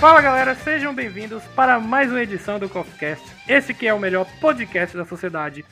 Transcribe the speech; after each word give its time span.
Fala 0.00 0.22
galera, 0.22 0.54
sejam 0.54 0.94
bem-vindos 0.94 1.42
para 1.54 1.78
mais 1.78 2.10
uma 2.10 2.22
edição 2.22 2.58
do 2.58 2.70
CoffeeCast. 2.70 3.22
Esse 3.46 3.74
que 3.74 3.86
é 3.86 3.92
o 3.92 3.98
melhor 3.98 4.26
podcast 4.40 4.96
da 4.96 5.04
sociedade. 5.04 5.62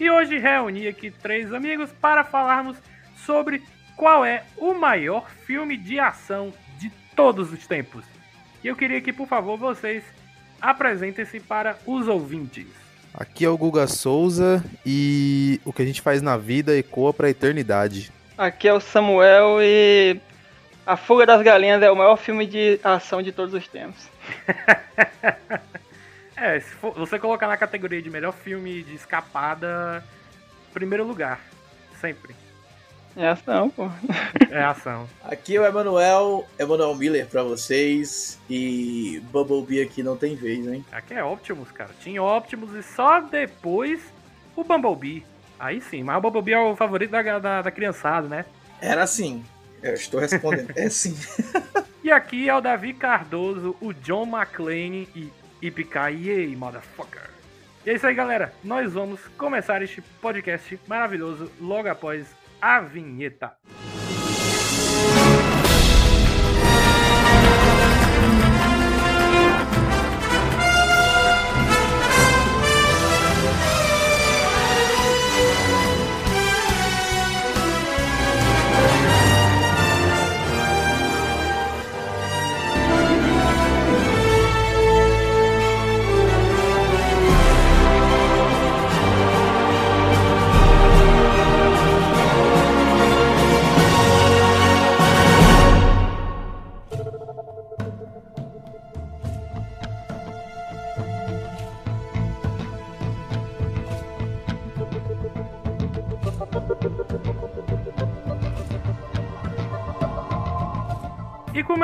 E 0.00 0.10
hoje 0.10 0.38
reuni 0.38 0.88
aqui 0.88 1.08
três 1.08 1.54
amigos 1.54 1.90
para 2.00 2.24
falarmos 2.24 2.76
sobre 3.24 3.62
qual 3.96 4.24
é 4.24 4.42
o 4.58 4.74
maior 4.74 5.30
filme 5.46 5.76
de 5.76 6.00
ação 6.00 6.52
de 6.80 6.90
todos 7.14 7.52
os 7.52 7.64
tempos. 7.64 8.04
E 8.64 8.66
eu 8.66 8.74
queria 8.74 9.00
que, 9.00 9.12
por 9.12 9.28
favor, 9.28 9.56
vocês 9.56 10.02
apresentem-se 10.60 11.38
para 11.38 11.78
os 11.86 12.08
ouvintes. 12.08 12.66
Aqui 13.14 13.44
é 13.44 13.48
o 13.48 13.56
Guga 13.56 13.86
Souza 13.86 14.64
e 14.84 15.60
o 15.64 15.72
que 15.72 15.82
a 15.82 15.86
gente 15.86 16.02
faz 16.02 16.20
na 16.20 16.36
vida 16.36 16.76
ecoa 16.76 17.14
para 17.14 17.28
a 17.28 17.30
eternidade. 17.30 18.10
Aqui 18.36 18.66
é 18.66 18.72
o 18.72 18.80
Samuel 18.80 19.62
e 19.62 20.20
a 20.86 20.96
Fuga 20.96 21.26
das 21.26 21.42
Galinhas 21.42 21.82
é 21.82 21.90
o 21.90 21.96
maior 21.96 22.16
filme 22.16 22.46
de 22.46 22.78
ação 22.82 23.20
de 23.20 23.32
todos 23.32 23.52
os 23.52 23.66
tempos. 23.66 24.08
é, 26.36 26.60
se 26.60 26.70
for, 26.76 26.92
você 26.92 27.18
colocar 27.18 27.48
na 27.48 27.56
categoria 27.56 28.00
de 28.00 28.08
melhor 28.08 28.32
filme 28.32 28.84
de 28.84 28.94
escapada, 28.94 30.04
primeiro 30.72 31.04
lugar. 31.04 31.40
Sempre. 32.00 32.36
É 33.16 33.28
ação, 33.28 33.68
pô. 33.68 33.90
É 34.50 34.62
ação. 34.62 35.08
Aqui 35.24 35.56
é 35.56 35.60
o 35.60 35.66
Emanuel, 35.66 36.46
Emanuel 36.58 36.94
Miller 36.94 37.26
pra 37.26 37.42
vocês. 37.42 38.38
E 38.48 39.20
Bumblebee 39.32 39.82
aqui 39.82 40.02
não 40.02 40.16
tem 40.16 40.36
vez, 40.36 40.66
hein? 40.66 40.84
Aqui 40.92 41.14
é 41.14 41.24
Optimus, 41.24 41.72
cara. 41.72 41.90
Tinha 42.00 42.22
Optimus 42.22 42.72
e 42.74 42.82
só 42.82 43.20
depois 43.20 44.00
o 44.54 44.62
Bumblebee. 44.62 45.24
Aí 45.58 45.80
sim, 45.80 46.04
mas 46.04 46.18
o 46.18 46.20
Bumblebee 46.20 46.52
é 46.52 46.60
o 46.60 46.76
favorito 46.76 47.10
da, 47.10 47.38
da, 47.38 47.62
da 47.62 47.70
criançada, 47.70 48.28
né? 48.28 48.44
Era 48.80 49.02
assim. 49.02 49.42
Eu 49.82 49.94
estou 49.94 50.20
respondendo. 50.20 50.72
é 50.76 50.88
sim. 50.88 51.16
e 52.02 52.10
aqui 52.10 52.48
é 52.48 52.54
o 52.54 52.60
Davi 52.60 52.92
Cardoso, 52.92 53.76
o 53.80 53.92
John 53.92 54.26
McClane 54.26 55.08
e 55.14 55.32
Ipikai 55.62 56.54
motherfucker. 56.56 57.30
E 57.84 57.90
é 57.90 57.94
isso 57.94 58.06
aí, 58.06 58.14
galera. 58.14 58.52
Nós 58.64 58.92
vamos 58.92 59.20
começar 59.38 59.80
este 59.82 60.00
podcast 60.20 60.78
maravilhoso 60.86 61.50
logo 61.60 61.88
após 61.88 62.26
a 62.60 62.80
vinheta. 62.80 63.52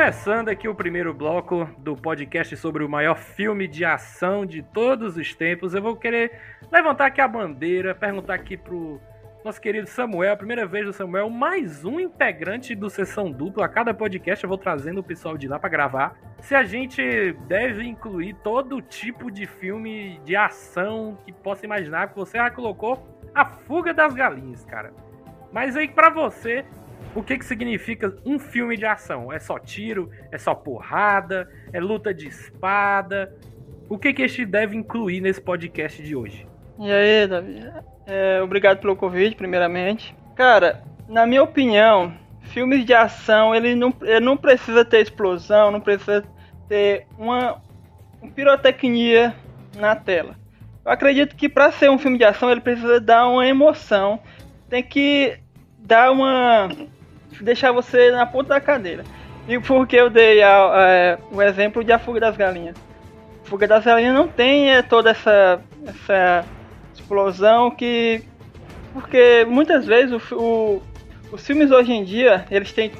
Começando 0.02 0.48
aqui 0.48 0.66
o 0.66 0.74
primeiro 0.74 1.14
bloco 1.14 1.64
do 1.78 1.94
podcast 1.94 2.56
sobre 2.56 2.82
o 2.82 2.88
maior 2.88 3.16
filme 3.16 3.68
de 3.68 3.84
ação 3.84 4.44
de 4.44 4.60
todos 4.60 5.16
os 5.16 5.32
tempos, 5.32 5.74
eu 5.74 5.80
vou 5.80 5.94
querer 5.94 6.40
levantar 6.72 7.06
aqui 7.06 7.20
a 7.20 7.28
bandeira, 7.28 7.94
perguntar 7.94 8.34
aqui 8.34 8.56
pro 8.56 9.00
nosso 9.44 9.60
querido 9.60 9.86
Samuel, 9.86 10.32
a 10.32 10.36
primeira 10.36 10.66
vez 10.66 10.86
do 10.86 10.92
Samuel, 10.92 11.30
mais 11.30 11.84
um 11.84 12.00
integrante 12.00 12.74
do 12.74 12.90
Sessão 12.90 13.30
Dupla. 13.30 13.66
A 13.66 13.68
cada 13.68 13.94
podcast 13.94 14.42
eu 14.42 14.48
vou 14.48 14.58
trazendo 14.58 14.98
o 14.98 15.04
pessoal 15.04 15.38
de 15.38 15.46
lá 15.46 15.56
para 15.56 15.70
gravar. 15.70 16.16
Se 16.40 16.52
a 16.52 16.64
gente 16.64 17.32
deve 17.46 17.84
incluir 17.84 18.34
todo 18.42 18.82
tipo 18.82 19.30
de 19.30 19.46
filme 19.46 20.20
de 20.24 20.34
ação 20.34 21.16
que 21.24 21.32
possa 21.32 21.64
imaginar, 21.64 22.08
que 22.08 22.16
você 22.16 22.38
já 22.38 22.50
colocou 22.50 23.06
A 23.32 23.44
Fuga 23.44 23.94
das 23.94 24.12
Galinhas, 24.12 24.64
cara. 24.64 24.92
Mas 25.52 25.76
aí 25.76 25.86
para 25.86 26.10
você, 26.10 26.64
o 27.14 27.22
que, 27.22 27.38
que 27.38 27.44
significa 27.44 28.14
um 28.24 28.38
filme 28.38 28.76
de 28.76 28.84
ação? 28.86 29.32
É 29.32 29.38
só 29.38 29.58
tiro? 29.58 30.10
É 30.30 30.38
só 30.38 30.54
porrada? 30.54 31.48
É 31.72 31.80
luta 31.80 32.12
de 32.12 32.26
espada? 32.26 33.34
O 33.88 33.98
que, 33.98 34.12
que 34.12 34.22
este 34.22 34.46
deve 34.46 34.76
incluir 34.76 35.20
nesse 35.20 35.40
podcast 35.40 36.02
de 36.02 36.16
hoje? 36.16 36.46
E 36.78 36.90
aí, 36.90 37.26
Davi? 37.26 37.62
É, 38.06 38.40
obrigado 38.42 38.78
pelo 38.78 38.96
convite, 38.96 39.36
primeiramente. 39.36 40.16
Cara, 40.34 40.82
na 41.08 41.26
minha 41.26 41.42
opinião, 41.42 42.14
filmes 42.40 42.84
de 42.86 42.94
ação, 42.94 43.54
ele 43.54 43.74
não, 43.74 43.92
ele 44.02 44.20
não 44.20 44.36
precisa 44.36 44.84
ter 44.84 45.02
explosão, 45.02 45.70
não 45.70 45.80
precisa 45.80 46.24
ter 46.68 47.06
uma, 47.18 47.60
uma 48.20 48.32
pirotecnia 48.32 49.34
na 49.76 49.94
tela. 49.94 50.36
Eu 50.84 50.90
acredito 50.90 51.36
que 51.36 51.48
para 51.48 51.70
ser 51.70 51.90
um 51.90 51.98
filme 51.98 52.16
de 52.16 52.24
ação, 52.24 52.50
ele 52.50 52.60
precisa 52.60 52.98
dar 53.00 53.28
uma 53.28 53.46
emoção, 53.46 54.18
tem 54.68 54.82
que 54.82 55.38
dar 55.78 56.10
uma 56.10 56.68
deixar 57.40 57.72
você 57.72 58.10
na 58.10 58.26
ponta 58.26 58.50
da 58.50 58.60
cadeira. 58.60 59.04
E 59.48 59.58
porque 59.58 59.96
eu 59.96 60.08
dei 60.08 60.42
a, 60.42 61.18
o 61.30 61.42
exemplo 61.42 61.82
de 61.82 61.92
A 61.92 61.98
Fuga 61.98 62.20
das 62.20 62.36
Galinhas. 62.36 62.76
A 63.44 63.48
Fuga 63.48 63.66
das 63.66 63.84
Galinhas 63.84 64.14
não 64.14 64.28
tem 64.28 64.70
é, 64.70 64.82
toda 64.82 65.10
essa, 65.10 65.60
essa 65.86 66.44
explosão 66.94 67.70
que. 67.70 68.22
Porque 68.92 69.46
muitas 69.48 69.86
vezes 69.86 70.30
o, 70.30 70.36
o, 70.36 70.82
os 71.32 71.46
filmes 71.46 71.70
hoje 71.70 71.92
em 71.92 72.04
dia 72.04 72.44
eles 72.50 72.72
têm 72.72 72.92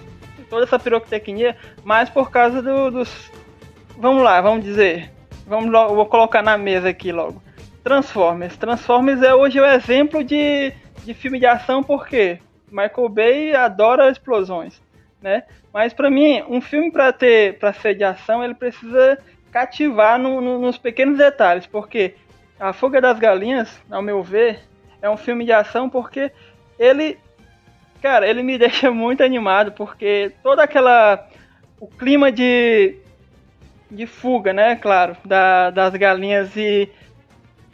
toda 0.48 0.64
essa 0.64 0.78
pirotecnia, 0.78 1.56
mas 1.84 2.10
por 2.10 2.30
causa 2.30 2.60
do, 2.60 2.90
dos. 2.90 3.30
Vamos 3.98 4.22
lá, 4.22 4.40
vamos 4.40 4.64
dizer. 4.64 5.10
Vamos 5.46 5.70
logo, 5.70 5.94
vou 5.94 6.06
colocar 6.06 6.42
na 6.42 6.56
mesa 6.56 6.88
aqui 6.88 7.12
logo. 7.12 7.42
Transformers. 7.84 8.56
Transformers 8.56 9.22
é 9.22 9.34
hoje 9.34 9.60
o 9.60 9.66
exemplo 9.66 10.24
de, 10.24 10.72
de 11.04 11.14
filme 11.14 11.38
de 11.38 11.46
ação, 11.46 11.82
por 11.82 12.06
quê? 12.06 12.38
Michael 12.72 13.08
Bay 13.08 13.54
adora 13.54 14.10
explosões, 14.10 14.80
né? 15.20 15.44
Mas 15.72 15.92
para 15.92 16.10
mim, 16.10 16.42
um 16.48 16.60
filme 16.60 16.90
para 16.90 17.12
ter, 17.12 17.58
para 17.58 17.72
ser 17.72 17.94
de 17.94 18.04
ação, 18.04 18.42
ele 18.42 18.54
precisa 18.54 19.18
cativar 19.50 20.18
no, 20.18 20.40
no, 20.40 20.58
nos 20.58 20.78
pequenos 20.78 21.18
detalhes, 21.18 21.66
porque 21.66 22.14
A 22.58 22.72
Fuga 22.72 23.00
das 23.00 23.18
Galinhas, 23.18 23.80
ao 23.90 24.02
meu 24.02 24.22
ver, 24.22 24.60
é 25.00 25.08
um 25.08 25.16
filme 25.16 25.44
de 25.44 25.52
ação 25.52 25.88
porque 25.88 26.32
ele, 26.78 27.18
cara, 28.00 28.26
ele 28.26 28.42
me 28.42 28.56
deixa 28.58 28.90
muito 28.90 29.22
animado 29.22 29.72
porque 29.72 30.32
toda 30.42 30.62
aquela 30.62 31.28
o 31.78 31.86
clima 31.86 32.32
de 32.32 32.98
de 33.90 34.06
fuga, 34.06 34.54
né? 34.54 34.74
Claro, 34.76 35.16
da, 35.22 35.70
das 35.70 35.94
galinhas 35.94 36.56
e 36.56 36.90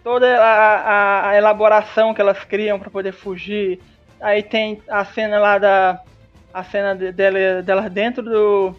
toda 0.02 0.26
a, 0.42 0.74
a, 0.74 1.28
a 1.30 1.36
elaboração 1.36 2.12
que 2.12 2.20
elas 2.20 2.42
criam 2.44 2.78
para 2.78 2.90
poder 2.90 3.12
fugir, 3.12 3.80
Aí 4.20 4.42
tem 4.42 4.82
a 4.88 5.04
cena 5.04 5.38
lá 5.38 5.58
da. 5.58 6.00
A 6.52 6.64
cena 6.64 6.94
dela, 6.94 7.62
dela 7.62 7.90
dentro 7.90 8.22
do, 8.22 8.74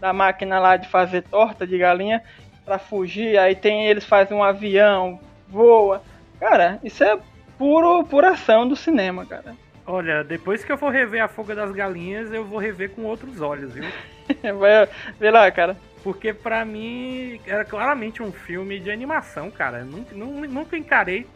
da 0.00 0.12
máquina 0.12 0.58
lá 0.58 0.76
de 0.76 0.88
fazer 0.88 1.22
torta 1.22 1.66
de 1.66 1.78
galinha 1.78 2.22
para 2.64 2.78
fugir. 2.78 3.38
Aí 3.38 3.54
tem 3.54 3.86
eles 3.86 4.04
fazem 4.04 4.36
um 4.36 4.42
avião, 4.42 5.20
voa. 5.48 6.02
Cara, 6.40 6.78
isso 6.82 7.04
é 7.04 7.16
puro 7.56 8.04
puração 8.04 8.66
do 8.66 8.74
cinema, 8.74 9.24
cara. 9.24 9.54
Olha, 9.86 10.24
depois 10.24 10.64
que 10.64 10.72
eu 10.72 10.78
for 10.78 10.90
rever 10.90 11.22
a 11.22 11.28
Fuga 11.28 11.54
das 11.54 11.70
Galinhas, 11.70 12.32
eu 12.32 12.44
vou 12.44 12.58
rever 12.58 12.90
com 12.90 13.04
outros 13.04 13.40
olhos, 13.40 13.72
viu? 13.72 13.84
Vai 14.58 14.88
ver 15.20 15.30
lá, 15.30 15.50
cara. 15.50 15.76
Porque 16.04 16.34
pra 16.34 16.66
mim 16.66 17.40
era 17.46 17.64
claramente 17.64 18.22
um 18.22 18.30
filme 18.30 18.78
de 18.78 18.90
animação, 18.90 19.50
cara. 19.50 19.82
Nunca, 19.82 20.14
nunca 20.14 20.76
encarei 20.76 21.26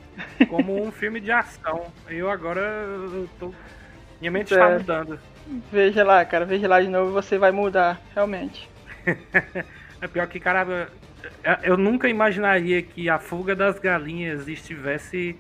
como 0.47 0.87
um 0.87 0.93
filme 0.93 1.21
de 1.21 1.33
ação. 1.33 1.91
Eu 2.07 2.31
agora 2.31 2.61
eu 2.61 3.27
tô. 3.41 3.55
Minha 4.21 4.31
mente 4.31 4.53
está 4.53 4.69
é. 4.69 4.77
mudando. 4.77 5.19
Veja 5.73 6.05
lá, 6.05 6.23
cara, 6.27 6.45
veja 6.45 6.69
lá 6.69 6.83
de 6.83 6.89
novo 6.89 7.11
você 7.11 7.39
vai 7.39 7.51
mudar, 7.51 7.99
realmente. 8.15 8.69
É 10.01 10.07
pior 10.07 10.29
que, 10.29 10.39
cara, 10.39 10.89
eu 11.65 11.77
nunca 11.77 12.09
imaginaria 12.09 12.81
que 12.81 13.11
a 13.11 13.19
fuga 13.19 13.57
das 13.57 13.81
galinhas 13.81 14.47
estivesse 14.47 15.37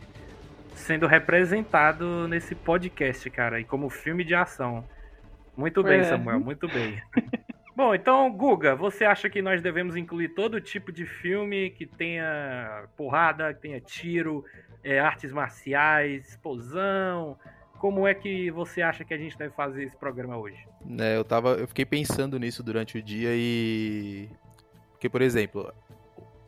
sendo 0.75 1.07
representado 1.07 2.27
nesse 2.27 2.57
podcast, 2.57 3.31
cara, 3.31 3.61
e 3.61 3.65
como 3.65 3.89
filme 3.89 4.25
de 4.25 4.35
ação. 4.35 4.85
Muito 5.57 5.81
bem, 5.81 6.01
é. 6.01 6.05
Samuel, 6.05 6.41
muito 6.41 6.67
bem. 6.67 7.01
Bom, 7.79 7.95
então, 7.95 8.29
Guga, 8.33 8.75
você 8.75 9.05
acha 9.05 9.31
que 9.31 9.41
nós 9.41 9.63
devemos 9.63 9.95
incluir 9.95 10.31
todo 10.31 10.61
tipo 10.61 10.91
de 10.91 11.07
filme 11.07 11.71
que 11.71 11.87
tenha 11.87 12.89
porrada, 12.97 13.55
que 13.55 13.61
tenha 13.61 13.81
tiro, 13.81 14.45
é, 14.83 14.99
artes 14.99 15.31
marciais, 15.31 16.29
explosão? 16.31 17.39
Como 17.79 18.05
é 18.05 18.15
que 18.15 18.51
você 18.51 18.83
acha 18.83 19.05
que 19.05 19.15
a 19.15 19.17
gente 19.17 19.39
deve 19.39 19.55
fazer 19.55 19.85
esse 19.85 19.97
programa 19.97 20.37
hoje? 20.37 20.59
É, 20.99 21.17
eu 21.17 21.25
tava, 21.25 21.51
eu 21.51 21.69
fiquei 21.69 21.85
pensando 21.85 22.37
nisso 22.37 22.65
durante 22.65 22.99
o 22.99 23.03
dia 23.03 23.31
e 23.33 24.29
porque, 24.91 25.09
por 25.09 25.23
exemplo, 25.23 25.73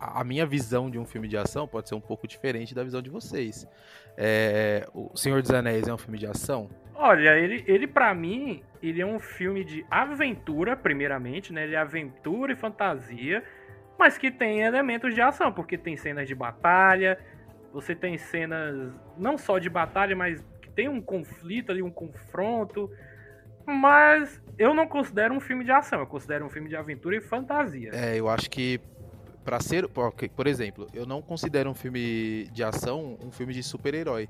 a 0.00 0.24
minha 0.24 0.46
visão 0.46 0.90
de 0.90 0.98
um 0.98 1.04
filme 1.04 1.28
de 1.28 1.36
ação 1.36 1.68
pode 1.68 1.88
ser 1.88 1.94
um 1.94 2.00
pouco 2.00 2.26
diferente 2.26 2.74
da 2.74 2.82
visão 2.82 3.02
de 3.02 3.10
vocês. 3.10 3.68
É, 4.16 4.88
o 4.94 5.14
Senhor 5.14 5.42
dos 5.42 5.50
Anéis 5.50 5.86
é 5.86 5.92
um 5.92 5.98
filme 5.98 6.18
de 6.18 6.26
ação? 6.26 6.70
Olha, 6.94 7.38
ele, 7.38 7.62
ele 7.66 7.86
para 7.86 8.12
mim, 8.14 8.62
ele 8.82 9.02
é 9.02 9.06
um 9.06 9.20
filme 9.20 9.62
de 9.62 9.84
aventura, 9.90 10.74
primeiramente, 10.74 11.52
né? 11.52 11.64
Ele 11.64 11.74
é 11.74 11.78
aventura 11.78 12.52
e 12.52 12.56
fantasia, 12.56 13.44
mas 13.98 14.16
que 14.16 14.30
tem 14.30 14.62
elementos 14.62 15.14
de 15.14 15.20
ação, 15.20 15.52
porque 15.52 15.76
tem 15.76 15.96
cenas 15.96 16.26
de 16.26 16.34
batalha, 16.34 17.18
você 17.72 17.94
tem 17.94 18.16
cenas 18.16 18.92
não 19.18 19.36
só 19.36 19.58
de 19.58 19.68
batalha, 19.68 20.16
mas 20.16 20.42
que 20.62 20.70
tem 20.70 20.88
um 20.88 21.00
conflito 21.00 21.70
ali, 21.70 21.82
um 21.82 21.90
confronto. 21.90 22.90
Mas 23.66 24.42
eu 24.58 24.74
não 24.74 24.86
considero 24.86 25.34
um 25.34 25.40
filme 25.40 25.64
de 25.64 25.70
ação, 25.70 26.00
eu 26.00 26.06
considero 26.06 26.46
um 26.46 26.50
filme 26.50 26.68
de 26.68 26.76
aventura 26.76 27.16
e 27.16 27.20
fantasia. 27.20 27.90
É, 27.92 28.18
eu 28.18 28.28
acho 28.28 28.50
que 28.50 28.80
para 29.44 29.60
ser, 29.60 29.88
por 29.88 30.46
exemplo, 30.46 30.86
eu 30.92 31.06
não 31.06 31.22
considero 31.22 31.70
um 31.70 31.74
filme 31.74 32.48
de 32.52 32.62
ação 32.62 33.18
um 33.24 33.30
filme 33.30 33.52
de 33.52 33.62
super-herói. 33.62 34.28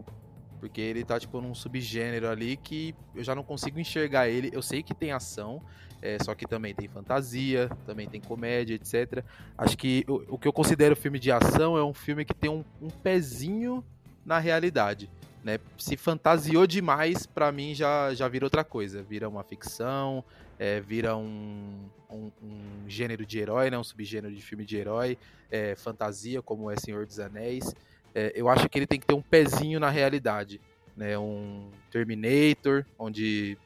Porque 0.58 0.80
ele 0.80 1.02
tá, 1.02 1.18
tipo, 1.18 1.40
num 1.40 1.54
subgênero 1.54 2.28
ali 2.28 2.56
que 2.56 2.94
eu 3.14 3.24
já 3.24 3.34
não 3.34 3.42
consigo 3.42 3.80
enxergar 3.80 4.28
ele. 4.28 4.50
Eu 4.52 4.60
sei 4.60 4.82
que 4.82 4.94
tem 4.94 5.10
ação, 5.10 5.62
é, 6.02 6.18
só 6.22 6.34
que 6.34 6.46
também 6.46 6.74
tem 6.74 6.86
fantasia, 6.86 7.70
também 7.86 8.06
tem 8.06 8.20
comédia, 8.20 8.74
etc. 8.74 9.24
Acho 9.56 9.76
que 9.76 10.04
o, 10.06 10.34
o 10.34 10.38
que 10.38 10.46
eu 10.46 10.52
considero 10.52 10.94
filme 10.94 11.18
de 11.18 11.32
ação 11.32 11.78
é 11.78 11.84
um 11.84 11.94
filme 11.94 12.26
que 12.26 12.34
tem 12.34 12.50
um, 12.50 12.62
um 12.80 12.90
pezinho 12.90 13.82
na 14.24 14.38
realidade. 14.38 15.10
Né? 15.42 15.58
Se 15.78 15.96
fantasiou 15.96 16.66
demais, 16.66 17.24
para 17.24 17.50
mim 17.50 17.74
já, 17.74 18.12
já 18.12 18.28
vira 18.28 18.44
outra 18.44 18.62
coisa. 18.62 19.02
Vira 19.02 19.30
uma 19.30 19.42
ficção, 19.42 20.22
é, 20.60 20.78
vira 20.78 21.16
um, 21.16 21.88
um, 22.10 22.30
um, 22.42 22.84
gênero 22.86 23.24
de 23.24 23.38
herói, 23.38 23.70
né? 23.70 23.78
um 23.78 23.82
subgênero 23.82 24.34
de 24.34 24.42
filme 24.42 24.62
de 24.62 24.76
herói, 24.76 25.16
é, 25.50 25.74
fantasia, 25.74 26.42
como 26.42 26.70
é 26.70 26.76
Senhor 26.76 27.06
dos 27.06 27.18
Anéis. 27.18 27.74
É, 28.14 28.30
eu 28.34 28.46
acho 28.46 28.68
que 28.68 28.78
ele 28.78 28.86
tem 28.86 29.00
que 29.00 29.06
ter 29.06 29.14
um 29.14 29.22
pezinho 29.22 29.80
na 29.80 29.88
realidade. 29.88 30.60
Né? 30.94 31.18
Um 31.18 31.70
Terminator, 31.90 32.84
onde 32.98 33.56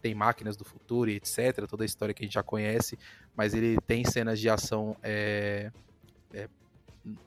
tem 0.00 0.14
máquinas 0.14 0.56
do 0.56 0.64
futuro 0.64 1.10
e 1.10 1.16
etc. 1.16 1.66
Toda 1.68 1.82
a 1.82 1.86
história 1.86 2.14
que 2.14 2.22
a 2.22 2.26
gente 2.26 2.34
já 2.34 2.44
conhece, 2.44 2.96
mas 3.36 3.52
ele 3.52 3.76
tem 3.80 4.04
cenas 4.04 4.38
de 4.38 4.48
ação 4.48 4.96
é, 5.02 5.72
é, 6.32 6.48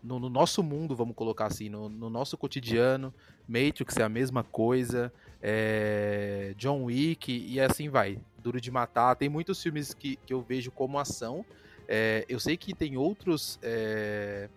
no, 0.02 0.18
no, 0.18 0.30
nosso 0.30 0.64
mundo, 0.64 0.96
vamos 0.96 1.14
colocar 1.14 1.48
assim, 1.48 1.68
no, 1.68 1.90
no, 1.90 2.10
nosso 2.10 2.38
cotidiano, 2.38 3.14
Matrix 3.48 3.98
é 3.98 4.04
a 4.04 4.10
mesma 4.10 4.46
coisa, 4.46 5.12
é, 5.42 6.54
John 6.58 6.86
Wick 6.86 7.32
e 7.32 7.60
assim 7.60 7.90
vai. 7.90 8.18
Duro 8.48 8.62
de 8.62 8.72
Matar, 8.72 9.16
tem 9.16 9.28
muitos 9.28 9.62
filmes 9.62 9.94
que, 9.94 10.16
que 10.26 10.34
eu 10.34 10.42
vejo 10.42 10.72
como 10.72 10.98
ação. 10.98 11.46
É, 11.86 12.26
eu 12.30 12.40
sei 12.40 12.56
que 12.56 12.74
tem 12.74 12.96
outros 12.96 13.60
é, 13.62 14.50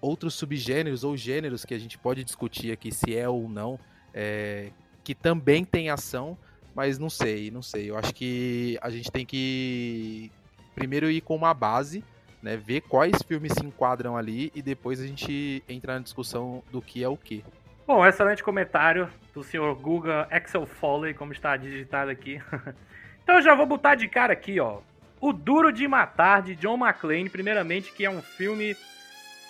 outros 0.00 0.34
subgêneros 0.34 1.02
ou 1.02 1.16
gêneros 1.16 1.64
que 1.64 1.72
a 1.72 1.78
gente 1.78 1.96
pode 1.96 2.22
discutir 2.22 2.70
aqui 2.72 2.92
se 2.92 3.16
é 3.16 3.26
ou 3.26 3.48
não, 3.48 3.78
é, 4.12 4.70
que 5.02 5.14
também 5.14 5.64
tem 5.64 5.88
ação, 5.88 6.36
mas 6.74 6.98
não 6.98 7.08
sei, 7.08 7.50
não 7.50 7.62
sei. 7.62 7.90
Eu 7.90 7.96
acho 7.96 8.14
que 8.14 8.78
a 8.82 8.90
gente 8.90 9.10
tem 9.10 9.24
que 9.24 10.30
primeiro 10.74 11.10
ir 11.10 11.22
com 11.22 11.34
uma 11.34 11.54
base 11.54 12.04
né, 12.42 12.58
ver 12.58 12.82
quais 12.82 13.22
filmes 13.22 13.52
se 13.54 13.64
enquadram 13.64 14.14
ali 14.14 14.52
e 14.54 14.60
depois 14.60 15.00
a 15.00 15.06
gente 15.06 15.64
entra 15.66 15.94
na 15.94 16.00
discussão 16.00 16.62
do 16.70 16.82
que 16.82 17.02
é 17.02 17.08
o 17.08 17.16
que. 17.16 17.42
Bom, 17.86 18.06
excelente 18.06 18.42
comentário 18.42 19.10
do 19.34 19.44
senhor 19.44 19.74
Guga 19.74 20.26
Excel 20.30 20.64
Foley, 20.64 21.12
como 21.12 21.32
está 21.32 21.56
digitado 21.56 22.10
aqui. 22.10 22.40
então 23.22 23.36
eu 23.36 23.42
já 23.42 23.54
vou 23.54 23.66
botar 23.66 23.94
de 23.94 24.08
cara 24.08 24.32
aqui, 24.32 24.58
ó. 24.58 24.80
O 25.20 25.32
Duro 25.32 25.70
de 25.70 25.86
Matar, 25.86 26.42
de 26.42 26.54
John 26.56 26.78
McClane, 26.78 27.28
primeiramente, 27.28 27.92
que 27.92 28.04
é 28.04 28.10
um 28.10 28.22
filme 28.22 28.74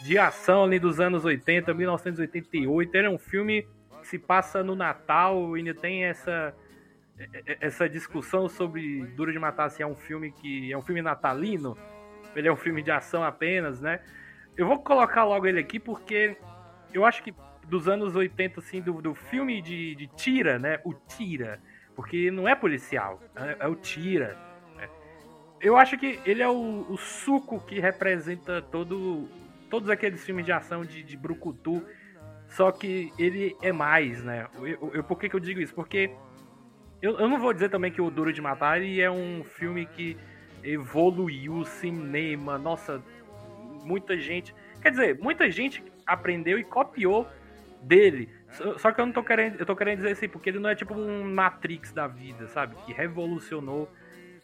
de 0.03 0.19
ação 0.19 0.65
ali 0.65 0.79
dos 0.79 0.99
anos 0.99 1.25
80, 1.25 1.73
1988. 1.73 2.95
Ele 2.95 3.07
é 3.07 3.11
um 3.11 3.19
filme 3.19 3.67
que 4.01 4.09
se 4.09 4.19
passa 4.19 4.63
no 4.63 4.75
Natal 4.75 5.57
e 5.57 5.61
ainda 5.61 5.75
tem 5.75 6.05
essa 6.05 6.55
essa 7.61 7.89
discussão 7.89 8.49
sobre 8.49 9.07
Duro 9.15 9.33
de 9.33 9.39
Matar 9.39 9.71
se 9.71 9.81
é 9.81 9.87
um 9.87 9.95
filme 9.95 10.33
que 10.33 10.73
é 10.73 10.77
um 10.77 10.83
filme 10.83 11.01
natalino 11.01 11.79
ele 12.35 12.49
é 12.49 12.53
um 12.53 12.57
filme 12.57 12.83
de 12.83 12.91
ação 12.91 13.23
apenas, 13.23 13.81
né? 13.81 14.01
Eu 14.57 14.67
vou 14.67 14.81
colocar 14.81 15.25
logo 15.25 15.47
ele 15.47 15.61
aqui 15.61 15.79
porque 15.79 16.37
eu 16.93 17.05
acho 17.05 17.23
que 17.23 17.33
dos 17.69 17.89
anos 17.89 18.15
80, 18.15 18.61
assim, 18.61 18.81
do, 18.81 19.01
do 19.01 19.15
filme 19.15 19.61
de, 19.61 19.95
de 19.95 20.07
tira, 20.09 20.59
né? 20.59 20.81
O 20.85 20.93
tira. 20.95 21.61
Porque 21.95 22.31
não 22.31 22.49
é 22.49 22.55
policial, 22.55 23.23
é, 23.37 23.57
é 23.61 23.69
o 23.69 23.75
tira. 23.75 24.37
Né? 24.77 24.89
Eu 25.61 25.77
acho 25.77 25.97
que 25.97 26.19
ele 26.25 26.43
é 26.43 26.49
o, 26.49 26.87
o, 26.89 26.97
suco 26.97 27.61
que 27.61 27.79
representa 27.79 28.61
todo, 28.61 29.29
todos 29.71 29.89
aqueles 29.89 30.25
filmes 30.25 30.45
de 30.45 30.53
ação 30.53 30.85
de, 30.85 31.03
de 31.03 31.17
Brucutu. 31.17 31.85
Só 32.49 32.71
que 32.71 33.13
ele 33.19 33.57
é 33.63 33.73
mais, 33.73 34.23
né? 34.23 34.47
Eu, 34.61 34.91
eu, 34.95 35.05
por 35.05 35.19
que, 35.19 35.29
que 35.29 35.37
eu 35.37 35.41
digo 35.41 35.61
isso? 35.61 35.75
Porque 35.75 36.11
eu, 37.01 37.19
eu 37.19 37.29
não 37.29 37.39
vou 37.39 37.53
dizer 37.53 37.69
também 37.69 37.91
que 37.91 38.01
o 38.01 38.11
Duro 38.11 38.33
de 38.33 38.41
Matar 38.41 38.81
ele 38.81 39.01
é 39.01 39.11
um 39.11 39.43
filme 39.45 39.87
que 39.87 40.17
evoluiu 40.63 41.55
o 41.55 41.65
cinema. 41.65 42.59
Nossa, 42.59 43.03
muita 43.85 44.19
gente. 44.19 44.55
Quer 44.81 44.91
dizer, 44.91 45.19
muita 45.19 45.51
gente 45.51 45.83
aprendeu 46.07 46.59
e 46.59 46.65
copiou 46.65 47.27
dele. 47.85 48.29
Só 48.79 48.93
que 48.93 49.01
eu 49.01 49.07
não 49.07 49.13
tô 49.13 49.23
querendo. 49.23 49.59
Eu 49.59 49.67
tô 49.67 49.75
querendo 49.75 49.99
dizer 49.99 50.13
assim, 50.13 50.29
porque 50.29 50.51
ele 50.51 50.59
não 50.59 50.71
é 50.71 50.75
tipo 50.75 50.95
um 50.95 51.25
Matrix 51.25 51.93
da 51.93 52.07
vida, 52.07 52.47
sabe? 52.49 52.77
Que 52.87 52.93
revolucionou 52.93 53.91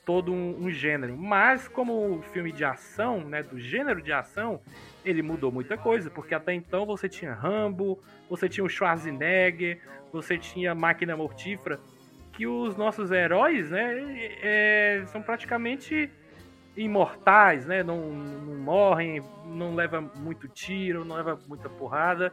todo 0.04 0.32
um, 0.32 0.64
um 0.64 0.70
gênero. 0.70 1.16
Mas 1.16 1.69
como 1.69 2.22
filme 2.32 2.52
de 2.52 2.64
ação, 2.64 3.25
né? 3.25 3.42
Do 3.42 3.58
gênero 3.58 4.02
de 4.02 4.12
ação, 4.12 4.60
ele 5.04 5.23
mudou 5.23 5.52
muita 5.52 5.76
coisa. 5.76 6.11
Porque 6.11 6.35
até 6.35 6.52
então 6.52 6.85
você 6.85 7.09
tinha 7.09 7.32
Rambo, 7.32 8.02
você 8.28 8.49
tinha 8.49 8.64
o 8.64 8.68
Schwarzenegger, 8.68 9.80
você 10.12 10.37
tinha 10.37 10.75
Máquina 10.75 11.16
Mortífera 11.16 11.78
que 12.32 12.47
os 12.47 12.75
nossos 12.75 13.11
heróis, 13.11 13.70
né, 13.70 14.30
é, 14.40 15.02
são 15.09 15.20
praticamente 15.20 16.11
imortais, 16.75 17.66
né? 17.66 17.82
Não, 17.82 18.11
não 18.11 18.54
morrem, 18.56 19.23
não 19.44 19.75
leva 19.75 20.00
muito 20.00 20.49
tiro, 20.49 21.04
não 21.04 21.16
leva 21.16 21.38
muita 21.47 21.68
porrada. 21.68 22.32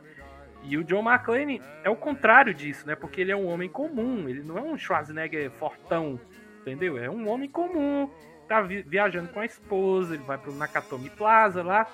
E 0.63 0.77
o 0.77 0.83
John 0.83 1.07
McClane 1.07 1.61
é 1.83 1.89
o 1.89 1.95
contrário 1.95 2.53
disso, 2.53 2.85
né? 2.85 2.95
Porque 2.95 3.21
ele 3.21 3.31
é 3.31 3.35
um 3.35 3.47
homem 3.47 3.69
comum, 3.69 4.27
ele 4.27 4.43
não 4.43 4.57
é 4.57 4.61
um 4.61 4.77
Schwarzenegger 4.77 5.49
fortão, 5.51 6.19
entendeu? 6.61 6.97
É 6.97 7.09
um 7.09 7.27
homem 7.29 7.49
comum, 7.49 8.09
tá 8.47 8.61
viajando 8.61 9.29
com 9.29 9.39
a 9.39 9.45
esposa, 9.45 10.15
ele 10.15 10.23
vai 10.23 10.37
pro 10.37 10.53
Nakatomi 10.53 11.09
Plaza 11.09 11.63
lá. 11.63 11.87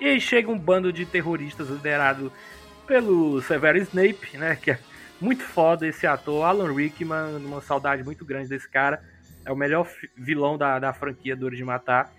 E 0.00 0.06
aí 0.06 0.20
chega 0.20 0.50
um 0.50 0.58
bando 0.58 0.92
de 0.92 1.06
terroristas 1.06 1.68
liderado 1.68 2.32
pelo 2.86 3.40
Severo 3.42 3.78
Snape, 3.78 4.36
né? 4.36 4.56
Que 4.56 4.72
é 4.72 4.78
muito 5.20 5.42
foda 5.42 5.86
esse 5.86 6.06
ator, 6.06 6.44
Alan 6.44 6.72
Rickman, 6.72 7.36
uma 7.36 7.60
saudade 7.60 8.02
muito 8.02 8.24
grande 8.24 8.48
desse 8.48 8.68
cara. 8.68 9.02
É 9.44 9.52
o 9.52 9.56
melhor 9.56 9.88
vilão 10.16 10.58
da, 10.58 10.78
da 10.78 10.92
franquia 10.92 11.36
Duro 11.36 11.56
de 11.56 11.64
Matar. 11.64 12.12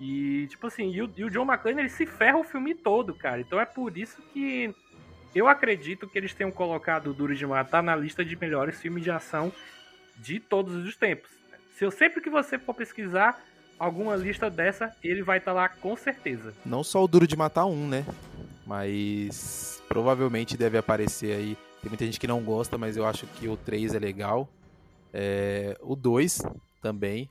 E, 0.00 0.46
tipo 0.48 0.66
assim, 0.66 0.90
e 0.90 1.02
o, 1.02 1.12
e 1.14 1.24
o 1.24 1.30
John 1.30 1.44
McClane, 1.44 1.80
ele 1.80 1.88
se 1.90 2.06
ferra 2.06 2.38
o 2.38 2.44
filme 2.44 2.74
todo, 2.74 3.14
cara. 3.14 3.40
Então 3.40 3.60
é 3.60 3.66
por 3.66 3.98
isso 3.98 4.22
que 4.32 4.74
eu 5.34 5.48
acredito 5.48 6.08
que 6.08 6.18
eles 6.18 6.34
tenham 6.34 6.50
colocado 6.50 7.08
o 7.10 7.14
Duro 7.14 7.34
de 7.34 7.46
Matar 7.46 7.82
na 7.82 7.94
lista 7.94 8.24
de 8.24 8.36
melhores 8.36 8.80
filmes 8.80 9.02
de 9.02 9.10
ação 9.10 9.52
de 10.16 10.40
todos 10.40 10.74
os 10.74 10.96
tempos. 10.96 11.30
Se 11.76 11.84
eu 11.84 11.90
sempre 11.90 12.20
que 12.20 12.30
você 12.30 12.58
for 12.58 12.74
pesquisar 12.74 13.40
alguma 13.78 14.14
lista 14.16 14.50
dessa, 14.50 14.94
ele 15.02 15.22
vai 15.22 15.38
estar 15.38 15.52
tá 15.52 15.56
lá 15.60 15.68
com 15.68 15.96
certeza. 15.96 16.52
Não 16.64 16.84
só 16.84 17.02
o 17.02 17.08
Duro 17.08 17.26
de 17.26 17.36
Matar 17.36 17.66
um, 17.66 17.88
né? 17.88 18.04
Mas 18.66 19.82
provavelmente 19.88 20.56
deve 20.56 20.76
aparecer 20.76 21.34
aí 21.34 21.56
tem 21.80 21.88
muita 21.88 22.04
gente 22.04 22.20
que 22.20 22.26
não 22.26 22.42
gosta, 22.42 22.76
mas 22.76 22.96
eu 22.96 23.06
acho 23.06 23.26
que 23.26 23.48
o 23.48 23.56
3 23.56 23.94
é 23.94 23.98
legal. 23.98 24.48
É, 25.12 25.76
o 25.80 25.96
2 25.96 26.42
também. 26.82 27.28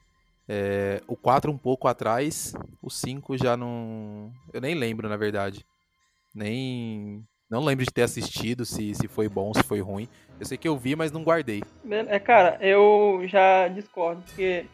É, 0.48 1.02
o 1.08 1.16
4 1.16 1.52
um 1.52 1.58
pouco 1.58 1.88
atrás. 1.88 2.54
O 2.82 2.90
5 2.90 3.38
já 3.38 3.56
não. 3.56 4.34
Eu 4.52 4.60
nem 4.60 4.74
lembro, 4.74 5.08
na 5.08 5.18
verdade. 5.18 5.64
Nem. 6.34 7.24
Não 7.50 7.64
lembro 7.64 7.84
de 7.84 7.92
ter 7.92 8.04
assistido, 8.04 8.64
se, 8.64 8.94
se 8.94 9.08
foi 9.08 9.28
bom, 9.28 9.52
se 9.54 9.64
foi 9.64 9.82
ruim. 9.82 10.08
Eu 10.40 10.46
sei 10.46 10.58
que 10.58 10.68
eu 10.68 10.78
vi, 10.78 10.96
mas 10.96 11.12
não 11.12 11.24
guardei. 11.24 11.64
É, 12.08 12.20
cara, 12.20 12.58
eu 12.62 13.22
já 13.26 13.68
discordo, 13.68 14.22
porque. 14.22 14.66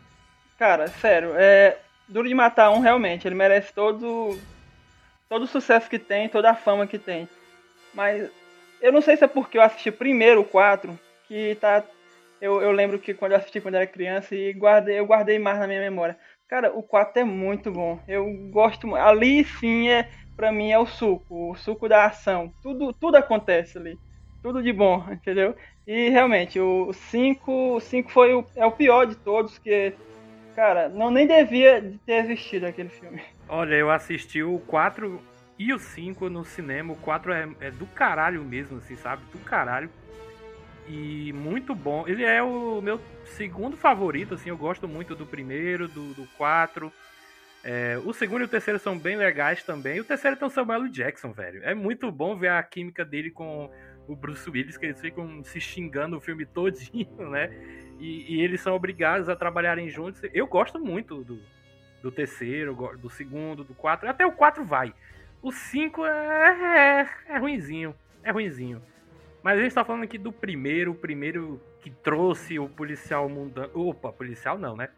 Cara, 0.59 0.87
sério, 0.87 1.31
é. 1.35 1.77
Duro 2.07 2.27
de 2.27 2.35
Matar 2.35 2.69
um, 2.69 2.79
realmente, 2.79 3.27
ele 3.27 3.33
merece 3.33 3.73
todo, 3.73 4.37
todo 5.27 5.43
o 5.43 5.47
sucesso 5.47 5.89
que 5.89 5.97
tem, 5.97 6.29
toda 6.29 6.51
a 6.51 6.55
fama 6.55 6.85
que 6.85 6.99
tem. 6.99 7.27
Mas 7.93 8.29
eu 8.81 8.91
não 8.91 9.01
sei 9.01 9.17
se 9.17 9.23
é 9.23 9.27
porque 9.27 9.57
eu 9.57 9.61
assisti 9.61 9.89
primeiro 9.89 10.41
o 10.41 10.45
4, 10.45 10.99
que 11.27 11.55
tá. 11.55 11.83
Eu, 12.39 12.61
eu 12.61 12.71
lembro 12.71 12.99
que 12.99 13.13
quando 13.13 13.31
eu 13.31 13.37
assisti 13.37 13.59
quando 13.59 13.75
era 13.75 13.87
criança 13.87 14.35
e 14.35 14.53
guardei, 14.53 14.99
eu 14.99 15.05
guardei 15.05 15.39
mais 15.39 15.57
na 15.57 15.65
minha 15.65 15.79
memória. 15.79 16.17
Cara, 16.47 16.71
o 16.77 16.83
4 16.83 17.21
é 17.21 17.23
muito 17.23 17.71
bom. 17.71 17.99
Eu 18.07 18.31
gosto. 18.51 18.93
Ali 18.95 19.43
sim 19.45 19.89
é, 19.89 20.09
pra 20.35 20.51
mim, 20.51 20.71
é 20.71 20.79
o 20.79 20.85
suco, 20.85 21.51
o 21.51 21.55
suco 21.55 21.87
da 21.87 22.05
ação. 22.05 22.53
Tudo, 22.61 22.93
tudo 22.93 23.15
acontece 23.15 23.77
ali. 23.77 23.97
Tudo 24.41 24.61
de 24.61 24.71
bom, 24.71 25.05
entendeu? 25.11 25.55
E 25.87 26.09
realmente, 26.09 26.59
o 26.59 26.91
5, 26.93 27.75
o 27.77 27.79
5 27.79 28.11
foi 28.11 28.33
o, 28.33 28.45
é 28.55 28.65
o 28.65 28.71
pior 28.71 29.05
de 29.05 29.15
todos, 29.15 29.57
que, 29.57 29.93
cara, 30.55 30.89
não 30.89 31.11
nem 31.11 31.27
devia 31.27 31.81
ter 32.05 32.25
existido 32.25 32.65
aquele 32.65 32.89
filme. 32.89 33.21
Olha, 33.47 33.75
eu 33.75 33.89
assisti 33.89 34.41
o 34.41 34.59
4 34.59 35.21
e 35.57 35.73
o 35.73 35.79
5 35.79 36.29
no 36.29 36.43
cinema. 36.43 36.93
O 36.93 36.97
4 36.97 37.33
é, 37.33 37.49
é 37.61 37.71
do 37.71 37.85
caralho 37.87 38.43
mesmo, 38.43 38.77
assim, 38.77 38.95
sabe? 38.95 39.23
Do 39.31 39.39
caralho. 39.39 39.89
E 40.87 41.33
muito 41.33 41.73
bom. 41.73 42.07
Ele 42.07 42.23
é 42.23 42.43
o 42.43 42.81
meu 42.81 42.99
segundo 43.23 43.75
favorito, 43.75 44.35
assim. 44.35 44.49
Eu 44.49 44.57
gosto 44.57 44.87
muito 44.87 45.15
do 45.15 45.25
primeiro, 45.25 45.87
do, 45.87 46.13
do 46.13 46.27
4. 46.37 46.91
É, 47.67 47.97
o 48.05 48.13
segundo 48.13 48.41
e 48.41 48.45
o 48.45 48.47
terceiro 48.47 48.77
são 48.77 48.95
bem 48.95 49.17
legais 49.17 49.63
também. 49.63 49.99
O 49.99 50.03
terceiro 50.03 50.37
tem 50.37 50.47
o 50.47 50.51
Samuel 50.51 50.87
Jackson, 50.87 51.31
velho. 51.31 51.63
É 51.63 51.73
muito 51.73 52.11
bom 52.11 52.37
ver 52.37 52.49
a 52.49 52.61
química 52.61 53.03
dele 53.03 53.31
com 53.31 53.71
o 54.07 54.15
Bruce 54.15 54.47
Willis, 54.47 54.77
que 54.77 54.85
eles 54.85 55.01
ficam 55.01 55.43
se 55.43 55.59
xingando 55.59 56.15
o 56.15 56.21
filme 56.21 56.45
todinho, 56.45 57.27
né? 57.27 57.49
E, 57.99 58.35
e 58.35 58.41
eles 58.41 58.61
são 58.61 58.75
obrigados 58.75 59.27
a 59.29 59.35
trabalharem 59.35 59.89
juntos. 59.89 60.21
Eu 60.31 60.45
gosto 60.45 60.79
muito 60.79 61.23
do, 61.23 61.41
do 62.03 62.11
terceiro, 62.11 62.75
do 62.99 63.09
segundo, 63.09 63.63
do 63.63 63.73
quatro. 63.73 64.07
Até 64.07 64.23
o 64.23 64.31
quatro 64.31 64.63
vai. 64.63 64.93
O 65.41 65.51
cinco 65.51 66.05
é, 66.05 66.99
é, 67.29 67.33
é 67.33 67.37
ruinzinho. 67.39 67.95
É 68.23 68.29
ruinzinho. 68.29 68.79
Mas 69.41 69.57
a 69.57 69.63
gente 69.63 69.73
tá 69.73 69.83
falando 69.83 70.03
aqui 70.03 70.19
do 70.19 70.31
primeiro, 70.31 70.91
o 70.91 70.95
primeiro 70.95 71.59
que 71.81 71.89
trouxe 71.89 72.59
o 72.59 72.69
policial 72.69 73.27
mundano. 73.27 73.71
Opa, 73.73 74.13
policial 74.13 74.59
não, 74.59 74.75
né? 74.75 74.89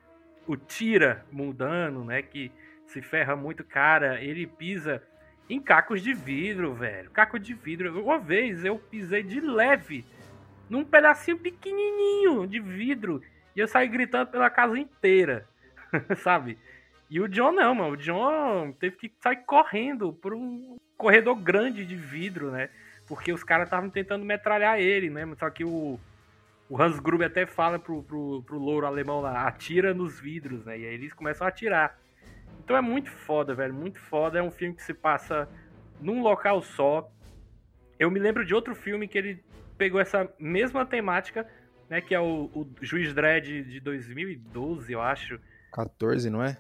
O 0.48 0.56
tira 0.56 1.26
mundano, 1.32 2.04
né? 2.04 2.22
Que 2.22 2.52
se 2.86 3.02
ferra 3.02 3.36
muito, 3.36 3.64
cara. 3.64 4.22
Ele 4.22 4.48
pisa 4.48 5.04
em 5.50 5.60
cacos 5.60 6.02
de 6.02 6.14
vidro, 6.14 6.74
velho. 6.74 7.12
Caco 7.12 7.38
de 7.38 7.54
vidro. 7.54 8.02
Uma 8.02 8.18
vez 8.18 8.64
eu 8.64 8.80
pisei 8.80 9.24
de 9.24 9.40
leve 9.40 10.06
num 10.70 10.84
pedacinho 10.84 11.38
pequenininho 11.38 12.48
de 12.48 12.60
vidro 12.60 13.22
e 13.56 13.60
eu 13.60 13.68
saí 13.68 13.88
gritando 13.88 14.30
pela 14.32 14.50
casa 14.50 14.78
inteira, 14.78 15.48
sabe? 16.18 16.58
E 17.10 17.20
o 17.20 17.28
John 17.28 17.52
não, 17.52 17.76
mano. 17.76 17.92
O 17.92 17.98
John 17.98 18.72
teve 18.80 18.96
que 18.96 19.12
sair 19.22 19.44
correndo 19.46 20.14
por 20.14 20.34
um 20.34 20.78
corredor 20.98 21.36
grande 21.36 21.86
de 21.86 21.96
vidro, 21.96 22.52
né? 22.52 22.70
porque 23.08 23.32
os 23.32 23.44
caras 23.44 23.68
estavam 23.68 23.90
tentando 23.90 24.26
metralhar 24.26 24.80
ele, 24.80 25.10
né? 25.10 25.26
Só 25.40 25.50
que 25.50 25.64
o, 25.64 25.98
o 26.70 26.82
Hans 26.82 27.00
Gruber 27.00 27.28
até 27.28 27.46
fala 27.46 27.80
pro, 27.80 28.04
pro, 28.04 28.44
pro 28.44 28.58
louro 28.58 28.86
alemão 28.86 29.22
lá, 29.22 29.48
atira 29.48 29.94
nos 29.94 30.20
vidros, 30.20 30.66
né? 30.66 30.78
E 30.78 30.86
aí 30.86 30.94
eles 30.94 31.14
começam 31.14 31.46
a 31.46 31.50
atirar. 31.50 31.98
Então 32.64 32.76
é 32.76 32.82
muito 32.82 33.10
foda, 33.10 33.54
velho, 33.56 33.74
muito 33.74 34.00
foda. 34.00 34.40
É 34.40 34.44
um 34.44 34.52
filme 34.52 34.76
que 34.76 34.84
se 34.84 34.94
passa 34.94 35.48
num 36.02 36.22
local 36.22 36.62
só. 36.62 37.10
Eu 37.98 38.12
me 38.12 38.20
lembro 38.20 38.46
de 38.46 38.54
outro 38.54 38.76
filme 38.76 39.08
que 39.08 39.18
ele 39.18 39.44
pegou 39.78 40.02
essa 40.02 40.30
mesma 40.38 40.86
temática, 40.86 41.48
né? 41.90 42.02
Que 42.02 42.14
é 42.14 42.20
o, 42.20 42.50
o 42.54 42.68
Juiz 42.82 43.14
Dredd 43.14 43.64
de 43.64 43.80
2012, 43.80 44.92
eu 44.92 45.02
acho. 45.02 45.40
14, 45.72 46.30
não 46.30 46.44
é? 46.44 46.58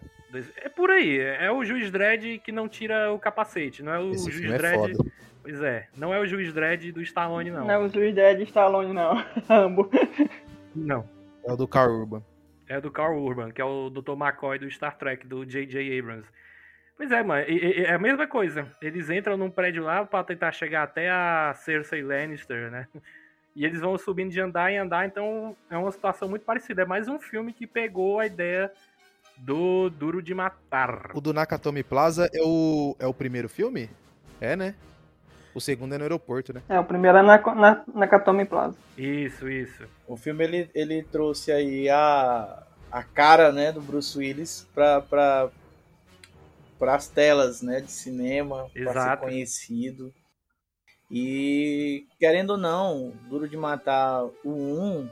É 0.57 0.69
por 0.69 0.89
aí. 0.89 1.19
É 1.19 1.51
o 1.51 1.65
Juiz 1.65 1.91
Dredd 1.91 2.39
que 2.39 2.51
não 2.51 2.69
tira 2.69 3.11
o 3.11 3.19
capacete, 3.19 3.83
não 3.83 3.93
é 3.93 3.99
o 3.99 4.11
Esse 4.11 4.31
Juiz 4.31 4.51
é 4.51 4.57
Dredd. 4.57 4.95
foda. 4.95 5.11
Pois 5.47 5.61
é, 5.61 5.87
não 5.95 6.13
é 6.13 6.19
o 6.19 6.27
Juiz 6.27 6.53
Dredd 6.53 6.91
do 6.91 7.01
Stallone, 7.01 7.49
não. 7.49 7.61
Não 7.63 7.71
é 7.71 7.77
o 7.77 7.87
Juiz 7.87 8.13
Dredd 8.13 8.41
Stallone, 8.43 8.91
não. 8.93 9.23
Rambo. 9.47 9.89
Não. 10.75 11.09
É 11.45 11.53
o 11.53 11.55
do 11.55 11.65
Carl 11.65 11.89
Urban. 11.89 12.21
É 12.67 12.81
do 12.81 12.91
Carl 12.91 13.17
Urban, 13.17 13.51
que 13.51 13.61
é 13.61 13.63
o 13.63 13.89
Dr. 13.89 14.11
McCoy 14.11 14.59
do 14.59 14.69
Star 14.69 14.97
Trek, 14.97 15.25
do 15.25 15.45
J.J. 15.45 15.97
Abrams. 15.97 16.27
Pois 16.97 17.09
é, 17.13 17.23
mano, 17.23 17.45
é 17.47 17.93
a 17.93 17.97
mesma 17.97 18.27
coisa. 18.27 18.69
Eles 18.81 19.09
entram 19.09 19.37
num 19.37 19.49
prédio 19.49 19.85
lá 19.85 20.05
pra 20.05 20.21
tentar 20.21 20.51
chegar 20.51 20.83
até 20.83 21.09
a 21.09 21.53
Cersei 21.55 22.03
Lannister, 22.03 22.69
né? 22.69 22.85
E 23.55 23.63
eles 23.63 23.79
vão 23.79 23.97
subindo 23.97 24.31
de 24.31 24.41
andar 24.41 24.69
em 24.69 24.79
andar, 24.79 25.07
então 25.07 25.55
é 25.69 25.77
uma 25.77 25.93
situação 25.93 26.27
muito 26.27 26.43
parecida. 26.43 26.81
É 26.81 26.85
mais 26.85 27.07
um 27.07 27.21
filme 27.21 27.53
que 27.53 27.65
pegou 27.65 28.19
a 28.19 28.25
ideia 28.25 28.69
do 29.37 29.89
Duro 29.91 30.21
de 30.21 30.33
Matar. 30.33 31.11
O 31.13 31.21
do 31.21 31.31
Nakatomi 31.31 31.83
Plaza 31.83 32.29
é 32.33 32.41
o, 32.43 32.97
é 32.99 33.07
o 33.07 33.13
primeiro 33.13 33.47
filme? 33.47 33.89
É, 34.41 34.53
né? 34.53 34.75
O 35.57 35.59
segundo 35.59 35.95
é 35.95 35.97
no 35.97 36.03
aeroporto, 36.03 36.53
né? 36.53 36.61
É, 36.69 36.79
o 36.79 36.83
primeiro 36.83 37.17
é 37.17 37.23
na, 37.23 37.39
na, 37.55 37.83
na 37.91 38.07
Katomi 38.07 38.45
Plaza. 38.45 38.77
Isso, 38.95 39.49
isso. 39.49 39.87
O 40.07 40.15
filme 40.15 40.43
ele, 40.43 40.69
ele 40.71 41.01
trouxe 41.01 41.51
aí 41.51 41.89
a, 41.89 42.63
a 42.91 43.01
cara 43.01 43.51
né, 43.51 43.71
do 43.71 43.81
Bruce 43.81 44.15
Willis 44.15 44.67
para 44.71 45.01
pra, 45.01 46.93
as 46.93 47.07
telas 47.07 47.63
né, 47.63 47.81
de 47.81 47.91
cinema, 47.91 48.69
para 48.71 49.09
ser 49.09 49.17
conhecido. 49.17 50.13
E 51.09 52.05
querendo 52.19 52.51
ou 52.51 52.57
não, 52.57 53.11
Duro 53.27 53.49
de 53.49 53.57
Matar 53.57 54.25
o 54.25 54.51
1, 54.51 55.09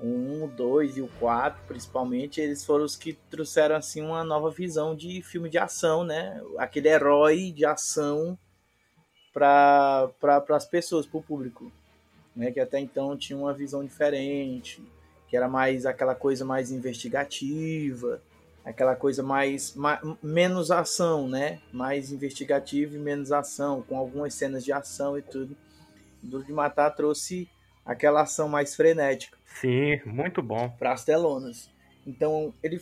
o 0.00 0.06
1, 0.06 0.44
o 0.46 0.48
2 0.48 0.96
e 0.96 1.00
o 1.00 1.08
4, 1.20 1.62
principalmente, 1.68 2.40
eles 2.40 2.64
foram 2.64 2.84
os 2.84 2.96
que 2.96 3.12
trouxeram 3.30 3.76
assim 3.76 4.02
uma 4.02 4.24
nova 4.24 4.50
visão 4.50 4.96
de 4.96 5.22
filme 5.22 5.48
de 5.48 5.58
ação, 5.58 6.02
né? 6.02 6.42
Aquele 6.58 6.88
herói 6.88 7.52
de 7.52 7.64
ação 7.64 8.36
para 9.38 10.40
pra, 10.40 10.56
as 10.56 10.66
pessoas, 10.66 11.06
para 11.06 11.18
o 11.18 11.22
público 11.22 11.70
né, 12.34 12.52
que 12.52 12.60
até 12.60 12.78
então 12.78 13.16
tinha 13.16 13.38
uma 13.38 13.52
visão 13.52 13.84
diferente, 13.84 14.82
que 15.28 15.36
era 15.36 15.48
mais 15.48 15.84
aquela 15.86 16.14
coisa 16.14 16.44
mais 16.44 16.70
investigativa, 16.70 18.22
aquela 18.64 18.94
coisa 18.94 19.22
mais, 19.22 19.74
ma- 19.74 20.00
menos 20.22 20.70
ação, 20.70 21.28
né, 21.28 21.60
mais 21.72 22.12
investigativa 22.12 22.94
e 22.94 22.98
menos 22.98 23.32
ação, 23.32 23.82
com 23.82 23.96
algumas 23.96 24.34
cenas 24.34 24.64
de 24.64 24.72
ação 24.72 25.18
e 25.18 25.22
tudo. 25.22 25.56
Duro 26.22 26.44
de 26.44 26.52
Matar 26.52 26.90
trouxe 26.90 27.48
aquela 27.84 28.22
ação 28.22 28.48
mais 28.48 28.74
frenética 28.74 29.36
Sim, 29.60 30.00
muito 30.04 30.42
bom. 30.42 30.68
para 30.78 30.92
as 30.92 31.04
telonas. 31.04 31.70
Então 32.06 32.52
ele 32.62 32.80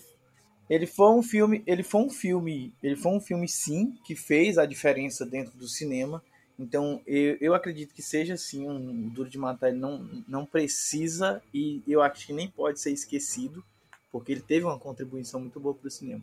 ele 0.69 0.87
foi 0.87 1.11
um 1.13 1.23
filme, 1.23 1.63
ele 1.65 1.85
foi 1.85 2.01
um 2.01 2.11
filme, 2.11 2.75
ele 2.83 2.97
foi 2.97 3.13
um 3.13 3.21
filme 3.21 3.47
sim 3.49 3.97
que 4.05 4.17
fez 4.17 4.59
a 4.59 4.67
diferença 4.67 5.25
dentro 5.25 5.57
do 5.57 5.69
cinema. 5.69 6.23
Então 6.59 7.03
eu, 7.07 7.37
eu 7.41 7.55
acredito 7.55 7.95
que 7.95 8.03
seja 8.03 8.35
assim 8.35 8.69
um 8.69 9.09
Duro 9.09 9.29
de 9.29 9.39
Matar 9.39 9.69
ele 9.69 9.79
não 9.79 10.09
não 10.27 10.47
precisa 10.47 11.43
e 11.53 11.83
eu 11.87 12.01
acho 12.01 12.27
que 12.27 12.33
nem 12.33 12.49
pode 12.49 12.81
ser 12.81 12.93
esquecido 12.93 13.63
porque 14.11 14.33
ele 14.33 14.41
teve 14.41 14.65
uma 14.65 14.79
contribuição 14.79 15.41
muito 15.41 15.61
boa 15.61 15.75
para 15.75 15.89
o 15.89 15.91
cinema. 15.91 16.23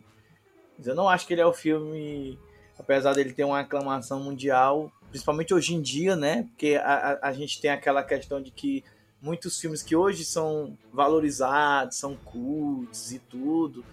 Mas 0.76 0.86
eu 0.86 0.94
não 0.94 1.08
acho 1.08 1.26
que 1.26 1.32
ele 1.34 1.40
é 1.40 1.46
o 1.46 1.52
filme, 1.52 2.36
apesar 2.76 3.12
dele 3.14 3.32
ter 3.32 3.44
uma 3.44 3.60
aclamação 3.60 4.20
mundial, 4.20 4.90
principalmente 5.10 5.54
hoje 5.54 5.74
em 5.74 5.80
dia, 5.80 6.16
né? 6.16 6.42
Porque 6.50 6.74
a, 6.74 6.94
a, 7.22 7.28
a 7.28 7.32
gente 7.32 7.60
tem 7.60 7.70
aquela 7.70 8.02
questão 8.02 8.42
de 8.42 8.50
que 8.50 8.82
muitos 9.22 9.60
filmes 9.60 9.82
que 9.82 9.94
hoje 9.94 10.24
são 10.24 10.76
valorizados, 10.92 11.96
são 11.96 12.16
cultos 12.16 13.12
e 13.12 13.20
tudo, 13.20 13.84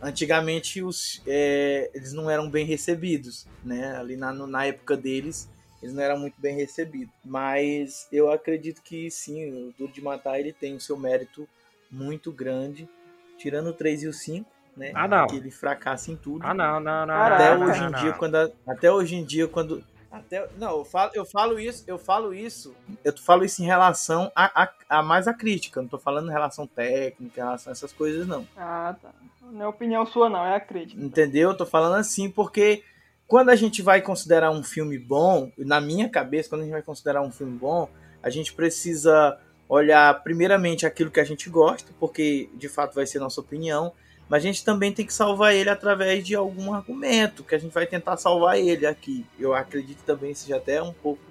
antigamente 0.00 0.82
os, 0.82 1.20
é, 1.26 1.90
eles 1.92 2.12
não 2.12 2.30
eram 2.30 2.48
bem 2.48 2.64
recebidos, 2.64 3.46
né? 3.64 3.96
Ali 3.96 4.16
na, 4.16 4.32
na 4.32 4.64
época 4.64 4.96
deles, 4.96 5.50
eles 5.84 5.94
não 5.94 6.02
eram 6.02 6.18
muito 6.18 6.40
bem 6.40 6.56
recebidos. 6.56 7.12
Mas 7.22 8.08
eu 8.10 8.32
acredito 8.32 8.80
que 8.82 9.10
sim, 9.10 9.68
o 9.68 9.74
Duro 9.78 9.92
de 9.92 10.00
Matar 10.00 10.40
ele 10.40 10.52
tem 10.52 10.74
o 10.74 10.80
seu 10.80 10.96
mérito 10.96 11.46
muito 11.90 12.32
grande, 12.32 12.88
tirando 13.36 13.66
o 13.68 13.72
3 13.74 14.02
e 14.02 14.08
o 14.08 14.12
5, 14.12 14.50
né? 14.74 14.92
Ah, 14.94 15.06
não. 15.06 15.26
Que 15.26 15.36
ele 15.36 15.50
fracassa 15.50 16.10
em 16.10 16.16
tudo. 16.16 16.42
Ah, 16.42 16.54
não, 16.54 16.80
não, 16.80 17.04
não. 17.04 17.14
Até 17.14 17.54
não, 17.54 17.66
hoje 17.66 17.80
não, 17.80 17.88
em 17.88 17.92
não. 17.92 18.00
dia, 18.00 18.12
quando 18.14 18.34
a- 18.34 18.50
até 18.66 18.90
hoje 18.90 19.14
em 19.14 19.24
dia, 19.24 19.46
quando 19.46 19.84
até, 20.10 20.48
não, 20.56 20.78
eu 20.78 20.84
falo, 20.84 21.10
eu 21.12 21.26
falo 21.26 21.58
isso, 21.60 21.84
eu 21.86 21.98
falo 21.98 22.32
isso, 22.32 22.74
eu 23.04 23.12
falo 23.18 23.44
isso 23.44 23.60
em 23.62 23.66
relação 23.66 24.32
a, 24.34 24.62
a, 24.62 24.72
a 24.88 25.02
mais 25.02 25.28
a 25.28 25.34
crítica, 25.34 25.82
não 25.82 25.88
tô 25.88 25.98
falando 25.98 26.28
em 26.30 26.32
relação 26.32 26.66
técnica, 26.68 27.40
em 27.40 27.44
relação 27.44 27.70
a 27.70 27.74
essas 27.74 27.92
coisas 27.92 28.26
não. 28.26 28.46
Ah, 28.56 28.94
tá. 29.02 29.10
Não 29.42 29.66
é 29.66 29.68
opinião 29.68 30.06
sua, 30.06 30.30
não, 30.30 30.46
é 30.46 30.54
a 30.56 30.60
crítica. 30.60 31.02
Entendeu? 31.02 31.50
Eu 31.50 31.56
tô 31.56 31.66
falando 31.66 31.96
assim 31.96 32.30
porque 32.30 32.82
quando 33.26 33.50
a 33.50 33.56
gente 33.56 33.82
vai 33.82 34.02
considerar 34.02 34.50
um 34.50 34.62
filme 34.62 34.98
bom, 34.98 35.50
na 35.56 35.80
minha 35.80 36.08
cabeça, 36.08 36.48
quando 36.48 36.62
a 36.62 36.64
gente 36.64 36.72
vai 36.72 36.82
considerar 36.82 37.22
um 37.22 37.30
filme 37.30 37.56
bom, 37.56 37.88
a 38.22 38.30
gente 38.30 38.52
precisa 38.52 39.38
olhar 39.68 40.22
primeiramente 40.22 40.86
aquilo 40.86 41.10
que 41.10 41.20
a 41.20 41.24
gente 41.24 41.48
gosta, 41.48 41.90
porque 41.98 42.48
de 42.54 42.68
fato 42.68 42.94
vai 42.94 43.06
ser 43.06 43.18
nossa 43.18 43.40
opinião, 43.40 43.92
mas 44.28 44.42
a 44.42 44.46
gente 44.46 44.64
também 44.64 44.92
tem 44.92 45.06
que 45.06 45.12
salvar 45.12 45.54
ele 45.54 45.70
através 45.70 46.24
de 46.26 46.34
algum 46.34 46.72
argumento, 46.72 47.42
que 47.42 47.54
a 47.54 47.58
gente 47.58 47.72
vai 47.72 47.86
tentar 47.86 48.16
salvar 48.16 48.58
ele 48.58 48.86
aqui. 48.86 49.26
Eu 49.38 49.54
acredito 49.54 50.02
também 50.04 50.34
seja 50.34 50.56
até 50.56 50.82
um 50.82 50.92
pouco 50.92 51.22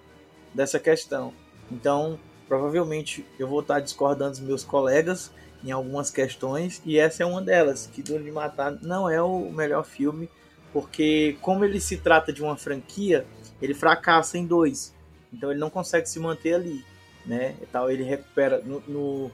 dessa 0.54 0.80
questão. 0.80 1.34
Então, 1.72 2.20
provavelmente 2.48 3.26
eu 3.40 3.48
vou 3.48 3.62
estar 3.62 3.80
discordando 3.80 4.32
dos 4.32 4.40
meus 4.40 4.64
colegas 4.64 5.32
em 5.64 5.72
algumas 5.72 6.12
questões, 6.12 6.82
e 6.86 7.00
essa 7.00 7.24
é 7.24 7.26
uma 7.26 7.42
delas, 7.42 7.88
que 7.88 8.04
Duro 8.04 8.24
de 8.24 8.32
Matar 8.32 8.78
não 8.82 9.10
é 9.10 9.22
o 9.22 9.50
melhor 9.50 9.86
filme, 9.86 10.30
porque 10.74 11.38
como 11.42 11.64
ele 11.64 11.80
se 11.80 11.98
trata 11.98 12.34
de 12.34 12.44
uma 12.44 12.58
franquia, 12.58 13.26
ele 13.62 13.74
fracassa 13.74 14.38
em 14.38 14.46
dois. 14.46 14.94
Então 15.32 15.52
ele 15.52 15.60
não 15.60 15.70
consegue 15.70 16.10
se 16.10 16.20
manter 16.20 16.56
ali, 16.56 16.84
né? 17.26 17.56
E 17.62 17.66
tal, 17.68 17.90
ele 17.90 18.04
recupera 18.04 18.60
no, 18.60 18.82
no, 18.88 19.32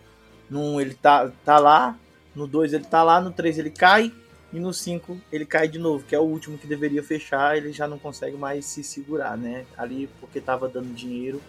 no 0.49 0.81
ele 0.81 0.93
tá, 0.93 1.31
tá 1.43 1.57
lá, 1.57 1.97
no 2.35 2.45
2 2.45 2.73
ele 2.73 2.83
tá 2.85 3.01
lá, 3.01 3.19
no 3.19 3.31
3 3.31 3.57
ele 3.57 3.71
cai, 3.71 4.13
e 4.53 4.59
no 4.59 4.73
5 4.73 5.19
ele 5.31 5.45
cai 5.45 5.67
de 5.67 5.79
novo, 5.79 6.03
que 6.05 6.13
é 6.13 6.19
o 6.19 6.23
último 6.23 6.57
que 6.57 6.67
deveria 6.67 7.01
fechar, 7.01 7.57
ele 7.57 7.71
já 7.71 7.87
não 7.87 7.97
consegue 7.97 8.37
mais 8.37 8.65
se 8.65 8.83
segurar, 8.83 9.37
né? 9.37 9.65
Ali 9.77 10.09
porque 10.19 10.39
tava 10.39 10.67
dando 10.67 10.93
dinheiro 10.93 11.41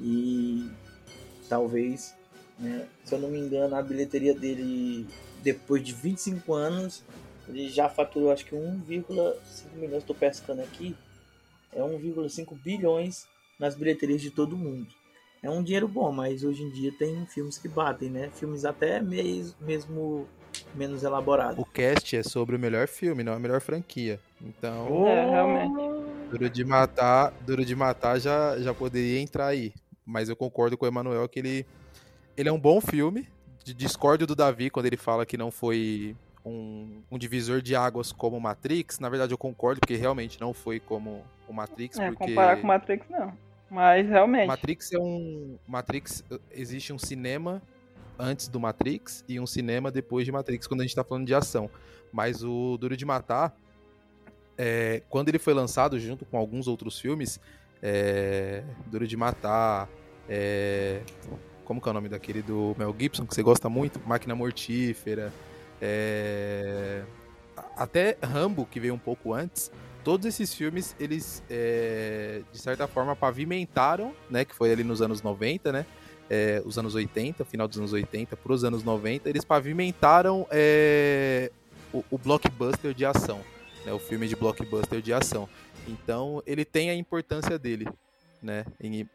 e 0.00 0.68
talvez 1.48 2.14
né? 2.58 2.86
Se 3.04 3.14
eu 3.14 3.18
não 3.18 3.28
me 3.28 3.38
engano, 3.38 3.74
a 3.74 3.82
bilheteria 3.82 4.34
dele, 4.34 5.06
depois 5.42 5.82
de 5.82 5.92
25 5.92 6.54
anos, 6.54 7.02
ele 7.48 7.68
já 7.68 7.88
faturou 7.88 8.32
acho 8.32 8.44
que 8.44 8.54
1,5 8.54 9.36
milhões, 9.74 9.98
estou 9.98 10.14
pescando 10.14 10.62
aqui, 10.62 10.96
é 11.72 11.80
1,5 11.80 12.56
bilhões 12.62 13.26
nas 13.58 13.74
bilheterias 13.74 14.20
de 14.20 14.30
todo 14.30 14.56
mundo. 14.56 14.88
É 15.42 15.50
um 15.50 15.62
dinheiro 15.62 15.86
bom, 15.86 16.10
mas 16.10 16.42
hoje 16.42 16.62
em 16.62 16.70
dia 16.70 16.90
tem 16.98 17.26
filmes 17.26 17.58
que 17.58 17.68
batem, 17.68 18.08
né? 18.08 18.30
Filmes 18.32 18.64
até 18.64 19.00
mesmo, 19.00 19.54
mesmo 19.60 20.26
menos 20.74 21.02
elaborados. 21.02 21.58
O 21.58 21.66
cast 21.66 22.16
é 22.16 22.22
sobre 22.22 22.56
o 22.56 22.58
melhor 22.58 22.88
filme, 22.88 23.22
não 23.22 23.34
a 23.34 23.38
melhor 23.38 23.60
franquia. 23.60 24.18
Então, 24.40 25.06
É, 25.06 25.30
realmente. 25.30 26.30
Duro 26.30 26.48
de 26.48 26.64
Matar, 26.64 27.32
Duro 27.42 27.64
de 27.64 27.76
Matar 27.76 28.18
já, 28.18 28.58
já 28.58 28.72
poderia 28.72 29.20
entrar 29.20 29.48
aí. 29.48 29.74
Mas 30.06 30.28
eu 30.28 30.36
concordo 30.36 30.78
com 30.78 30.84
o 30.86 30.88
Emanuel 30.88 31.28
que 31.28 31.38
ele 31.38 31.66
ele 32.36 32.48
é 32.48 32.52
um 32.52 32.58
bom 32.58 32.80
filme. 32.80 33.28
Discordo 33.64 34.26
do 34.26 34.34
Davi 34.34 34.68
quando 34.70 34.86
ele 34.86 34.96
fala 34.96 35.24
que 35.24 35.36
não 35.36 35.50
foi 35.50 36.16
um, 36.44 37.02
um, 37.10 37.18
divisor 37.18 37.62
de 37.62 37.74
águas 37.74 38.12
como 38.12 38.38
Matrix. 38.38 38.98
Na 38.98 39.08
verdade, 39.08 39.32
eu 39.32 39.38
concordo, 39.38 39.80
porque 39.80 39.96
realmente 39.96 40.40
não 40.40 40.52
foi 40.52 40.78
como 40.78 41.24
o 41.48 41.52
Matrix. 41.52 41.98
É, 41.98 42.10
porque... 42.10 42.28
comparar 42.28 42.60
com 42.60 42.66
Matrix, 42.66 43.08
não. 43.08 43.32
Mas 43.70 44.08
realmente. 44.08 44.46
Matrix 44.46 44.92
é 44.92 44.98
um. 44.98 45.58
Matrix. 45.66 46.24
Existe 46.52 46.92
um 46.92 46.98
cinema 46.98 47.62
antes 48.18 48.48
do 48.48 48.60
Matrix 48.60 49.24
e 49.28 49.40
um 49.40 49.46
cinema 49.46 49.90
depois 49.90 50.24
de 50.24 50.32
Matrix, 50.32 50.66
quando 50.66 50.80
a 50.80 50.84
gente 50.84 50.94
tá 50.94 51.02
falando 51.02 51.26
de 51.26 51.34
ação. 51.34 51.68
Mas 52.12 52.44
o 52.44 52.76
Duro 52.78 52.96
de 52.96 53.04
Matar, 53.04 53.56
é, 54.56 55.02
quando 55.08 55.28
ele 55.28 55.38
foi 55.38 55.52
lançado 55.52 55.98
junto 55.98 56.24
com 56.24 56.38
alguns 56.38 56.68
outros 56.68 56.98
filmes, 56.98 57.40
é, 57.82 58.62
Duro 58.86 59.06
de 59.06 59.16
Matar, 59.16 59.88
é, 60.28 61.00
como 61.64 61.80
que 61.80 61.88
é 61.88 61.90
o 61.90 61.94
nome 61.94 62.08
daquele 62.08 62.42
do 62.42 62.74
Mel 62.78 62.94
Gibson, 62.96 63.26
que 63.26 63.34
você 63.34 63.42
gosta 63.42 63.68
muito? 63.68 64.00
Máquina 64.06 64.34
Mortífera. 64.34 65.32
É... 65.80 67.02
Até 67.76 68.16
Rambo, 68.22 68.66
que 68.66 68.80
veio 68.80 68.94
um 68.94 68.98
pouco 68.98 69.32
antes. 69.32 69.70
Todos 70.02 70.26
esses 70.26 70.52
filmes, 70.52 70.94
eles, 70.98 71.42
é... 71.48 72.42
de 72.52 72.58
certa 72.58 72.86
forma, 72.86 73.16
pavimentaram, 73.16 74.14
né? 74.30 74.44
Que 74.44 74.54
foi 74.54 74.72
ali 74.72 74.84
nos 74.84 75.00
anos 75.00 75.22
90, 75.22 75.72
né? 75.72 75.86
É... 76.28 76.62
os 76.64 76.78
anos 76.78 76.94
80, 76.94 77.44
final 77.44 77.68
dos 77.68 77.78
anos 77.78 77.92
80, 77.92 78.36
para 78.36 78.52
os 78.52 78.64
anos 78.64 78.82
90, 78.82 79.28
eles 79.28 79.44
pavimentaram 79.44 80.46
é... 80.50 81.50
o, 81.92 82.04
o 82.10 82.18
blockbuster 82.18 82.92
de 82.94 83.04
ação. 83.04 83.40
Né, 83.84 83.92
o 83.92 83.98
filme 83.98 84.26
de 84.26 84.34
blockbuster 84.34 85.02
de 85.02 85.12
ação. 85.12 85.48
Então, 85.86 86.42
ele 86.46 86.64
tem 86.64 86.88
a 86.88 86.94
importância 86.94 87.58
dele, 87.58 87.86
né? 88.42 88.64
Em, 88.80 89.06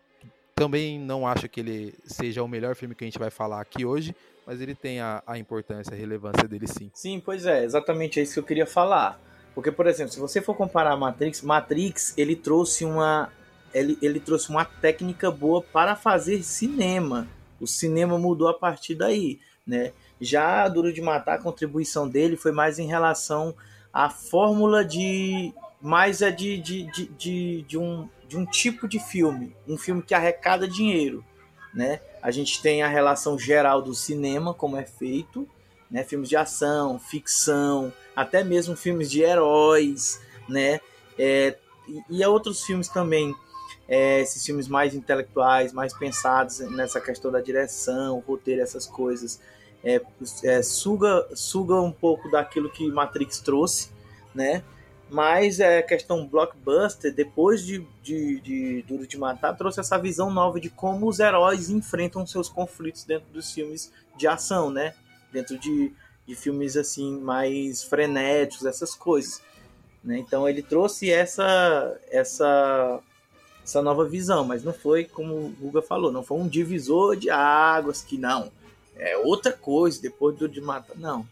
também 0.60 1.00
não 1.00 1.26
acho 1.26 1.48
que 1.48 1.62
ele 1.62 1.96
seja 2.06 2.44
o 2.44 2.48
melhor 2.48 2.76
filme 2.76 2.94
que 2.94 3.04
a 3.04 3.08
gente 3.08 3.18
vai 3.18 3.30
falar 3.30 3.62
aqui 3.62 3.86
hoje, 3.86 4.14
mas 4.50 4.60
ele 4.62 4.74
tem 4.74 5.00
a, 5.00 5.22
a 5.28 5.38
importância, 5.38 5.94
a 5.94 5.96
relevância 5.96 6.48
dele 6.48 6.66
sim. 6.66 6.90
Sim, 6.92 7.22
pois 7.24 7.46
é, 7.46 7.64
exatamente 7.64 8.20
é 8.20 8.24
isso 8.24 8.34
que 8.34 8.40
eu 8.40 8.44
queria 8.44 8.66
falar. 8.66 9.22
Porque, 9.54 9.72
por 9.72 9.86
exemplo, 9.86 10.12
se 10.12 10.20
você 10.20 10.42
for 10.42 10.56
comparar 10.56 10.98
Matrix, 10.98 11.44
Matrix 11.44 12.18
ele 12.18 12.36
trouxe 12.36 12.84
uma 12.84 13.32
ele, 13.72 13.96
ele 14.02 14.20
trouxe 14.20 14.50
uma 14.50 14.66
técnica 14.66 15.30
boa 15.30 15.62
para 15.62 15.96
fazer 15.96 16.42
cinema. 16.42 17.28
O 17.62 17.68
cinema 17.68 18.18
mudou 18.18 18.48
a 18.48 18.54
partir 18.56 18.96
daí, 18.96 19.40
né? 19.68 19.94
Já 20.20 20.68
Duro 20.68 20.92
de 20.92 21.00
Matar, 21.00 21.36
a 21.36 21.44
contribuição 21.44 22.10
dele 22.10 22.36
foi 22.36 22.52
mais 22.52 22.80
em 22.80 22.88
relação 22.88 23.54
à 23.94 24.10
fórmula 24.10 24.84
de 24.84 25.54
mais 25.80 26.24
é 26.24 26.32
de, 26.32 26.58
de, 26.58 26.92
de, 26.92 27.06
de, 27.06 27.62
de 27.62 27.78
um 27.78 28.10
de 28.28 28.36
um 28.36 28.48
tipo 28.48 28.88
de 28.88 29.00
filme, 29.00 29.56
um 29.68 29.78
filme 29.78 30.02
que 30.02 30.16
arrecada 30.16 30.68
dinheiro, 30.68 31.24
né? 31.72 32.02
A 32.22 32.32
gente 32.32 32.62
tem 32.62 32.82
a 32.82 32.88
relação 32.88 33.38
geral 33.38 33.82
do 33.82 33.94
cinema, 33.96 34.54
como 34.54 34.78
é 34.78 34.86
feito, 34.86 35.48
né? 35.90 36.04
Filmes 36.04 36.30
de 36.30 36.36
ação, 36.36 37.00
ficção, 37.00 37.92
até 38.16 38.44
mesmo 38.44 38.76
filmes 38.76 39.10
de 39.10 39.22
heróis, 39.22 40.20
né? 40.48 40.80
É, 41.18 41.58
e, 41.88 42.20
e 42.20 42.26
outros 42.26 42.64
filmes 42.64 42.88
também, 42.88 43.36
é, 43.88 44.22
esses 44.22 44.46
filmes 44.46 44.68
mais 44.68 44.94
intelectuais, 44.94 45.74
mais 45.74 45.94
pensados 45.98 46.60
nessa 46.60 47.02
questão 47.02 47.32
da 47.32 47.42
direção, 47.42 48.24
roteiro, 48.28 48.62
essas 48.62 48.86
coisas, 48.86 49.40
é, 49.84 50.02
é, 50.44 50.62
suga, 50.62 51.28
suga 51.34 51.76
um 51.76 51.92
pouco 51.92 52.30
daquilo 52.30 52.70
que 52.70 52.90
Matrix 52.92 53.40
trouxe, 53.40 53.90
né? 54.34 54.64
Mas 55.10 55.60
é 55.60 55.82
questão 55.82 56.28
blockbuster, 56.28 57.14
depois 57.14 57.66
de, 57.66 57.80
de, 58.04 58.40
de, 58.42 58.82
Duro 58.84 59.08
de 59.08 59.18
Matar, 59.18 59.58
trouxe 59.58 59.80
essa 59.80 59.98
visão 59.98 60.32
nova 60.32 60.60
de 60.60 60.70
como 60.70 61.08
os 61.08 61.20
heróis 61.20 61.70
enfrentam 61.70 62.28
seus 62.28 62.48
conflitos 62.48 63.04
dentro 63.04 63.28
dos 63.34 63.52
filmes 63.52 63.92
de 64.16 64.28
ação, 64.28 64.70
né? 64.70 64.94
Dentro 65.32 65.58
de, 65.58 65.92
de 66.28 66.36
filmes 66.36 66.78
assim 66.78 67.20
mais 67.20 67.84
frenéticos, 67.84 68.68
essas 68.68 68.94
coisas. 68.94 69.42
Né? 70.04 70.20
Então 70.20 70.48
ele 70.48 70.62
trouxe 70.62 71.12
essa, 71.12 72.00
essa, 72.12 73.00
essa 73.64 73.82
nova 73.82 74.06
visão, 74.06 74.46
mas 74.46 74.64
não 74.64 74.74
foi, 74.74 75.06
como 75.06 75.36
o 75.36 75.56
Guga 75.60 75.82
falou, 75.82 76.12
não 76.12 76.24
foi 76.24 76.38
um 76.38 76.48
divisor 76.48 77.16
de 77.16 77.32
águas 77.32 78.04
que 78.04 78.18
não. 78.18 78.52
É 78.96 79.18
outra 79.18 79.54
coisa, 79.54 80.00
depois 80.02 80.36
do 80.36 80.40
Duro 80.42 80.52
de 80.52 80.62
Matar, 80.62 80.98
não. 80.98 81.26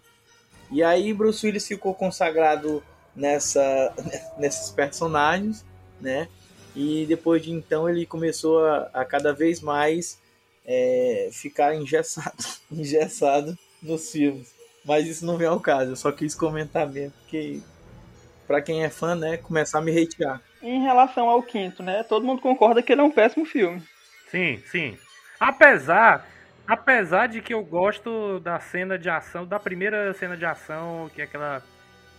E 0.71 0.81
aí 0.83 1.13
Bruce 1.13 1.45
Willis 1.45 1.67
ficou 1.67 1.93
consagrado 1.93 2.83
nessa, 3.17 3.93
nesses 4.38 4.69
personagens, 4.69 5.65
né? 5.99 6.30
E 6.75 7.06
depois 7.08 7.41
de 7.41 7.51
então 7.51 7.89
ele 7.89 8.06
começou 8.06 8.63
a, 8.65 8.89
a 8.93 9.03
cada 9.03 9.34
vez 9.34 9.60
mais 9.60 10.21
é, 10.65 11.30
ficar 11.34 11.75
engessado, 11.75 12.45
engessado 12.71 13.58
nos 13.82 14.12
filmes. 14.12 14.56
Mas 14.86 15.08
isso 15.08 15.25
não 15.25 15.38
vem 15.38 15.47
ao 15.47 15.60
caso, 15.60 15.91
eu 15.91 15.95
só 15.95 16.12
quis 16.12 16.34
comentar 16.34 16.88
mesmo, 16.88 17.12
porque 17.21 17.60
para 18.45 18.62
quem 18.62 18.84
é 18.84 18.89
fã, 18.89 19.15
né, 19.15 19.36
começar 19.36 19.80
a 19.80 19.82
me 19.82 19.91
hatear. 19.91 20.41
Em 20.62 20.82
relação 20.82 21.30
ao 21.30 21.43
quinto, 21.43 21.84
né, 21.84 22.03
todo 22.03 22.25
mundo 22.25 22.41
concorda 22.41 22.82
que 22.82 22.93
ele 22.93 23.01
é 23.01 23.03
um 23.03 23.12
péssimo 23.12 23.45
filme. 23.45 23.84
Sim, 24.32 24.62
sim. 24.71 24.97
Apesar, 25.39 26.25
apesar 26.65 27.27
de 27.27 27.41
que 27.41 27.53
eu 27.53 27.63
gosto 27.63 28.39
da 28.39 28.60
cena 28.60 28.97
de 28.97 29.10
ação, 29.10 29.45
da 29.45 29.60
primeira 29.60 30.13
cena 30.13 30.38
de 30.38 30.45
ação, 30.45 31.10
que 31.13 31.21
é 31.21 31.25
aquela 31.25 31.62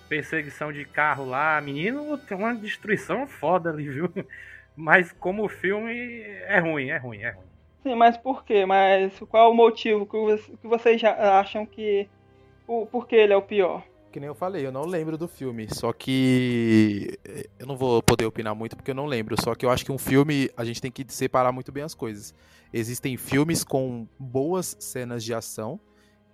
perseguição 0.09 0.73
de 0.73 0.85
carro 0.85 1.25
lá, 1.25 1.61
menino, 1.61 2.17
tem 2.19 2.37
uma 2.37 2.55
destruição 2.55 3.27
foda 3.27 3.71
ali, 3.71 3.89
viu? 3.89 4.11
Mas 4.77 5.13
como 5.13 5.49
filme 5.49 6.23
é 6.23 6.59
ruim, 6.61 6.91
é 6.91 6.97
ruim, 6.97 7.19
é 7.19 7.31
ruim. 7.31 7.49
Sim, 7.83 7.95
mas 7.95 8.17
por 8.17 8.45
quê? 8.45 8.67
Mas 8.67 9.19
qual 9.29 9.51
o 9.51 9.55
motivo 9.55 10.07
que 10.07 10.67
vocês 10.67 11.03
acham 11.05 11.65
que. 11.65 12.09
Por 12.67 13.07
que 13.07 13.17
ele 13.17 13.33
é 13.33 13.37
o 13.37 13.43
pior? 13.43 13.83
Que 14.13 14.21
nem 14.21 14.27
eu 14.27 14.35
falei, 14.35 14.67
eu 14.67 14.73
não 14.73 14.85
lembro 14.85 15.17
do 15.17 15.27
filme. 15.27 15.67
Só 15.73 15.93
que. 15.93 17.19
Eu 17.59 17.67
não 17.67 17.77
vou 17.77 18.03
poder 18.03 18.27
opinar 18.27 18.55
muito 18.55 18.77
porque 18.77 18.91
eu 18.91 18.95
não 18.95 19.07
lembro. 19.07 19.41
Só 19.41 19.55
que 19.55 19.65
eu 19.65 19.71
acho 19.71 19.85
que 19.85 19.93
um 19.93 19.99
filme 19.99 20.51
a 20.57 20.65
gente 20.65 20.83
tem 20.83 20.91
que 20.91 21.05
separar 21.09 21.51
muito 21.51 21.73
bem 21.73 21.83
as 21.83 21.95
coisas. 21.95 22.35
Existem 22.73 23.17
filmes 23.17 23.65
com 23.65 24.07
boas 24.19 24.77
cenas 24.79 25.25
de 25.25 25.33
ação 25.33 25.81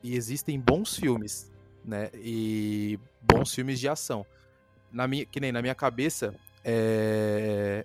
e 0.02 0.16
existem 0.16 0.58
bons 0.58 0.96
filmes, 0.96 1.50
né? 1.84 2.10
E 2.14 2.98
bons 3.20 3.54
filmes 3.54 3.78
de 3.78 3.88
ação. 3.88 4.24
Na 4.90 5.06
minha, 5.06 5.24
que 5.26 5.40
nem 5.40 5.52
na 5.52 5.60
minha 5.60 5.74
cabeça, 5.74 6.34
é... 6.64 7.84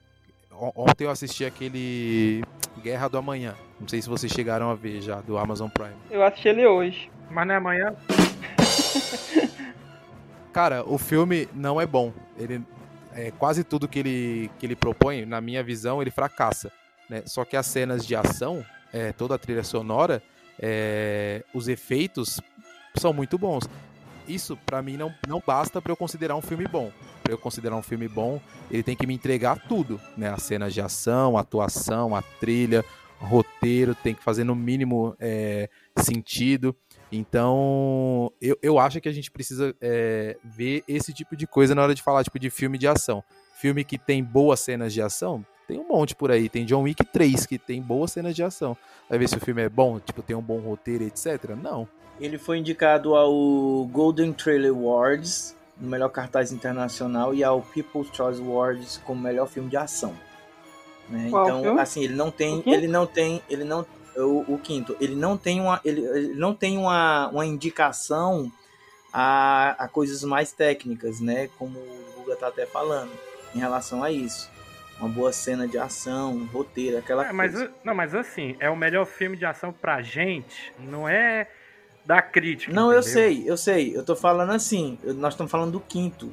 ontem 0.52 1.06
eu 1.06 1.10
assisti 1.10 1.44
aquele 1.44 2.44
Guerra 2.82 3.08
do 3.08 3.18
Amanhã. 3.18 3.56
Não 3.80 3.88
sei 3.88 4.02
se 4.02 4.10
vocês 4.10 4.32
chegaram 4.32 4.70
a 4.70 4.76
ver 4.76 5.02
já, 5.02 5.22
do 5.22 5.38
Amazon 5.38 5.70
Prime. 5.70 5.96
Eu 6.10 6.24
assisti 6.24 6.48
ele 6.48 6.66
hoje. 6.66 7.12
Mas 7.30 7.48
não 7.48 7.54
é 7.54 7.58
amanhã? 7.58 7.96
Cara, 10.54 10.84
o 10.84 10.98
filme 10.98 11.48
não 11.54 11.80
é 11.80 11.86
bom. 11.86 12.12
Ele 12.38 12.64
é, 13.14 13.32
quase 13.32 13.64
tudo 13.64 13.88
que 13.88 14.00
ele, 14.00 14.52
que 14.60 14.66
ele 14.66 14.76
propõe, 14.76 15.26
na 15.26 15.42
minha 15.42 15.64
visão, 15.64 16.02
ele 16.02 16.12
fracassa. 16.12 16.72
Né? 17.10 17.24
Só 17.26 17.46
que 17.46 17.56
as 17.56 17.66
cenas 17.66 18.06
de 18.06 18.16
ação, 18.16 18.66
é, 18.94 19.12
toda 19.12 19.36
a 19.36 19.38
trilha 19.38 19.64
sonora, 19.64 20.22
é, 20.60 21.44
os 21.54 21.68
efeitos 21.68 22.42
são 22.96 23.14
muito 23.14 23.38
bons 23.38 23.68
isso 24.30 24.58
para 24.66 24.82
mim 24.82 24.96
não, 24.96 25.14
não 25.28 25.42
basta 25.46 25.82
para 25.82 25.92
eu 25.92 25.98
considerar 25.98 26.36
um 26.36 26.42
filme 26.42 26.68
bom. 26.68 26.92
Para 27.24 27.34
eu 27.34 27.38
considerar 27.38 27.76
um 27.76 27.82
filme 27.82 28.08
bom, 28.08 28.40
ele 28.70 28.84
tem 28.84 28.96
que 28.96 29.08
me 29.08 29.14
entregar 29.14 29.68
tudo, 29.68 30.00
né? 30.16 30.30
As 30.30 30.44
cenas 30.44 30.74
de 30.74 30.82
ação, 30.82 31.38
a 31.38 31.42
atuação, 31.42 32.16
a 32.16 32.22
trilha, 32.22 32.86
roteiro, 33.20 33.94
tem 33.96 34.14
que 34.14 34.24
fazer 34.24 34.44
no 34.44 34.56
mínimo 34.56 35.16
é, 35.20 35.70
sentido. 35.98 36.76
Então, 37.12 38.32
eu, 38.40 38.58
eu 38.62 38.80
acho 38.80 39.02
que 39.02 39.10
a 39.10 39.12
gente 39.12 39.32
precisa 39.32 39.76
é, 39.82 40.38
ver 40.44 40.84
esse 40.88 41.12
tipo 41.12 41.36
de 41.36 41.48
coisa 41.48 41.74
na 41.74 41.82
hora 41.82 41.96
de 41.96 42.04
falar, 42.04 42.24
tipo, 42.24 42.40
de 42.40 42.50
filme 42.50 42.78
de 42.78 42.88
ação. 42.88 43.24
Filme 43.60 43.84
que 43.84 43.98
tem 43.98 44.24
boas 44.24 44.60
cenas 44.60 44.94
de 44.94 45.02
ação, 45.02 45.46
tem 45.68 45.78
um 45.78 45.88
monte 45.88 46.16
por 46.16 46.32
aí. 46.32 46.50
Tem 46.50 46.66
John 46.66 46.84
Wick 46.84 47.06
3, 47.06 47.46
que 47.46 47.60
tem 47.60 47.82
boas 47.82 48.12
cenas 48.12 48.36
de 48.36 48.42
ação. 48.42 48.76
Vai 49.08 49.20
ver 49.20 49.28
se 49.30 49.38
o 49.38 49.40
filme 49.40 49.62
é 49.62 49.70
bom, 49.70 50.00
tipo, 50.00 50.24
tem 50.24 50.36
um 50.36 50.42
bom 50.42 50.60
roteiro, 50.60 51.04
etc. 51.04 51.56
Não. 51.62 51.88
Ele 52.20 52.38
foi 52.38 52.58
indicado 52.58 53.16
ao 53.16 53.86
Golden 53.86 54.34
Trailer 54.34 54.72
Awards, 54.72 55.56
no 55.80 55.90
melhor 55.90 56.10
cartaz 56.10 56.52
internacional, 56.52 57.34
e 57.34 57.44
ao 57.44 57.62
People's 57.62 58.10
Choice 58.14 58.42
Awards 58.42 59.02
como 59.06 59.22
melhor 59.22 59.48
filme 59.48 59.70
de 59.70 59.78
ação. 59.78 60.14
Né? 61.08 61.26
Então, 61.28 61.62
filme? 61.62 61.80
assim, 61.80 62.04
ele 62.04 62.16
não 62.16 62.30
tem, 62.30 62.62
ele 62.66 62.88
não 62.88 63.08
tem, 63.08 63.42
ele 63.50 63.64
não 63.64 63.86
o, 64.16 64.54
o, 64.54 64.60
quinto, 64.60 64.96
ele 65.00 65.16
não 65.16 65.38
tem 65.38 65.62
uma, 65.62 65.80
ele, 65.84 66.02
ele 66.02 66.34
não 66.36 66.54
tem 66.54 66.78
uma, 66.78 67.30
uma 67.30 67.46
indicação 67.46 68.52
a, 69.14 69.76
a 69.84 69.88
coisas 69.88 70.24
mais 70.24 70.52
técnicas, 70.52 71.20
né? 71.20 71.50
Como 71.58 71.80
o 71.80 72.14
Guga 72.18 72.36
tá 72.36 72.48
até 72.48 72.66
falando 72.66 73.12
em 73.56 73.60
relação 73.60 74.04
a 74.04 74.12
isso. 74.12 74.50
Uma 75.00 75.08
boa 75.08 75.32
cena 75.32 75.68
de 75.68 75.78
ação, 75.78 76.34
um 76.34 76.46
roteiro, 76.46 76.98
aquela 76.98 77.28
é, 77.28 77.32
mas, 77.32 77.54
coisa. 77.54 77.72
Não, 77.84 77.96
mas 77.96 78.14
assim, 78.14 78.56
é 78.60 78.70
o 78.70 78.76
melhor 78.76 79.06
filme 79.06 79.38
de 79.38 79.46
ação 79.46 79.72
pra 79.72 80.02
gente, 80.02 80.74
não 80.78 81.08
é 81.08 81.48
da 82.10 82.24
crítica. 82.24 82.74
Não, 82.74 82.86
entendeu? 82.86 82.98
eu 82.98 83.04
sei, 83.04 83.44
eu 83.46 83.56
sei. 83.56 83.96
Eu 83.96 84.04
tô 84.04 84.16
falando 84.16 84.52
assim, 84.52 84.98
nós 85.04 85.36
estamos 85.36 85.52
falando 85.52 85.74
do 85.74 85.80
quinto. 85.80 86.32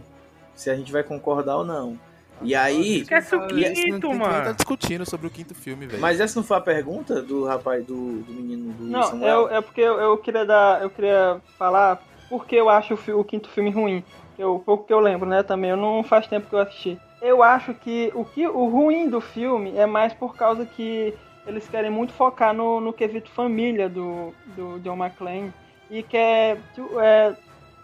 Se 0.55 0.71
a 0.71 0.75
gente 0.75 0.91
vai 0.91 1.03
concordar 1.03 1.59
ou 1.59 1.67
não. 1.67 1.99
E 2.41 2.55
aí. 2.55 3.01
Esquece 3.01 3.37
o 3.37 3.47
quinto, 3.47 4.09
mano. 4.09 4.43
tá 4.43 4.53
discutindo 4.53 5.05
sobre 5.05 5.27
o 5.27 5.31
quinto 5.31 5.55
filme, 5.55 5.87
velho. 5.87 6.01
Mas 6.01 6.19
essa 6.19 6.41
não 6.41 6.47
foi 6.47 6.57
a 6.57 6.63
pergunta 6.63 7.21
do 7.21 7.45
rapaz, 7.45 7.85
do, 7.85 8.23
do 8.23 8.33
menino 8.33 8.73
do 8.73 8.85
Não, 8.85 9.03
Samuel? 9.03 9.51
é, 9.51 9.57
é 9.59 9.61
porque 9.61 9.83
eu, 9.83 10.01
eu, 10.01 10.17
queria 10.17 10.47
dar. 10.47 10.83
Eu 10.83 10.89
queria 10.89 11.43
falar 11.59 12.03
porque 12.31 12.57
eu 12.57 12.71
acho 12.71 12.95
o, 12.95 13.21
o 13.21 13.25
quinto 13.25 13.51
filme 13.51 13.71
ruim. 13.71 14.03
Eu, 14.39 14.63
pouco 14.65 14.87
que 14.87 14.95
eu 14.95 15.01
lembro, 15.01 15.29
né? 15.29 15.43
Também. 15.43 15.73
Eu 15.73 15.77
não 15.77 16.03
faz 16.03 16.27
tempo 16.27 16.49
que 16.49 16.55
eu 16.55 16.61
assisti. 16.61 16.99
Eu 17.21 17.43
acho 17.43 17.75
que 17.75 18.11
o, 18.15 18.25
que 18.25 18.49
o 18.49 18.67
ruim 18.67 19.11
do 19.11 19.21
filme 19.21 19.77
é 19.77 19.85
mais 19.85 20.15
por 20.15 20.35
causa 20.37 20.65
que 20.65 21.13
eles 21.47 21.69
querem 21.69 21.91
muito 21.91 22.15
focar 22.15 22.55
no, 22.55 22.81
no 22.81 22.95
quesito 22.95 23.29
família 23.31 23.91
do, 23.91 24.33
do 24.57 24.81
John 24.81 24.97
McClane. 24.97 25.53
E 25.91 26.03
quer. 26.03 26.59
É, 27.03 27.35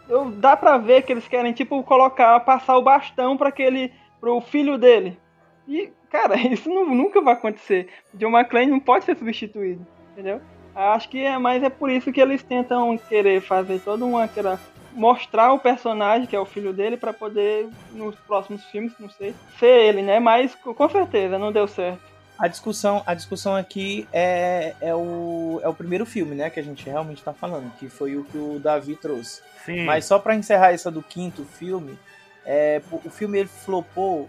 eu, 0.08 0.30
dá 0.30 0.56
pra 0.56 0.78
ver 0.78 1.02
que 1.02 1.12
eles 1.12 1.28
querem, 1.28 1.52
tipo, 1.52 1.82
colocar, 1.82 2.38
passar 2.40 2.76
o 2.76 2.82
bastão 2.82 3.36
para 3.36 3.48
aquele 3.48 3.92
pro 4.20 4.40
filho 4.40 4.76
dele. 4.76 5.18
E, 5.66 5.90
cara, 6.10 6.36
isso 6.48 6.68
não, 6.68 6.84
nunca 6.94 7.20
vai 7.20 7.34
acontecer. 7.34 7.88
John 8.14 8.30
McClane 8.30 8.70
não 8.70 8.80
pode 8.80 9.04
ser 9.04 9.16
substituído, 9.16 9.86
entendeu? 10.12 10.40
Acho 10.74 11.08
que 11.08 11.22
é 11.22 11.36
mais 11.38 11.62
é 11.62 11.68
por 11.68 11.90
isso 11.90 12.12
que 12.12 12.20
eles 12.20 12.42
tentam 12.42 12.96
querer 12.96 13.42
fazer 13.42 13.78
toda 13.80 14.04
uma 14.06 14.24
aquela 14.24 14.58
mostrar 14.94 15.52
o 15.52 15.58
personagem 15.58 16.26
que 16.26 16.36
é 16.36 16.40
o 16.40 16.46
filho 16.46 16.72
dele 16.72 16.96
para 16.96 17.12
poder 17.12 17.68
nos 17.92 18.14
próximos 18.20 18.64
filmes, 18.66 18.92
não 18.98 19.08
sei, 19.08 19.34
ser 19.58 19.88
ele, 19.88 20.02
né? 20.02 20.20
Mas 20.20 20.54
com 20.54 20.88
certeza 20.88 21.38
não 21.38 21.52
deu 21.52 21.66
certo. 21.66 22.11
A 22.42 22.48
discussão, 22.48 23.04
a 23.06 23.14
discussão 23.14 23.54
aqui 23.54 24.08
é, 24.12 24.74
é, 24.80 24.92
o, 24.92 25.60
é 25.62 25.68
o 25.68 25.72
primeiro 25.72 26.04
filme, 26.04 26.34
né, 26.34 26.50
que 26.50 26.58
a 26.58 26.62
gente 26.62 26.84
realmente 26.90 27.18
está 27.18 27.32
falando, 27.32 27.72
que 27.76 27.88
foi 27.88 28.16
o 28.16 28.24
que 28.24 28.36
o 28.36 28.58
Davi 28.58 28.96
trouxe. 28.96 29.40
Sim. 29.64 29.84
Mas 29.84 30.06
só 30.06 30.18
para 30.18 30.34
encerrar 30.34 30.72
essa 30.72 30.90
do 30.90 31.04
quinto 31.04 31.44
filme, 31.44 31.96
é, 32.44 32.82
o 32.90 33.08
filme 33.08 33.38
ele 33.38 33.48
flopou 33.48 34.28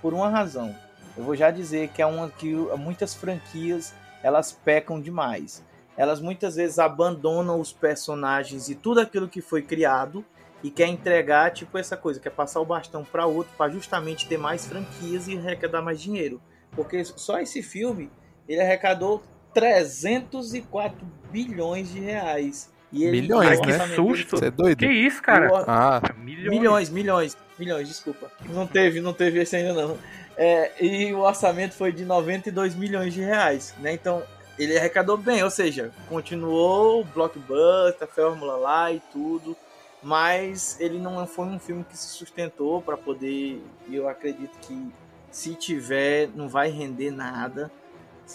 por 0.00 0.12
uma 0.12 0.28
razão. 0.28 0.74
Eu 1.16 1.22
vou 1.22 1.36
já 1.36 1.52
dizer 1.52 1.90
que 1.90 2.02
é 2.02 2.06
uma 2.06 2.28
que 2.30 2.52
muitas 2.76 3.14
franquias 3.14 3.94
elas 4.24 4.50
pecam 4.50 5.00
demais. 5.00 5.62
Elas 5.96 6.20
muitas 6.20 6.56
vezes 6.56 6.80
abandonam 6.80 7.60
os 7.60 7.72
personagens 7.72 8.68
e 8.68 8.74
tudo 8.74 8.98
aquilo 8.98 9.28
que 9.28 9.40
foi 9.40 9.62
criado 9.62 10.24
e 10.64 10.68
quer 10.68 10.88
entregar 10.88 11.52
tipo 11.52 11.78
essa 11.78 11.96
coisa, 11.96 12.18
quer 12.18 12.30
passar 12.30 12.58
o 12.58 12.64
bastão 12.64 13.04
para 13.04 13.24
outro 13.24 13.52
para 13.56 13.70
justamente 13.70 14.26
ter 14.26 14.36
mais 14.36 14.66
franquias 14.66 15.28
e 15.28 15.38
arrecadar 15.38 15.80
mais 15.80 16.00
dinheiro. 16.00 16.42
Porque 16.74 17.04
só 17.04 17.38
esse 17.40 17.62
filme 17.62 18.10
ele 18.48 18.60
arrecadou 18.60 19.22
304 19.54 20.98
bilhões 21.30 21.90
de 21.92 22.00
reais. 22.00 22.70
E 22.92 23.04
ele, 23.04 23.22
Milhões, 23.22 23.58
que 23.60 23.66
né? 23.68 23.86
susto. 23.94 24.36
Você 24.36 24.46
é 24.46 24.50
doido? 24.50 24.78
Que 24.78 24.86
isso, 24.86 25.22
cara? 25.22 25.50
O- 25.50 25.64
Ah, 25.66 26.02
Milhões. 26.18 26.50
Milhões, 26.50 26.90
milhões, 26.90 27.36
milhões, 27.58 27.88
desculpa. 27.88 28.30
Não 28.50 28.66
teve, 28.66 29.00
não 29.00 29.14
teve 29.14 29.40
esse 29.40 29.56
ainda 29.56 29.72
não. 29.72 29.98
É, 30.36 30.72
e 30.84 31.12
o 31.14 31.20
orçamento 31.20 31.74
foi 31.74 31.90
de 31.92 32.04
92 32.04 32.74
milhões 32.74 33.14
de 33.14 33.20
reais, 33.20 33.74
né? 33.78 33.92
Então, 33.94 34.22
ele 34.58 34.76
arrecadou 34.76 35.16
bem, 35.16 35.42
ou 35.42 35.50
seja, 35.50 35.90
continuou 36.08 37.00
o 37.00 37.04
blockbuster, 37.04 38.02
a 38.02 38.06
fórmula 38.06 38.56
lá 38.56 38.92
e 38.92 39.00
tudo, 39.10 39.56
mas 40.02 40.78
ele 40.80 40.98
não 40.98 41.26
foi 41.26 41.46
um 41.46 41.58
filme 41.58 41.84
que 41.84 41.96
se 41.96 42.08
sustentou 42.08 42.82
para 42.82 42.96
poder, 42.96 43.62
e 43.88 43.94
eu 43.96 44.06
acredito 44.08 44.52
que 44.60 44.92
se 45.32 45.54
tiver, 45.56 46.28
não 46.34 46.48
vai 46.48 46.70
render 46.70 47.10
nada. 47.10 47.72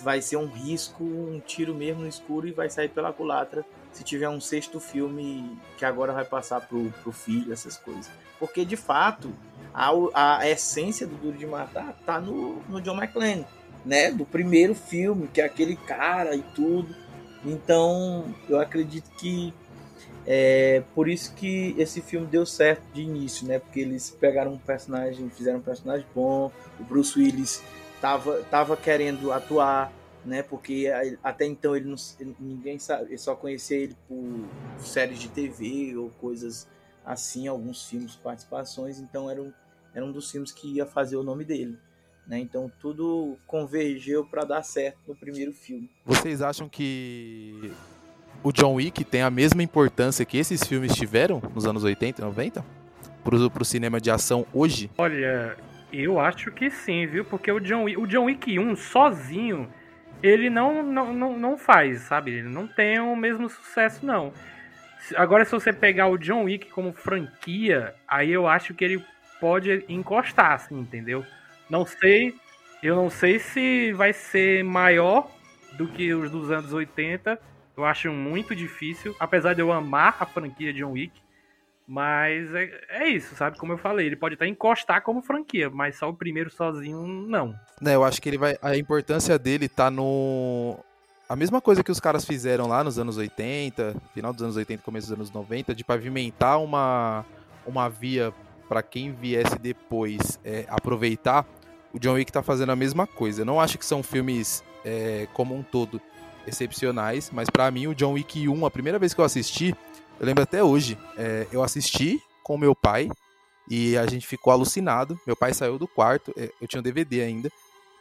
Vai 0.01 0.21
ser 0.21 0.35
um 0.35 0.47
risco, 0.47 1.03
um 1.03 1.39
tiro 1.39 1.73
mesmo 1.73 2.01
no 2.01 2.07
escuro 2.07 2.47
e 2.47 2.51
vai 2.51 2.69
sair 2.69 2.89
pela 2.89 3.13
culatra 3.13 3.65
se 3.93 4.03
tiver 4.03 4.29
um 4.29 4.39
sexto 4.39 4.79
filme 4.79 5.57
que 5.77 5.85
agora 5.85 6.13
vai 6.13 6.25
passar 6.25 6.61
pro, 6.61 6.91
pro 7.01 7.11
filho, 7.11 7.53
essas 7.53 7.77
coisas. 7.77 8.09
Porque, 8.39 8.63
de 8.63 8.75
fato, 8.75 9.33
a, 9.73 10.39
a 10.39 10.49
essência 10.49 11.07
do 11.07 11.15
Duro 11.15 11.37
de 11.37 11.47
Matar 11.47 11.97
tá 12.05 12.19
no, 12.19 12.61
no 12.69 12.81
John 12.81 12.95
McClane, 12.95 13.45
né? 13.83 14.11
Do 14.11 14.25
primeiro 14.25 14.75
filme, 14.75 15.27
que 15.27 15.41
é 15.41 15.45
aquele 15.45 15.75
cara 15.75 16.35
e 16.35 16.43
tudo. 16.43 16.95
Então, 17.43 18.35
eu 18.47 18.59
acredito 18.59 19.09
que 19.11 19.53
é 20.29 20.83
por 20.93 21.07
isso 21.07 21.33
que 21.33 21.73
esse 21.77 22.01
filme 22.01 22.27
deu 22.27 22.45
certo 22.45 22.83
de 22.91 23.01
início, 23.01 23.47
né? 23.47 23.59
Porque 23.59 23.79
eles 23.79 24.09
pegaram 24.09 24.51
um 24.51 24.57
personagem, 24.57 25.29
fizeram 25.29 25.59
um 25.59 25.61
personagem 25.61 26.05
bom. 26.13 26.51
O 26.77 26.83
Bruce 26.83 27.17
Willis 27.17 27.63
tava, 28.01 28.43
tava 28.51 28.75
querendo 28.75 29.31
atuar, 29.31 29.89
né? 30.25 30.43
Porque 30.43 30.91
até 31.23 31.45
então 31.45 31.77
ele 31.77 31.87
não, 31.87 31.95
ninguém 32.41 32.77
sabe, 32.77 33.17
só 33.17 33.35
conhecia 33.35 33.77
ele 33.77 33.95
por 34.05 34.45
séries 34.79 35.17
de 35.17 35.29
TV 35.29 35.95
ou 35.95 36.09
coisas 36.09 36.67
assim, 37.05 37.47
alguns 37.47 37.85
filmes, 37.85 38.17
participações. 38.17 38.99
Então 38.99 39.31
era 39.31 39.41
um, 39.41 39.53
era 39.95 40.05
um 40.05 40.11
dos 40.11 40.29
filmes 40.29 40.51
que 40.51 40.73
ia 40.73 40.85
fazer 40.85 41.15
o 41.15 41.23
nome 41.23 41.45
dele, 41.45 41.79
né? 42.27 42.37
Então 42.37 42.69
tudo 42.81 43.37
convergeu 43.47 44.25
para 44.25 44.43
dar 44.43 44.61
certo 44.61 44.99
no 45.07 45.15
primeiro 45.15 45.53
filme. 45.53 45.89
vocês 46.05 46.41
acham 46.41 46.67
que 46.67 47.71
o 48.43 48.51
John 48.51 48.75
Wick 48.75 49.03
tem 49.03 49.21
a 49.21 49.29
mesma 49.29 49.63
importância 49.63 50.25
que 50.25 50.37
esses 50.37 50.63
filmes 50.63 50.95
tiveram 50.95 51.41
nos 51.53 51.65
anos 51.65 51.83
80 51.83 52.21
e 52.21 52.25
90? 52.25 52.65
Pro, 53.23 53.51
pro 53.51 53.65
cinema 53.65 53.99
de 53.99 54.09
ação 54.09 54.45
hoje? 54.53 54.89
Olha, 54.97 55.57
eu 55.91 56.19
acho 56.19 56.51
que 56.51 56.69
sim, 56.69 57.05
viu? 57.05 57.25
Porque 57.25 57.51
o 57.51 57.59
John 57.59 57.83
Wick, 57.83 57.99
o 57.99 58.07
John 58.07 58.25
Wick 58.25 58.59
1 58.59 58.75
sozinho, 58.75 59.67
ele 60.21 60.49
não, 60.49 60.83
não, 60.83 61.13
não, 61.13 61.37
não 61.37 61.57
faz, 61.57 62.01
sabe? 62.01 62.31
Ele 62.31 62.49
não 62.49 62.67
tem 62.67 62.99
o 62.99 63.15
mesmo 63.15 63.49
sucesso, 63.49 64.05
não. 64.05 64.33
Agora, 65.15 65.45
se 65.45 65.51
você 65.51 65.71
pegar 65.71 66.07
o 66.07 66.17
John 66.17 66.43
Wick 66.43 66.69
como 66.69 66.91
franquia, 66.91 67.93
aí 68.07 68.31
eu 68.31 68.47
acho 68.47 68.73
que 68.73 68.83
ele 68.83 69.03
pode 69.39 69.85
encostar, 69.87 70.53
assim, 70.53 70.79
entendeu? 70.79 71.25
Não 71.69 71.85
sei, 71.85 72.33
eu 72.81 72.95
não 72.95 73.09
sei 73.09 73.39
se 73.39 73.91
vai 73.93 74.13
ser 74.13 74.63
maior 74.63 75.29
do 75.77 75.87
que 75.87 76.13
os 76.13 76.31
dos 76.31 76.51
anos 76.51 76.73
80. 76.73 77.39
Eu 77.77 77.85
acho 77.85 78.11
muito 78.11 78.55
difícil, 78.55 79.15
apesar 79.19 79.53
de 79.53 79.61
eu 79.61 79.71
amar 79.71 80.17
a 80.19 80.25
franquia 80.25 80.73
John 80.73 80.93
Wick. 80.93 81.21
Mas 81.87 82.53
é, 82.53 82.69
é 82.89 83.07
isso, 83.07 83.35
sabe? 83.35 83.57
Como 83.57 83.71
eu 83.71 83.77
falei, 83.77 84.07
ele 84.07 84.15
pode 84.15 84.33
até 84.33 84.45
encostar 84.47 85.01
como 85.03 85.21
franquia, 85.21 85.69
mas 85.69 85.95
só 85.95 86.09
o 86.09 86.13
primeiro 86.13 86.49
sozinho, 86.49 87.07
não. 87.07 87.57
Né, 87.79 87.95
eu 87.95 88.03
acho 88.03 88.21
que 88.21 88.27
ele 88.27 88.37
vai. 88.37 88.57
A 88.61 88.75
importância 88.75 89.37
dele 89.39 89.69
tá 89.69 89.89
no. 89.89 90.77
A 91.29 91.35
mesma 91.35 91.61
coisa 91.61 91.83
que 91.83 91.91
os 91.91 91.99
caras 91.99 92.25
fizeram 92.25 92.67
lá 92.67 92.83
nos 92.83 92.97
anos 92.97 93.17
80, 93.17 93.95
final 94.13 94.33
dos 94.33 94.41
anos 94.41 94.55
80, 94.57 94.81
começo 94.81 95.07
dos 95.07 95.15
anos 95.15 95.31
90, 95.31 95.75
de 95.75 95.83
pavimentar 95.83 96.61
uma, 96.61 97.25
uma 97.65 97.89
via 97.89 98.33
para 98.67 98.81
quem 98.81 99.13
viesse 99.13 99.57
depois 99.59 100.39
é, 100.43 100.65
aproveitar. 100.67 101.45
O 101.93 101.99
John 101.99 102.13
Wick 102.13 102.31
tá 102.31 102.41
fazendo 102.41 102.71
a 102.71 102.75
mesma 102.75 103.05
coisa. 103.05 103.41
Eu 103.41 103.45
não 103.45 103.61
acho 103.61 103.77
que 103.77 103.85
são 103.85 104.01
filmes 104.03 104.63
é, 104.83 105.27
como 105.33 105.55
um 105.55 105.63
todo 105.63 106.01
excepcionais, 106.47 107.29
mas 107.31 107.49
pra 107.49 107.69
mim 107.69 107.87
o 107.87 107.93
John 107.93 108.13
Wick 108.13 108.47
1, 108.47 108.65
a 108.65 108.71
primeira 108.71 108.97
vez 108.97 109.13
que 109.13 109.21
eu 109.21 109.25
assisti, 109.25 109.75
eu 110.19 110.25
lembro 110.25 110.43
até 110.43 110.63
hoje, 110.63 110.97
é, 111.17 111.45
eu 111.51 111.61
assisti 111.61 112.21
com 112.43 112.57
meu 112.57 112.73
pai 112.73 113.09
e 113.69 113.97
a 113.97 114.07
gente 114.07 114.25
ficou 114.25 114.51
alucinado. 114.51 115.19
Meu 115.27 115.35
pai 115.35 115.53
saiu 115.53 115.77
do 115.77 115.87
quarto, 115.87 116.33
é, 116.37 116.51
eu 116.61 116.67
tinha 116.67 116.79
um 116.79 116.83
DVD 116.83 117.21
ainda. 117.21 117.51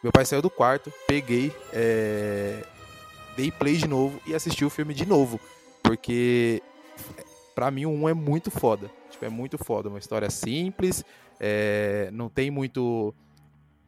Meu 0.03 0.13
pai 0.13 0.25
saiu 0.25 0.41
do 0.41 0.49
quarto, 0.49 0.93
peguei, 1.07 1.53
é, 1.73 2.63
dei 3.37 3.51
play 3.51 3.77
de 3.77 3.89
novo 3.89 4.21
e 4.27 4.35
assisti 4.35 4.65
o 4.65 4.71
filme 4.71 4.95
de 4.95 5.05
novo. 5.05 5.41
Porque 5.83 6.63
pra 7.55 7.71
mim 7.71 7.87
o 7.87 7.91
1 7.91 8.09
é 8.11 8.15
muito 8.15 8.51
foda. 8.51 8.91
Tipo, 9.11 9.25
é 9.25 9.29
muito 9.29 9.59
foda. 9.59 9.89
Uma 9.89 9.99
história 9.99 10.31
simples, 10.31 11.05
é, 11.41 12.11
não 12.13 12.29
tem 12.29 12.51
muito. 12.51 13.15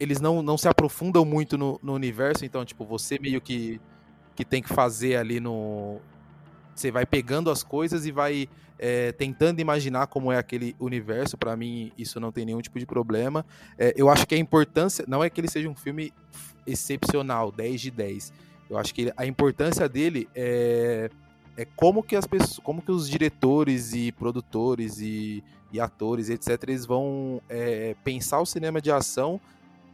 Eles 0.00 0.20
não, 0.20 0.42
não 0.42 0.56
se 0.56 0.68
aprofundam 0.68 1.24
muito 1.24 1.58
no, 1.58 1.78
no 1.82 1.92
universo, 1.92 2.44
então, 2.44 2.64
tipo, 2.64 2.84
você 2.84 3.18
meio 3.18 3.40
que, 3.40 3.80
que 4.38 4.44
tem 4.44 4.62
que 4.62 4.68
fazer 4.68 5.16
ali 5.16 5.40
no. 5.40 5.98
você 6.72 6.92
vai 6.92 7.04
pegando 7.04 7.50
as 7.50 7.64
coisas 7.64 8.06
e 8.06 8.12
vai 8.12 8.48
é, 8.78 9.10
tentando 9.10 9.58
imaginar 9.58 10.06
como 10.06 10.30
é 10.30 10.38
aquele 10.38 10.76
universo. 10.78 11.36
Para 11.36 11.56
mim, 11.56 11.90
isso 11.98 12.20
não 12.20 12.30
tem 12.30 12.46
nenhum 12.46 12.60
tipo 12.60 12.78
de 12.78 12.86
problema. 12.86 13.44
É, 13.76 13.92
eu 13.96 14.08
acho 14.08 14.24
que 14.28 14.36
a 14.36 14.38
importância 14.38 15.04
não 15.08 15.24
é 15.24 15.28
que 15.28 15.40
ele 15.40 15.48
seja 15.50 15.68
um 15.68 15.74
filme 15.74 16.12
excepcional, 16.64 17.50
10 17.50 17.80
de 17.80 17.90
10. 17.90 18.32
Eu 18.70 18.78
acho 18.78 18.94
que 18.94 19.12
a 19.16 19.26
importância 19.26 19.88
dele 19.88 20.28
é, 20.36 21.10
é 21.56 21.64
como 21.64 22.00
que 22.00 22.14
as 22.14 22.24
pessoas, 22.24 22.60
como 22.60 22.80
que 22.80 22.92
os 22.92 23.10
diretores 23.10 23.92
e 23.92 24.12
produtores 24.12 25.00
e, 25.00 25.42
e 25.72 25.80
atores, 25.80 26.30
etc, 26.30 26.62
eles 26.68 26.86
vão 26.86 27.42
é, 27.48 27.96
pensar 28.04 28.38
o 28.38 28.46
cinema 28.46 28.80
de 28.80 28.92
ação 28.92 29.40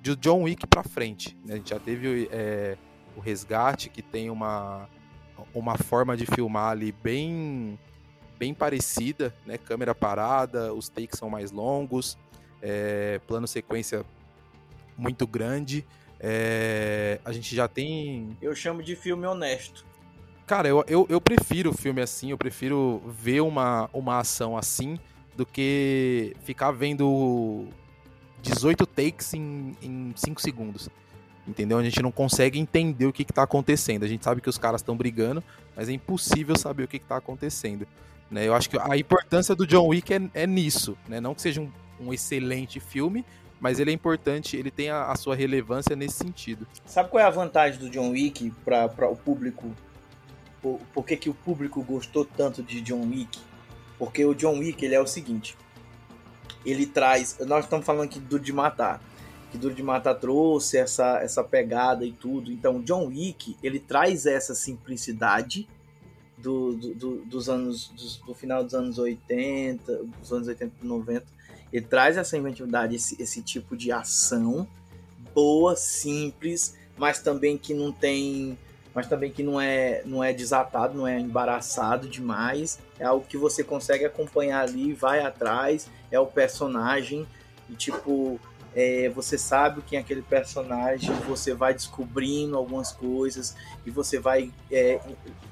de 0.02 0.14
John 0.16 0.42
Wick 0.42 0.66
para 0.66 0.82
frente. 0.82 1.34
Né? 1.46 1.54
A 1.54 1.56
gente 1.56 1.70
já 1.70 1.78
teve 1.78 2.28
é, 2.30 2.76
o 3.16 3.20
Resgate, 3.20 3.88
que 3.88 4.02
tem 4.02 4.30
uma, 4.30 4.88
uma 5.54 5.76
forma 5.76 6.16
de 6.16 6.26
filmar 6.26 6.70
ali 6.70 6.92
bem 6.92 7.78
bem 8.38 8.52
parecida, 8.52 9.34
né? 9.46 9.56
Câmera 9.56 9.94
parada, 9.94 10.74
os 10.74 10.88
takes 10.88 11.18
são 11.18 11.30
mais 11.30 11.50
longos, 11.50 12.18
é, 12.60 13.20
plano 13.26 13.46
sequência 13.46 14.04
muito 14.96 15.26
grande. 15.26 15.86
É, 16.20 17.20
a 17.24 17.32
gente 17.32 17.54
já 17.54 17.68
tem. 17.68 18.36
Eu 18.40 18.54
chamo 18.54 18.82
de 18.82 18.96
filme 18.96 19.26
honesto. 19.26 19.84
Cara, 20.46 20.68
eu, 20.68 20.84
eu, 20.86 21.06
eu 21.08 21.20
prefiro 21.20 21.72
filme 21.72 22.02
assim, 22.02 22.30
eu 22.30 22.38
prefiro 22.38 23.02
ver 23.06 23.40
uma, 23.40 23.88
uma 23.92 24.18
ação 24.18 24.56
assim 24.56 24.98
do 25.34 25.46
que 25.46 26.36
ficar 26.44 26.70
vendo 26.70 27.66
18 28.42 28.86
takes 28.86 29.32
em, 29.32 29.74
em 29.80 30.12
5 30.14 30.40
segundos. 30.40 30.88
Entendeu? 31.46 31.78
A 31.78 31.82
gente 31.82 32.00
não 32.02 32.10
consegue 32.10 32.58
entender 32.58 33.06
o 33.06 33.12
que, 33.12 33.22
está 33.22 33.42
acontecendo. 33.42 34.04
A 34.04 34.08
gente 34.08 34.24
sabe 34.24 34.40
que 34.40 34.48
os 34.48 34.56
caras 34.56 34.80
estão 34.80 34.96
brigando, 34.96 35.44
mas 35.76 35.88
é 35.88 35.92
impossível 35.92 36.56
saber 36.56 36.84
o 36.84 36.88
que, 36.88 36.96
está 36.96 37.16
acontecendo. 37.16 37.86
Né? 38.30 38.48
Eu 38.48 38.54
acho 38.54 38.70
que 38.70 38.78
a 38.80 38.96
importância 38.96 39.54
do 39.54 39.66
John 39.66 39.88
Wick 39.88 40.12
é, 40.12 40.20
é 40.32 40.46
nisso. 40.46 40.96
Né? 41.06 41.20
Não 41.20 41.34
que 41.34 41.42
seja 41.42 41.60
um, 41.60 41.70
um 42.00 42.12
excelente 42.12 42.80
filme, 42.80 43.24
mas 43.60 43.78
ele 43.78 43.90
é 43.90 43.94
importante, 43.94 44.56
ele 44.56 44.70
tem 44.70 44.90
a, 44.90 45.06
a, 45.06 45.16
sua 45.16 45.34
relevância 45.34 45.94
nesse 45.94 46.16
sentido. 46.16 46.66
Sabe 46.84 47.08
qual 47.10 47.22
é 47.22 47.26
a 47.26 47.30
vantagem 47.30 47.78
do 47.78 47.88
John 47.90 48.10
Wick 48.10 48.52
para 48.64 49.08
o 49.08 49.16
público? 49.16 49.70
Por, 50.60 50.80
por 50.92 51.04
que, 51.04 51.16
que 51.16 51.30
o 51.30 51.34
público 51.34 51.82
gostou 51.82 52.24
tanto 52.24 52.62
de 52.62 52.80
John 52.80 53.02
Wick? 53.08 53.38
Porque 53.98 54.24
o 54.24 54.34
John 54.34 54.58
Wick 54.58 54.84
ele 54.84 54.94
é 54.94 55.00
o 55.00 55.06
seguinte: 55.06 55.56
ele 56.64 56.86
traz. 56.86 57.38
Nós 57.46 57.64
estamos 57.64 57.86
falando 57.86 58.04
aqui 58.04 58.18
do 58.18 58.38
de 58.38 58.52
matar. 58.52 59.00
Que 59.54 59.58
Duro 59.58 59.72
de 59.72 59.84
Matar 59.84 60.16
trouxe 60.16 60.78
essa, 60.78 61.20
essa 61.22 61.44
pegada 61.44 62.04
e 62.04 62.10
tudo. 62.10 62.50
Então, 62.50 62.82
John 62.82 63.06
Wick, 63.06 63.56
ele 63.62 63.78
traz 63.78 64.26
essa 64.26 64.52
simplicidade 64.52 65.68
do, 66.36 66.74
do, 66.74 66.94
do 66.94 67.16
dos 67.24 67.48
anos. 67.48 68.18
Do, 68.26 68.34
final 68.34 68.64
dos 68.64 68.74
anos 68.74 68.98
80, 68.98 70.06
dos 70.20 70.32
anos 70.32 70.48
80 70.48 70.72
e 70.82 70.84
90. 70.84 71.24
Ele 71.72 71.86
traz 71.86 72.16
essa 72.16 72.36
inventividade, 72.36 72.96
esse, 72.96 73.22
esse 73.22 73.42
tipo 73.42 73.76
de 73.76 73.92
ação 73.92 74.66
boa, 75.32 75.76
simples, 75.76 76.76
mas 76.98 77.20
também 77.20 77.56
que 77.56 77.72
não 77.72 77.92
tem 77.92 78.58
mas 78.92 79.06
também 79.06 79.30
que 79.30 79.42
não 79.44 79.60
é, 79.60 80.02
não 80.04 80.22
é 80.22 80.32
desatado, 80.32 80.98
não 80.98 81.06
é 81.06 81.18
embaraçado 81.20 82.08
demais. 82.08 82.80
É 82.98 83.04
algo 83.04 83.24
que 83.24 83.36
você 83.36 83.62
consegue 83.62 84.04
acompanhar 84.04 84.62
ali, 84.62 84.92
vai 84.92 85.20
atrás, 85.20 85.88
é 86.10 86.18
o 86.18 86.26
personagem 86.26 87.24
e 87.70 87.74
tipo 87.74 88.40
é, 88.74 89.08
você 89.08 89.38
sabe 89.38 89.82
quem 89.82 89.98
é 89.98 90.02
aquele 90.02 90.22
personagem, 90.22 91.14
você 91.26 91.54
vai 91.54 91.72
descobrindo 91.72 92.56
algumas 92.56 92.90
coisas 92.90 93.56
e 93.86 93.90
você 93.90 94.18
vai 94.18 94.50
é, 94.70 95.00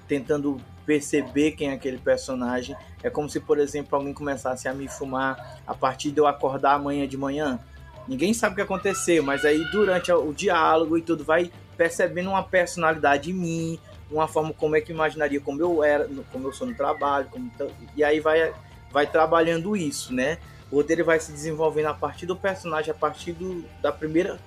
tentando 0.09 0.61
perceber 0.85 1.53
quem 1.53 1.71
é 1.71 1.75
aquele 1.75 1.99
personagem. 1.99 2.77
É 3.03 3.09
como 3.09 3.29
se, 3.31 3.39
por 3.39 3.59
exemplo, 3.59 3.97
alguém 3.97 4.13
começasse 4.13 4.67
a 4.67 4.75
me 4.75 4.89
fumar 4.89 5.61
a 5.67 5.75
partir 5.75 6.11
de 6.11 6.19
eu 6.19 6.27
acordar 6.27 6.75
amanhã 6.75 7.07
de 7.07 7.17
manhã. 7.17 7.61
Ninguém 8.09 8.35
sabe 8.35 8.55
o 8.55 8.57
que 8.57 8.63
aconteceu, 8.63 9.23
mas 9.23 9.45
aí 9.45 9.63
durante 9.71 10.11
o 10.11 10.33
diálogo 10.33 10.99
e 10.99 11.03
tudo 11.03 11.23
vai 11.23 11.53
percebendo 11.77 12.31
uma 12.31 12.43
personalidade 12.43 13.31
em 13.31 13.35
mim, 13.35 13.79
uma 14.11 14.27
forma 14.27 14.53
como 14.53 14.75
é 14.75 14.81
que 14.81 14.93
imaginaria 14.93 15.41
como 15.41 15.61
eu 15.61 15.85
era, 15.85 16.09
como 16.33 16.49
eu 16.49 16.53
sou 16.53 16.67
no 16.67 16.75
trabalho, 16.75 17.29
como, 17.31 17.51
e 17.97 18.03
aí 18.03 18.19
vai, 18.19 18.53
vai 18.91 19.07
trabalhando 19.07 19.77
isso, 19.77 20.13
né? 20.13 20.39
O 20.73 20.77
roteiro 20.77 21.05
vai 21.05 21.21
se 21.21 21.31
desenvolvendo 21.31 21.87
a 21.87 21.95
partir 21.95 22.25
do 22.25 22.35
personagem, 22.35 22.91
a 22.91 22.95
partir 22.95 23.33
do, 23.33 23.63
da 23.83 23.93
primeira 23.93 24.41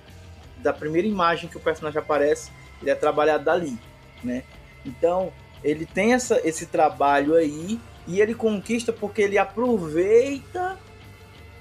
da 0.58 0.72
primeira 0.72 1.06
imagem 1.06 1.48
que 1.48 1.56
o 1.56 1.60
personagem 1.60 2.00
aparece, 2.00 2.50
ele 2.80 2.90
é 2.90 2.94
trabalhado 2.94 3.44
dali, 3.44 3.78
né? 4.24 4.42
Então, 4.84 5.32
ele 5.62 5.86
tem 5.86 6.14
essa, 6.14 6.40
esse 6.42 6.66
trabalho 6.66 7.34
aí 7.34 7.78
e 8.06 8.20
ele 8.20 8.34
conquista 8.34 8.92
porque 8.92 9.22
ele 9.22 9.38
aproveita 9.38 10.78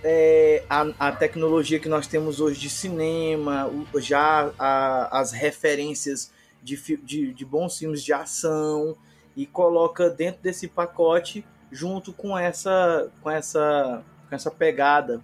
é, 0.04 0.64
a, 0.70 1.08
a, 1.08 1.12
tecnologia 1.12 1.80
que 1.80 1.90
nós 1.90 2.08
temos 2.08 2.40
hoje 2.40 2.60
de 2.60 2.70
cinema, 2.70 3.70
já 3.98 4.52
a, 4.58 5.20
as 5.20 5.32
referências 5.32 6.32
de, 6.62 6.76
de, 7.04 7.34
de, 7.34 7.46
bons 7.46 7.78
filmes 7.78 8.04
de 8.04 8.14
ação 8.14 8.96
e 9.36 9.46
coloca 9.46 10.10
dentro 10.10 10.42
desse 10.42 10.68
pacote 10.68 11.46
junto 11.72 12.14
com 12.14 12.38
essa 12.38 13.12
com 13.22 13.32
essa 13.32 14.04
com 14.28 14.36
essa 14.36 14.52
pegada 14.52 15.22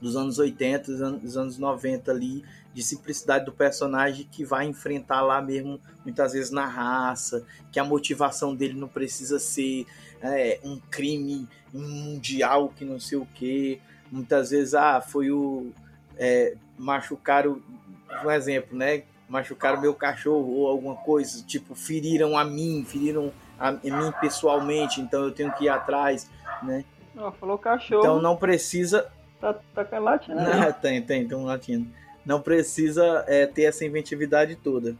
dos 0.00 0.16
anos 0.16 0.38
80, 0.38 1.18
dos 1.18 1.36
anos 1.36 1.58
90 1.58 2.10
ali, 2.10 2.44
de 2.74 2.82
simplicidade 2.82 3.46
do 3.46 3.52
personagem 3.52 4.28
que 4.30 4.44
vai 4.44 4.66
enfrentar 4.66 5.22
lá 5.22 5.40
mesmo, 5.40 5.80
muitas 6.04 6.34
vezes 6.34 6.50
na 6.50 6.66
raça, 6.66 7.44
que 7.72 7.80
a 7.80 7.84
motivação 7.84 8.54
dele 8.54 8.74
não 8.74 8.88
precisa 8.88 9.38
ser 9.38 9.86
é, 10.20 10.60
um 10.62 10.78
crime 10.90 11.48
mundial 11.72 12.68
que 12.76 12.84
não 12.84 13.00
sei 13.00 13.16
o 13.16 13.26
que. 13.34 13.80
Muitas 14.10 14.50
vezes, 14.50 14.74
ah, 14.74 15.00
foi 15.00 15.30
o. 15.30 15.72
É, 16.18 16.54
machucaram, 16.78 17.62
um 18.24 18.30
exemplo, 18.30 18.76
né? 18.76 19.04
Machucaram 19.28 19.80
meu 19.80 19.94
cachorro 19.94 20.52
ou 20.52 20.68
alguma 20.68 20.96
coisa, 20.96 21.42
tipo, 21.44 21.74
feriram 21.74 22.36
a 22.36 22.44
mim, 22.44 22.84
feriram 22.86 23.32
a, 23.58 23.72
mim 23.72 24.12
pessoalmente, 24.20 25.00
então 25.00 25.24
eu 25.24 25.32
tenho 25.32 25.52
que 25.52 25.64
ir 25.64 25.68
atrás, 25.68 26.30
né? 26.62 26.84
Não, 27.16 27.32
falou 27.32 27.56
cachorro. 27.56 28.00
Então 28.00 28.22
não 28.22 28.36
precisa. 28.36 29.10
Tá, 29.40 29.54
tá 29.74 29.84
com 29.84 29.96
a 29.96 29.98
latina, 29.98 30.42
né? 30.42 30.72
tem, 30.80 31.00
tem, 31.00 31.26
tem 31.26 31.36
um 31.36 31.46
latino. 31.46 31.90
Não 32.24 32.40
precisa 32.40 33.24
é, 33.26 33.46
ter 33.46 33.62
essa 33.62 33.84
inventividade 33.84 34.54
toda. 34.54 34.94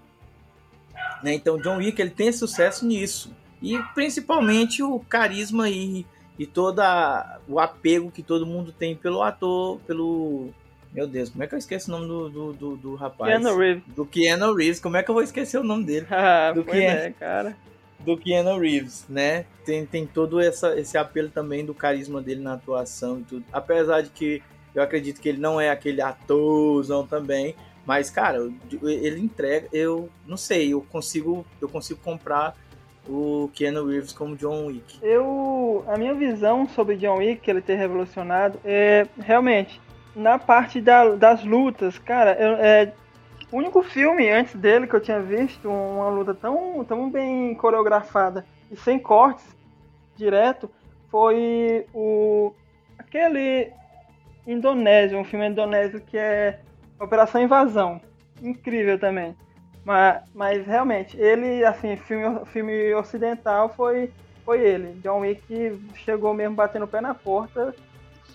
Né? 1.23 1.35
Então 1.35 1.59
John 1.59 1.77
Wick 1.77 2.01
ele 2.01 2.11
tem 2.11 2.33
sucesso 2.33 2.87
nisso. 2.87 3.31
E 3.61 3.79
principalmente 3.95 4.83
o 4.83 4.99
carisma 5.01 5.69
e, 5.69 6.07
e 6.39 6.47
toda 6.47 7.39
o 7.47 7.61
apego 7.61 8.11
que 8.11 8.23
todo 8.23 8.47
mundo 8.47 8.73
tem 8.73 8.97
pelo 8.97 9.23
ator, 9.23 9.79
pelo. 9.87 10.51
Meu 10.93 11.07
Deus, 11.07 11.29
como 11.29 11.45
é 11.45 11.47
que 11.47 11.55
eu 11.55 11.59
esqueço 11.59 11.93
o 11.93 11.99
nome 11.99 12.07
do, 12.07 12.29
do, 12.31 12.53
do, 12.55 12.77
do 12.77 12.95
rapaz? 12.95 13.31
Keanu 13.31 13.59
Reeves. 13.59 13.83
Do 13.89 14.07
Keanu 14.07 14.55
Reeves, 14.55 14.81
como 14.81 14.97
é 14.97 15.03
que 15.03 15.11
eu 15.11 15.15
vou 15.15 15.23
esquecer 15.23 15.59
o 15.59 15.65
nome 15.65 15.85
dele? 15.85 16.07
Ah, 16.11 16.53
do 16.53 16.65
pois 16.65 16.79
Keanu... 16.79 16.99
é, 16.99 17.11
cara. 17.11 17.57
Do 18.01 18.17
Keanu 18.17 18.59
Reeves, 18.59 19.07
né? 19.09 19.47
Tem, 19.65 19.85
tem 19.85 20.07
todo 20.07 20.41
essa, 20.41 20.79
esse 20.79 20.97
apelo 20.97 21.29
também 21.29 21.65
do 21.65 21.75
carisma 21.75 22.21
dele 22.21 22.41
na 22.41 22.55
atuação 22.55 23.19
e 23.21 23.23
tudo. 23.23 23.45
Apesar 23.53 24.03
de 24.03 24.11
que 24.11 24.43
eu 24.75 24.83
acredito 24.83 25.21
que 25.21 25.29
ele 25.29 25.39
não 25.39 25.61
é 25.61 25.71
aquele 25.71 26.03
atorzão 26.03 27.07
também, 27.07 27.55
mas 27.87 28.11
cara, 28.11 28.39
ele 28.83 29.21
entrega, 29.21 29.69
eu 29.73 30.09
não 30.27 30.37
sei, 30.37 30.73
eu 30.73 30.83
consigo, 30.83 31.47
eu 31.61 31.69
consigo 31.69 32.01
comprar 32.01 32.57
o 33.09 33.51
Keanu 33.55 33.87
Reeves 33.87 34.13
como 34.13 34.37
John 34.37 34.67
Wick. 34.67 34.99
Eu, 35.03 35.85
a 35.87 35.97
minha 35.97 36.15
visão 36.15 36.69
sobre 36.69 36.97
John 36.97 37.19
Wick, 37.19 37.49
ele 37.49 37.61
ter 37.61 37.77
revolucionado, 37.77 38.59
é 38.65 39.07
realmente 39.19 39.81
na 40.15 40.39
parte 40.39 40.81
da, 40.81 41.15
das 41.15 41.45
lutas, 41.45 41.99
cara, 41.99 42.31
é 42.31 42.93
o 43.51 43.57
único 43.57 43.83
filme 43.83 44.29
antes 44.31 44.55
dele 44.55 44.87
que 44.87 44.95
eu 44.95 45.01
tinha 45.01 45.21
visto 45.21 45.69
uma 45.69 46.09
luta 46.09 46.35
tão, 46.35 46.85
tão 46.85 47.11
bem 47.11 47.55
coreografada 47.55 48.45
e 48.71 48.77
sem 48.77 48.99
cortes 48.99 49.55
direto 50.17 50.71
foi 51.11 51.87
o 51.95 52.53
aquele 52.99 53.73
indonésio, 54.47 55.19
um 55.19 55.25
filme 55.25 55.49
indonésio 55.49 56.01
que 56.01 56.17
é 56.19 56.61
Operação 56.99 57.43
Invasão. 57.43 58.01
Incrível 58.43 58.99
também. 58.99 59.37
Mas, 59.85 60.23
mas 60.35 60.67
realmente, 60.67 61.17
ele, 61.17 61.65
assim, 61.65 61.97
filme, 61.97 62.45
filme 62.47 62.95
ocidental 62.95 63.69
foi, 63.69 64.11
foi 64.45 64.61
ele. 64.61 64.99
John 65.01 65.21
Wick 65.21 65.81
chegou 65.95 66.35
mesmo 66.35 66.57
batendo 66.57 66.85
o 66.85 66.89
pé 66.89 67.01
na 67.01 67.15
porta. 67.15 67.75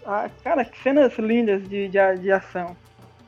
Ah, 0.06 0.30
cara, 0.44 0.64
que 0.64 0.80
cenas 0.82 1.18
lindas 1.18 1.68
de, 1.68 1.88
de, 1.88 2.18
de 2.20 2.32
ação. 2.32 2.76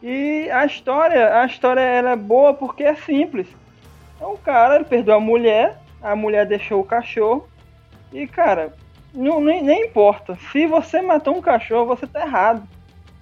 E 0.06 0.52
a 0.52 0.66
história, 0.66 1.40
a 1.40 1.46
história 1.46 1.80
ela 1.80 2.12
é 2.12 2.16
boa 2.18 2.54
porque 2.54 2.84
é 2.84 2.94
simples. 2.94 3.48
Então 4.18 4.34
o 4.34 4.38
cara 4.38 4.76
ele 4.76 4.84
perdeu 4.84 5.16
a 5.16 5.20
mulher, 5.20 5.80
a 6.02 6.14
mulher 6.14 6.46
deixou 6.46 6.82
o 6.82 6.86
cachorro. 6.86 7.48
E, 8.12 8.28
cara, 8.28 8.74
não, 9.14 9.40
nem, 9.40 9.64
nem 9.64 9.86
importa. 9.86 10.38
Se 10.52 10.68
você 10.68 11.02
matou 11.02 11.38
um 11.38 11.42
cachorro, 11.42 11.86
você 11.86 12.06
tá 12.06 12.20
errado. 12.20 12.68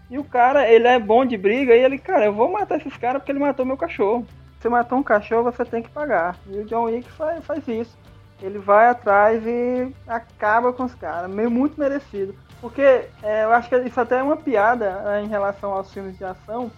E 0.10 0.18
o 0.18 0.24
cara, 0.24 0.68
ele 0.68 0.88
é 0.88 0.98
bom 0.98 1.24
de 1.24 1.38
briga 1.38 1.76
e 1.76 1.84
ele, 1.84 2.00
cara, 2.00 2.26
eu 2.26 2.34
vou 2.34 2.52
matar 2.52 2.78
esses 2.78 2.98
caras 2.98 3.22
porque 3.22 3.32
ele 3.32 3.40
matou 3.40 3.64
meu 3.64 3.78
cachorro. 3.78 4.26
Você 4.60 4.68
matou 4.68 4.98
um 4.98 5.04
cachorro, 5.04 5.44
você 5.44 5.64
tem 5.64 5.84
que 5.84 5.90
pagar. 5.90 6.36
E 6.48 6.58
o 6.58 6.66
John 6.66 6.86
Wick 6.86 7.10
faz, 7.12 7.46
faz 7.46 7.68
isso. 7.68 7.96
ele 8.42 8.58
vai 8.58 8.88
atrás 8.88 9.46
e 9.46 9.94
acaba 10.08 10.74
com 10.74 10.84
os 10.84 10.96
caras, 10.96 11.30
meio 11.30 11.52
muito 11.52 11.80
merecido. 11.80 12.36
Porque 12.62 13.10
é, 13.24 13.44
eu 13.44 13.52
acho 13.52 13.68
que 13.68 13.76
isso 13.78 14.00
até 14.00 14.20
é 14.20 14.24
uma 14.24 14.38
piada 14.38 15.02
né, 15.02 15.24
em 15.24 15.28
relação 15.28 15.74
aos 15.74 15.92
filmes 15.92 16.16
de 16.16 16.24
ação 16.24 16.72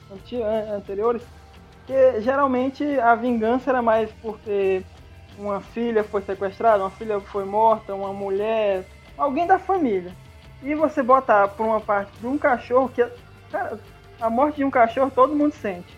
anteriores, 0.74 1.22
que 1.86 2.22
geralmente 2.22 2.98
a 3.02 3.14
vingança 3.14 3.70
era 3.70 3.82
mais 3.82 4.10
por 4.14 4.40
ter 4.40 4.86
uma 5.38 5.60
filha 5.60 6.04
foi 6.04 6.22
sequestrada, 6.22 6.84
uma 6.84 6.90
filha 6.90 7.20
foi 7.20 7.44
morta, 7.44 7.94
uma 7.94 8.14
mulher, 8.14 8.86
alguém 9.18 9.46
da 9.46 9.60
família. 9.60 10.14
E 10.62 10.74
você 10.74 11.04
botar 11.04 11.50
por 11.50 11.66
uma 11.66 11.82
parte 11.82 12.18
de 12.18 12.26
um 12.26 12.38
cachorro 12.38 12.88
que. 12.88 13.06
Cara, 13.52 13.78
a 14.22 14.30
morte 14.30 14.58
de 14.58 14.64
um 14.64 14.72
cachorro 14.72 15.12
todo 15.14 15.36
mundo 15.36 15.54
sente. 15.54 15.98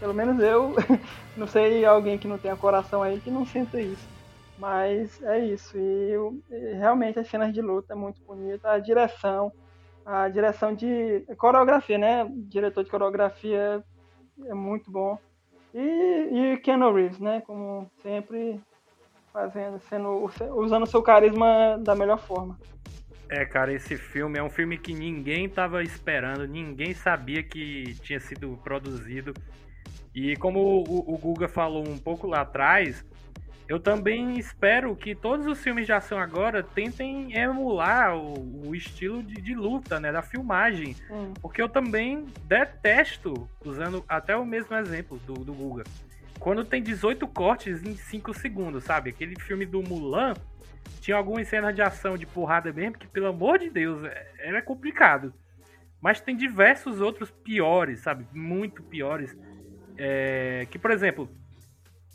Pelo 0.00 0.12
menos 0.12 0.42
eu, 0.42 0.74
não 1.36 1.46
sei 1.46 1.84
alguém 1.84 2.18
que 2.18 2.26
não 2.26 2.38
tenha 2.38 2.56
coração 2.56 3.02
aí 3.02 3.20
que 3.20 3.30
não 3.30 3.46
sinta 3.46 3.80
isso. 3.80 4.08
Mas 4.60 5.22
é 5.22 5.38
isso. 5.38 5.76
E, 5.78 6.12
e 6.50 6.74
realmente 6.74 7.18
as 7.18 7.26
cenas 7.26 7.52
de 7.52 7.62
luta 7.62 7.94
é 7.94 7.96
muito 7.96 8.22
bonita. 8.22 8.70
A 8.70 8.78
direção, 8.78 9.50
a 10.04 10.28
direção 10.28 10.74
de 10.74 11.24
coreografia, 11.38 11.96
né? 11.96 12.24
O 12.24 12.42
diretor 12.42 12.84
de 12.84 12.90
coreografia 12.90 13.82
é 14.44 14.54
muito 14.54 14.90
bom. 14.90 15.18
E, 15.72 15.78
e 15.78 16.56
Keanu 16.58 16.92
Reeves, 16.92 17.18
né? 17.18 17.40
Como 17.46 17.90
sempre, 18.02 18.60
fazendo, 19.32 19.80
sendo, 19.80 20.30
usando 20.54 20.86
seu 20.86 21.02
carisma 21.02 21.78
da 21.78 21.94
melhor 21.94 22.18
forma. 22.18 22.58
É, 23.30 23.46
cara, 23.46 23.72
esse 23.72 23.96
filme 23.96 24.38
é 24.38 24.42
um 24.42 24.50
filme 24.50 24.76
que 24.76 24.92
ninguém 24.92 25.48
tava 25.48 25.82
esperando, 25.82 26.46
ninguém 26.46 26.92
sabia 26.92 27.42
que 27.42 27.94
tinha 28.02 28.20
sido 28.20 28.58
produzido. 28.62 29.32
E 30.14 30.36
como 30.36 30.84
o, 30.86 31.14
o 31.14 31.16
Guga 31.16 31.48
falou 31.48 31.88
um 31.88 31.96
pouco 31.96 32.26
lá 32.26 32.40
atrás, 32.40 33.04
eu 33.70 33.78
também 33.78 34.36
espero 34.36 34.96
que 34.96 35.14
todos 35.14 35.46
os 35.46 35.62
filmes 35.62 35.86
de 35.86 35.92
ação 35.92 36.18
agora 36.18 36.60
tentem 36.60 37.32
emular 37.38 38.16
o, 38.16 38.66
o 38.66 38.74
estilo 38.74 39.22
de, 39.22 39.40
de, 39.40 39.54
luta, 39.54 40.00
né, 40.00 40.10
da 40.10 40.22
filmagem. 40.22 40.96
Hum. 41.08 41.32
Porque 41.40 41.62
eu 41.62 41.68
também 41.68 42.26
detesto, 42.48 43.48
usando 43.64 44.04
até 44.08 44.36
o 44.36 44.44
mesmo 44.44 44.74
exemplo 44.74 45.20
do, 45.24 45.34
do 45.34 45.54
Guga, 45.54 45.84
quando 46.40 46.64
tem 46.64 46.82
18 46.82 47.28
cortes 47.28 47.84
em 47.84 47.94
5 47.94 48.34
segundos, 48.34 48.82
sabe? 48.82 49.10
Aquele 49.10 49.38
filme 49.38 49.64
do 49.64 49.80
Mulan 49.80 50.34
tinha 51.00 51.16
algumas 51.16 51.46
cenas 51.46 51.72
de 51.72 51.80
ação 51.80 52.18
de 52.18 52.26
porrada 52.26 52.72
mesmo, 52.72 52.98
que 52.98 53.06
pelo 53.06 53.28
amor 53.28 53.60
de 53.60 53.70
Deus, 53.70 54.02
é, 54.02 54.32
era 54.40 54.60
complicado. 54.60 55.32
Mas 56.00 56.20
tem 56.20 56.36
diversos 56.36 57.00
outros 57.00 57.30
piores, 57.30 58.00
sabe? 58.00 58.26
Muito 58.32 58.82
piores. 58.82 59.38
É, 59.96 60.66
que, 60.72 60.78
por 60.78 60.90
exemplo, 60.90 61.30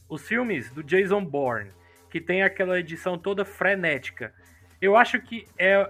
os 0.07 0.27
filmes 0.27 0.69
do 0.71 0.83
Jason 0.83 1.23
Bourne, 1.23 1.71
que 2.09 2.21
tem 2.21 2.43
aquela 2.43 2.79
edição 2.79 3.17
toda 3.17 3.43
frenética. 3.43 4.33
Eu 4.81 4.95
acho 4.95 5.19
que 5.19 5.45
é, 5.57 5.89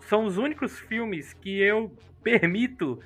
são 0.00 0.24
os 0.24 0.36
únicos 0.36 0.78
filmes 0.78 1.32
que 1.32 1.60
eu 1.60 1.92
permito 2.22 3.00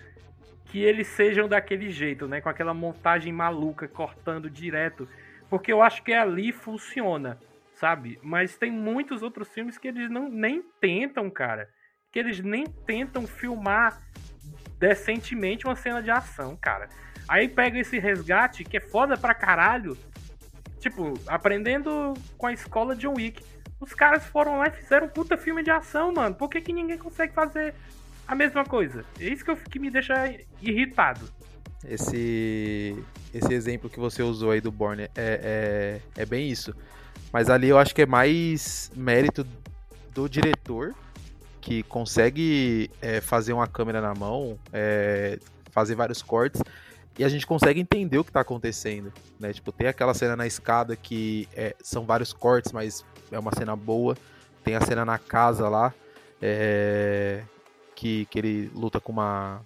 que 0.67 0.79
eles 0.79 1.09
sejam 1.09 1.49
daquele 1.49 1.91
jeito, 1.91 2.29
né? 2.29 2.41
Com 2.41 2.49
aquela 2.49 2.73
montagem 2.73 3.33
maluca, 3.33 3.89
cortando 3.89 4.49
direto. 4.49 5.09
Porque 5.49 5.73
eu 5.73 5.83
acho 5.83 6.03
que 6.05 6.13
ali 6.13 6.53
funciona, 6.53 7.39
sabe? 7.75 8.19
Mas 8.23 8.57
tem 8.57 8.71
muitos 8.71 9.23
outros 9.23 9.49
filmes 9.49 9.77
que 9.77 9.89
eles 9.89 10.09
não 10.09 10.29
nem 10.29 10.63
tentam, 10.81 11.29
cara. 11.29 11.69
Que 12.13 12.21
eles 12.21 12.41
nem 12.41 12.65
tentam 12.65 13.27
filmar 13.27 14.01
decentemente 14.79 15.67
uma 15.67 15.75
cena 15.75 16.01
de 16.01 16.11
ação, 16.11 16.57
cara. 16.57 16.89
Aí 17.29 17.49
pega 17.49 17.79
esse 17.79 17.99
resgate, 17.99 18.65
que 18.65 18.77
é 18.77 18.81
foda 18.81 19.17
pra 19.17 19.35
caralho. 19.35 19.97
Tipo, 20.81 21.15
aprendendo 21.27 22.15
com 22.37 22.47
a 22.47 22.53
escola 22.53 22.97
John 22.97 23.15
Wick. 23.17 23.45
Os 23.79 23.95
caras 23.95 24.25
foram 24.27 24.59
lá 24.59 24.67
e 24.67 24.73
fizeram 24.73 25.07
um 25.07 25.11
puta 25.11 25.37
filme 25.37 25.63
de 25.63 25.71
ação, 25.71 26.13
mano. 26.13 26.35
Por 26.35 26.51
que, 26.51 26.61
que 26.61 26.73
ninguém 26.73 26.99
consegue 26.99 27.33
fazer 27.33 27.75
a 28.31 28.35
mesma 28.37 28.65
coisa. 28.65 29.05
É 29.19 29.25
isso 29.25 29.45
que, 29.45 29.51
eu, 29.51 29.57
que 29.57 29.81
me 29.81 29.91
deixa 29.91 30.15
irritado. 30.63 31.29
Esse, 31.85 32.97
esse 33.35 33.53
exemplo 33.53 33.91
que 33.91 33.99
você 33.99 34.23
usou 34.23 34.53
aí 34.53 34.61
do 34.61 34.71
Borne 34.71 35.03
é, 35.03 35.11
é, 35.17 36.01
é 36.17 36.27
bem 36.27 36.49
isso. 36.49 36.73
Mas 37.33 37.51
ali 37.51 37.69
eu 37.69 37.77
acho 37.77 37.93
que 37.93 38.03
é 38.03 38.07
mais 38.07 38.93
mérito 38.95 39.45
do 40.15 40.29
diretor 40.29 40.95
que 41.61 41.83
consegue 41.83 42.89
é, 43.03 43.21
fazer 43.21 43.53
uma 43.53 43.67
câmera 43.67 44.01
na 44.01 44.15
mão, 44.15 44.57
é, 44.73 45.41
fazer 45.73 45.97
vários 45.97 46.23
cortes 46.23 46.63
e 47.19 47.25
a 47.25 47.29
gente 47.29 47.47
consegue 47.47 47.81
entender 47.81 48.19
o 48.19 48.25
que 48.25 48.31
está 48.31 48.41
acontecendo, 48.41 49.13
né? 49.39 49.53
Tipo, 49.53 49.73
tem 49.73 49.89
aquela 49.89 50.15
cena 50.15 50.37
na 50.37 50.47
escada 50.47 50.97
que 50.97 51.49
é, 51.55 51.75
são 51.83 52.05
vários 52.05 52.33
cortes, 52.33 52.73
mas 52.73 53.05
é 53.31 53.39
uma 53.39 53.53
cena 53.55 53.77
boa. 53.77 54.17
Tem 54.65 54.75
a 54.75 54.81
cena 54.81 55.05
na 55.05 55.19
casa 55.19 55.69
lá, 55.69 55.93
é, 56.41 57.43
que, 57.95 58.27
que 58.27 58.39
ele 58.39 58.71
luta 58.75 59.01
com 59.01 59.13
uma, 59.13 59.61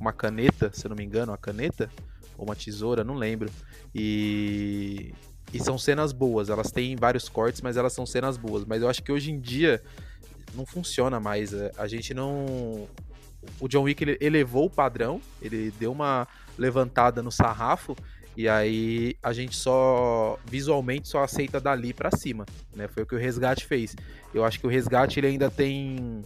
uma 0.00 0.12
caneta, 0.12 0.70
se 0.72 0.84
eu 0.84 0.88
não 0.90 0.96
me 0.96 1.04
engano, 1.04 1.32
uma 1.32 1.38
caneta 1.38 1.90
ou 2.36 2.44
uma 2.44 2.56
tesoura, 2.56 3.04
não 3.04 3.14
lembro. 3.14 3.50
E, 3.94 5.14
e 5.52 5.60
são 5.60 5.78
cenas 5.78 6.12
boas, 6.12 6.48
elas 6.48 6.70
têm 6.70 6.96
vários 6.96 7.28
cortes, 7.28 7.60
mas 7.60 7.76
elas 7.76 7.92
são 7.92 8.06
cenas 8.06 8.36
boas. 8.36 8.64
Mas 8.64 8.82
eu 8.82 8.88
acho 8.88 9.02
que 9.02 9.12
hoje 9.12 9.30
em 9.30 9.38
dia 9.40 9.82
não 10.54 10.66
funciona 10.66 11.20
mais. 11.20 11.52
A 11.76 11.86
gente 11.86 12.14
não. 12.14 12.88
O 13.60 13.68
John 13.68 13.82
Wick 13.82 14.02
ele 14.02 14.18
elevou 14.20 14.66
o 14.66 14.70
padrão, 14.70 15.20
ele 15.40 15.72
deu 15.78 15.92
uma 15.92 16.26
levantada 16.56 17.22
no 17.22 17.30
sarrafo 17.30 17.96
e 18.36 18.48
aí 18.48 19.16
a 19.22 19.32
gente 19.32 19.56
só 19.56 20.38
visualmente 20.46 21.08
só 21.08 21.22
aceita 21.22 21.60
dali 21.60 21.92
para 21.92 22.10
cima, 22.10 22.46
né? 22.74 22.88
Foi 22.88 23.02
o 23.02 23.06
que 23.06 23.14
o 23.14 23.18
Resgate 23.18 23.66
fez. 23.66 23.94
Eu 24.32 24.44
acho 24.44 24.58
que 24.58 24.66
o 24.66 24.70
Resgate 24.70 25.20
ele 25.20 25.26
ainda 25.26 25.50
tem 25.50 26.24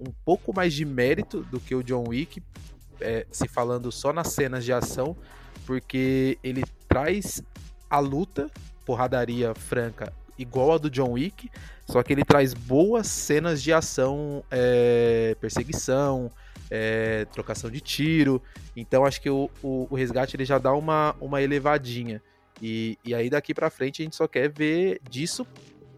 um 0.00 0.12
pouco 0.24 0.54
mais 0.54 0.74
de 0.74 0.84
mérito 0.84 1.42
do 1.50 1.60
que 1.60 1.74
o 1.74 1.82
John 1.82 2.04
Wick, 2.08 2.42
é, 3.00 3.26
se 3.30 3.48
falando 3.48 3.90
só 3.90 4.12
nas 4.12 4.28
cenas 4.28 4.64
de 4.64 4.72
ação, 4.72 5.16
porque 5.66 6.38
ele 6.42 6.64
traz 6.88 7.42
a 7.88 7.98
luta, 7.98 8.50
porradaria 8.84 9.54
franca, 9.54 10.12
igual 10.38 10.72
a 10.72 10.78
do 10.78 10.90
John 10.90 11.12
Wick, 11.12 11.50
só 11.90 12.04
que 12.04 12.12
ele 12.12 12.24
traz 12.24 12.54
boas 12.54 13.08
cenas 13.08 13.60
de 13.60 13.72
ação, 13.72 14.44
é, 14.48 15.36
perseguição, 15.40 16.30
é, 16.70 17.24
trocação 17.32 17.68
de 17.68 17.80
tiro. 17.80 18.40
Então 18.76 19.04
acho 19.04 19.20
que 19.20 19.28
o, 19.28 19.50
o, 19.60 19.88
o, 19.90 19.94
resgate 19.96 20.36
ele 20.36 20.44
já 20.44 20.56
dá 20.56 20.72
uma, 20.72 21.16
uma 21.20 21.42
elevadinha. 21.42 22.22
E, 22.62 22.96
e 23.04 23.12
aí 23.12 23.28
daqui 23.28 23.52
para 23.52 23.68
frente 23.70 24.02
a 24.02 24.04
gente 24.04 24.14
só 24.14 24.28
quer 24.28 24.48
ver 24.48 25.00
disso 25.10 25.44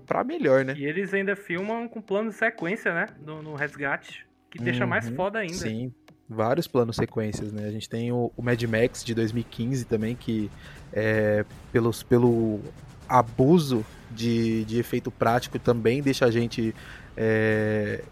pra 0.07 0.24
melhor, 0.24 0.64
né? 0.64 0.74
E 0.78 0.85
eles 0.87 1.12
ainda 1.12 1.37
filmam 1.37 1.87
com 1.87 2.00
plano 2.00 2.31
de 2.31 2.37
sequência, 2.37 2.94
né? 2.94 3.09
No, 3.20 3.42
no 3.42 3.55
resgate. 3.55 4.26
Que 4.50 4.59
deixa 4.59 4.85
uhum, 4.85 4.90
mais 4.90 5.09
foda 5.11 5.40
ainda. 5.40 5.55
Sim, 5.55 5.92
vários 6.28 6.66
planos 6.66 6.96
sequências, 6.96 7.52
né? 7.52 7.66
A 7.66 7.70
gente 7.70 7.88
tem 7.88 8.12
o, 8.12 8.33
o 8.35 8.42
Mad 8.42 8.62
Max 8.62 9.05
de 9.05 9.14
2015 9.14 9.85
também, 9.85 10.16
que 10.16 10.50
é, 10.92 11.44
pelos, 11.70 12.02
pelo 12.02 12.61
abuso 13.07 13.85
de, 14.12 14.64
de 14.64 14.79
efeito 14.79 15.11
prático 15.11 15.59
também 15.59 16.03
deixa 16.03 16.27
a 16.27 16.31
gente 16.31 16.75
é, 17.16 18.03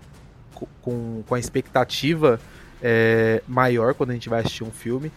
com, 0.83 1.23
com 1.27 1.35
a 1.35 1.39
expectativa 1.39 2.41
é, 2.83 3.43
maior 3.47 3.95
quando 3.95 4.11
a 4.11 4.15
gente 4.15 4.29
vai 4.29 4.41
assistir 4.41 4.65
um 4.65 4.71
filme, 4.71 5.13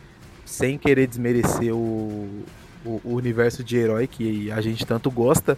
sem 0.46 0.78
querer 0.78 1.08
desmerecer 1.08 1.74
o, 1.74 2.44
o, 2.86 3.02
o 3.04 3.14
universo 3.16 3.64
de 3.64 3.78
herói 3.78 4.08
que 4.08 4.52
a 4.52 4.62
gente 4.62 4.86
tanto 4.86 5.10
gosta. 5.10 5.58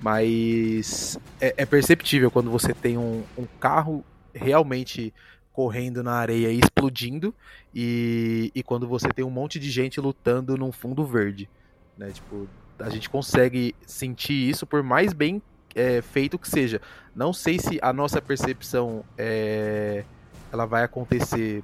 Mas 0.00 1.18
é, 1.40 1.54
é 1.58 1.64
perceptível 1.64 2.30
quando 2.30 2.50
você 2.50 2.74
tem 2.74 2.98
um, 2.98 3.22
um 3.38 3.46
carro 3.58 4.04
realmente 4.34 5.14
correndo 5.52 6.02
na 6.02 6.14
areia 6.14 6.50
e 6.50 6.58
explodindo, 6.58 7.32
e, 7.72 8.50
e 8.54 8.62
quando 8.62 8.88
você 8.88 9.08
tem 9.08 9.24
um 9.24 9.30
monte 9.30 9.58
de 9.58 9.70
gente 9.70 10.00
lutando 10.00 10.58
num 10.58 10.72
fundo 10.72 11.06
verde. 11.06 11.48
Né? 11.96 12.10
Tipo, 12.10 12.48
a 12.78 12.90
gente 12.90 13.08
consegue 13.08 13.74
sentir 13.86 14.48
isso 14.48 14.66
por 14.66 14.82
mais 14.82 15.12
bem 15.12 15.40
é, 15.74 16.02
feito 16.02 16.38
que 16.38 16.48
seja. 16.48 16.80
Não 17.14 17.32
sei 17.32 17.58
se 17.58 17.78
a 17.82 17.92
nossa 17.92 18.20
percepção 18.20 19.04
é, 19.16 20.04
ela 20.52 20.66
vai 20.66 20.84
acontecer 20.84 21.62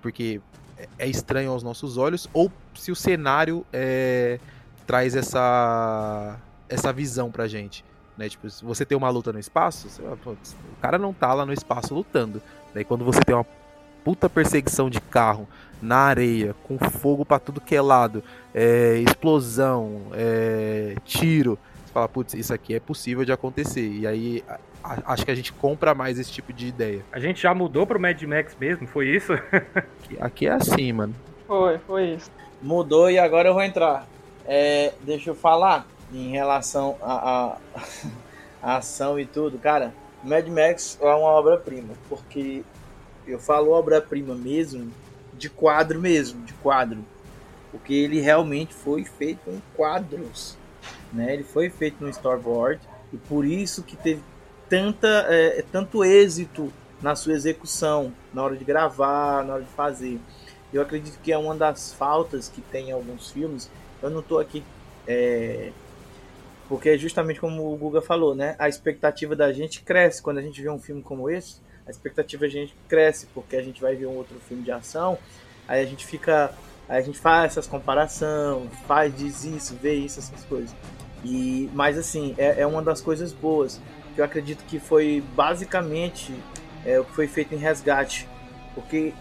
porque 0.00 0.40
é 0.98 1.06
estranho 1.06 1.52
aos 1.52 1.62
nossos 1.62 1.96
olhos, 1.96 2.28
ou 2.32 2.50
se 2.74 2.90
o 2.90 2.96
cenário 2.96 3.64
é, 3.72 4.40
traz 4.86 5.14
essa 5.14 6.38
essa 6.68 6.92
visão 6.92 7.30
pra 7.30 7.46
gente. 7.46 7.84
Né? 8.16 8.28
Tipo, 8.28 8.48
se 8.48 8.64
você 8.64 8.84
tem 8.84 8.96
uma 8.96 9.10
luta 9.10 9.32
no 9.32 9.38
espaço, 9.38 9.88
você, 9.88 10.02
o 10.02 10.36
cara 10.80 10.98
não 10.98 11.12
tá 11.12 11.32
lá 11.34 11.44
no 11.44 11.52
espaço 11.52 11.94
lutando. 11.94 12.42
Daí 12.74 12.84
quando 12.84 13.04
você 13.04 13.20
tem 13.20 13.34
uma 13.34 13.46
puta 14.02 14.28
perseguição 14.28 14.88
de 14.88 15.00
carro 15.00 15.46
na 15.82 15.96
areia, 15.96 16.54
com 16.62 16.78
fogo 16.78 17.24
para 17.24 17.38
tudo 17.38 17.60
que 17.60 17.74
é 17.74 17.82
lado, 17.82 18.22
é, 18.54 19.02
explosão, 19.06 20.02
é, 20.12 20.94
tiro, 21.04 21.58
você 21.84 21.92
fala, 21.92 22.08
putz, 22.08 22.34
isso 22.34 22.54
aqui 22.54 22.74
é 22.74 22.80
possível 22.80 23.24
de 23.24 23.32
acontecer. 23.32 23.86
E 23.86 24.06
aí 24.06 24.44
a, 24.82 25.12
acho 25.12 25.24
que 25.24 25.30
a 25.30 25.34
gente 25.34 25.52
compra 25.52 25.94
mais 25.94 26.18
esse 26.18 26.30
tipo 26.30 26.52
de 26.52 26.66
ideia. 26.66 27.04
A 27.12 27.18
gente 27.18 27.40
já 27.40 27.54
mudou 27.54 27.86
pro 27.86 28.00
Mad 28.00 28.20
Max 28.22 28.56
mesmo, 28.58 28.86
foi 28.86 29.08
isso? 29.08 29.32
aqui, 30.02 30.16
aqui 30.20 30.46
é 30.46 30.52
assim, 30.52 30.92
mano. 30.92 31.14
Foi, 31.46 31.78
foi 31.78 32.04
isso. 32.14 32.30
Mudou 32.62 33.10
e 33.10 33.18
agora 33.18 33.48
eu 33.48 33.54
vou 33.54 33.62
entrar. 33.62 34.06
É, 34.46 34.92
deixa 35.02 35.30
eu 35.30 35.34
falar 35.34 35.86
em 36.12 36.30
relação 36.30 36.96
à 37.00 37.56
a, 37.74 37.82
a, 38.74 38.76
ação 38.76 39.18
e 39.18 39.24
tudo, 39.24 39.58
cara, 39.58 39.94
Mad 40.22 40.46
Max 40.48 40.98
é 41.00 41.04
uma 41.04 41.30
obra-prima, 41.30 41.94
porque 42.08 42.62
eu 43.26 43.38
falo 43.38 43.70
obra-prima 43.70 44.34
mesmo, 44.34 44.90
de 45.42 45.50
quadro 45.50 46.00
mesmo, 46.00 46.44
de 46.44 46.52
quadro, 46.54 47.04
porque 47.72 47.92
ele 47.92 48.20
realmente 48.20 48.72
foi 48.72 49.04
feito 49.04 49.50
em 49.50 49.60
quadros, 49.74 50.56
né? 51.12 51.34
Ele 51.34 51.42
foi 51.42 51.68
feito 51.68 52.02
no 52.02 52.08
storyboard 52.08 52.80
e 53.12 53.16
por 53.16 53.44
isso 53.44 53.82
que 53.82 53.96
teve 53.96 54.22
tanta, 54.68 55.26
é, 55.28 55.64
tanto 55.72 56.04
êxito 56.04 56.72
na 57.02 57.16
sua 57.16 57.32
execução, 57.32 58.12
na 58.32 58.44
hora 58.44 58.56
de 58.56 58.64
gravar, 58.64 59.44
na 59.44 59.54
hora 59.54 59.62
de 59.64 59.70
fazer. 59.70 60.20
Eu 60.72 60.80
acredito 60.80 61.18
que 61.20 61.32
é 61.32 61.36
uma 61.36 61.56
das 61.56 61.92
faltas 61.92 62.48
que 62.48 62.60
tem 62.60 62.90
em 62.90 62.92
alguns 62.92 63.30
filmes. 63.30 63.68
Eu 64.00 64.10
não 64.10 64.20
estou 64.20 64.38
aqui 64.38 64.62
é, 65.06 65.72
porque 66.68 66.90
é 66.90 66.96
justamente 66.96 67.40
como 67.40 67.72
o 67.72 67.76
Guga 67.76 68.00
falou, 68.00 68.34
né? 68.34 68.54
A 68.60 68.68
expectativa 68.68 69.34
da 69.34 69.52
gente 69.52 69.82
cresce 69.82 70.22
quando 70.22 70.38
a 70.38 70.42
gente 70.42 70.62
vê 70.62 70.70
um 70.70 70.78
filme 70.78 71.02
como 71.02 71.28
esse. 71.28 71.60
A 71.86 71.90
expectativa 71.90 72.42
da 72.42 72.48
gente 72.48 72.74
cresce 72.88 73.26
porque 73.34 73.56
a 73.56 73.62
gente 73.62 73.80
vai 73.80 73.94
ver 73.94 74.06
um 74.06 74.16
outro 74.16 74.38
filme 74.40 74.62
de 74.62 74.70
ação. 74.70 75.18
Aí 75.66 75.82
a 75.82 75.86
gente 75.86 76.06
fica, 76.06 76.52
aí 76.88 76.98
a 76.98 77.02
gente 77.02 77.18
faz 77.18 77.52
essas 77.52 77.66
comparações, 77.66 78.70
faz 78.86 79.16
diz 79.16 79.44
isso, 79.44 79.74
vê 79.74 79.94
isso, 79.94 80.20
essas 80.20 80.44
coisas. 80.44 80.74
E 81.24 81.70
mas 81.72 81.98
assim 81.98 82.34
é, 82.38 82.60
é 82.60 82.66
uma 82.66 82.82
das 82.82 83.00
coisas 83.00 83.32
boas 83.32 83.80
que 84.14 84.20
eu 84.20 84.24
acredito 84.24 84.64
que 84.64 84.78
foi 84.78 85.22
basicamente 85.34 86.34
é, 86.84 87.00
o 87.00 87.04
que 87.04 87.12
foi 87.12 87.26
feito 87.26 87.54
em 87.54 87.58
Resgate, 87.58 88.28
porque 88.74 89.12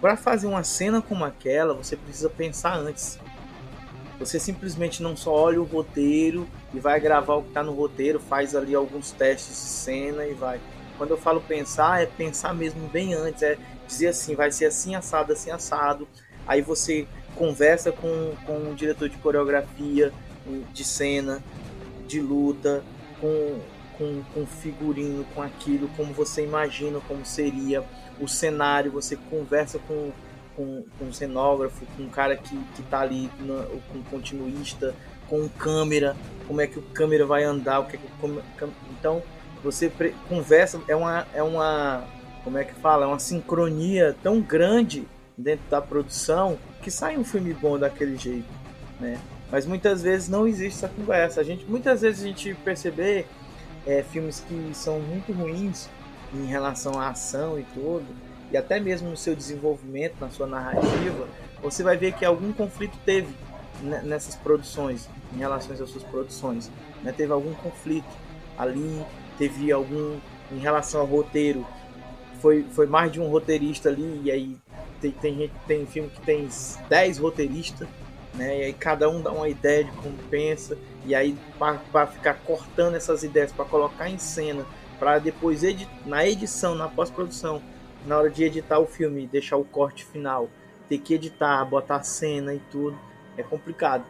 para 0.00 0.16
fazer 0.16 0.46
uma 0.46 0.62
cena 0.62 1.00
como 1.00 1.24
aquela 1.24 1.74
você 1.74 1.96
precisa 1.96 2.30
pensar 2.30 2.76
antes. 2.76 3.18
Você 4.18 4.40
simplesmente 4.40 5.02
não 5.02 5.14
só 5.14 5.30
olha 5.30 5.60
o 5.60 5.64
roteiro 5.64 6.48
e 6.72 6.80
vai 6.80 6.98
gravar 6.98 7.34
o 7.34 7.42
que 7.42 7.48
está 7.48 7.62
no 7.62 7.72
roteiro, 7.72 8.18
faz 8.18 8.54
ali 8.54 8.74
alguns 8.74 9.10
testes 9.10 9.54
de 9.54 9.68
cena 9.68 10.24
e 10.24 10.32
vai. 10.32 10.58
Quando 10.96 11.10
eu 11.10 11.16
falo 11.16 11.40
pensar, 11.40 12.02
é 12.02 12.06
pensar 12.06 12.54
mesmo 12.54 12.88
bem 12.88 13.14
antes, 13.14 13.42
é 13.42 13.58
dizer 13.86 14.08
assim, 14.08 14.34
vai 14.34 14.50
ser 14.50 14.66
assim 14.66 14.94
assado, 14.94 15.32
assim 15.32 15.50
assado. 15.50 16.08
Aí 16.46 16.62
você 16.62 17.06
conversa 17.34 17.92
com, 17.92 18.34
com 18.46 18.70
o 18.70 18.74
diretor 18.74 19.08
de 19.08 19.16
coreografia, 19.18 20.12
de 20.72 20.84
cena, 20.84 21.42
de 22.06 22.20
luta, 22.20 22.82
com, 23.20 23.60
com, 23.98 24.22
com 24.32 24.46
figurino, 24.46 25.24
com 25.34 25.42
aquilo, 25.42 25.88
como 25.96 26.12
você 26.12 26.44
imagina 26.44 27.00
como 27.06 27.24
seria 27.26 27.82
o 28.20 28.28
cenário, 28.28 28.92
você 28.92 29.16
conversa 29.16 29.78
com 29.78 30.12
com, 30.56 30.84
com 30.98 31.12
cenógrafo, 31.12 31.84
com 31.96 32.04
um 32.04 32.08
cara 32.08 32.34
que, 32.34 32.56
que 32.74 32.82
tá 32.84 33.00
ali 33.00 33.30
na, 33.38 33.64
com 33.64 33.98
um 33.98 34.02
continuista, 34.04 34.94
com 35.28 35.46
câmera, 35.48 36.16
como 36.46 36.60
é 36.60 36.66
que 36.66 36.78
o 36.78 36.82
câmera 36.82 37.26
vai 37.26 37.44
andar, 37.44 37.80
o 37.80 37.84
que, 37.84 37.96
é 37.96 37.98
que 37.98 38.68
então 38.98 39.22
você 39.66 39.92
conversa 40.28 40.80
é 40.86 40.94
uma 40.94 41.26
é 41.34 41.42
uma 41.42 42.04
como 42.44 42.56
é 42.56 42.64
que 42.64 42.74
fala, 42.74 43.04
é 43.04 43.08
uma 43.08 43.18
sincronia 43.18 44.16
tão 44.22 44.40
grande 44.40 45.06
dentro 45.36 45.68
da 45.68 45.80
produção 45.80 46.56
que 46.80 46.92
sai 46.92 47.18
um 47.18 47.24
filme 47.24 47.52
bom 47.52 47.76
daquele 47.76 48.16
jeito, 48.16 48.48
né? 49.00 49.18
Mas 49.50 49.66
muitas 49.66 50.02
vezes 50.02 50.28
não 50.28 50.46
existe 50.46 50.84
essa 50.84 50.88
conversa. 50.88 51.40
A 51.40 51.44
gente 51.44 51.64
muitas 51.64 52.02
vezes 52.02 52.22
a 52.22 52.26
gente 52.28 52.54
perceber 52.64 53.26
é, 53.84 54.02
filmes 54.04 54.44
que 54.46 54.70
são 54.74 55.00
muito 55.00 55.32
ruins 55.32 55.88
em 56.32 56.46
relação 56.46 57.00
à 57.00 57.08
ação 57.08 57.58
e 57.58 57.64
tudo, 57.74 58.06
e 58.52 58.56
até 58.56 58.78
mesmo 58.78 59.10
no 59.10 59.16
seu 59.16 59.34
desenvolvimento, 59.34 60.14
na 60.20 60.30
sua 60.30 60.46
narrativa, 60.46 61.26
você 61.60 61.82
vai 61.82 61.96
ver 61.96 62.12
que 62.12 62.24
algum 62.24 62.52
conflito 62.52 62.96
teve 63.04 63.34
nessas 63.82 64.36
produções, 64.36 65.08
em 65.34 65.38
relação 65.38 65.72
às 65.72 65.90
suas 65.90 66.04
produções. 66.04 66.70
Né? 67.02 67.12
Teve 67.12 67.32
algum 67.32 67.52
conflito 67.54 68.06
ali, 68.56 69.04
teve 69.38 69.70
algum 69.72 70.18
em 70.50 70.58
relação 70.58 71.00
ao 71.00 71.06
roteiro. 71.06 71.66
Foi, 72.40 72.64
foi 72.70 72.86
mais 72.86 73.10
de 73.10 73.20
um 73.20 73.28
roteirista 73.28 73.88
ali, 73.88 74.20
e 74.24 74.30
aí 74.30 74.56
tem, 75.00 75.12
tem, 75.12 75.50
tem 75.66 75.86
filme 75.86 76.10
que 76.10 76.20
tem 76.20 76.48
10 76.88 77.18
roteiristas, 77.18 77.88
né? 78.34 78.58
E 78.58 78.62
aí 78.64 78.72
cada 78.72 79.08
um 79.08 79.20
dá 79.20 79.32
uma 79.32 79.48
ideia 79.48 79.84
de 79.84 79.90
como 79.92 80.16
pensa, 80.30 80.76
e 81.04 81.14
aí 81.14 81.36
para 81.58 82.06
ficar 82.06 82.34
cortando 82.34 82.94
essas 82.94 83.22
ideias, 83.22 83.52
para 83.52 83.64
colocar 83.64 84.08
em 84.08 84.18
cena, 84.18 84.66
para 84.98 85.18
depois 85.18 85.62
edi 85.62 85.88
na 86.04 86.26
edição, 86.26 86.74
na 86.74 86.88
pós-produção, 86.88 87.62
na 88.06 88.18
hora 88.18 88.30
de 88.30 88.44
editar 88.44 88.78
o 88.78 88.86
filme, 88.86 89.26
deixar 89.26 89.56
o 89.56 89.64
corte 89.64 90.04
final, 90.04 90.48
ter 90.88 90.98
que 90.98 91.14
editar, 91.14 91.64
botar 91.64 92.02
cena 92.02 92.54
e 92.54 92.60
tudo, 92.70 92.96
é 93.36 93.42
complicado. 93.42 94.04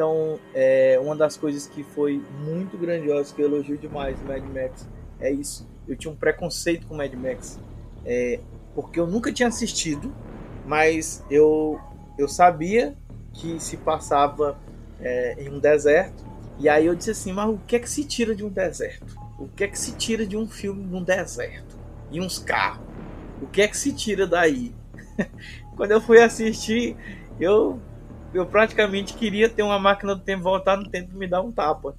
Então, 0.00 0.40
é, 0.54 0.98
uma 0.98 1.14
das 1.14 1.36
coisas 1.36 1.66
que 1.66 1.84
foi 1.84 2.24
muito 2.42 2.78
grandiosa, 2.78 3.34
que 3.34 3.42
eu 3.42 3.48
elogio 3.48 3.76
demais 3.76 4.18
o 4.22 4.24
Mad 4.24 4.42
Max, 4.44 4.88
é 5.20 5.30
isso. 5.30 5.68
Eu 5.86 5.94
tinha 5.94 6.10
um 6.10 6.16
preconceito 6.16 6.86
com 6.86 6.94
o 6.94 6.96
Mad 6.96 7.12
Max, 7.12 7.60
é, 8.06 8.40
porque 8.74 8.98
eu 8.98 9.06
nunca 9.06 9.30
tinha 9.30 9.46
assistido, 9.46 10.10
mas 10.64 11.22
eu, 11.30 11.78
eu 12.16 12.26
sabia 12.28 12.96
que 13.34 13.60
se 13.60 13.76
passava 13.76 14.58
é, 15.02 15.36
em 15.38 15.50
um 15.50 15.58
deserto, 15.58 16.24
e 16.58 16.66
aí 16.66 16.86
eu 16.86 16.94
disse 16.94 17.10
assim, 17.10 17.34
mas 17.34 17.50
o 17.50 17.60
que 17.66 17.76
é 17.76 17.78
que 17.78 17.90
se 17.90 18.02
tira 18.02 18.34
de 18.34 18.42
um 18.42 18.48
deserto? 18.48 19.14
O 19.38 19.48
que 19.48 19.64
é 19.64 19.68
que 19.68 19.78
se 19.78 19.92
tira 19.92 20.24
de 20.24 20.34
um 20.34 20.48
filme 20.48 20.82
num 20.82 21.02
deserto? 21.04 21.76
E 22.10 22.22
uns 22.22 22.38
carros? 22.38 22.86
O 23.42 23.46
que 23.46 23.60
é 23.60 23.68
que 23.68 23.76
se 23.76 23.92
tira 23.92 24.26
daí? 24.26 24.74
Quando 25.76 25.90
eu 25.90 26.00
fui 26.00 26.22
assistir, 26.22 26.96
eu, 27.38 27.78
eu 28.32 28.46
praticamente 28.46 29.14
queria 29.14 29.48
ter 29.48 29.62
uma 29.62 29.78
máquina 29.78 30.14
do 30.14 30.22
tempo 30.22 30.42
voltar 30.42 30.76
no 30.76 30.88
tempo 30.88 31.12
e 31.12 31.16
me 31.16 31.26
dar 31.26 31.42
um 31.42 31.52
tapa. 31.52 31.96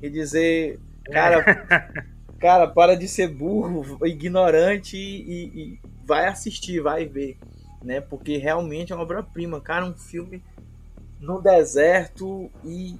E 0.00 0.08
dizer, 0.08 0.78
cara, 1.04 1.42
cara, 2.38 2.66
para 2.66 2.96
de 2.96 3.08
ser 3.08 3.28
burro, 3.28 3.98
ignorante 4.06 4.96
e, 4.96 5.46
e 5.54 5.80
vai 6.04 6.26
assistir, 6.26 6.80
vai 6.80 7.04
ver. 7.04 7.38
Né? 7.82 8.00
Porque 8.00 8.36
realmente 8.36 8.92
é 8.92 8.96
uma 8.96 9.02
obra-prima, 9.02 9.60
cara, 9.60 9.84
um 9.84 9.94
filme 9.94 10.42
no 11.20 11.40
deserto 11.40 12.50
e, 12.64 12.96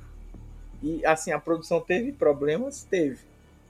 e 0.82 1.04
assim, 1.04 1.32
a 1.32 1.38
produção 1.38 1.80
teve 1.80 2.12
problemas? 2.12 2.84
Teve. 2.84 3.18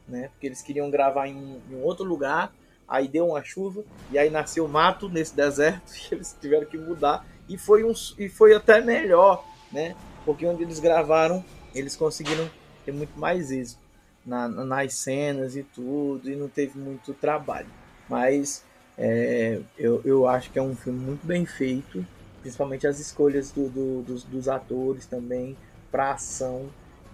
Né? 0.06 0.28
Porque 0.28 0.46
eles 0.46 0.62
queriam 0.62 0.90
gravar 0.90 1.26
em, 1.28 1.60
em 1.70 1.80
outro 1.82 2.04
lugar 2.04 2.52
aí 2.88 3.06
deu 3.06 3.28
uma 3.28 3.44
chuva 3.44 3.84
e 4.10 4.18
aí 4.18 4.30
nasceu 4.30 4.66
mato 4.66 5.08
nesse 5.08 5.36
deserto 5.36 5.92
e 6.10 6.14
eles 6.14 6.34
tiveram 6.40 6.66
que 6.66 6.78
mudar 6.78 7.24
e 7.48 7.56
foi 7.56 7.84
um 7.84 7.92
e 8.18 8.28
foi 8.28 8.54
até 8.54 8.80
melhor, 8.80 9.44
né? 9.72 9.94
Porque 10.24 10.46
onde 10.46 10.62
eles 10.62 10.78
gravaram, 10.78 11.44
eles 11.74 11.96
conseguiram 11.96 12.48
ter 12.84 12.92
muito 12.92 13.18
mais 13.18 13.50
êxito 13.50 13.80
na, 14.24 14.48
nas 14.48 14.94
cenas 14.94 15.56
e 15.56 15.62
tudo 15.62 16.30
e 16.30 16.36
não 16.36 16.48
teve 16.48 16.78
muito 16.78 17.14
trabalho. 17.14 17.68
Mas 18.08 18.64
é, 18.96 19.60
eu, 19.78 20.02
eu 20.04 20.26
acho 20.26 20.50
que 20.50 20.58
é 20.58 20.62
um 20.62 20.74
filme 20.74 20.98
muito 20.98 21.26
bem 21.26 21.46
feito, 21.46 22.04
principalmente 22.40 22.86
as 22.86 22.98
escolhas 22.98 23.50
do, 23.50 23.68
do, 23.68 24.02
dos, 24.02 24.24
dos 24.24 24.48
atores 24.48 25.06
também 25.06 25.56
para 25.90 26.12
ação, 26.12 26.68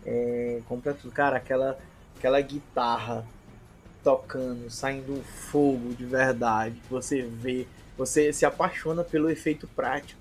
é, 0.05 0.61
compra 0.67 0.95
tudo. 0.95 1.13
Cara, 1.13 1.37
aquela 1.37 1.79
aquela 2.17 2.41
guitarra 2.41 3.27
tocando, 4.03 4.71
saindo 4.71 5.23
fogo 5.51 5.95
de 5.95 6.05
verdade. 6.05 6.81
Você 6.91 7.23
vê, 7.23 7.67
você 7.97 8.33
se 8.33 8.45
apaixona 8.45 9.05
pelo 9.05 9.31
efeito 9.31 9.67
prático. 9.69 10.21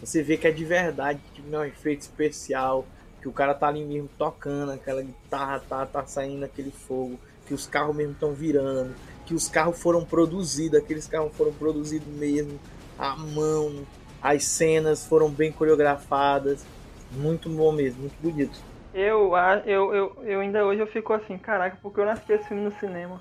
Você 0.00 0.22
vê 0.22 0.36
que 0.36 0.46
é 0.46 0.50
de 0.50 0.64
verdade, 0.64 1.20
que 1.32 1.42
não 1.42 1.60
é 1.60 1.62
um 1.62 1.68
efeito 1.68 2.02
especial, 2.02 2.84
que 3.22 3.28
o 3.28 3.32
cara 3.32 3.54
tá 3.54 3.68
ali 3.68 3.84
mesmo 3.84 4.08
tocando, 4.18 4.72
aquela 4.72 5.02
guitarra 5.02 5.60
tá, 5.60 5.86
tá 5.86 6.04
saindo 6.04 6.44
aquele 6.44 6.70
fogo, 6.70 7.18
que 7.46 7.54
os 7.54 7.66
carros 7.66 7.96
mesmo 7.96 8.12
estão 8.12 8.32
virando, 8.32 8.94
que 9.24 9.32
os 9.32 9.48
carros 9.48 9.80
foram 9.80 10.04
produzidos, 10.04 10.78
aqueles 10.78 11.06
carros 11.06 11.34
foram 11.34 11.52
produzidos 11.52 12.08
mesmo 12.08 12.58
à 12.98 13.16
mão, 13.16 13.86
as 14.20 14.44
cenas 14.44 15.06
foram 15.06 15.30
bem 15.30 15.50
coreografadas, 15.50 16.66
muito 17.12 17.48
bom 17.48 17.72
mesmo, 17.72 18.00
muito 18.00 18.16
bonito. 18.20 18.58
Eu, 18.92 19.32
eu, 19.64 19.94
eu, 19.94 20.16
eu 20.24 20.40
ainda 20.40 20.64
hoje 20.64 20.80
eu 20.80 20.86
fico 20.86 21.12
assim, 21.12 21.38
caraca, 21.38 21.78
porque 21.82 22.00
eu 22.00 22.08
assisti 22.08 22.32
esse 22.32 22.48
filme 22.48 22.62
no 22.62 22.72
cinema. 22.72 23.20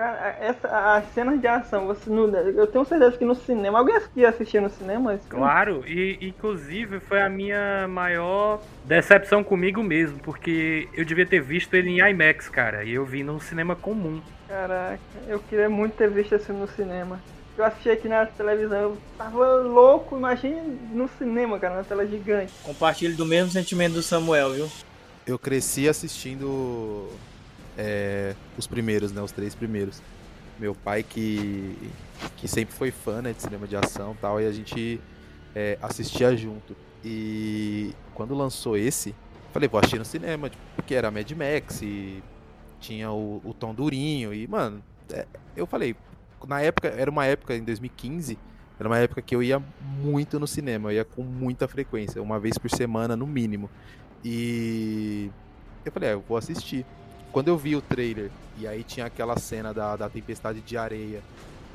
Cara, 0.00 0.34
essa, 0.40 0.96
as 0.96 1.12
cenas 1.12 1.38
de 1.38 1.46
ação, 1.46 1.86
você 1.86 2.08
no, 2.08 2.34
eu 2.34 2.66
tenho 2.66 2.86
certeza 2.86 3.18
que 3.18 3.24
no 3.26 3.34
cinema. 3.34 3.80
Alguém 3.80 3.96
assistia 3.96 4.58
no 4.58 4.70
cinema? 4.70 5.20
Claro, 5.28 5.84
e 5.86 6.16
inclusive 6.22 7.00
foi 7.00 7.20
a 7.20 7.28
minha 7.28 7.86
maior 7.86 8.62
decepção 8.82 9.44
comigo 9.44 9.82
mesmo, 9.82 10.18
porque 10.20 10.88
eu 10.94 11.04
devia 11.04 11.26
ter 11.26 11.42
visto 11.42 11.74
ele 11.74 11.90
em 11.90 11.98
IMAX, 11.98 12.48
cara, 12.48 12.82
e 12.82 12.94
eu 12.94 13.04
vi 13.04 13.22
num 13.22 13.38
cinema 13.38 13.76
comum. 13.76 14.22
Caraca, 14.48 14.98
eu 15.28 15.38
queria 15.38 15.68
muito 15.68 15.96
ter 15.96 16.08
visto 16.08 16.34
esse 16.34 16.50
no 16.50 16.66
cinema 16.66 17.20
eu 17.58 17.64
assisti 17.66 17.90
aqui 17.90 18.08
na 18.08 18.24
televisão, 18.24 18.78
eu 18.78 18.98
tava 19.18 19.56
louco, 19.56 20.16
imagine 20.16 20.78
no 20.94 21.10
cinema, 21.18 21.58
cara, 21.58 21.76
na 21.76 21.84
tela 21.84 22.06
gigante. 22.06 22.54
Compartilho 22.62 23.14
do 23.14 23.26
mesmo 23.26 23.50
sentimento 23.50 23.92
do 23.92 24.02
Samuel, 24.02 24.54
viu? 24.54 24.72
Eu 25.26 25.38
cresci 25.38 25.86
assistindo 25.86 27.10
é, 27.80 28.34
os 28.58 28.66
primeiros, 28.66 29.12
né? 29.12 29.22
Os 29.22 29.32
três 29.32 29.54
primeiros. 29.54 30.02
Meu 30.58 30.74
pai 30.74 31.02
que, 31.02 31.76
que 32.36 32.46
sempre 32.46 32.74
foi 32.74 32.90
fã 32.90 33.22
né, 33.22 33.32
de 33.32 33.40
cinema 33.40 33.66
de 33.66 33.76
ação 33.76 34.14
tal, 34.20 34.40
e 34.40 34.46
a 34.46 34.52
gente 34.52 35.00
é, 35.54 35.78
assistia 35.80 36.36
junto. 36.36 36.76
E 37.02 37.94
quando 38.14 38.34
lançou 38.34 38.76
esse, 38.76 39.14
Falei, 39.52 39.68
vou 39.68 39.80
assistir 39.80 39.98
no 39.98 40.04
cinema, 40.04 40.48
tipo, 40.48 40.62
porque 40.76 40.94
era 40.94 41.10
Mad 41.10 41.28
Max 41.32 41.82
e 41.82 42.22
tinha 42.78 43.10
o, 43.10 43.42
o 43.44 43.52
tom 43.52 43.74
durinho. 43.74 44.32
E, 44.32 44.46
mano, 44.46 44.80
é, 45.12 45.26
eu 45.56 45.66
falei, 45.66 45.96
na 46.46 46.60
época, 46.60 46.88
era 46.88 47.10
uma 47.10 47.26
época 47.26 47.56
em 47.56 47.64
2015, 47.64 48.38
era 48.78 48.88
uma 48.88 48.98
época 48.98 49.20
que 49.20 49.34
eu 49.34 49.42
ia 49.42 49.60
muito 50.00 50.38
no 50.38 50.46
cinema, 50.46 50.90
eu 50.90 50.96
ia 50.96 51.04
com 51.04 51.22
muita 51.22 51.66
frequência, 51.66 52.22
uma 52.22 52.38
vez 52.38 52.56
por 52.58 52.70
semana 52.70 53.16
no 53.16 53.26
mínimo. 53.26 53.68
E 54.24 55.30
eu 55.84 55.90
falei, 55.90 56.10
é, 56.10 56.12
eu 56.12 56.20
vou 56.20 56.36
assistir. 56.36 56.86
Quando 57.32 57.48
eu 57.48 57.56
vi 57.56 57.76
o 57.76 57.80
trailer, 57.80 58.30
e 58.58 58.66
aí 58.66 58.82
tinha 58.82 59.06
aquela 59.06 59.38
cena 59.38 59.72
da, 59.72 59.96
da 59.96 60.08
tempestade 60.08 60.60
de 60.60 60.76
areia, 60.76 61.22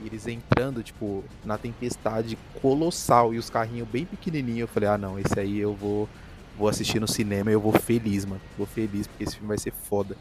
e 0.04 0.08
eles 0.08 0.28
entrando, 0.28 0.84
tipo, 0.84 1.24
na 1.44 1.58
tempestade 1.58 2.38
colossal 2.62 3.34
e 3.34 3.38
os 3.38 3.50
carrinhos 3.50 3.88
bem 3.88 4.06
pequenininhos, 4.06 4.62
eu 4.62 4.68
falei, 4.68 4.90
ah 4.90 4.98
não, 4.98 5.18
esse 5.18 5.40
aí 5.40 5.58
eu 5.58 5.74
vou 5.74 6.10
vou 6.58 6.70
assistir 6.70 7.00
no 7.00 7.08
cinema 7.08 7.52
e 7.52 7.54
eu 7.54 7.60
vou 7.60 7.74
feliz, 7.74 8.26
mano. 8.26 8.42
Vou 8.58 8.66
feliz 8.66 9.08
porque 9.08 9.24
esse 9.24 9.36
filme 9.36 9.48
vai 9.48 9.58
ser 9.58 9.72
foda. 9.72 10.16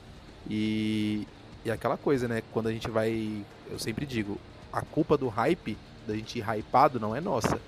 E, 0.48 1.26
e 1.64 1.70
aquela 1.70 1.96
coisa, 1.96 2.28
né? 2.28 2.42
Quando 2.52 2.68
a 2.68 2.72
gente 2.72 2.90
vai. 2.90 3.44
Eu 3.70 3.78
sempre 3.78 4.04
digo, 4.04 4.38
a 4.72 4.82
culpa 4.82 5.16
do 5.16 5.28
hype, 5.28 5.76
da 6.06 6.14
gente 6.14 6.38
ir 6.38 6.44
hypado, 6.48 7.00
não 7.00 7.14
é 7.14 7.20
nossa. 7.20 7.60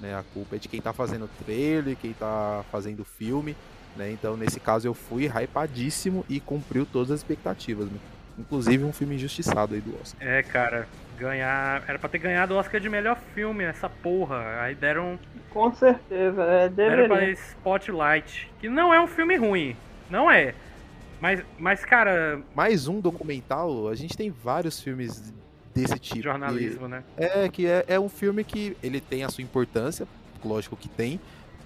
Né? 0.00 0.14
A 0.14 0.22
culpa 0.34 0.56
é 0.56 0.58
de 0.58 0.68
quem 0.68 0.80
tá 0.80 0.92
fazendo 0.92 1.24
o 1.24 1.44
trailer, 1.44 1.96
quem 1.96 2.12
tá 2.12 2.64
fazendo 2.70 3.00
o 3.00 3.04
filme. 3.04 3.56
Né? 3.96 4.10
Então, 4.10 4.36
nesse 4.36 4.60
caso, 4.60 4.86
eu 4.86 4.94
fui 4.94 5.26
hypadíssimo 5.26 6.24
e 6.28 6.40
cumpriu 6.40 6.86
todas 6.86 7.10
as 7.10 7.20
expectativas. 7.20 7.86
Né? 7.90 7.98
Inclusive 8.38 8.84
um 8.84 8.92
filme 8.92 9.16
injustiçado 9.16 9.74
aí 9.74 9.80
do 9.80 9.94
Oscar. 10.00 10.26
É, 10.26 10.42
cara, 10.42 10.86
ganhar. 11.18 11.82
Era 11.86 11.98
pra 11.98 12.08
ter 12.08 12.18
ganhado 12.18 12.54
o 12.54 12.56
Oscar 12.56 12.80
de 12.80 12.88
melhor 12.88 13.18
filme, 13.34 13.64
essa 13.64 13.88
porra. 13.88 14.60
Aí 14.62 14.74
deram. 14.74 15.18
Com 15.50 15.74
certeza, 15.74 16.42
é, 16.44 16.68
Deram 16.68 17.08
pra 17.08 17.16
deveria. 17.16 17.34
Spotlight. 17.34 18.50
Que 18.60 18.68
não 18.68 18.94
é 18.94 19.00
um 19.00 19.06
filme 19.08 19.36
ruim. 19.36 19.76
Não 20.08 20.30
é. 20.30 20.54
Mas, 21.20 21.42
mas 21.58 21.84
cara, 21.84 22.40
Mais 22.54 22.88
um 22.88 22.98
documental, 23.00 23.88
a 23.88 23.94
gente 23.94 24.16
tem 24.16 24.30
vários 24.30 24.80
filmes 24.80 25.34
desse 25.74 25.98
tipo. 25.98 26.22
jornalismo, 26.22 26.88
né? 26.88 27.02
É, 27.16 27.48
que 27.48 27.66
é, 27.66 27.84
é 27.88 28.00
um 28.00 28.08
filme 28.08 28.42
que 28.42 28.74
ele 28.82 29.00
tem 29.00 29.22
a 29.22 29.28
sua 29.28 29.42
importância, 29.42 30.06
lógico 30.42 30.76
que 30.76 30.88
tem. 30.88 31.20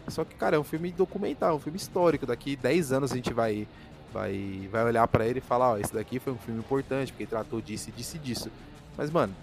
Só 0.08 0.24
que, 0.24 0.34
cara, 0.34 0.56
é 0.56 0.58
um 0.58 0.64
filme 0.64 0.92
documental, 0.92 1.56
um 1.56 1.60
filme 1.60 1.78
histórico. 1.78 2.26
Daqui 2.26 2.56
10 2.56 2.92
anos 2.92 3.12
a 3.12 3.16
gente 3.16 3.32
vai 3.32 3.66
vai, 4.14 4.68
vai 4.70 4.84
olhar 4.84 5.06
pra 5.08 5.26
ele 5.26 5.40
e 5.40 5.42
falar, 5.42 5.72
ó, 5.72 5.76
esse 5.76 5.92
daqui 5.92 6.20
foi 6.20 6.32
um 6.32 6.38
filme 6.38 6.60
importante, 6.60 7.12
porque 7.12 7.26
tratou 7.26 7.60
disso 7.60 7.90
e 7.90 7.92
disso 7.92 8.16
e 8.16 8.18
disso. 8.20 8.50
Mas, 8.96 9.10
mano, 9.10 9.34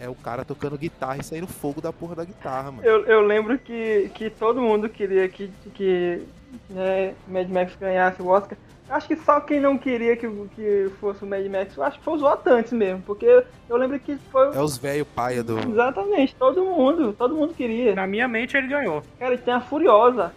é 0.00 0.08
o 0.08 0.14
cara 0.14 0.44
tocando 0.44 0.78
guitarra 0.78 1.18
e 1.18 1.24
saindo 1.24 1.46
fogo 1.46 1.80
da 1.80 1.92
porra 1.92 2.16
da 2.16 2.24
guitarra, 2.24 2.70
mano. 2.70 2.86
Eu, 2.86 3.04
eu 3.06 3.20
lembro 3.20 3.58
que, 3.58 4.10
que 4.14 4.30
todo 4.30 4.60
mundo 4.60 4.88
queria 4.88 5.28
que, 5.28 5.50
que 5.74 6.22
né, 6.70 7.14
Mad 7.28 7.48
Max 7.48 7.76
ganhasse 7.76 8.20
o 8.20 8.28
Oscar. 8.28 8.56
Acho 8.88 9.08
que 9.08 9.16
só 9.16 9.40
quem 9.40 9.60
não 9.60 9.78
queria 9.78 10.14
que, 10.14 10.28
que 10.54 10.90
fosse 11.00 11.24
o 11.24 11.26
Mad 11.26 11.44
Max, 11.46 11.74
eu 11.76 11.82
acho 11.82 11.98
que 11.98 12.04
foi 12.04 12.14
os 12.14 12.20
votantes 12.20 12.72
mesmo. 12.72 13.02
Porque 13.02 13.44
eu 13.68 13.76
lembro 13.76 13.98
que 13.98 14.16
foi. 14.30 14.54
É 14.54 14.60
os 14.60 14.76
velho 14.76 15.06
paia 15.06 15.42
do. 15.42 15.58
Exatamente, 15.58 16.34
todo 16.34 16.62
mundo, 16.64 17.14
todo 17.14 17.34
mundo 17.34 17.54
queria. 17.54 17.94
Na 17.94 18.06
minha 18.06 18.28
mente 18.28 18.56
ele 18.56 18.68
ganhou. 18.68 19.02
Cara, 19.18 19.34
e 19.34 19.38
tem 19.38 19.54
a 19.54 19.60
Furiosa. 19.60 20.32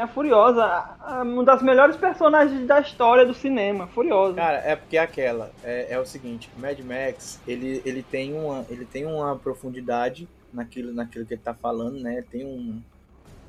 Tem 0.00 0.04
a 0.06 0.08
Furiosa, 0.08 0.96
uma 1.22 1.44
das 1.44 1.60
melhores 1.60 1.94
personagens 1.94 2.66
da 2.66 2.80
história 2.80 3.26
do 3.26 3.34
cinema. 3.34 3.86
Furiosa. 3.86 4.34
Cara, 4.34 4.56
é 4.56 4.74
porque 4.74 4.96
é 4.96 5.00
aquela, 5.00 5.50
é, 5.62 5.92
é 5.92 6.00
o 6.00 6.06
seguinte, 6.06 6.48
Mad 6.56 6.78
Max, 6.80 7.38
ele, 7.46 7.82
ele, 7.84 8.02
tem 8.02 8.32
uma, 8.32 8.64
ele 8.70 8.86
tem 8.86 9.04
uma 9.04 9.36
profundidade 9.36 10.26
naquilo, 10.54 10.90
naquilo 10.90 11.26
que 11.26 11.34
ele 11.34 11.42
tá 11.42 11.52
falando, 11.52 12.00
né? 12.00 12.24
Tem 12.30 12.46
um, 12.46 12.80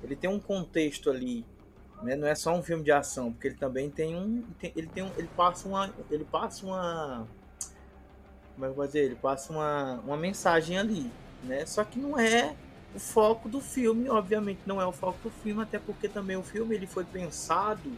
ele 0.04 0.14
tem 0.14 0.30
um 0.30 0.42
contexto 0.42 1.10
ali, 1.10 1.46
né? 2.04 2.18
Não 2.18 2.28
é 2.28 2.36
só 2.36 2.54
um 2.54 2.62
filme 2.62 2.84
de 2.84 2.92
ação, 2.92 3.32
porque 3.32 3.48
ele 3.48 3.56
também 3.56 3.90
tem 3.90 4.14
um, 4.14 4.44
tem- 4.60 4.74
ele 4.76 4.88
tem 4.88 5.04
um, 5.04 5.12
ele 5.18 5.30
passa 5.38 5.70
uma, 5.70 5.90
ele 6.10 6.26
passa 6.26 6.66
uma, 6.66 7.26
como 8.56 8.66
é 8.66 8.68
que 8.68 8.72
eu 8.72 8.76
vou 8.76 8.86
dizer? 8.86 9.06
Ele 9.06 9.16
passa 9.16 9.54
uma, 9.54 10.02
uma 10.06 10.18
mensagem 10.18 10.78
ali, 10.78 11.10
né? 11.46 11.66
Só 11.66 11.86
que 11.86 11.98
não 11.98 12.20
é 12.20 12.54
o 12.94 13.00
foco 13.00 13.48
do 13.48 13.62
filme, 13.62 14.10
obviamente 14.10 14.62
não 14.66 14.82
é 14.82 14.86
o 14.86 14.92
foco 14.92 15.18
do 15.24 15.30
filme, 15.30 15.62
até 15.62 15.80
porque 15.80 16.08
também 16.08 16.36
o 16.36 16.44
filme 16.44 16.76
ele 16.76 16.88
foi 16.88 17.06
pensado 17.06 17.92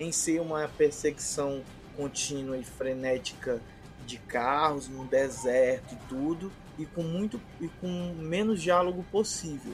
em 0.00 0.10
ser 0.12 0.40
uma 0.40 0.68
perseguição 0.68 1.62
contínua 1.96 2.56
e 2.56 2.64
frenética 2.64 3.60
de 4.06 4.16
carros 4.18 4.88
num 4.88 5.04
deserto 5.04 5.94
e 5.94 6.08
tudo 6.08 6.52
e 6.78 6.86
com 6.86 7.02
muito 7.02 7.40
e 7.60 7.68
com 7.80 8.14
menos 8.18 8.62
diálogo 8.62 9.04
possível, 9.10 9.72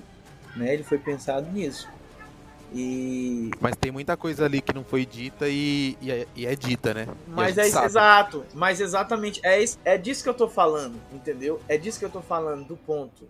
né? 0.57 0.72
Ele 0.72 0.83
foi 0.83 0.99
pensado 0.99 1.51
nisso. 1.53 1.89
E 2.72 3.53
Mas 3.61 3.77
tem 3.77 3.93
muita 3.93 4.16
coisa 4.16 4.47
ali 4.47 4.61
que 4.61 4.75
não 4.75 4.83
foi 4.83 5.07
dita 5.07 5.49
e, 5.49 5.97
e, 6.01 6.11
é, 6.11 6.27
e 6.35 6.47
é 6.47 6.57
dita, 6.57 6.93
né? 6.93 7.07
Mas 7.29 7.57
é 7.57 7.68
isso, 7.68 7.79
exato, 7.79 8.45
mas 8.53 8.81
exatamente 8.81 9.41
é 9.45 9.62
isso, 9.62 9.79
é 9.85 9.97
disso 9.97 10.25
que 10.25 10.29
eu 10.29 10.35
tô 10.35 10.49
falando, 10.49 11.01
entendeu? 11.12 11.61
É 11.68 11.79
disso 11.79 12.01
que 12.01 12.05
eu 12.05 12.11
tô 12.11 12.20
falando 12.20 12.66
do 12.66 12.77
ponto. 12.77 13.29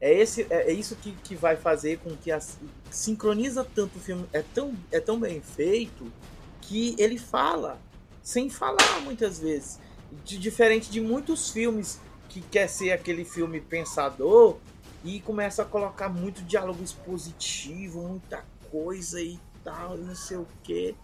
É 0.00 0.12
esse 0.12 0.46
é, 0.50 0.70
é 0.70 0.72
isso 0.72 0.94
que, 0.96 1.12
que 1.24 1.34
vai 1.34 1.56
fazer 1.56 1.98
com 1.98 2.14
que 2.16 2.30
as, 2.30 2.58
sincroniza 2.90 3.64
tanto 3.64 3.96
o 3.96 4.00
filme, 4.00 4.26
é 4.32 4.42
tão 4.42 4.74
é 4.92 5.00
tão 5.00 5.18
bem 5.18 5.40
feito 5.40 6.12
que 6.60 6.94
ele 6.98 7.18
fala 7.18 7.80
sem 8.22 8.50
falar 8.50 9.00
muitas 9.02 9.38
vezes. 9.38 9.78
De, 10.24 10.38
diferente 10.38 10.90
de 10.90 11.00
muitos 11.00 11.50
filmes 11.50 12.00
que 12.28 12.40
quer 12.40 12.68
ser 12.68 12.92
aquele 12.92 13.24
filme 13.24 13.60
pensador 13.60 14.56
e 15.04 15.20
começa 15.20 15.62
a 15.62 15.64
colocar 15.64 16.08
muito 16.08 16.42
diálogo 16.42 16.82
expositivo, 16.82 18.02
muita 18.02 18.44
coisa 18.70 19.20
e 19.20 19.38
tal, 19.62 19.96
e 19.96 20.00
não 20.00 20.14
sei 20.14 20.36
o 20.36 20.46
que. 20.62 20.94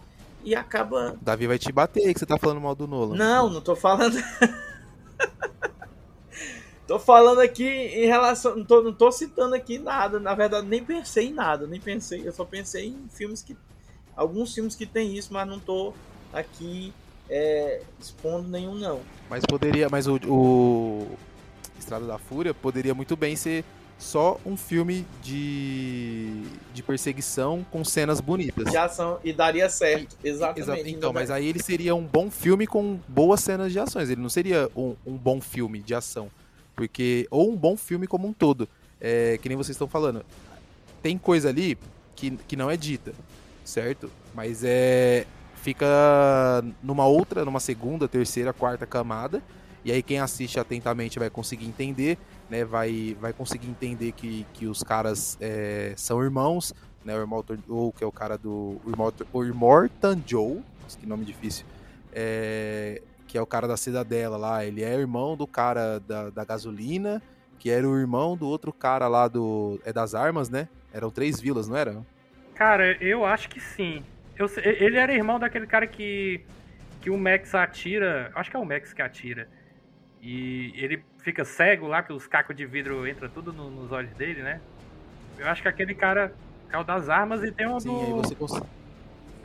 E 0.44 0.54
acaba. 0.54 1.16
Davi 1.22 1.46
vai 1.46 1.58
te 1.58 1.70
bater 1.70 2.04
aí 2.04 2.12
que 2.12 2.18
você 2.18 2.26
tá 2.26 2.36
falando 2.36 2.60
mal 2.60 2.74
do 2.74 2.88
Nolan. 2.88 3.16
Não, 3.16 3.48
não 3.48 3.60
tô 3.60 3.76
falando. 3.76 4.16
tô 6.86 6.98
falando 6.98 7.40
aqui 7.40 7.64
em 7.66 8.06
relação. 8.06 8.56
Não 8.56 8.64
tô, 8.64 8.82
não 8.82 8.92
tô 8.92 9.10
citando 9.12 9.54
aqui 9.54 9.78
nada. 9.78 10.18
Na 10.20 10.34
verdade, 10.34 10.66
nem 10.66 10.84
pensei 10.84 11.28
em 11.28 11.32
nada. 11.32 11.66
Nem 11.66 11.80
pensei. 11.80 12.26
Eu 12.26 12.32
só 12.32 12.44
pensei 12.44 12.86
em 12.88 13.08
filmes 13.12 13.42
que. 13.42 13.56
Alguns 14.16 14.54
filmes 14.54 14.74
que 14.74 14.84
tem 14.84 15.16
isso, 15.16 15.32
mas 15.32 15.48
não 15.48 15.58
tô 15.58 15.94
aqui 16.32 16.92
é, 17.30 17.80
expondo 18.00 18.48
nenhum, 18.48 18.74
não. 18.74 19.00
Mas 19.30 19.44
poderia. 19.46 19.88
Mas 19.88 20.06
o, 20.06 20.16
o 20.28 21.06
Estrada 21.78 22.06
da 22.06 22.18
Fúria 22.18 22.52
poderia 22.52 22.94
muito 22.94 23.16
bem 23.16 23.34
ser 23.36 23.64
só 23.98 24.38
um 24.44 24.56
filme 24.56 25.06
de, 25.22 26.42
de 26.74 26.82
perseguição 26.82 27.64
com 27.70 27.84
cenas 27.84 28.20
bonitas. 28.20 28.68
De 28.70 28.76
ação 28.76 29.18
e 29.22 29.32
daria 29.32 29.70
certo. 29.70 30.16
Exa- 30.24 30.52
Exatamente. 30.56 30.90
Então, 30.96 31.12
mas 31.12 31.30
aí 31.30 31.46
ele 31.46 31.62
seria 31.62 31.94
um 31.94 32.02
bom 32.04 32.30
filme 32.30 32.66
com 32.66 32.98
boas 33.08 33.40
cenas 33.40 33.72
de 33.72 33.78
ações. 33.78 34.10
Ele 34.10 34.20
não 34.20 34.28
seria 34.28 34.68
um, 34.76 34.94
um 35.06 35.16
bom 35.16 35.40
filme 35.40 35.78
de 35.80 35.94
ação. 35.94 36.28
Porque. 36.74 37.26
Ou 37.30 37.50
um 37.52 37.56
bom 37.56 37.76
filme 37.76 38.06
como 38.06 38.26
um 38.26 38.32
todo. 38.32 38.68
É, 39.00 39.38
que 39.38 39.48
nem 39.48 39.56
vocês 39.56 39.74
estão 39.74 39.88
falando. 39.88 40.24
Tem 41.02 41.18
coisa 41.18 41.48
ali 41.48 41.76
que, 42.14 42.30
que 42.30 42.56
não 42.56 42.70
é 42.70 42.76
dita, 42.76 43.12
certo? 43.64 44.10
Mas 44.34 44.62
é. 44.64 45.26
Fica 45.56 45.86
numa 46.82 47.06
outra, 47.06 47.44
numa 47.44 47.60
segunda, 47.60 48.08
terceira, 48.08 48.52
quarta 48.52 48.84
camada. 48.84 49.40
E 49.84 49.92
aí 49.92 50.02
quem 50.02 50.18
assiste 50.18 50.58
atentamente 50.58 51.18
vai 51.20 51.30
conseguir 51.30 51.66
entender, 51.66 52.18
né? 52.50 52.64
Vai, 52.64 53.16
vai 53.20 53.32
conseguir 53.32 53.68
entender 53.68 54.12
que, 54.12 54.44
que 54.54 54.66
os 54.66 54.82
caras 54.82 55.36
é, 55.40 55.94
são 55.96 56.22
irmãos, 56.22 56.74
né? 57.04 57.16
O 57.16 57.22
Immortan 57.22 57.58
Joe, 57.66 57.92
que 57.92 58.02
é 58.02 58.06
o 58.06 58.12
cara 58.12 58.36
do. 58.36 58.80
O 59.32 59.44
Immortan, 59.44 60.20
Joe, 60.26 60.60
que 61.00 61.06
nome 61.06 61.24
difícil. 61.24 61.64
É, 62.12 63.00
que 63.32 63.38
é 63.38 63.40
o 63.40 63.46
cara 63.46 63.66
da 63.66 63.78
cidadela 63.78 64.36
lá. 64.36 64.62
Ele 64.62 64.84
é 64.84 64.94
irmão 64.94 65.34
do 65.34 65.46
cara 65.46 65.98
da, 66.00 66.28
da 66.28 66.44
gasolina, 66.44 67.22
que 67.58 67.70
era 67.70 67.88
o 67.88 67.98
irmão 67.98 68.36
do 68.36 68.46
outro 68.46 68.74
cara 68.74 69.08
lá 69.08 69.26
do. 69.26 69.80
É 69.86 69.92
das 69.92 70.14
armas, 70.14 70.50
né? 70.50 70.68
Eram 70.92 71.10
três 71.10 71.40
vilas, 71.40 71.66
não 71.66 71.74
era? 71.74 72.04
Cara, 72.54 72.92
eu 73.02 73.24
acho 73.24 73.48
que 73.48 73.58
sim. 73.58 74.04
Eu 74.36 74.46
ele 74.58 74.98
era 74.98 75.14
irmão 75.14 75.38
daquele 75.40 75.66
cara 75.66 75.86
que. 75.86 76.42
que 77.00 77.08
o 77.08 77.16
Max 77.16 77.54
atira. 77.54 78.30
Acho 78.34 78.50
que 78.50 78.56
é 78.56 78.60
o 78.60 78.66
Max 78.66 78.92
que 78.92 79.00
atira. 79.00 79.48
E 80.20 80.74
ele 80.76 81.02
fica 81.20 81.42
cego 81.42 81.86
lá, 81.86 82.02
que 82.02 82.12
os 82.12 82.26
cacos 82.26 82.54
de 82.54 82.66
vidro 82.66 83.08
entram 83.08 83.30
tudo 83.30 83.50
no- 83.50 83.70
nos 83.70 83.90
olhos 83.92 84.12
dele, 84.12 84.42
né? 84.42 84.60
Eu 85.38 85.48
acho 85.48 85.62
que 85.62 85.68
aquele 85.68 85.94
cara 85.94 86.34
é 86.70 86.76
o 86.76 86.84
das 86.84 87.08
armas 87.08 87.42
e 87.42 87.50
tem 87.50 87.66
um 87.66 87.80
Sim, 87.80 87.88
do. 87.88 87.98
aí 88.04 88.12
você 88.12 88.34
cons- 88.34 88.62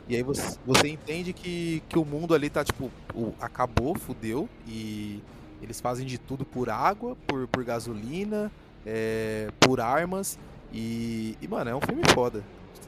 E 0.08 0.16
aí 0.16 0.22
você, 0.22 0.58
você 0.64 0.88
entende 0.88 1.32
que, 1.32 1.82
que 1.88 1.98
o 1.98 2.04
mundo 2.04 2.34
ali 2.34 2.48
tá, 2.48 2.64
tipo, 2.64 2.90
o- 3.14 3.34
acabou, 3.40 3.94
fudeu, 3.98 4.48
e 4.66 5.22
eles 5.60 5.80
fazem 5.80 6.06
de 6.06 6.18
tudo 6.18 6.44
por 6.46 6.70
água, 6.70 7.16
por, 7.26 7.46
por 7.48 7.64
gasolina, 7.64 8.50
é, 8.86 9.48
por 9.60 9.80
armas, 9.80 10.38
e, 10.72 11.36
e, 11.40 11.48
mano, 11.48 11.70
é 11.70 11.74
um 11.76 11.80
filme 11.80 12.02
foda. 12.14 12.42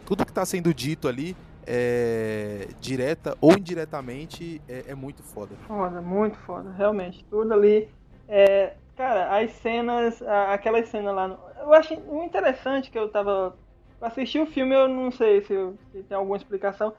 Tudo 0.06 0.24
que 0.24 0.32
tá 0.32 0.44
sendo 0.46 0.72
dito 0.72 1.08
ali, 1.08 1.36
é, 1.66 2.68
direta 2.80 3.36
ou 3.40 3.52
indiretamente, 3.52 4.60
é, 4.68 4.84
é 4.88 4.94
muito 4.94 5.22
foda. 5.22 5.54
Foda, 5.66 6.00
muito 6.00 6.38
foda, 6.38 6.70
realmente. 6.72 7.24
Tudo 7.30 7.52
ali. 7.52 7.88
É, 8.28 8.74
cara, 8.96 9.36
as 9.38 9.52
cenas, 9.52 10.22
aquelas 10.22 10.88
cenas 10.88 11.14
lá. 11.14 11.28
no- 11.28 11.38
eu 11.60 11.72
achei 11.74 11.98
muito 11.98 12.26
interessante 12.30 12.90
que 12.90 12.98
eu 12.98 13.08
tava. 13.10 13.56
assisti 14.00 14.38
o 14.38 14.46
filme, 14.46 14.74
eu 14.74 14.88
não 14.88 15.10
sei 15.10 15.42
se, 15.42 15.54
se 15.92 16.02
tem 16.04 16.16
alguma 16.16 16.36
explicação, 16.36 16.94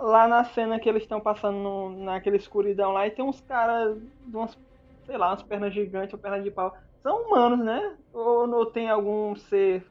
lá 0.00 0.28
na 0.28 0.44
cena 0.44 0.78
que 0.78 0.88
eles 0.88 1.02
estão 1.02 1.20
passando 1.20 1.58
no, 1.58 2.04
naquela 2.04 2.36
escuridão 2.36 2.92
lá 2.92 3.06
e 3.06 3.10
tem 3.10 3.24
uns 3.24 3.40
caras 3.40 3.98
umas, 4.26 4.56
sei 5.04 5.16
lá, 5.16 5.30
umas 5.30 5.42
pernas 5.42 5.74
gigantes 5.74 6.14
ou 6.14 6.18
pernas 6.18 6.44
de 6.44 6.50
pau. 6.50 6.74
São 7.02 7.26
humanos, 7.26 7.64
né? 7.64 7.96
Ou, 8.12 8.48
ou 8.48 8.66
tem 8.66 8.88
algum 8.88 9.34
ser 9.36 9.84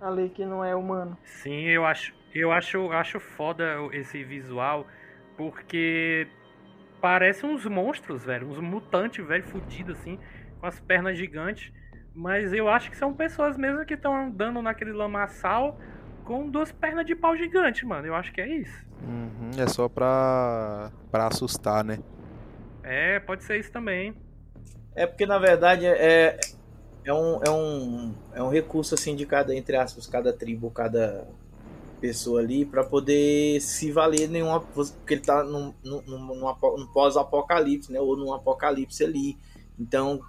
ali 0.00 0.28
que 0.30 0.44
não 0.44 0.64
é 0.64 0.74
humano? 0.74 1.16
Sim, 1.24 1.62
eu 1.62 1.84
acho, 1.84 2.14
eu 2.34 2.52
acho, 2.52 2.90
acho 2.92 3.20
foda 3.20 3.76
esse 3.92 4.22
visual 4.24 4.86
porque 5.36 6.28
parece 7.00 7.44
uns 7.44 7.66
monstros, 7.66 8.24
velho, 8.24 8.48
uns 8.48 8.58
mutantes, 8.58 9.24
velho, 9.26 9.44
fudidos 9.44 9.98
assim, 9.98 10.18
com 10.60 10.66
as 10.66 10.80
pernas 10.80 11.18
gigantes. 11.18 11.72
Mas 12.14 12.52
eu 12.52 12.68
acho 12.68 12.90
que 12.90 12.96
são 12.96 13.12
pessoas 13.12 13.56
mesmo 13.56 13.84
que 13.84 13.94
estão 13.94 14.14
andando 14.14 14.62
naquele 14.62 14.92
lamaçal 14.92 15.78
com 16.24 16.48
duas 16.48 16.72
pernas 16.72 17.06
de 17.06 17.14
pau 17.14 17.36
gigante, 17.36 17.84
mano. 17.86 18.06
Eu 18.06 18.14
acho 18.14 18.32
que 18.32 18.40
é 18.40 18.48
isso. 18.48 18.84
Uhum, 19.02 19.50
é 19.58 19.66
só 19.68 19.88
pra, 19.88 20.90
pra 21.10 21.26
assustar, 21.26 21.84
né? 21.84 21.98
É, 22.82 23.20
pode 23.20 23.44
ser 23.44 23.60
isso 23.60 23.70
também. 23.70 24.14
É 24.94 25.06
porque 25.06 25.26
na 25.26 25.38
verdade 25.38 25.86
é, 25.86 26.38
é, 27.04 27.12
um, 27.12 27.40
é, 27.44 27.50
um, 27.50 28.14
é 28.34 28.42
um 28.42 28.48
recurso 28.48 28.94
assim 28.94 29.14
de 29.14 29.26
cada, 29.26 29.54
entre 29.54 29.76
aspas, 29.76 30.06
cada 30.06 30.32
tribo, 30.32 30.70
cada 30.70 31.26
pessoa 32.00 32.40
ali 32.40 32.64
para 32.64 32.84
poder 32.84 33.60
se 33.60 33.90
valer 33.90 34.28
nenhuma. 34.28 34.60
Porque 34.60 35.14
ele 35.14 35.20
tá 35.20 35.42
num, 35.42 35.74
num, 35.84 36.02
num, 36.02 36.54
num 36.76 36.86
pós-apocalipse, 36.92 37.92
né? 37.92 38.00
Ou 38.00 38.16
num 38.16 38.32
apocalipse 38.32 39.04
ali. 39.04 39.36
Então 39.78 40.20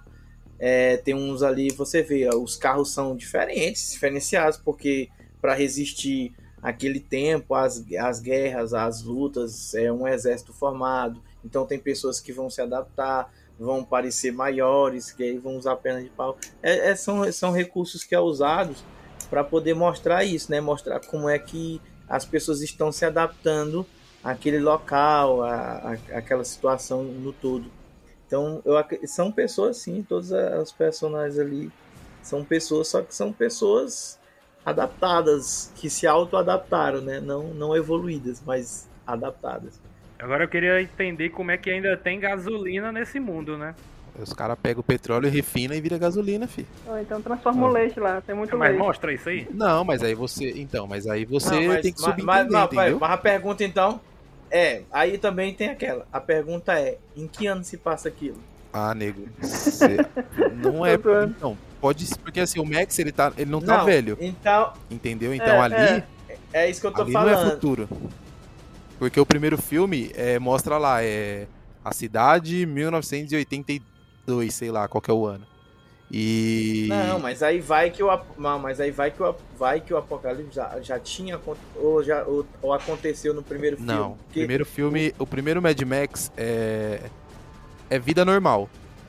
é, 0.58 0.96
tem 0.96 1.14
uns 1.14 1.42
ali, 1.42 1.70
você 1.70 2.02
vê, 2.02 2.28
os 2.34 2.56
carros 2.56 2.92
são 2.92 3.14
diferentes, 3.14 3.92
diferenciados, 3.92 4.58
porque 4.58 5.10
para 5.40 5.54
resistir 5.54 6.34
aquele 6.62 6.98
tempo, 6.98 7.54
as, 7.54 7.84
as 7.98 8.20
guerras, 8.20 8.74
as 8.74 9.02
lutas, 9.02 9.74
é 9.74 9.92
um 9.92 10.06
exército 10.06 10.52
formado. 10.52 11.22
Então 11.44 11.64
tem 11.64 11.78
pessoas 11.78 12.18
que 12.18 12.32
vão 12.32 12.50
se 12.50 12.60
adaptar, 12.60 13.32
vão 13.58 13.84
parecer 13.84 14.32
maiores, 14.32 15.12
que 15.12 15.22
aí 15.22 15.38
vão 15.38 15.56
usar 15.56 15.76
perna 15.76 16.02
de 16.02 16.10
pau. 16.10 16.36
É, 16.62 16.90
é, 16.90 16.96
são, 16.96 17.30
são 17.32 17.52
recursos 17.52 18.04
que 18.04 18.14
é 18.14 18.20
usados 18.20 18.82
para 19.30 19.44
poder 19.44 19.74
mostrar 19.74 20.24
isso, 20.24 20.50
né? 20.50 20.60
Mostrar 20.60 21.00
como 21.00 21.28
é 21.28 21.38
que 21.38 21.80
as 22.08 22.24
pessoas 22.24 22.60
estão 22.62 22.92
se 22.92 23.04
adaptando 23.04 23.86
àquele 24.22 24.58
local, 24.58 25.42
à, 25.42 25.54
à, 25.54 25.92
àquela 26.18 26.44
situação 26.44 27.02
no 27.02 27.32
todo. 27.32 27.70
Então, 28.26 28.60
eu, 28.64 28.74
são 29.06 29.30
pessoas, 29.30 29.76
sim, 29.76 30.04
todos 30.06 30.32
os 30.32 30.72
personagens 30.72 31.38
ali 31.38 31.70
são 32.22 32.44
pessoas, 32.44 32.88
só 32.88 33.02
que 33.02 33.14
são 33.14 33.32
pessoas 33.32 34.18
adaptadas, 34.66 35.70
que 35.76 35.88
se 35.88 36.08
auto-adaptaram, 36.08 37.00
né? 37.00 37.20
Não, 37.20 37.44
não 37.54 37.76
evoluídas, 37.76 38.42
mas 38.44 38.88
adaptadas. 39.06 39.80
Agora 40.18 40.42
eu 40.42 40.48
queria 40.48 40.82
entender 40.82 41.30
como 41.30 41.52
é 41.52 41.56
que 41.56 41.70
ainda 41.70 41.96
tem 41.96 42.18
gasolina 42.18 42.90
nesse 42.90 43.20
mundo, 43.20 43.56
né? 43.56 43.76
Os 44.18 44.32
caras 44.32 44.58
pegam 44.60 44.80
o 44.80 44.82
petróleo, 44.82 45.30
refina 45.30 45.76
e 45.76 45.80
vira 45.80 45.98
gasolina, 45.98 46.48
fi. 46.48 46.66
Oh, 46.86 46.96
então 46.96 47.22
transforma 47.22 47.66
o 47.66 47.70
leite 47.70 48.00
lá, 48.00 48.20
tem 48.22 48.34
muito 48.34 48.56
mas 48.56 48.70
leite. 48.70 48.78
Mas 48.78 48.86
mostra 48.86 49.12
isso 49.12 49.28
aí? 49.28 49.46
Não, 49.52 49.84
mas 49.84 50.02
aí 50.02 50.14
você. 50.14 50.52
Então, 50.56 50.86
mas 50.86 51.06
aí 51.06 51.24
você 51.24 51.54
não, 51.54 51.66
mas, 51.68 51.82
tem 51.82 51.92
que 51.92 52.00
subir. 52.00 52.24
Mas, 52.24 52.48
mas, 52.48 52.72
mas, 52.72 53.02
a 53.02 53.16
pergunta 53.16 53.62
então. 53.62 54.00
É, 54.50 54.82
aí 54.90 55.18
também 55.18 55.52
tem 55.52 55.68
aquela. 55.68 56.06
A 56.10 56.20
pergunta 56.20 56.72
é: 56.80 56.98
em 57.14 57.28
que 57.28 57.46
ano 57.46 57.62
se 57.62 57.76
passa 57.76 58.08
aquilo? 58.08 58.38
Ah, 58.72 58.94
nego. 58.94 59.28
Cê, 59.42 59.98
não 60.62 60.84
é. 60.84 60.96
Não, 61.40 61.56
pode. 61.86 62.06
Porque 62.18 62.40
assim, 62.40 62.58
o 62.58 62.64
Max 62.64 62.98
ele, 62.98 63.12
tá, 63.12 63.32
ele 63.36 63.50
não 63.50 63.60
tá 63.60 63.78
não, 63.78 63.84
velho. 63.84 64.18
Então. 64.20 64.72
Entendeu? 64.90 65.32
Então 65.32 65.46
é, 65.46 65.60
ali. 65.60 65.74
É, 65.74 66.04
é, 66.52 66.70
isso 66.70 66.80
que 66.80 66.86
eu 66.86 66.92
tô 66.92 67.02
ali 67.02 67.12
falando. 67.12 67.34
não 67.34 67.46
é 67.46 67.50
futuro. 67.50 67.88
Porque 68.98 69.20
o 69.20 69.26
primeiro 69.26 69.60
filme 69.60 70.10
é, 70.14 70.38
mostra 70.38 70.78
lá, 70.78 71.02
é. 71.02 71.46
A 71.84 71.92
cidade 71.92 72.66
1982, 72.66 74.52
sei 74.52 74.72
lá, 74.72 74.88
qual 74.88 75.00
que 75.00 75.08
é 75.08 75.14
o 75.14 75.24
ano. 75.24 75.46
E. 76.10 76.86
Não, 76.88 77.20
mas 77.20 77.44
aí 77.44 77.60
vai 77.60 77.90
que 77.90 78.02
o. 78.02 78.08
Mas 78.36 78.80
aí 78.80 78.90
vai 78.90 79.12
que 79.12 79.22
o, 79.22 79.34
vai 79.56 79.80
que 79.80 79.94
o 79.94 79.96
Apocalipse 79.96 80.56
já, 80.56 80.80
já 80.80 80.98
tinha. 80.98 81.40
Ou, 81.76 82.02
já, 82.02 82.24
ou, 82.24 82.44
ou 82.60 82.72
aconteceu 82.72 83.32
no 83.32 83.42
primeiro 83.42 83.76
filme. 83.76 83.92
Não, 83.92 84.12
porque... 84.12 84.40
primeiro 84.40 84.66
filme. 84.66 85.14
O 85.18 85.26
primeiro 85.26 85.62
Mad 85.62 85.80
Max 85.82 86.32
é. 86.36 87.00
É 87.88 88.00
vida 88.00 88.24
normal. 88.24 88.68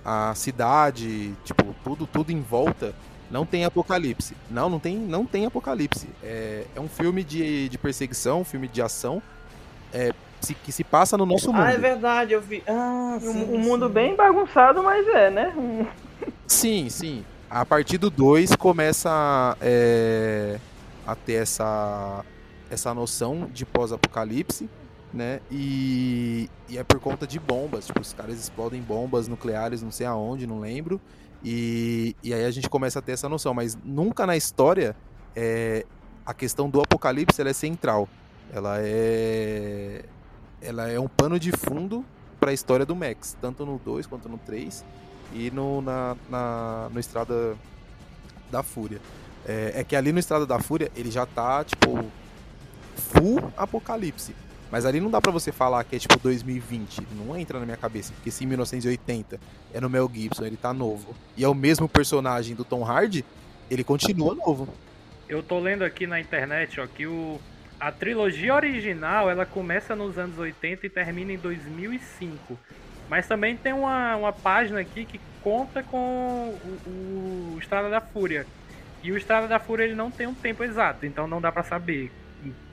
A 0.10 0.34
cidade, 0.36 1.34
tipo, 1.43 1.76
tudo, 1.84 2.08
tudo 2.08 2.32
em 2.32 2.41
volta 2.41 2.95
não 3.30 3.45
tem 3.45 3.66
apocalipse. 3.66 4.36
Não, 4.49 4.70
não 4.70 4.80
tem, 4.80 4.95
não 4.95 5.26
tem 5.26 5.45
apocalipse. 5.45 6.08
É, 6.24 6.64
é 6.74 6.80
um 6.80 6.88
filme 6.88 7.26
de, 7.26 7.68
de 7.68 7.78
perseguição, 7.78 8.39
um 8.39 8.45
filme 8.45 8.70
de 8.70 8.82
ação 8.82 9.22
é, 9.93 10.14
se, 10.39 10.53
que 10.53 10.72
se 10.72 10.84
passa 10.84 11.18
no 11.18 11.26
nosso 11.26 11.51
mundo. 11.51 11.62
Ah, 11.62 11.74
é 11.74 11.78
verdade, 11.78 12.34
eu 12.34 12.41
vi. 12.41 12.64
Ah, 12.68 13.18
sim, 13.20 13.28
um, 13.28 13.55
um 13.55 13.64
sim. 13.64 13.70
mundo 13.70 13.89
bem 13.89 14.16
bagunçado, 14.16 14.82
mas 14.82 15.05
é, 15.08 15.30
né? 15.30 15.53
Sim, 16.47 16.89
sim. 16.89 17.26
A 17.49 17.66
partir 17.66 17.97
do 17.97 18.10
2 18.10 18.55
começa 18.55 19.58
é, 19.62 20.60
a 21.05 21.16
ter 21.16 21.41
essa, 21.41 22.24
essa 22.70 22.93
noção 22.93 23.49
de 23.53 23.66
pós-apocalipse, 23.66 24.70
né? 25.14 25.39
E, 25.51 26.49
e 26.70 26.78
é 26.78 26.84
por 26.84 26.99
conta 26.99 27.26
de 27.26 27.39
bombas. 27.39 27.88
Tipo, 27.88 28.01
os 28.01 28.14
caras 28.14 28.39
explodem 28.39 28.82
bombas 28.82 29.28
nucleares, 29.28 29.82
não 29.82 29.91
sei 29.91 30.05
aonde, 30.05 30.45
não 30.45 30.60
lembro. 30.60 30.99
E, 31.43 32.16
e 32.24 32.34
aí 32.34 32.45
a 32.45 32.51
gente 32.51 32.70
começa 32.70 32.99
a 32.99 33.01
ter 33.01 33.14
essa 33.14 33.30
noção. 33.30 33.53
Mas 33.53 33.78
nunca 33.84 34.26
na 34.26 34.36
história 34.36 34.95
é, 35.36 35.86
a 36.26 36.34
questão 36.34 36.70
do 36.70 36.82
apocalipse 36.82 37.41
é 37.41 37.53
central. 37.53 38.08
Ela 38.51 38.78
é. 38.80 40.03
Ela 40.62 40.89
é 40.89 40.99
um 40.99 41.08
pano 41.08 41.39
de 41.39 41.51
fundo 41.51 42.03
para 42.39 42.51
a 42.51 42.53
história 42.53 42.86
do 42.86 42.95
Max, 42.95 43.38
tanto 43.39 43.66
no 43.66 43.78
2 43.78 44.08
quanto 44.08 44.28
no 44.28 44.38
3 44.39 44.84
e 45.34 45.51
no, 45.51 45.82
na, 45.82 46.16
na, 46.30 46.89
no 46.91 46.99
Estrada 46.99 47.55
da 48.51 48.64
Fúria. 48.64 48.99
É, 49.45 49.74
é, 49.76 49.84
que 49.84 49.95
ali 49.95 50.12
no 50.12 50.20
Estrada 50.20 50.45
da 50.45 50.60
Fúria 50.60 50.91
ele 50.95 51.12
já 51.12 51.26
tá, 51.26 51.64
tipo, 51.64 52.03
full 52.95 53.51
apocalipse. 53.55 54.36
Mas 54.72 54.86
ali 54.86 54.99
não 54.99 55.09
dá 55.09 55.22
pra 55.22 55.32
você 55.32 55.51
falar 55.51 55.84
que 55.84 55.95
é 55.95 55.99
tipo 55.99 56.20
2020. 56.20 57.07
Não 57.15 57.38
entra 57.38 57.59
na 57.59 57.65
minha 57.65 57.78
cabeça. 57.78 58.13
Porque 58.13 58.30
se 58.30 58.43
em 58.43 58.47
1980 58.47 59.39
é 59.74 59.80
no 59.82 59.89
Mel 59.89 60.09
Gibson, 60.13 60.45
ele 60.45 60.57
tá 60.57 60.74
novo. 60.74 61.15
E 61.36 61.43
é 61.43 61.47
o 61.47 61.53
mesmo 61.53 61.88
personagem 61.88 62.55
do 62.55 62.65
Tom 62.65 62.84
Hardy, 62.84 63.24
ele 63.70 63.84
continua 63.84 64.36
novo. 64.36 64.68
Eu 65.28 65.41
tô 65.41 65.59
lendo 65.59 65.84
aqui 65.84 66.07
na 66.07 66.20
internet, 66.20 66.80
ó, 66.80 66.88
que 66.88 67.05
o, 67.05 67.39
a 67.80 67.91
trilogia 67.91 68.53
original 68.53 69.30
ela 69.30 69.45
começa 69.45 69.95
nos 69.95 70.18
anos 70.18 70.38
80 70.38 70.86
e 70.86 70.89
termina 70.89 71.34
em 71.34 71.38
2005. 71.38 72.57
Mas 73.09 73.28
também 73.28 73.55
tem 73.55 73.72
uma, 73.74 74.15
uma 74.15 74.34
página 74.34 74.82
aqui 74.82 75.05
que 75.05 75.20
conta 75.41 75.82
com 75.82 76.57
o, 76.86 77.55
o 77.55 77.59
Estrada 77.59 77.89
da 77.89 78.01
Fúria. 78.01 78.45
E 79.01 79.11
o 79.11 79.18
Estrada 79.18 79.47
da 79.47 79.59
Fúria 79.59 79.86
ele 79.86 79.95
não 79.95 80.11
tem 80.11 80.28
um 80.28 80.34
tempo 80.34 80.63
exato, 80.63 81.05
então 81.05 81.28
não 81.28 81.39
dá 81.39 81.51
para 81.51 81.63
saber 81.63 82.11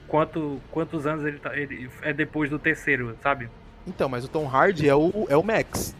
quanto, 0.07 0.61
quantos 0.71 1.05
anos 1.05 1.25
ele, 1.25 1.39
tá, 1.39 1.57
ele 1.57 1.89
é 2.01 2.13
depois 2.13 2.49
do 2.49 2.59
terceiro, 2.59 3.15
sabe? 3.21 3.49
Então, 3.87 4.09
mas 4.09 4.25
o 4.25 4.27
Tom 4.27 4.47
Hardy 4.47 4.87
é 4.87 4.95
o, 4.95 5.27
é 5.29 5.37
o 5.37 5.43
Max. 5.43 5.95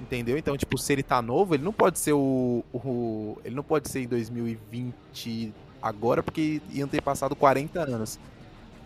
Entendeu? 0.00 0.38
Então, 0.38 0.56
tipo, 0.56 0.78
se 0.78 0.92
ele 0.92 1.02
tá 1.02 1.20
novo, 1.20 1.54
ele 1.54 1.64
não 1.64 1.72
pode 1.72 1.98
ser 1.98 2.12
o, 2.12 2.64
o. 2.72 3.36
Ele 3.44 3.54
não 3.54 3.64
pode 3.64 3.88
ser 3.88 4.00
em 4.00 4.06
2020 4.06 5.52
agora, 5.82 6.22
porque 6.22 6.62
iam 6.70 6.86
ter 6.86 7.02
passado 7.02 7.34
40 7.34 7.80
anos. 7.80 8.18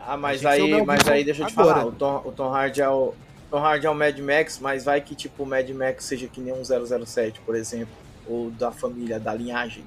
Ah, 0.01 0.17
mas 0.17 0.45
aí, 0.45 0.85
mas 0.85 1.07
aí 1.07 1.23
deixa 1.23 1.43
eu 1.43 1.47
te 1.47 1.53
agora. 1.53 1.81
falar, 1.81 1.87
o 1.87 1.93
Tom, 1.93 2.23
o 2.25 2.33
Tom 2.33 2.49
Hardy 2.53 2.81
é 2.81 2.89
o. 2.89 3.15
Tom 3.51 3.59
Hardy 3.59 3.87
é 3.87 3.91
o 3.91 3.95
Mad 3.95 4.19
Max, 4.21 4.59
mas 4.59 4.85
vai 4.85 5.01
que 5.03 5.15
tipo 5.15 5.43
o 5.43 5.47
Mad 5.47 5.69
Max 5.71 6.05
seja 6.05 6.27
que 6.27 6.41
nem 6.41 6.55
um 6.55 6.63
007, 6.65 7.41
por 7.41 7.55
exemplo, 7.55 7.95
ou 8.27 8.51
da 8.51 8.73
família, 8.73 9.21
da 9.21 9.35
linhagem. 9.35 9.85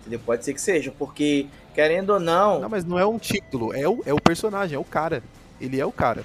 Entendeu? 0.00 0.20
Pode 0.24 0.44
ser 0.44 0.52
que 0.52 0.60
seja, 0.60 0.92
porque 0.98 1.46
querendo 1.80 2.10
ou 2.10 2.20
não. 2.20 2.60
Não, 2.60 2.68
mas 2.68 2.84
não 2.84 2.98
é 2.98 3.06
um 3.06 3.18
título, 3.18 3.74
é 3.74 3.88
o, 3.88 4.02
é 4.04 4.12
o 4.12 4.20
personagem, 4.20 4.76
é 4.76 4.78
o 4.78 4.84
cara. 4.84 5.22
Ele 5.58 5.80
é 5.80 5.86
o 5.86 5.92
cara. 5.92 6.24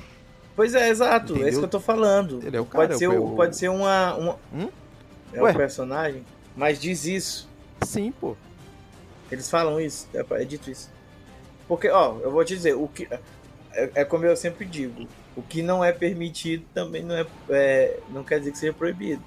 Pois 0.53 0.75
é, 0.75 0.89
exato, 0.89 1.31
Entendeu? 1.31 1.47
é 1.47 1.49
isso 1.49 1.59
que 1.59 1.65
eu 1.65 1.69
tô 1.69 1.79
falando. 1.79 2.41
Ele 2.45 2.57
é 2.57 2.59
o 2.59 2.65
cara. 2.65 2.87
Pode 2.87 2.99
ser, 2.99 3.07
o, 3.07 3.35
pode 3.35 3.57
ser 3.57 3.69
uma. 3.69 4.15
uma... 4.15 4.39
Hum? 4.53 4.69
É 5.33 5.41
o 5.41 5.53
personagem, 5.53 6.25
mas 6.55 6.79
diz 6.79 7.05
isso. 7.05 7.49
Sim, 7.81 8.11
pô. 8.11 8.35
Eles 9.31 9.49
falam 9.49 9.79
isso, 9.79 10.07
é, 10.13 10.25
é 10.41 10.45
dito 10.45 10.69
isso. 10.69 10.91
Porque, 11.67 11.89
ó, 11.89 12.17
eu 12.21 12.31
vou 12.31 12.43
te 12.43 12.55
dizer, 12.55 12.73
o 12.75 12.87
que. 12.87 13.07
É, 13.71 13.91
é 13.95 14.05
como 14.05 14.25
eu 14.25 14.35
sempre 14.35 14.65
digo, 14.65 15.07
o 15.35 15.41
que 15.41 15.61
não 15.61 15.83
é 15.83 15.91
permitido 15.91 16.65
também 16.73 17.03
não, 17.03 17.15
é, 17.15 17.25
é 17.49 17.99
não 18.09 18.23
quer 18.23 18.39
dizer 18.39 18.51
que 18.51 18.57
seja 18.57 18.73
proibido. 18.73 19.23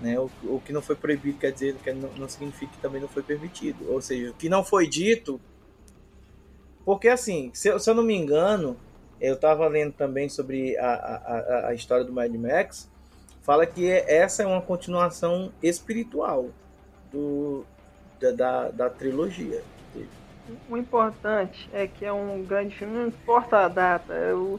Né? 0.00 0.18
O, 0.18 0.30
o 0.44 0.60
que 0.64 0.72
não 0.72 0.80
foi 0.80 0.96
proibido 0.96 1.38
quer 1.38 1.52
dizer 1.52 1.74
que 1.76 1.92
não, 1.92 2.08
não 2.16 2.28
significa 2.28 2.72
que 2.72 2.78
também 2.80 3.00
não 3.00 3.08
foi 3.08 3.22
permitido. 3.22 3.92
Ou 3.92 4.00
seja, 4.00 4.30
o 4.30 4.34
que 4.34 4.48
não 4.48 4.64
foi 4.64 4.86
dito. 4.88 5.40
Porque 6.84 7.08
assim, 7.08 7.50
se, 7.52 7.78
se 7.78 7.90
eu 7.90 7.94
não 7.94 8.02
me 8.02 8.14
engano, 8.16 8.76
eu 9.20 9.34
estava 9.34 9.68
lendo 9.68 9.92
também 9.92 10.28
sobre 10.28 10.76
a, 10.78 10.90
a, 10.92 11.68
a 11.68 11.74
história 11.74 12.04
do 12.04 12.12
Mad 12.12 12.34
Max. 12.34 12.88
Fala 13.42 13.66
que 13.66 13.90
essa 13.90 14.42
é 14.42 14.46
uma 14.46 14.62
continuação 14.62 15.52
espiritual 15.62 16.48
do, 17.12 17.64
da, 18.20 18.30
da, 18.32 18.70
da 18.70 18.90
trilogia. 18.90 19.62
o 20.68 20.76
importante 20.76 21.68
é 21.72 21.86
que 21.86 22.04
é 22.04 22.12
um 22.12 22.42
grande 22.42 22.74
filme, 22.76 22.94
não 22.94 23.08
importa 23.08 23.58
a 23.58 23.68
data. 23.68 24.12
é 24.14 24.34
o- 24.34 24.58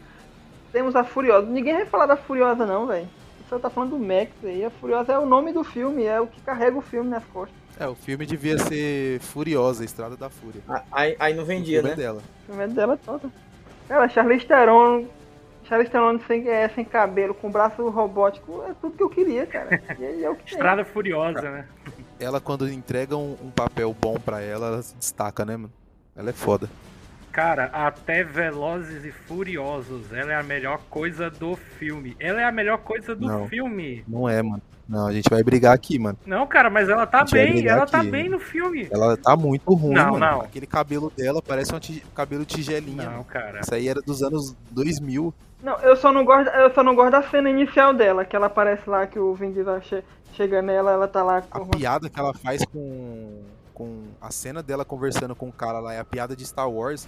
Temos 0.71 0.95
a 0.95 1.03
Furiosa. 1.03 1.47
Ninguém 1.47 1.73
vai 1.73 1.85
falar 1.85 2.05
da 2.05 2.15
Furiosa, 2.15 2.65
não, 2.65 2.87
velho. 2.87 3.09
Você 3.51 3.59
tá 3.59 3.69
falando 3.69 3.89
do 3.91 3.99
Max 3.99 4.31
aí. 4.43 4.63
A 4.63 4.69
Furiosa 4.69 5.11
é 5.11 5.19
o 5.19 5.25
nome 5.25 5.51
do 5.51 5.61
filme, 5.63 6.03
é 6.05 6.21
o 6.21 6.25
que 6.27 6.39
carrega 6.41 6.77
o 6.77 6.81
filme 6.81 7.09
nas 7.09 7.23
costas. 7.25 7.57
É, 7.77 7.85
o 7.85 7.95
filme 7.95 8.25
devia 8.25 8.57
ser 8.57 9.19
Furiosa, 9.19 9.83
Estrada 9.83 10.15
da 10.15 10.29
Fúria. 10.29 10.61
A- 10.69 10.83
Aí, 10.91 11.15
aí 11.19 11.33
não 11.33 11.43
O 11.43 11.45
vendia, 11.45 11.79
filme 11.81 11.89
né? 11.89 11.93
é 11.93 11.97
dela. 11.97 12.21
O 12.43 12.45
filme 12.45 12.63
é 12.63 12.67
dela 12.67 12.97
toda. 13.03 13.29
Cara, 13.89 14.07
Charlize 14.07 14.45
Theron. 14.45 15.05
Charlize 15.65 15.91
Theron 15.91 16.17
sem, 16.27 16.47
é, 16.47 16.69
sem 16.69 16.85
cabelo, 16.85 17.33
com 17.33 17.51
braço 17.51 17.87
robótico, 17.89 18.63
é 18.69 18.73
tudo 18.79 18.95
que 18.95 19.03
eu 19.03 19.09
queria, 19.09 19.45
cara. 19.45 19.81
E 19.99 20.23
é 20.23 20.29
o 20.29 20.35
que 20.35 20.43
tem. 20.45 20.53
Estrada 20.53 20.85
Furiosa, 20.85 21.41
né? 21.41 21.65
Ela, 22.19 22.39
quando 22.39 22.69
entrega 22.71 23.17
um, 23.17 23.35
um 23.43 23.51
papel 23.51 23.93
bom 23.99 24.15
pra 24.17 24.41
ela, 24.41 24.67
ela 24.67 24.81
se 24.81 24.95
destaca, 24.95 25.43
né, 25.43 25.57
mano? 25.57 25.73
Ela 26.15 26.29
é 26.29 26.33
foda. 26.33 26.69
Cara, 27.31 27.65
até 27.73 28.23
Velozes 28.23 29.05
e 29.05 29.11
Furiosos, 29.11 30.11
ela 30.11 30.31
é 30.33 30.35
a 30.35 30.43
melhor 30.43 30.79
coisa 30.89 31.29
do 31.29 31.55
filme. 31.55 32.15
Ela 32.19 32.41
é 32.41 32.43
a 32.45 32.51
melhor 32.51 32.79
coisa 32.79 33.15
do 33.15 33.27
Não. 33.27 33.47
filme. 33.47 34.03
Não 34.07 34.27
é, 34.27 34.41
mano. 34.41 34.61
Não, 34.87 35.07
a 35.07 35.13
gente 35.13 35.29
vai 35.29 35.41
brigar 35.41 35.73
aqui, 35.73 35.97
mano. 35.97 36.17
Não, 36.25 36.45
cara, 36.45 36.69
mas 36.69 36.89
ela 36.89 37.07
tá 37.07 37.21
A 37.21 37.23
bem, 37.25 37.65
ela 37.65 37.85
tá 37.85 38.01
aqui. 38.01 38.09
bem 38.11 38.27
no 38.27 38.39
filme. 38.39 38.89
Ela 38.91 39.15
tá 39.15 39.37
muito 39.37 39.73
ruim, 39.73 39.93
Não, 39.93 40.11
mano. 40.11 40.19
não. 40.19 40.41
Aquele 40.41 40.67
cabelo 40.67 41.09
dela 41.15 41.41
parece 41.41 41.73
um 41.73 41.79
ti- 41.79 42.03
cabelo 42.13 42.43
tigelinha. 42.43 43.05
Não, 43.05 43.11
mano. 43.11 43.23
cara. 43.23 43.61
Isso 43.61 43.73
aí 43.73 43.87
era 43.87 44.01
dos 44.01 44.21
anos 44.21 44.53
2000. 44.69 45.33
Não, 45.63 45.79
eu 45.79 45.95
só 45.95 46.11
não 46.11 46.25
gosto, 46.25 46.49
eu 46.49 46.73
só 46.73 46.83
não 46.83 46.93
gosto 46.93 47.11
da 47.11 47.23
cena 47.23 47.49
inicial 47.49 47.93
dela, 47.93 48.25
que 48.25 48.35
ela 48.35 48.47
aparece 48.47 48.89
lá, 48.89 49.07
que 49.07 49.17
o 49.19 49.33
Vin 49.33 49.51
Diesel 49.53 49.81
che- 49.81 50.03
chega 50.33 50.61
nela, 50.61 50.91
ela 50.91 51.07
tá 51.07 51.23
lá 51.23 51.37
A 51.37 51.59
com 51.59 51.67
piada 51.67 52.09
que 52.09 52.19
ela 52.19 52.33
faz 52.33 52.65
com, 52.65 53.43
com 53.73 54.03
a 54.19 54.29
cena 54.31 54.61
dela 54.61 54.83
conversando 54.83 55.35
com 55.35 55.47
o 55.47 55.53
cara 55.53 55.79
lá, 55.79 55.93
é 55.93 55.99
a 55.99 56.03
piada 56.05 56.35
de 56.35 56.45
Star 56.45 56.69
Wars. 56.69 57.07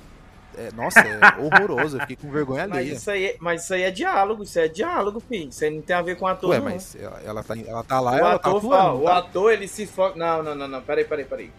É, 0.58 0.72
nossa, 0.74 1.00
é 1.00 1.20
horroroso. 1.42 1.98
Eu 1.98 2.02
fiquei 2.02 2.16
com 2.16 2.30
vergonha 2.32 2.66
Mas 2.68 2.78
alheia. 2.80 2.94
isso, 2.94 3.10
aí, 3.12 3.26
é- 3.26 3.38
mas 3.40 3.64
isso 3.64 3.74
aí 3.74 3.84
é 3.84 3.92
diálogo, 3.92 4.44
isso 4.44 4.60
é 4.60 4.68
diálogo, 4.68 5.20
filho. 5.20 5.50
Isso 5.50 5.64
aí 5.64 5.70
não 5.72 5.82
tem 5.82 5.96
a 5.96 6.02
ver 6.02 6.18
com 6.18 6.28
ator, 6.28 6.50
Ué, 6.52 6.58
não. 6.60 6.66
mas 6.66 6.96
ela, 6.96 7.22
ela 7.24 7.44
tá, 7.44 7.56
ela 7.58 7.84
tá 7.84 8.00
lá, 8.00 8.12
O 8.12 8.16
ela 8.16 8.30
tá 8.40 8.50
ator, 8.50 8.58
atuando. 8.58 8.76
ó, 8.76 8.94
não 8.94 9.02
o 9.02 9.04
tá? 9.06 9.18
ator, 9.18 9.52
ele 9.54 9.68
se 9.68 9.86
foca. 9.88 10.18
Não, 10.18 10.44
não, 10.44 10.56
não, 10.56 10.68
não. 10.68 10.82
Peraí, 10.82 11.06
peraí, 11.06 11.26
peraí. 11.26 11.52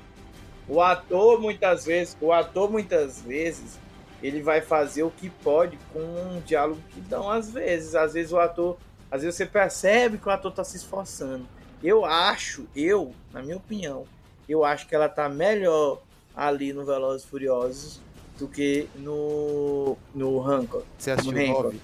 O 0.68 0.80
ator, 0.80 1.40
muitas 1.40 1.84
vezes, 1.84 2.16
o 2.20 2.32
ator, 2.32 2.70
muitas 2.70 3.20
vezes, 3.20 3.78
ele 4.22 4.40
vai 4.40 4.60
fazer 4.62 5.02
o 5.02 5.10
que 5.10 5.28
pode 5.28 5.78
com 5.92 5.98
um 6.00 6.40
diálogo 6.40 6.80
que 6.90 7.00
dão 7.00 7.30
às 7.30 7.50
vezes. 7.50 7.94
Às 7.94 8.14
vezes 8.14 8.32
o 8.32 8.38
ator. 8.38 8.76
Às 9.10 9.22
vezes 9.22 9.36
você 9.36 9.46
percebe 9.46 10.18
que 10.18 10.26
o 10.26 10.30
ator 10.30 10.50
tá 10.52 10.64
se 10.64 10.76
esforçando. 10.76 11.46
Eu 11.82 12.04
acho, 12.04 12.66
eu, 12.74 13.12
na 13.32 13.42
minha 13.42 13.56
opinião, 13.58 14.04
eu 14.48 14.64
acho 14.64 14.86
que 14.88 14.94
ela 14.94 15.08
tá 15.08 15.28
melhor 15.28 16.00
ali 16.34 16.72
no 16.72 16.84
Velozes 16.84 17.24
e 17.26 17.28
Furiosos 17.30 18.00
do 18.38 18.48
que 18.48 18.88
no. 18.96 19.96
no 20.14 20.40
Hancock. 20.46 20.84
Você 20.98 21.10
assistiu 21.12 21.32
o 21.32 21.40
Hancock. 21.42 21.62
9? 21.64 21.80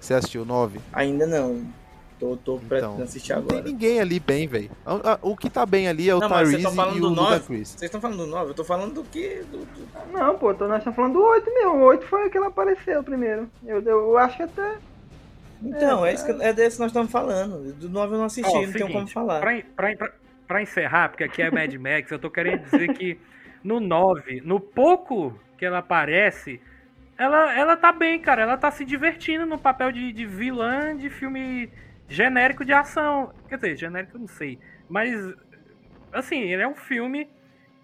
Você 0.00 0.14
assistiu 0.14 0.42
o 0.42 0.44
9? 0.44 0.80
Ainda 0.92 1.26
não. 1.26 1.64
Tô, 2.18 2.36
tô 2.36 2.60
Então, 2.64 3.02
assistir 3.02 3.34
Não 3.34 3.42
tem 3.42 3.58
agora. 3.58 3.72
ninguém 3.72 4.00
ali 4.00 4.20
bem, 4.20 4.46
velho. 4.46 4.70
A- 4.86 5.14
a- 5.14 5.18
O 5.22 5.36
que 5.36 5.50
tá 5.50 5.66
bem 5.66 5.88
ali 5.88 6.08
é 6.08 6.14
o 6.14 6.20
Não, 6.20 6.28
Tyrese 6.28 6.54
e 6.54 6.62
do 6.62 6.68
o 6.68 6.74
9? 6.74 7.00
Ludacris. 7.00 7.68
Vocês 7.70 7.82
estão 7.82 8.00
falando 8.00 8.18
do 8.18 8.26
9? 8.26 8.50
Eu 8.50 8.54
tô 8.54 8.64
falando 8.64 8.94
do 8.94 9.02
que. 9.04 9.42
Do, 9.50 9.58
do- 9.58 10.12
Não, 10.12 10.38
pô, 10.38 10.54
tô- 10.54 10.68
nós 10.68 10.78
estamos 10.78 10.94
falando 10.96 11.14
do 11.14 11.22
8 11.22 11.52
mesmo. 11.52 11.72
O 11.78 11.82
8 11.84 12.06
foi 12.06 12.28
o 12.28 12.30
que 12.30 12.36
ela 12.38 12.46
apareceu 12.46 13.02
primeiro. 13.02 13.50
Eu, 13.66 13.82
eu 13.82 14.16
acho 14.18 14.36
que 14.36 14.42
até. 14.44 14.76
Então, 15.64 16.04
é, 16.06 16.14
isso 16.14 16.24
que, 16.24 16.30
é 16.42 16.52
desse 16.52 16.76
que 16.76 16.82
nós 16.82 16.90
estamos 16.90 17.10
falando. 17.10 17.72
Do 17.74 17.88
9 17.88 18.14
eu 18.14 18.18
não 18.18 18.24
assisti, 18.26 18.48
Ó, 18.50 18.62
não 18.62 18.72
tenho 18.72 18.86
como 18.86 18.92
seguinte, 18.98 19.12
falar. 19.12 19.40
Pra, 19.40 19.60
pra, 19.76 19.96
pra- 19.96 20.12
pra 20.46 20.62
encerrar, 20.62 21.08
porque 21.08 21.24
aqui 21.24 21.42
é 21.42 21.50
Mad 21.50 21.72
Max, 21.74 22.10
eu 22.10 22.18
tô 22.20 22.30
querendo 22.30 22.62
dizer 22.70 22.92
que 22.94 23.18
no 23.62 23.80
9, 23.80 24.40
no 24.44 24.58
pouco 24.60 25.38
que 25.56 25.64
ela 25.64 25.78
aparece, 25.78 26.60
ela, 27.16 27.56
ela 27.56 27.76
tá 27.76 27.92
bem, 27.92 28.18
cara. 28.20 28.42
Ela 28.42 28.56
tá 28.56 28.70
se 28.70 28.84
divertindo 28.84 29.46
no 29.46 29.58
papel 29.58 29.92
de, 29.92 30.12
de 30.12 30.26
vilã 30.26 30.96
de 30.96 31.08
filme 31.08 31.70
genérico 32.08 32.64
de 32.64 32.72
ação. 32.72 33.32
Quer 33.48 33.56
dizer, 33.56 33.76
genérico 33.76 34.16
eu 34.16 34.20
não 34.20 34.28
sei. 34.28 34.58
Mas, 34.88 35.14
assim, 36.12 36.40
ele 36.40 36.62
é 36.62 36.68
um 36.68 36.74
filme 36.74 37.28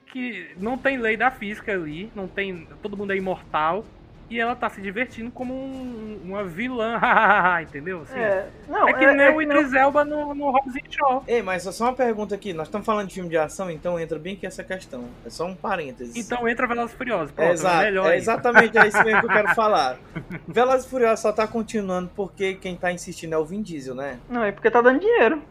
que 0.07 0.51
não 0.57 0.77
tem 0.77 0.99
lei 0.99 1.17
da 1.17 1.31
física 1.31 1.73
ali, 1.73 2.11
não 2.15 2.27
tem. 2.27 2.67
Todo 2.83 2.97
mundo 2.97 3.13
é 3.13 3.17
imortal. 3.17 3.85
E 4.31 4.39
ela 4.39 4.55
tá 4.55 4.69
se 4.69 4.81
divertindo 4.83 5.31
como 5.31 5.55
um- 5.55 6.21
uma 6.23 6.45
vilã, 6.45 7.01
entendeu? 7.63 8.03
Assim, 8.03 8.19
É, 8.19 8.47
não, 8.69 8.87
é 8.87 8.93
que 8.93 9.07
nem 9.07 9.29
o 9.31 9.39
que 9.39 9.43
Idris 9.45 9.73
Elba 9.73 10.05
no, 10.05 10.35
no 10.35 10.53
Shaw. 10.91 11.25
Ei, 11.27 11.41
mas 11.41 11.63
só 11.63 11.85
uma 11.85 11.95
pergunta 11.95 12.35
aqui. 12.35 12.53
Nós 12.53 12.67
estamos 12.69 12.85
falando 12.85 13.09
de 13.09 13.15
filme 13.15 13.31
de 13.31 13.39
ação, 13.39 13.71
então 13.71 13.99
entra 13.99 14.19
bem 14.19 14.35
aqui 14.35 14.47
essa 14.47 14.63
questão. 14.63 15.07
É 15.25 15.31
só 15.31 15.47
um 15.47 15.55
parênteses. 15.55 16.15
Então 16.15 16.47
entra 16.47 16.67
Velozes 16.67 16.93
e 16.95 16.97
Furiosos. 16.99 17.31
é, 17.31 17.33
Pronto, 17.33 17.49
é, 17.49 17.53
exato, 17.55 17.85
melhor 17.85 18.07
é 18.07 18.13
aí. 18.13 18.19
exatamente 18.19 18.77
é 18.77 18.87
isso 18.87 19.03
mesmo 19.03 19.21
que 19.21 19.27
eu 19.27 19.31
quero 19.33 19.49
falar. 19.57 19.99
Velozes 20.47 20.85
e 20.87 20.91
Furiosos 20.91 21.21
só 21.21 21.33
tá 21.33 21.47
continuando 21.47 22.11
porque 22.15 22.53
quem 22.55 22.77
tá 22.77 22.93
insistindo 22.93 23.33
é 23.33 23.39
o 23.39 23.47
Vin 23.47 23.63
Diesel, 23.63 23.95
né? 23.95 24.19
Não, 24.29 24.45
é 24.45 24.53
porque 24.53 24.71
tá 24.71 24.83
dando 24.83 25.01
dinheiro. 25.01 25.43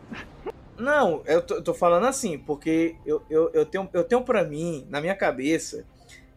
Não, 0.78 1.24
eu 1.26 1.42
tô, 1.42 1.56
eu 1.56 1.64
tô 1.64 1.74
falando 1.74 2.06
assim, 2.06 2.38
porque 2.38 2.96
eu, 3.04 3.24
eu, 3.28 3.50
eu, 3.56 3.66
tenho, 3.66 3.90
eu 3.92 4.04
tenho 4.04 4.22
pra 4.22 4.44
mim, 4.44 4.86
na 4.92 5.02
minha 5.02 5.16
cabeça, 5.16 5.84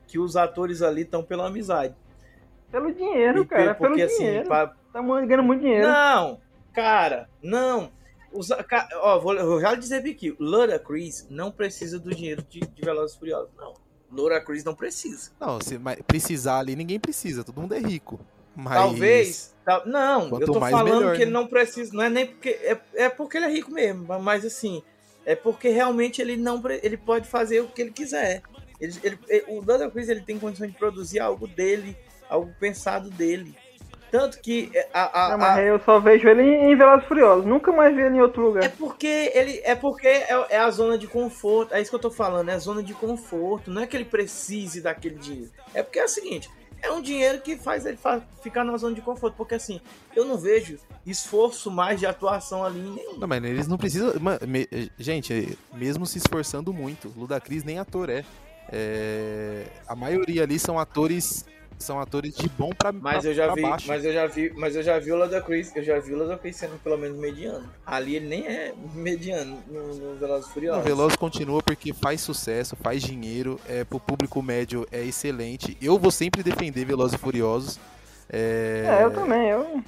que 0.07 0.19
os 0.19 0.35
atores 0.37 0.81
ali 0.81 1.03
estão 1.03 1.23
pela 1.23 1.47
amizade. 1.47 1.95
Pelo 2.71 2.93
dinheiro, 2.93 3.43
E 3.43 3.47
cara. 3.47 3.75
porque, 3.75 3.95
pelo 3.95 4.07
assim, 4.07 4.19
dinheiro. 4.25 4.47
pra- 4.49 4.75
Tá 4.93 5.01
ganhando 5.03 5.43
muito 5.45 5.61
dinheiro. 5.61 5.87
Não, 5.87 6.41
cara, 6.73 7.29
não. 7.43 7.91
Os, 8.33 8.49
ca- 8.69 8.89
ó, 9.03 9.19
vou, 9.21 9.37
vou 9.37 9.61
já 9.61 9.75
dizer 9.75 9.99
aqui. 10.09 10.35
Laura 10.39 10.79
Chris 10.79 11.27
não 11.31 11.51
precisa 11.51 11.99
do 11.99 12.11
dinheiro 12.15 12.43
de, 12.49 12.61
de 12.61 12.83
Velozes 12.83 13.17
Furiosos, 13.17 13.51
não. 13.57 13.75
Laura 14.13 14.41
Chris 14.41 14.65
não 14.65 14.75
precisa. 14.75 15.31
Não, 15.41 15.61
se 15.61 15.79
precisar 16.07 16.59
ali, 16.59 16.75
ninguém 16.75 16.99
precisa. 16.99 17.45
Todo 17.45 17.61
mundo 17.61 17.75
é 17.75 17.79
rico. 17.79 18.19
Mas... 18.57 18.75
Talvez. 18.75 19.57
tal- 19.65 19.87
não, 19.87 20.29
Quanto 20.29 20.43
eu 20.43 20.53
tô 20.55 20.61
mais, 20.61 20.73
falando 20.73 20.97
melhor, 20.99 21.17
que 21.17 21.23
ele 21.23 21.31
né? 21.31 21.39
não 21.39 21.47
precisa. 21.47 21.93
Não 21.95 22.03
é 22.03 22.09
nem 22.11 22.27
porque. 22.27 22.49
É, 22.49 22.81
é 22.95 23.09
porque 23.09 23.37
ele 23.37 23.47
é 23.47 23.51
rico 23.51 23.71
mesmo. 23.71 24.07
Mas 24.21 24.45
assim. 24.45 24.83
É 25.25 25.37
porque 25.37 25.69
realmente 25.69 26.21
ele 26.21 26.37
não 26.37 26.61
ele 26.83 26.97
pode 26.97 27.29
fazer 27.29 27.61
o 27.61 27.69
que 27.69 27.83
ele 27.83 27.91
quiser. 27.93 28.43
Ele, 28.81 28.93
ele- 29.05 29.19
ele- 29.29 29.45
o 29.49 29.65
Laura 29.65 29.89
Chris 29.91 30.09
ele 30.09 30.23
tem 30.23 30.39
condição 30.39 30.67
de 30.67 30.73
produzir 30.73 31.21
algo 31.21 31.47
dele, 31.47 31.97
algo 32.31 32.55
pensado 32.59 33.11
dele. 33.11 33.55
Tanto 34.11 34.41
que 34.41 34.73
a, 34.93 35.27
a- 35.27 35.29
Não, 35.29 35.35
a- 35.35 35.39
mas 35.39 35.67
eu 35.67 35.79
só 35.85 36.01
vejo 36.01 36.27
ele 36.29 36.43
em 36.43 36.75
Velozes 36.77 37.05
e 37.05 37.09
Furiosos. 37.09 37.45
Nunca 37.47 37.71
mais 37.71 37.95
vi 37.95 38.03
ele 38.03 38.17
em 38.17 38.21
outro 38.21 38.43
lugar. 38.43 38.65
É 38.65 38.69
porque 38.69 39.31
ele 39.35 39.61
é 39.65 39.75
porque 39.77 40.09
é, 40.09 40.47
é 40.51 40.59
a 40.59 40.69
zona 40.71 40.99
de 40.99 41.07
conforto. 41.07 41.73
É 41.75 41.81
isso 41.81 41.91
que 41.91 41.95
eu 41.97 42.01
tô 42.01 42.11
falando, 42.11 42.49
é 42.49 42.55
a 42.55 42.59
zona 42.59 42.83
de 42.83 42.93
conforto. 42.93 43.71
Não 43.71 43.83
é 43.83 43.87
que 43.87 43.97
ele 43.97 44.05
precise 44.05 44.81
daquele 44.81 45.15
dinheiro. 45.17 45.51
É 45.73 45.83
porque 45.83 46.01
é 46.01 46.05
o 46.05 46.09
seguinte, 46.09 46.51
é 46.83 46.91
um 46.91 47.01
dinheiro 47.01 47.41
que 47.41 47.57
faz 47.57 47.87
ele 47.87 47.97
fa- 47.97 48.21
ficar 48.43 48.65
numa 48.65 48.79
zona 48.79 48.97
de 48.97 49.01
conforto. 49.01 49.37
Porque 49.37 49.55
assim, 49.55 49.81
eu 50.17 50.25
não 50.25 50.37
vejo 50.37 50.77
esforço 51.07 51.71
mais 51.71 52.01
de 52.01 52.07
atuação 52.07 52.65
ali 52.65 52.81
em 52.81 52.91
nenhum. 52.95 53.17
Não, 53.17 53.29
mas 53.29 53.45
eles 53.45 53.69
não 53.69 53.79
precisam. 53.79 54.13
ma- 54.21 54.41
me- 54.45 54.69
gente, 54.99 55.57
mesmo 55.73 56.05
se 56.05 56.19
esforçando 56.19 56.73
muito, 56.73 57.13
Ludacris 57.17 57.63
nem 57.63 57.79
ator 57.79 58.11
é. 58.11 58.25
É, 58.73 59.67
A 59.87 59.95
maioria 59.95 60.43
ali 60.43 60.59
são 60.59 60.81
atores. 60.81 61.45
São 61.81 61.99
atores 61.99 62.35
de 62.37 62.47
bom 62.51 62.71
pra, 62.77 62.93
Mas 62.93 63.21
pra- 63.23 63.31
eu 63.31 63.35
já 63.35 63.55
vi, 63.55 63.63
baixo. 63.63 63.89
mas 63.89 64.05
eu 64.05 64.13
já 64.13 64.27
vi, 64.27 64.53
mas 64.55 64.77
eu 64.77 64.83
já 64.83 64.99
vi 64.99 65.13
o 65.13 65.17
Lada 65.17 65.41
Chris, 65.41 65.75
eu 65.75 65.83
já 65.83 65.99
vi 65.99 66.13
o 66.13 66.19
Lada 66.19 66.37
Chris 66.37 66.57
sendo 66.57 66.79
pelo 66.85 66.99
menos 66.99 67.19
mediano. 67.19 67.67
Ali 67.87 68.17
ele 68.17 68.27
nem 68.29 68.47
é 68.47 68.75
mediano 68.95 69.59
no, 69.67 69.95
no 69.95 70.15
Velozes 70.17 70.47
e 70.47 70.51
O 70.51 70.53
Furiosos. 70.53 70.85
Veloz 70.85 71.17
continua 71.17 71.63
porque 71.63 71.95
faz 71.95 72.21
sucesso, 72.21 72.77
faz 72.77 73.03
dinheiro, 73.03 73.59
é, 73.67 73.83
pro 73.83 73.99
público 73.99 74.43
médio 74.43 74.87
é 74.93 75.03
excelente. 75.03 75.77
Eu 75.81 75.99
vou 75.99 76.11
sempre 76.11 76.43
defender 76.43 76.85
Velozes 76.85 77.15
e 77.15 77.19
Furiosos. 77.19 77.81
É, 78.29 78.99
É, 79.01 79.05
eu 79.05 79.11
também, 79.11 79.49
eu. 79.49 79.83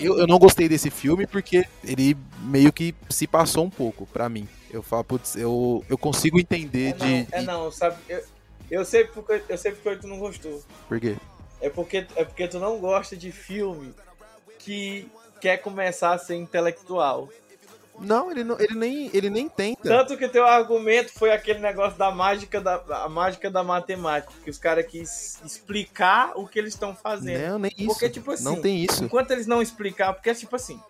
Eu, 0.00 0.18
eu 0.18 0.26
não 0.26 0.38
gostei 0.38 0.68
desse 0.68 0.90
filme 0.90 1.26
porque 1.26 1.64
ele 1.84 2.16
meio 2.42 2.72
que 2.72 2.94
se 3.08 3.26
passou 3.26 3.64
um 3.64 3.70
pouco 3.70 4.06
pra 4.06 4.28
mim. 4.28 4.48
Eu 4.70 4.82
falo, 4.82 5.04
putz, 5.04 5.36
eu, 5.36 5.84
eu 5.88 5.96
consigo 5.98 6.38
entender 6.40 6.88
É 6.88 6.92
de, 6.92 7.04
não, 7.04 7.26
é 7.32 7.40
de- 7.40 7.46
não, 7.46 7.70
sabe? 7.72 7.96
Eu, 8.08 8.20
eu 8.70 8.84
sei 8.84 9.04
porque 9.04 9.42
eu 9.48 9.58
sei 9.58 9.72
porque 9.72 9.96
tu 10.00 10.06
não 10.08 10.18
gostou. 10.18 10.62
Por 10.88 11.00
quê? 11.00 11.16
É 11.60 11.68
porque, 11.68 12.06
é 12.16 12.24
porque 12.24 12.46
tu 12.48 12.58
não 12.58 12.78
gosta 12.78 13.16
de 13.16 13.32
filme 13.32 13.94
que 14.58 15.10
quer 15.40 15.58
começar 15.58 16.12
a 16.12 16.18
ser 16.18 16.36
intelectual. 16.36 17.28
Não, 18.00 18.30
ele, 18.30 18.44
não, 18.44 18.56
ele, 18.60 18.74
nem, 18.76 19.10
ele 19.12 19.28
nem 19.28 19.48
tenta. 19.48 19.82
Tanto 19.82 20.16
que 20.16 20.28
teu 20.28 20.46
argumento 20.46 21.12
foi 21.12 21.32
aquele 21.32 21.58
negócio 21.58 21.98
da 21.98 22.12
mágica 22.12 22.60
da, 22.60 22.76
a 23.04 23.08
mágica 23.08 23.50
da 23.50 23.64
matemática, 23.64 24.32
que 24.44 24.48
os 24.50 24.56
caras 24.56 24.86
quis 24.86 25.40
explicar 25.44 26.30
o 26.36 26.46
que 26.46 26.60
eles 26.60 26.74
estão 26.74 26.94
fazendo. 26.94 27.44
Não, 27.48 27.58
nem 27.58 27.72
isso. 27.76 27.88
Porque, 27.88 28.08
tipo 28.08 28.30
assim, 28.30 28.44
não 28.44 28.60
tem 28.60 28.84
isso. 28.84 29.02
Enquanto 29.04 29.32
eles 29.32 29.48
não 29.48 29.60
explicar, 29.60 30.12
porque 30.12 30.30
é 30.30 30.34
tipo 30.34 30.54
assim, 30.54 30.80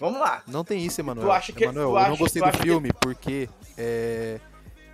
vamos 0.00 0.18
lá. 0.20 0.42
Não 0.46 0.64
tem 0.64 0.82
isso, 0.82 0.98
Emanuel. 1.02 1.26
Tu 1.26 1.32
acha 1.32 1.52
que- 1.52 1.64
Emanuel, 1.64 1.88
tu 1.88 1.92
eu 1.92 1.96
acha- 1.98 2.08
não 2.08 2.16
gostei 2.16 2.40
do 2.40 2.48
acha 2.48 2.56
que- 2.56 2.64
filme 2.64 2.90
porque 2.98 3.46
é, 3.76 4.40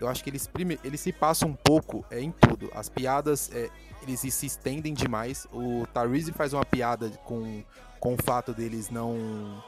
eu 0.04 0.10
acho 0.10 0.22
que 0.22 0.30
eles, 0.30 0.46
prime- 0.46 0.78
eles 0.84 1.00
se 1.00 1.12
passam 1.12 1.48
um 1.50 1.54
pouco 1.54 2.04
é, 2.10 2.20
em 2.20 2.30
tudo. 2.30 2.70
As 2.74 2.88
piadas, 2.88 3.50
é, 3.52 3.68
eles 4.02 4.20
se 4.20 4.46
estendem 4.46 4.94
demais. 4.94 5.46
O 5.52 5.86
Tyrese 5.92 6.32
faz 6.32 6.52
uma 6.52 6.64
piada 6.64 7.08
com, 7.24 7.62
com 8.00 8.14
o 8.14 8.16
fato 8.22 8.52
deles 8.52 8.90
não... 8.90 9.62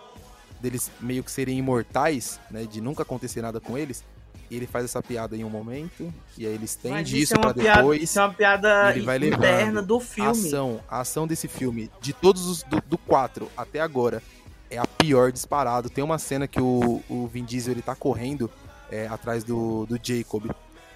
deles 0.60 0.90
meio 1.00 1.22
que 1.24 1.30
serem 1.30 1.58
imortais, 1.58 2.40
né, 2.50 2.64
de 2.64 2.80
nunca 2.80 3.02
acontecer 3.02 3.42
nada 3.42 3.60
com 3.60 3.76
eles. 3.76 4.04
ele 4.50 4.66
faz 4.66 4.84
essa 4.84 5.02
piada 5.02 5.36
em 5.36 5.44
um 5.44 5.50
momento, 5.50 6.12
e 6.38 6.46
aí 6.46 6.52
ele 6.54 6.64
estende 6.66 7.14
isso 7.20 7.24
isso 7.24 7.34
é 7.34 7.38
uma 7.38 7.52
pra 7.54 7.62
piada, 7.62 7.78
depois. 7.80 8.02
isso 8.02 8.18
é 8.18 8.22
uma 8.22 8.32
piada 8.34 8.90
ele 8.94 9.04
vai 9.04 9.16
interna 9.18 9.82
do 9.82 9.96
A 9.96 10.00
filme. 10.00 10.30
ação, 10.30 10.80
a 10.88 11.00
ação 11.00 11.26
desse 11.26 11.48
filme, 11.48 11.90
de 12.00 12.12
todos 12.12 12.46
os 12.46 12.62
do, 12.62 12.80
do 12.86 12.96
4 12.98 13.50
até 13.56 13.80
agora, 13.80 14.22
é 14.70 14.78
a 14.78 14.86
pior 14.86 15.30
disparado. 15.32 15.88
Tem 15.90 16.02
uma 16.04 16.18
cena 16.18 16.46
que 16.48 16.60
o, 16.60 17.02
o 17.08 17.26
Vin 17.28 17.44
Diesel 17.44 17.72
ele 17.72 17.82
tá 17.82 17.94
correndo 17.94 18.50
é, 18.90 19.06
atrás 19.06 19.44
do, 19.44 19.86
do 19.86 19.98
Jacob, 20.02 20.50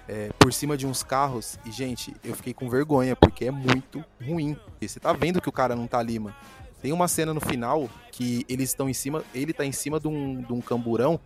é, 0.07 0.29
por 0.37 0.51
cima 0.51 0.75
de 0.75 0.85
uns 0.85 1.03
carros, 1.03 1.57
e 1.65 1.71
gente, 1.71 2.13
eu 2.23 2.35
fiquei 2.35 2.53
com 2.53 2.69
vergonha, 2.69 3.15
porque 3.15 3.45
é 3.45 3.51
muito 3.51 4.03
ruim. 4.21 4.57
E 4.79 4.87
você 4.87 4.99
tá 4.99 5.13
vendo 5.13 5.41
que 5.41 5.49
o 5.49 5.51
cara 5.51 5.75
não 5.75 5.87
tá 5.87 5.99
ali, 5.99 6.19
mano. 6.19 6.35
Tem 6.81 6.91
uma 6.91 7.07
cena 7.07 7.33
no 7.33 7.39
final 7.39 7.87
que 8.11 8.45
eles 8.49 8.69
estão 8.69 8.89
em 8.89 8.93
cima, 8.93 9.23
ele 9.33 9.53
tá 9.53 9.63
em 9.63 9.71
cima 9.71 9.99
de 9.99 10.07
um, 10.07 10.41
de 10.41 10.51
um 10.51 10.59
camburão, 10.59 11.19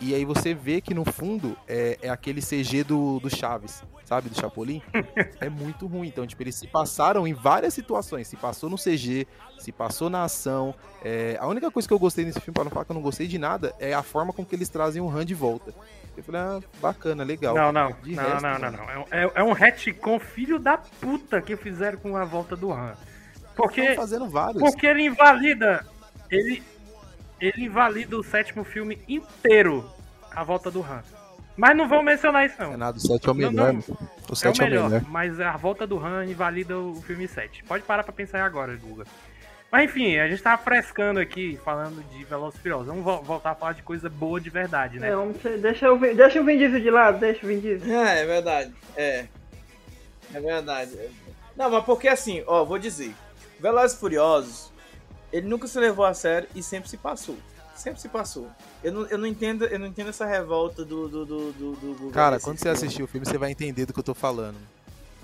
e 0.00 0.14
aí 0.14 0.24
você 0.24 0.54
vê 0.54 0.80
que 0.80 0.94
no 0.94 1.04
fundo 1.04 1.56
é, 1.68 1.98
é 2.02 2.08
aquele 2.08 2.40
CG 2.40 2.82
do, 2.84 3.20
do 3.20 3.28
Chaves, 3.34 3.82
sabe? 4.04 4.28
Do 4.28 4.34
Chapolin. 4.40 4.80
é 5.40 5.48
muito 5.48 5.86
ruim. 5.86 6.08
Então, 6.08 6.26
tipo, 6.26 6.42
eles 6.42 6.54
se 6.54 6.66
passaram 6.66 7.26
em 7.26 7.34
várias 7.34 7.74
situações. 7.74 8.26
Se 8.28 8.36
passou 8.36 8.70
no 8.70 8.76
CG, 8.76 9.26
se 9.58 9.70
passou 9.72 10.08
na 10.08 10.24
ação. 10.24 10.74
É, 11.04 11.36
a 11.40 11.46
única 11.46 11.70
coisa 11.70 11.86
que 11.86 11.94
eu 11.94 11.98
gostei 11.98 12.24
nesse 12.24 12.40
filme, 12.40 12.54
para 12.54 12.64
não 12.64 12.70
falar 12.70 12.84
que 12.84 12.92
eu 12.92 12.94
não 12.94 13.02
gostei 13.02 13.26
de 13.26 13.38
nada, 13.38 13.74
é 13.78 13.92
a 13.92 14.02
forma 14.02 14.32
com 14.32 14.44
que 14.44 14.54
eles 14.54 14.68
trazem 14.68 15.02
o 15.02 15.08
Han 15.08 15.24
de 15.26 15.34
volta. 15.34 15.74
Eu 16.16 16.24
falei, 16.24 16.40
ah, 16.40 16.60
bacana, 16.80 17.22
legal. 17.22 17.54
Não, 17.54 17.70
não, 17.72 17.92
De 18.02 18.14
não, 18.14 18.22
resto, 18.24 18.42
não, 18.42 18.52
não, 18.58 18.60
mano. 18.60 18.76
não. 18.78 18.90
É, 18.90 18.98
um- 18.98 19.06
é, 19.28 19.32
é 19.36 19.42
um 19.44 19.52
retcon 19.52 20.18
filho 20.18 20.58
da 20.58 20.76
puta 20.78 21.40
que 21.40 21.56
fizeram 21.56 21.98
com 21.98 22.16
a 22.16 22.24
volta 22.24 22.56
do 22.56 22.72
Han. 22.72 22.94
Porque, 23.54 23.80
Estão 23.82 23.96
fazendo 23.96 24.28
vários. 24.28 24.62
porque 24.62 24.86
ele 24.86 25.02
invalida. 25.04 25.86
Ele, 26.30 26.62
ele 27.40 27.64
invalida 27.64 28.16
o 28.16 28.22
sétimo 28.22 28.64
filme 28.64 28.98
inteiro, 29.08 29.88
a 30.30 30.42
volta 30.44 30.70
do 30.70 30.80
Han. 30.82 31.02
Mas 31.56 31.76
não 31.76 31.88
vão 31.88 32.02
mencionar 32.02 32.46
isso, 32.46 32.56
não. 32.60 32.70
Renato, 32.70 32.98
o 32.98 33.00
7 33.00 33.26
é 33.28 33.30
o 33.30 33.34
Não, 33.34 33.50
melhor. 33.50 33.66
não. 33.72 33.74
mano. 33.74 33.84
O 33.88 34.30
É 34.30 34.32
o 34.32 34.36
7 34.36 34.60
é 34.60 34.64
o 34.64 34.68
melhor, 34.68 34.88
melhor. 34.90 35.04
mas 35.10 35.40
a 35.40 35.56
volta 35.56 35.86
do 35.86 35.98
Han 35.98 36.24
invalida 36.24 36.78
o 36.78 36.94
filme 37.02 37.26
7. 37.28 37.64
Pode 37.64 37.82
parar 37.84 38.02
pra 38.02 38.12
pensar 38.12 38.42
agora, 38.44 38.74
Guga. 38.76 39.04
Mas 39.70 39.84
enfim, 39.84 40.16
a 40.18 40.26
gente 40.28 40.42
tava 40.42 40.60
frescando 40.62 41.20
aqui, 41.20 41.58
falando 41.64 42.02
de 42.10 42.24
Velozes 42.24 42.58
e 42.58 42.62
Furiosos. 42.62 42.86
Vamos 42.88 43.04
vo- 43.04 43.22
voltar 43.22 43.50
a 43.50 43.54
falar 43.54 43.72
de 43.74 43.82
coisa 43.82 44.08
boa 44.08 44.40
de 44.40 44.50
verdade, 44.50 44.98
né? 44.98 45.10
É, 45.10 45.14
vamos 45.14 45.40
ser- 45.40 45.58
deixa, 45.58 45.92
o, 45.92 45.98
deixa 45.98 46.40
o 46.40 46.44
Vin 46.44 46.58
Diesel 46.58 46.80
de 46.80 46.90
lado, 46.90 47.18
deixa 47.20 47.44
o 47.44 47.48
Vin 47.48 47.60
Diesel. 47.60 47.94
É, 47.94 48.20
é 48.22 48.26
verdade. 48.26 48.74
É. 48.96 49.26
É 50.34 50.40
verdade. 50.40 50.98
Não, 51.56 51.70
mas 51.70 51.84
porque 51.84 52.08
assim, 52.08 52.42
ó, 52.46 52.64
vou 52.64 52.78
dizer. 52.78 53.14
Velozes 53.60 53.96
e 53.96 54.00
Furiosos, 54.00 54.69
ele 55.32 55.46
nunca 55.48 55.66
se 55.66 55.78
levou 55.78 56.04
a 56.04 56.14
sério 56.14 56.48
e 56.54 56.62
sempre 56.62 56.88
se 56.88 56.96
passou. 56.96 57.36
Sempre 57.74 58.00
se 58.00 58.08
passou. 58.08 58.48
Eu 58.84 58.92
não, 58.92 59.06
eu 59.06 59.16
não 59.16 59.26
entendo, 59.26 59.64
eu 59.64 59.78
não 59.78 59.86
entendo 59.86 60.10
essa 60.10 60.26
revolta 60.26 60.84
do 60.84 61.08
do 61.08 61.24
do 61.24 61.52
do, 61.52 61.94
do- 61.94 62.10
Cara, 62.10 62.38
quando 62.38 62.58
você 62.58 62.64
filme. 62.64 62.76
assistir 62.76 63.02
o 63.02 63.06
filme, 63.06 63.26
você 63.26 63.38
vai 63.38 63.50
entender 63.50 63.86
do 63.86 63.92
que 63.94 63.98
eu 63.98 64.04
tô 64.04 64.14
falando. 64.14 64.58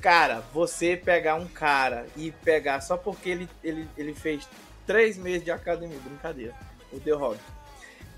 Cara, 0.01 0.43
você 0.55 0.97
pegar 0.97 1.35
um 1.35 1.47
cara 1.47 2.07
e 2.17 2.31
pegar 2.31 2.81
só 2.81 2.97
porque 2.97 3.29
ele, 3.29 3.49
ele, 3.63 3.89
ele 3.97 4.15
fez 4.15 4.49
três 4.87 5.17
meses 5.19 5.45
de 5.45 5.51
academia, 5.51 5.99
brincadeira, 5.99 6.55
o 6.93 7.01
The 7.01 7.11
Rock. 7.13 7.41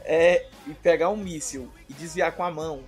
É, 0.04 0.46
e 0.66 0.74
pegar 0.74 1.08
um 1.10 1.16
míssil 1.16 1.68
e 1.88 1.92
desviar 1.94 2.32
com 2.32 2.42
a 2.44 2.50
mão. 2.50 2.82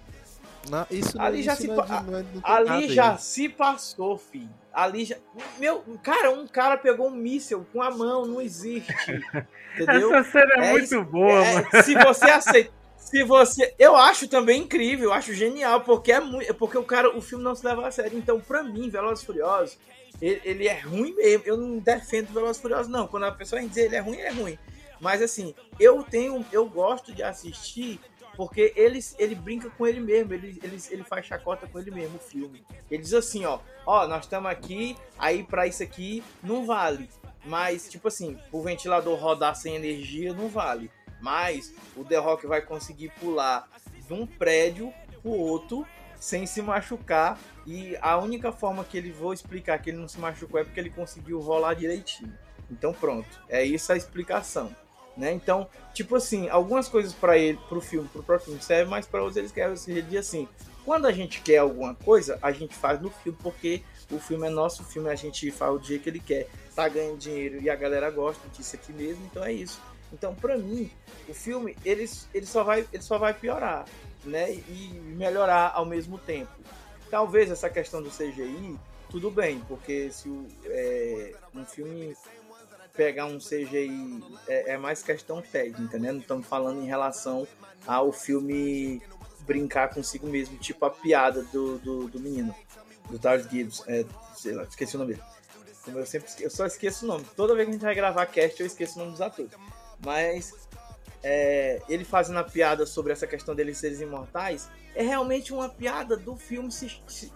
Não, 0.68 0.86
isso 0.90 1.16
não, 1.16 1.24
Ali 1.24 1.42
já 1.42 1.53
isso 1.55 1.62
se 1.62 1.68
não 1.68 1.82
é 1.82 1.88
não 2.03 2.18
é- 2.18 2.22
não 2.22 2.40
Ali 2.44 2.94
já 2.94 3.12
aí. 3.12 3.18
se 3.18 3.48
passou, 3.48 4.16
filho. 4.18 4.48
Ali 4.72 5.04
já. 5.04 5.16
Meu, 5.58 5.82
cara, 6.02 6.30
um 6.30 6.46
cara 6.46 6.76
pegou 6.76 7.08
um 7.08 7.10
míssil 7.10 7.66
com 7.72 7.82
a 7.82 7.90
mão, 7.90 8.24
não 8.26 8.40
existe. 8.40 8.92
Entendeu? 9.74 10.14
Essa 10.14 10.30
cena 10.30 10.54
é, 10.64 10.68
É 10.68 10.70
muito 10.72 10.84
isso- 10.84 11.04
boa, 11.04 11.44
É, 11.44 11.54
mano. 11.54 11.68
se 11.84 11.94
você 11.94 12.24
aceita. 12.30 12.72
Se 12.96 13.24
você. 13.24 13.74
Eu 13.78 13.96
acho 13.96 14.28
também 14.28 14.62
incrível, 14.62 15.06
eu 15.08 15.12
acho 15.12 15.32
genial, 15.34 15.80
porque 15.80 16.12
é 16.12 16.20
muito. 16.20 16.52
Porque 16.54 16.78
o 16.78 16.84
cara, 16.84 17.16
o 17.16 17.20
filme 17.20 17.42
não 17.42 17.54
se 17.54 17.64
leva 17.66 17.86
a 17.86 17.90
sério. 17.90 18.16
Então, 18.16 18.38
pra 18.40 18.62
mim, 18.62 18.88
Velozes 18.90 19.24
Furiosos, 19.24 19.78
ele, 20.20 20.40
ele 20.44 20.68
é 20.68 20.78
ruim 20.80 21.14
mesmo. 21.16 21.42
Eu 21.46 21.56
não 21.56 21.78
defendo 21.78 22.32
Velozes 22.32 22.60
Furiosos, 22.62 22.88
não. 22.92 23.06
Quando 23.08 23.24
a 23.24 23.32
pessoa 23.32 23.60
dizer 23.62 23.86
ele 23.86 23.96
é 23.96 24.00
ruim, 24.00 24.18
ele 24.18 24.26
é 24.28 24.32
ruim. 24.32 24.58
Mas 25.00 25.22
assim, 25.22 25.54
eu 25.80 26.02
tenho. 26.04 26.44
Eu 26.52 26.66
gosto 26.66 27.12
de 27.12 27.22
assistir 27.22 27.98
porque 28.41 28.72
ele, 28.74 28.99
ele 29.18 29.34
brinca 29.34 29.68
com 29.68 29.86
ele 29.86 30.01
mesmo, 30.01 30.32
ele, 30.32 30.59
ele, 30.62 30.82
ele 30.88 31.05
faz 31.05 31.26
chacota 31.26 31.66
com 31.66 31.78
ele 31.78 31.91
mesmo, 31.91 32.16
o 32.16 32.18
filme. 32.18 32.64
Ele 32.91 33.03
diz 33.03 33.12
assim, 33.12 33.45
ó, 33.45 33.59
ó, 33.84 34.07
nós 34.07 34.24
estamos 34.24 34.51
aqui, 34.51 34.97
aí 35.18 35.45
pra 35.45 35.66
isso 35.66 35.82
aqui 35.82 36.24
não 36.43 36.64
vale. 36.64 37.11
Mas, 37.45 37.86
tipo 37.91 38.09
assim, 38.09 38.38
o 38.51 38.62
ventilador 38.62 39.20
rodar 39.20 39.55
sem 39.55 39.76
energia 39.76 40.32
não 40.32 40.49
vale. 40.49 40.91
Mas 41.20 41.74
o 41.95 42.03
The 42.03 42.16
Rock 42.16 42.47
vai 42.47 42.62
conseguir 42.62 43.12
pular 43.20 43.68
de 44.09 44.14
um 44.14 44.26
prédio 44.26 44.91
pro 45.20 45.32
outro 45.32 45.86
sem 46.18 46.47
se 46.47 46.62
machucar. 46.62 47.38
E 47.66 47.95
a 48.01 48.16
única 48.16 48.51
forma 48.51 48.84
que 48.84 48.97
ele 48.97 49.12
vou 49.12 49.34
explicar 49.34 49.78
que 49.82 49.91
ele 49.91 49.99
não 49.99 50.09
se 50.09 50.18
machucou 50.18 50.59
é 50.59 50.64
porque 50.64 50.80
ele 50.80 50.88
conseguiu 50.88 51.41
rolar 51.41 51.74
direitinho. 51.74 52.32
Então 52.70 52.95
pronto, 52.95 53.28
é 53.51 53.62
isso 53.62 53.93
a 53.93 53.99
explicação. 53.99 54.74
Né? 55.16 55.32
Então, 55.32 55.68
tipo 55.92 56.16
assim, 56.16 56.48
algumas 56.48 56.88
coisas 56.88 57.12
para 57.12 57.36
ele, 57.36 57.58
pro 57.68 57.80
filme, 57.80 58.08
pro 58.08 58.22
próprio 58.22 58.46
filme 58.46 58.62
servem, 58.62 58.90
mas 58.90 59.06
para 59.06 59.20
outros 59.20 59.36
eles 59.36 59.52
querem 59.52 59.76
seja 59.76 60.02
de 60.02 60.16
assim. 60.16 60.48
Quando 60.84 61.06
a 61.06 61.12
gente 61.12 61.40
quer 61.42 61.58
alguma 61.58 61.94
coisa, 61.94 62.38
a 62.40 62.52
gente 62.52 62.74
faz 62.74 63.00
no 63.00 63.11
filme 63.11 63.38
porque 63.42 63.82
o 64.11 64.18
filme 64.18 64.46
é 64.46 64.50
nosso, 64.50 64.82
o 64.82 64.84
filme 64.84 65.11
a 65.11 65.14
gente 65.14 65.50
faz 65.50 65.74
o 65.74 65.78
dia 65.78 65.98
que 65.98 66.08
ele 66.08 66.20
quer. 66.20 66.48
Tá 66.74 66.88
ganhando 66.88 67.18
dinheiro 67.18 67.61
e 67.61 67.68
a 67.68 67.76
galera 67.76 68.11
gosta 68.11 68.48
disso 68.48 68.76
aqui 68.76 68.92
mesmo, 68.92 69.24
então 69.26 69.44
é 69.44 69.52
isso. 69.52 69.80
Então, 70.12 70.34
pra 70.34 70.56
mim, 70.56 70.90
o 71.28 71.34
filme 71.34 71.76
ele, 71.84 72.08
ele, 72.34 72.46
só, 72.46 72.64
vai, 72.64 72.86
ele 72.92 73.02
só 73.02 73.18
vai 73.18 73.34
piorar, 73.34 73.84
né? 74.24 74.52
E 74.52 75.00
melhorar 75.16 75.72
ao 75.74 75.84
mesmo 75.84 76.18
tempo. 76.18 76.50
Talvez 77.11 77.50
essa 77.50 77.68
questão 77.68 78.02
do 78.02 78.11
CGI, 78.11 78.76
tudo 79.11 79.30
bem, 79.30 79.61
porque 79.68 80.11
se 80.11 80.28
o, 80.28 80.46
é, 80.64 81.34
um 81.54 81.64
filme 81.64 82.16
pegar 82.95 83.26
um 83.26 83.38
CGI 83.38 84.22
é, 84.49 84.72
é 84.72 84.78
mais 84.78 85.03
questão 85.03 85.41
técnica, 85.43 85.99
né? 85.99 86.12
Não 86.12 86.20
estamos 86.20 86.47
falando 86.47 86.80
em 86.82 86.86
relação 86.86 87.47
ao 87.86 88.12
filme 88.12 89.03
brincar 89.41 89.88
consigo 89.93 90.26
mesmo, 90.26 90.57
tipo 90.59 90.84
a 90.84 90.91
piada 90.91 91.43
do, 91.45 91.78
do, 91.78 92.09
do 92.09 92.20
menino, 92.20 92.55
do 93.09 93.18
Darth 93.18 93.51
Gibbs, 93.51 93.82
é, 93.88 94.05
sei 94.36 94.53
lá, 94.53 94.62
esqueci 94.64 94.97
o 94.97 94.99
nome 94.99 95.14
dele. 95.14 95.24
Como 95.84 95.99
eu 95.99 96.07
sempre 96.07 96.30
eu 96.41 96.51
só 96.51 96.66
esqueço 96.66 97.05
o 97.05 97.09
nome. 97.09 97.24
Toda 97.34 97.55
vez 97.55 97.64
que 97.66 97.70
a 97.70 97.72
gente 97.72 97.82
vai 97.84 97.95
gravar 97.95 98.26
cast, 98.26 98.61
eu 98.61 98.66
esqueço 98.66 98.97
o 98.97 98.99
nome 99.01 99.12
dos 99.12 99.20
atores. 99.20 99.51
Mas 100.05 100.53
é, 101.22 101.80
ele 101.88 102.05
fazendo 102.05 102.38
a 102.38 102.45
piada 102.45 102.84
sobre 102.86 103.12
essa 103.12 103.26
questão 103.26 103.55
deles 103.55 103.78
serem 103.78 104.01
imortais, 104.03 104.68
é 104.95 105.03
realmente 105.03 105.53
uma 105.53 105.68
piada 105.68 106.16
do 106.16 106.36
filme 106.36 106.70
se- 106.70 107.01
se- 107.09 107.32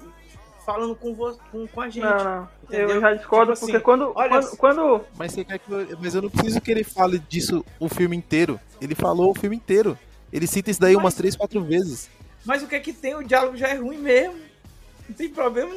falando 0.65 0.95
com, 0.97 1.15
vo- 1.15 1.39
com, 1.53 1.67
com 1.67 1.81
a 1.81 1.89
gente. 1.89 2.03
Não. 2.05 2.49
Entendeu? 2.65 2.89
Eu 2.91 3.01
já 3.01 3.15
discordo 3.15 3.53
Tipo 3.53 3.61
porque 3.67 3.77
assim, 3.77 3.85
quando, 3.85 4.13
olha 4.15 4.31
quando, 4.31 4.57
quando. 4.57 5.05
Mas 5.17 5.33
você 5.33 5.45
quer 5.45 5.59
que 5.59 5.71
eu... 5.71 5.99
Mas 6.01 6.15
eu 6.15 6.23
não 6.23 6.31
preciso 6.31 6.61
que 6.61 6.71
ele 6.71 6.85
fale 6.85 7.19
disso 7.19 7.65
o 7.79 7.89
filme 7.89 8.17
inteiro. 8.17 8.59
Ele 8.81 8.95
falou 8.95 9.31
o 9.31 9.35
filme 9.39 9.57
inteiro. 9.57 9.99
Ele 10.33 10.47
cita 10.47 10.71
isso 10.71 10.81
daí 10.81 10.95
Mas- 10.95 11.05
umas 11.05 11.15
três, 11.15 11.37
quatro 11.37 11.63
vezes. 11.63 12.09
Mas 12.45 12.63
o 12.63 12.67
que 12.67 12.75
é 12.75 12.81
que 12.81 12.93
tem? 12.93 13.15
O 13.15 13.23
diálogo 13.23 13.57
já 13.57 13.69
é 13.69 13.75
ruim 13.75 13.99
mesmo. 13.99 14.35
Não 15.09 15.15
tem 15.17 15.29
problema. 15.29 15.75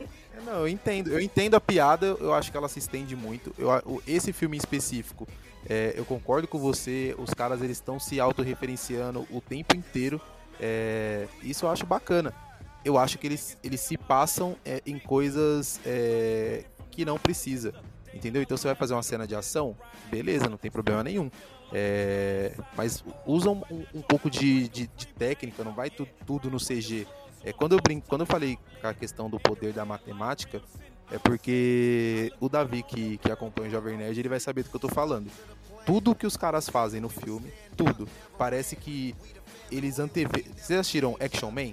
É, 0.00 0.40
Não, 0.46 0.60
eu 0.60 0.68
entendo. 0.68 1.10
Eu 1.10 1.20
entendo 1.20 1.54
a 1.54 1.60
piada, 1.60 2.06
eu 2.20 2.32
acho 2.34 2.50
que 2.50 2.56
ela 2.56 2.68
se 2.68 2.78
estende 2.78 3.14
muito. 3.14 3.52
Eu, 3.58 4.02
esse 4.06 4.32
filme 4.32 4.56
em 4.56 4.58
específico, 4.58 5.26
é, 5.68 5.92
eu 5.96 6.04
concordo 6.04 6.48
com 6.48 6.58
você. 6.58 7.14
Os 7.18 7.30
caras 7.34 7.60
eles 7.62 7.76
estão 7.76 7.98
se 8.00 8.18
autorreferenciando 8.20 9.26
o 9.30 9.40
tempo 9.40 9.76
inteiro. 9.76 10.20
É, 10.58 11.26
isso 11.42 11.64
eu 11.64 11.70
acho 11.70 11.86
bacana. 11.86 12.32
Eu 12.84 12.96
acho 12.98 13.18
que 13.18 13.26
eles, 13.26 13.58
eles 13.62 13.80
se 13.80 13.96
passam 13.98 14.56
é, 14.64 14.80
em 14.86 14.98
coisas 14.98 15.80
é, 15.84 16.64
que 16.90 17.04
não 17.04 17.18
precisa. 17.18 17.74
Entendeu? 18.12 18.42
Então 18.42 18.56
você 18.56 18.66
vai 18.66 18.74
fazer 18.74 18.94
uma 18.94 19.02
cena 19.02 19.26
de 19.26 19.36
ação, 19.36 19.76
beleza, 20.10 20.48
não 20.48 20.56
tem 20.56 20.70
problema 20.70 21.04
nenhum. 21.04 21.30
É, 21.72 22.52
mas 22.76 23.04
usam 23.24 23.62
um, 23.70 23.84
um 23.94 24.02
pouco 24.02 24.28
de, 24.28 24.68
de- 24.68 24.88
de 24.88 25.06
técnica, 25.06 25.62
não 25.62 25.72
vai 25.72 25.88
tu- 25.90 26.08
tudo 26.26 26.50
no 26.50 26.58
CG. 26.58 27.06
É, 27.44 27.52
quando, 27.52 27.72
eu 27.72 27.80
brinco, 27.80 28.08
quando 28.08 28.22
eu 28.22 28.26
falei 28.26 28.58
com 28.80 28.86
a 28.88 28.92
questão 28.94 29.30
do 29.30 29.38
poder 29.38 29.72
da 29.72 29.84
matemática, 29.84 30.60
é 31.12 31.18
porque 31.18 32.32
o 32.40 32.48
Davi, 32.48 32.82
que, 32.82 33.18
que 33.18 33.30
acompanha 33.30 33.68
o 33.68 33.70
Jovem 33.70 33.96
Nerd, 33.96 34.18
ele 34.18 34.28
vai 34.28 34.40
saber 34.40 34.64
do 34.64 34.70
que 34.70 34.76
eu 34.76 34.80
tô 34.80 34.88
falando. 34.88 35.30
Tudo 35.86 36.14
que 36.14 36.26
os 36.26 36.36
caras 36.36 36.68
fazem 36.68 37.00
no 37.00 37.08
filme, 37.08 37.52
tudo, 37.76 38.08
parece 38.36 38.74
que 38.76 39.14
eles 39.70 39.98
antevê... 40.00 40.44
Vocês 40.56 40.78
assistiram 40.80 41.16
Action 41.20 41.50
Man? 41.50 41.72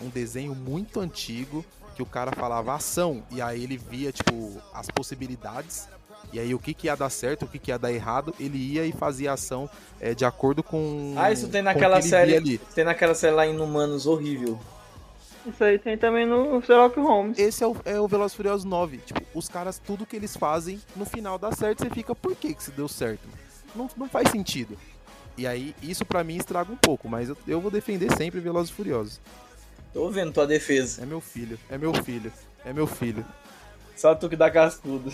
Um 0.00 0.08
desenho 0.08 0.54
muito 0.54 1.00
antigo 1.00 1.64
que 1.94 2.02
o 2.02 2.06
cara 2.06 2.32
falava 2.32 2.74
ação 2.74 3.22
e 3.30 3.42
aí 3.42 3.62
ele 3.62 3.76
via, 3.76 4.10
tipo, 4.12 4.60
as 4.72 4.86
possibilidades 4.88 5.88
e 6.32 6.38
aí 6.38 6.54
o 6.54 6.58
que, 6.58 6.72
que 6.72 6.86
ia 6.86 6.96
dar 6.96 7.10
certo, 7.10 7.44
o 7.44 7.48
que, 7.48 7.58
que 7.58 7.70
ia 7.70 7.78
dar 7.78 7.92
errado, 7.92 8.34
ele 8.38 8.56
ia 8.56 8.84
e 8.86 8.92
fazia 8.92 9.32
ação 9.32 9.68
é, 10.00 10.14
de 10.14 10.24
acordo 10.24 10.62
com 10.62 11.14
Ah, 11.16 11.32
isso 11.32 11.48
tem 11.48 11.62
com 11.62 11.68
o 11.68 11.72
naquela 11.72 12.00
série. 12.00 12.36
ali. 12.36 12.58
Tem 12.74 12.84
naquela 12.84 13.14
série 13.14 13.34
lá 13.34 13.46
Inumanos 13.46 14.06
horrível. 14.06 14.58
Isso 15.46 15.64
aí 15.64 15.78
tem 15.78 15.96
também 15.96 16.26
no 16.26 16.60
Sherlock 16.62 17.00
Holmes. 17.00 17.38
Esse 17.38 17.64
é 17.64 17.66
o, 17.66 17.74
é 17.84 17.98
o 17.98 18.06
Velozes 18.06 18.34
e 18.34 18.36
Furiosos 18.36 18.64
9. 18.64 18.98
Tipo, 18.98 19.22
os 19.34 19.48
caras, 19.48 19.78
tudo 19.78 20.04
que 20.04 20.14
eles 20.14 20.36
fazem, 20.36 20.80
no 20.94 21.06
final 21.06 21.38
dá 21.38 21.50
certo, 21.50 21.82
você 21.82 21.90
fica, 21.90 22.14
por 22.14 22.36
que 22.36 22.54
que 22.54 22.60
isso 22.60 22.72
deu 22.72 22.86
certo? 22.86 23.26
Não, 23.74 23.88
não 23.96 24.08
faz 24.08 24.30
sentido. 24.30 24.76
E 25.38 25.46
aí, 25.46 25.74
isso 25.82 26.04
pra 26.04 26.22
mim 26.22 26.36
estraga 26.36 26.70
um 26.70 26.76
pouco, 26.76 27.08
mas 27.08 27.30
eu, 27.30 27.36
eu 27.48 27.60
vou 27.60 27.70
defender 27.70 28.14
sempre 28.16 28.38
Velozes 28.38 28.70
e 28.70 28.74
Furiosos. 28.74 29.20
Tô 29.92 30.08
vendo 30.08 30.32
tua 30.32 30.46
defesa. 30.46 31.02
É 31.02 31.06
meu 31.06 31.20
filho, 31.20 31.58
é 31.68 31.76
meu 31.76 31.92
filho, 31.94 32.32
é 32.64 32.72
meu 32.72 32.86
filho. 32.86 33.24
Só 33.96 34.14
tu 34.14 34.28
que 34.28 34.36
dá 34.36 34.50
cascudo. 34.50 35.12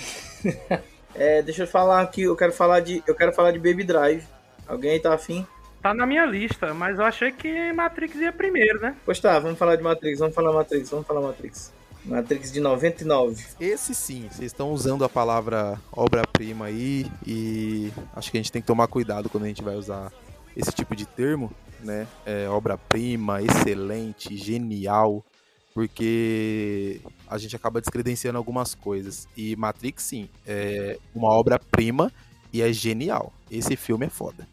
é, 1.14 1.42
deixa 1.42 1.64
eu 1.64 1.66
falar 1.66 2.02
aqui, 2.02 2.22
eu 2.22 2.36
quero 2.36 2.52
falar 2.52 2.80
de. 2.80 3.02
Eu 3.06 3.14
quero 3.14 3.32
falar 3.32 3.52
de 3.52 3.58
Baby 3.58 3.84
Drive. 3.84 4.24
Alguém 4.66 4.92
aí 4.92 5.00
tá 5.00 5.14
afim? 5.14 5.46
Tá 5.82 5.94
na 5.94 6.06
minha 6.06 6.26
lista, 6.26 6.74
mas 6.74 6.98
eu 6.98 7.04
achei 7.04 7.30
que 7.30 7.72
Matrix 7.72 8.16
ia 8.16 8.32
primeiro, 8.32 8.80
né? 8.80 8.96
Pois 9.04 9.20
tá, 9.20 9.38
vamos 9.38 9.58
falar 9.58 9.76
de 9.76 9.82
Matrix, 9.82 10.18
vamos 10.18 10.34
falar 10.34 10.52
Matrix, 10.52 10.90
vamos 10.90 11.06
falar 11.06 11.20
Matrix. 11.20 11.72
Matrix 12.04 12.52
de 12.52 12.60
99. 12.60 13.44
Esse 13.60 13.94
sim, 13.94 14.28
vocês 14.30 14.52
estão 14.52 14.72
usando 14.72 15.04
a 15.04 15.08
palavra 15.08 15.80
obra-prima 15.92 16.66
aí 16.66 17.10
e 17.26 17.92
acho 18.14 18.30
que 18.30 18.36
a 18.36 18.40
gente 18.40 18.52
tem 18.52 18.62
que 18.62 18.66
tomar 18.66 18.86
cuidado 18.86 19.28
quando 19.28 19.44
a 19.44 19.48
gente 19.48 19.62
vai 19.62 19.74
usar 19.74 20.12
esse 20.56 20.72
tipo 20.72 20.96
de 20.96 21.04
termo, 21.04 21.52
né? 21.82 22.06
É, 22.24 22.48
obra-prima, 22.48 23.42
excelente, 23.42 24.36
genial, 24.36 25.24
porque 25.74 27.00
a 27.28 27.36
gente 27.38 27.54
acaba 27.54 27.80
descredenciando 27.80 28.38
algumas 28.38 28.74
coisas. 28.74 29.28
E 29.36 29.54
Matrix, 29.56 30.02
sim, 30.02 30.28
é 30.46 30.98
uma 31.14 31.28
obra-prima 31.28 32.10
e 32.52 32.62
é 32.62 32.72
genial. 32.72 33.32
Esse 33.50 33.76
filme 33.76 34.06
é 34.06 34.08
foda. 34.08 34.48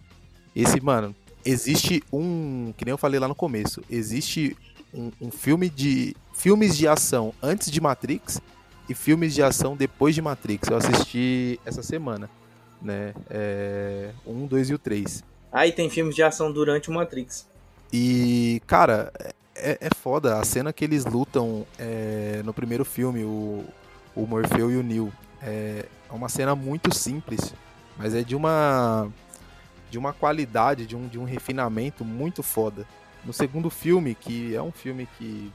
Esse, 0.55 0.82
mano, 0.82 1.15
existe 1.45 2.03
um. 2.11 2.74
Que 2.78 2.86
nem 2.86 2.91
eu 2.91 2.97
falei 2.97 3.19
lá 3.19 3.28
no 3.28 3.36
começo, 3.36 3.82
existe 3.89 4.55
um, 4.93 5.11
um 5.21 5.32
filme 5.32 5.69
de. 5.69 6.15
Filmes 6.34 6.76
de 6.76 6.88
ação 6.88 7.34
antes 7.41 7.69
de 7.69 7.80
Matrix 7.80 8.41
e 8.89 8.93
filmes 8.93 9.34
de 9.34 9.43
ação 9.43 9.78
depois 9.78 10.15
de 10.15 10.21
Matrix. 10.21 10.67
Eu 10.67 10.78
assisti 10.78 11.59
essa 11.63 11.84
semana, 11.84 12.30
né? 12.82 13.13
É, 13.30 14.11
um, 14.26 14.45
dois 14.47 14.69
e 14.69 14.74
o 14.74 14.80
três. 14.80 15.24
Aí 15.53 15.71
tem 15.71 15.87
filmes 15.87 16.15
de 16.15 16.23
ação 16.23 16.51
durante 16.51 16.89
o 16.89 16.93
Matrix. 16.93 17.47
E, 17.93 18.59
cara, 18.65 19.13
é, 19.55 19.77
é 19.79 19.89
foda. 19.95 20.39
A 20.39 20.43
cena 20.43 20.73
que 20.73 20.83
eles 20.83 21.05
lutam 21.05 21.65
é, 21.77 22.41
no 22.43 22.51
primeiro 22.51 22.83
filme, 22.83 23.23
o, 23.23 23.63
o 24.15 24.25
Morfeu 24.25 24.71
e 24.71 24.77
o 24.77 24.83
Neo. 24.83 25.13
É, 25.39 25.85
é 26.09 26.13
uma 26.13 26.27
cena 26.27 26.55
muito 26.55 26.93
simples, 26.93 27.53
mas 27.97 28.15
é 28.15 28.23
de 28.23 28.35
uma 28.35 29.11
de 29.91 29.99
uma 29.99 30.11
qualidade, 30.11 30.87
de 30.87 30.95
um, 30.95 31.07
de 31.07 31.19
um 31.19 31.23
refinamento 31.23 32.03
muito 32.03 32.41
foda. 32.41 32.87
No 33.23 33.31
segundo 33.31 33.69
filme, 33.69 34.15
que 34.15 34.55
é 34.55 34.61
um 34.61 34.71
filme 34.71 35.07
que 35.19 35.51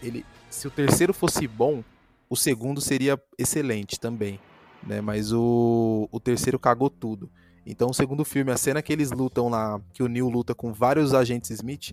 ele, 0.00 0.24
se 0.48 0.68
o 0.68 0.70
terceiro 0.70 1.12
fosse 1.12 1.48
bom, 1.48 1.82
o 2.30 2.36
segundo 2.36 2.80
seria 2.80 3.20
excelente 3.36 3.98
também, 3.98 4.38
né? 4.84 5.00
Mas 5.00 5.32
o, 5.32 6.08
o 6.12 6.20
terceiro 6.20 6.60
cagou 6.60 6.88
tudo. 6.88 7.28
Então, 7.66 7.90
o 7.90 7.94
segundo 7.94 8.24
filme, 8.24 8.52
a 8.52 8.56
cena 8.56 8.80
que 8.80 8.92
eles 8.92 9.10
lutam 9.10 9.48
lá, 9.48 9.80
que 9.92 10.02
o 10.02 10.08
Neil 10.08 10.28
luta 10.28 10.54
com 10.54 10.72
vários 10.72 11.12
agentes 11.12 11.50
Smith, 11.50 11.92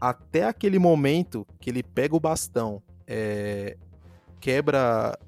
até 0.00 0.44
aquele 0.44 0.78
momento 0.78 1.44
que 1.58 1.68
ele 1.68 1.82
pega 1.82 2.14
o 2.14 2.20
bastão, 2.20 2.80
é, 3.04 3.76
quebra 4.40 5.18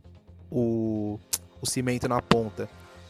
o, 0.49 1.19
o 1.61 1.67
cimento 1.67 2.09
na 2.09 2.23
ponta 2.23 2.69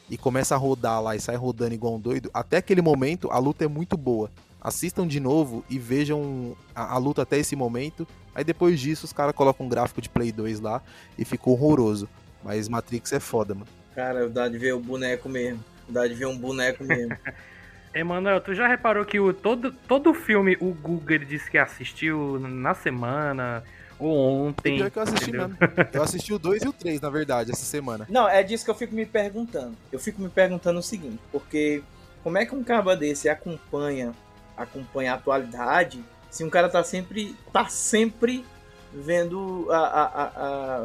e 0.08 0.16
começa 0.16 0.54
a 0.54 0.58
rodar 0.58 1.02
lá 1.02 1.14
e 1.14 1.20
sai 1.20 1.36
rodando 1.36 1.74
igual 1.74 1.94
um 1.94 2.00
doido, 2.00 2.30
até 2.32 2.56
aquele 2.56 2.80
momento 2.80 3.30
a 3.30 3.38
luta 3.38 3.64
é 3.64 3.68
muito 3.68 3.96
boa. 3.96 4.30
Assistam 4.60 5.06
de 5.06 5.20
novo 5.20 5.64
e 5.70 5.78
vejam 5.78 6.56
a, 6.74 6.94
a 6.94 6.98
luta 6.98 7.22
até 7.22 7.38
esse 7.38 7.54
momento. 7.54 8.06
Aí 8.34 8.44
depois 8.44 8.80
disso 8.80 9.04
os 9.04 9.12
caras 9.12 9.34
colocam 9.34 9.66
um 9.66 9.68
gráfico 9.68 10.00
de 10.00 10.08
Play 10.08 10.32
2 10.32 10.60
lá 10.60 10.82
e 11.18 11.24
ficou 11.24 11.54
horroroso. 11.54 12.08
Mas 12.42 12.68
Matrix 12.68 13.12
é 13.12 13.20
foda, 13.20 13.54
mano. 13.54 13.66
Cara, 13.94 14.28
dá 14.28 14.48
de 14.48 14.58
ver 14.58 14.74
o 14.74 14.80
boneco 14.80 15.28
mesmo. 15.28 15.62
Dá 15.90 16.06
de 16.06 16.14
ver 16.14 16.26
um 16.26 16.38
boneco 16.38 16.84
mesmo. 16.84 17.16
Emanuel, 17.92 18.40
tu 18.40 18.54
já 18.54 18.68
reparou 18.68 19.04
que 19.04 19.18
o, 19.18 19.32
todo, 19.34 19.72
todo 19.72 20.14
filme 20.14 20.56
o 20.60 20.72
Google 20.72 21.18
disse 21.18 21.50
que 21.50 21.58
assistiu 21.58 22.38
na 22.38 22.72
semana 22.72 23.64
ou 23.98 24.16
ontem? 24.16 24.76
Pior 24.76 24.90
que 24.92 24.98
eu 24.98 25.02
assisti 25.02 25.28
entendeu? 25.30 25.48
mesmo. 25.48 25.58
Eu 25.92 26.02
assisti 26.02 26.32
o 26.32 26.38
2 26.38 26.62
e 26.62 26.68
o 26.68 26.72
3, 26.72 27.00
na 27.00 27.10
verdade, 27.10 27.50
essa 27.50 27.64
semana. 27.64 28.06
Não, 28.08 28.28
é 28.28 28.42
disso 28.44 28.64
que 28.64 28.70
eu 28.70 28.74
fico 28.76 28.94
me 28.94 29.04
perguntando. 29.04 29.76
Eu 29.90 29.98
fico 29.98 30.22
me 30.22 30.28
perguntando 30.28 30.78
o 30.78 30.82
seguinte, 30.82 31.18
porque 31.32 31.82
como 32.22 32.38
é 32.38 32.46
que 32.46 32.54
um 32.54 32.62
caba 32.62 32.96
desse 32.96 33.28
acompanha 33.28 34.12
acompanha 34.56 35.12
a 35.12 35.14
atualidade 35.16 36.04
se 36.30 36.44
um 36.44 36.50
cara 36.50 36.68
tá 36.68 36.84
sempre 36.84 37.34
tá 37.52 37.66
sempre 37.68 38.44
vendo 38.92 39.66
a, 39.70 39.76
a- 39.78 40.04
a- 40.04 40.32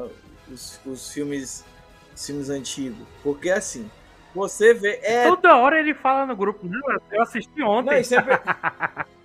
a- 0.01 0.07
os, 0.51 0.79
os 0.85 1.11
filmes 1.11 1.63
os 2.15 2.25
filmes 2.25 2.49
antigos? 2.49 3.05
Porque 3.21 3.49
assim, 3.51 3.89
você 4.35 4.73
vê 4.73 4.99
é 5.01 5.27
Toda 5.29 5.55
hora 5.55 5.79
ele 5.79 5.93
fala 5.93 6.25
no 6.25 6.35
grupo, 6.35 6.67
não, 6.67 6.81
eu 7.11 7.21
assisti 7.23 7.63
ontem. 7.63 7.95
não, 7.95 8.03
sempre, 8.03 8.37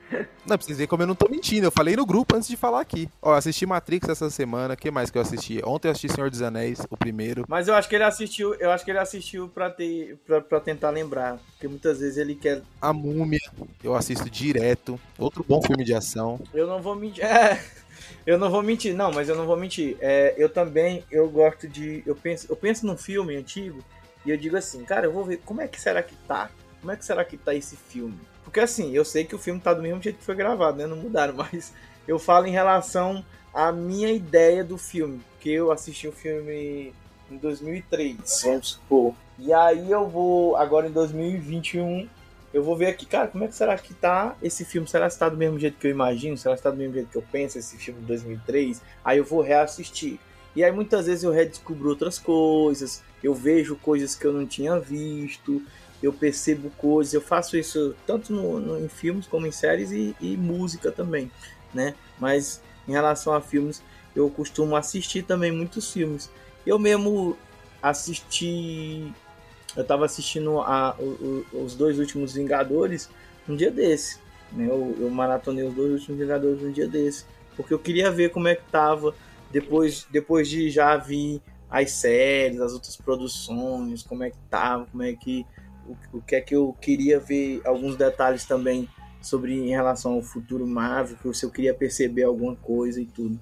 Não, 0.46 0.56
pra 0.56 0.66
vocês 0.66 0.76
verem 0.78 0.88
como 0.88 1.02
eu 1.02 1.06
não 1.06 1.14
tô 1.14 1.28
mentindo. 1.28 1.66
Eu 1.66 1.70
falei 1.70 1.94
no 1.94 2.04
grupo 2.04 2.34
antes 2.34 2.48
de 2.48 2.56
falar 2.56 2.80
aqui. 2.80 3.08
Ó, 3.22 3.30
eu 3.30 3.36
assisti 3.36 3.64
Matrix 3.64 4.08
essa 4.08 4.28
semana. 4.28 4.74
O 4.74 4.76
que 4.76 4.90
mais 4.90 5.10
que 5.10 5.16
eu 5.16 5.22
assisti? 5.22 5.60
Ontem 5.64 5.88
eu 5.88 5.92
assisti 5.92 6.12
Senhor 6.12 6.30
dos 6.30 6.42
Anéis, 6.42 6.80
o 6.90 6.96
primeiro. 6.96 7.44
Mas 7.48 7.68
eu 7.68 7.74
acho 7.74 7.88
que 7.88 7.94
ele 7.94 8.04
assistiu, 8.04 8.54
eu 8.54 8.70
acho 8.70 8.84
que 8.84 8.90
ele 8.90 8.98
assistiu 8.98 9.48
para 9.48 9.70
ter 9.70 10.18
pra, 10.26 10.40
pra 10.40 10.60
tentar 10.60 10.90
lembrar, 10.90 11.38
porque 11.52 11.68
muitas 11.68 12.00
vezes 12.00 12.16
ele 12.16 12.34
quer 12.34 12.62
A 12.80 12.92
Múmia, 12.92 13.38
eu 13.82 13.94
assisto 13.94 14.28
direto. 14.28 14.98
Outro 15.18 15.44
bom 15.46 15.62
filme 15.62 15.84
de 15.84 15.94
ação. 15.94 16.40
Eu 16.52 16.66
não 16.66 16.82
vou 16.82 16.96
mentir. 16.96 17.24
É, 17.24 17.62
eu 18.26 18.38
não 18.38 18.50
vou 18.50 18.62
mentir, 18.62 18.94
não, 18.94 19.12
mas 19.12 19.28
eu 19.28 19.36
não 19.36 19.46
vou 19.46 19.56
mentir. 19.56 19.96
É, 20.00 20.34
eu 20.36 20.48
também, 20.48 21.04
eu 21.10 21.28
gosto 21.28 21.68
de. 21.68 22.02
Eu 22.04 22.16
penso, 22.16 22.46
eu 22.50 22.56
penso 22.56 22.84
num 22.84 22.96
filme 22.96 23.36
antigo 23.36 23.84
e 24.24 24.30
eu 24.30 24.36
digo 24.36 24.56
assim, 24.56 24.84
cara, 24.84 25.06
eu 25.06 25.12
vou 25.12 25.24
ver 25.24 25.38
como 25.44 25.60
é 25.60 25.68
que 25.68 25.80
será 25.80 26.02
que 26.02 26.14
tá? 26.28 26.50
Como 26.80 26.92
é 26.92 26.96
que 26.96 27.04
será 27.04 27.24
que 27.24 27.36
tá 27.36 27.54
esse 27.54 27.76
filme? 27.76 28.18
Porque 28.44 28.60
assim, 28.60 28.92
eu 28.92 29.04
sei 29.04 29.24
que 29.24 29.34
o 29.34 29.38
filme 29.38 29.60
tá 29.60 29.72
do 29.72 29.82
mesmo 29.82 30.02
jeito 30.02 30.18
que 30.18 30.24
foi 30.24 30.34
gravado, 30.34 30.78
né? 30.78 30.86
Não 30.86 30.96
mudaram, 30.96 31.34
mas 31.38 31.72
eu 32.06 32.18
falo 32.18 32.46
em 32.46 32.50
relação 32.52 33.24
à 33.52 33.70
minha 33.70 34.10
ideia 34.10 34.64
do 34.64 34.76
filme. 34.76 35.20
Porque 35.32 35.50
eu 35.50 35.70
assisti 35.70 36.08
o 36.08 36.12
filme 36.12 36.92
em 37.30 37.36
2003, 37.36 38.16
vamos 38.44 38.68
supor. 38.68 39.14
E 39.38 39.52
aí 39.52 39.90
eu 39.90 40.06
vou, 40.08 40.56
agora 40.56 40.88
em 40.88 40.92
2021, 40.92 42.08
eu 42.52 42.62
vou 42.62 42.76
ver 42.76 42.88
aqui, 42.88 43.06
cara, 43.06 43.28
como 43.28 43.44
é 43.44 43.48
que 43.48 43.54
será 43.54 43.78
que 43.78 43.94
tá 43.94 44.36
esse 44.42 44.64
filme? 44.64 44.86
Será 44.88 45.08
que 45.08 45.16
tá 45.16 45.28
do 45.28 45.36
mesmo 45.36 45.58
jeito 45.58 45.78
que 45.78 45.86
eu 45.86 45.90
imagino? 45.90 46.36
Será 46.36 46.56
que 46.56 46.62
tá 46.62 46.70
do 46.70 46.76
mesmo 46.76 46.94
jeito 46.94 47.08
que 47.08 47.16
eu 47.16 47.24
penso, 47.30 47.58
esse 47.58 47.76
filme 47.78 48.00
de 48.00 48.06
2003? 48.06 48.82
Aí 49.04 49.18
eu 49.18 49.24
vou 49.24 49.40
reassistir. 49.40 50.18
E 50.54 50.64
aí 50.64 50.72
muitas 50.72 51.06
vezes 51.06 51.24
eu 51.24 51.30
redescubro 51.30 51.88
outras 51.90 52.18
coisas, 52.18 53.02
eu 53.22 53.34
vejo 53.34 53.76
coisas 53.76 54.14
que 54.14 54.26
eu 54.26 54.32
não 54.32 54.46
tinha 54.46 54.78
visto, 54.78 55.62
eu 56.02 56.12
percebo 56.12 56.70
coisas, 56.70 57.12
eu 57.14 57.20
faço 57.20 57.56
isso 57.56 57.94
tanto 58.06 58.32
no, 58.32 58.58
no- 58.58 58.78
em 58.84 58.88
filmes 58.88 59.26
como 59.26 59.46
em 59.46 59.52
séries 59.52 59.92
e, 59.92 60.16
e 60.20 60.36
música 60.36 60.90
também, 60.90 61.30
né? 61.72 61.94
Mas 62.18 62.60
em 62.88 62.92
relação 62.92 63.32
a 63.34 63.40
filmes, 63.40 63.82
eu 64.16 64.28
costumo 64.30 64.74
assistir 64.76 65.22
também 65.22 65.52
muitos 65.52 65.92
filmes. 65.92 66.30
Eu 66.66 66.78
mesmo 66.78 67.36
assisti 67.82 69.12
eu 69.76 69.84
tava 69.84 70.04
assistindo 70.04 70.58
a, 70.60 70.96
o- 70.98 71.44
o- 71.52 71.62
os 71.64 71.74
dois 71.76 71.98
últimos 71.98 72.32
Vingadores 72.34 73.08
um 73.48 73.54
dia 73.54 73.70
desse. 73.70 74.18
Né? 74.52 74.66
Eu, 74.68 74.96
eu 75.00 75.10
maratonei 75.10 75.64
os 75.64 75.72
dois 75.74 75.92
últimos 75.92 76.20
Vingadores 76.20 76.60
um 76.62 76.72
dia 76.72 76.88
desse. 76.88 77.24
Porque 77.56 77.72
eu 77.72 77.78
queria 77.78 78.10
ver 78.10 78.30
como 78.30 78.48
é 78.48 78.56
que 78.56 78.62
tava 78.70 79.14
depois, 79.50 80.06
depois 80.10 80.48
de 80.48 80.70
já 80.70 80.96
vir 80.96 81.42
as 81.68 81.92
séries, 81.92 82.60
as 82.60 82.72
outras 82.72 82.96
produções, 82.96 84.02
como 84.02 84.24
é 84.24 84.30
que 84.30 84.38
tava, 84.48 84.86
como 84.86 85.02
é 85.02 85.12
que. 85.12 85.46
O, 85.86 86.18
o 86.18 86.22
que 86.22 86.36
é 86.36 86.40
que 86.40 86.54
eu 86.54 86.76
queria 86.80 87.18
ver 87.18 87.62
alguns 87.64 87.96
detalhes 87.96 88.44
também 88.44 88.88
sobre 89.20 89.54
em 89.54 89.70
relação 89.70 90.14
ao 90.14 90.22
futuro 90.22 90.66
Marvel, 90.66 91.16
que 91.16 91.36
se 91.36 91.44
eu 91.44 91.50
queria 91.50 91.74
perceber 91.74 92.22
alguma 92.22 92.54
coisa 92.56 93.00
e 93.00 93.06
tudo. 93.06 93.40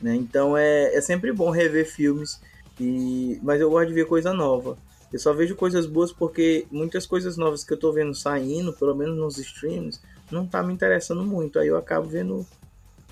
Né? 0.00 0.14
Então 0.14 0.56
é, 0.56 0.94
é 0.94 1.00
sempre 1.00 1.32
bom 1.32 1.50
rever 1.50 1.86
filmes, 1.86 2.40
e, 2.80 3.38
mas 3.42 3.60
eu 3.60 3.70
gosto 3.70 3.88
de 3.88 3.94
ver 3.94 4.06
coisa 4.06 4.32
nova. 4.32 4.76
Eu 5.12 5.18
só 5.18 5.32
vejo 5.32 5.54
coisas 5.54 5.86
boas 5.86 6.12
porque 6.12 6.66
muitas 6.70 7.06
coisas 7.06 7.36
novas 7.36 7.62
que 7.62 7.72
eu 7.72 7.78
tô 7.78 7.92
vendo 7.92 8.14
saindo, 8.14 8.72
pelo 8.72 8.94
menos 8.94 9.16
nos 9.16 9.38
streams, 9.38 10.00
não 10.30 10.46
tá 10.46 10.62
me 10.62 10.72
interessando 10.72 11.24
muito. 11.24 11.58
Aí 11.58 11.68
eu 11.68 11.76
acabo 11.76 12.08
vendo 12.08 12.44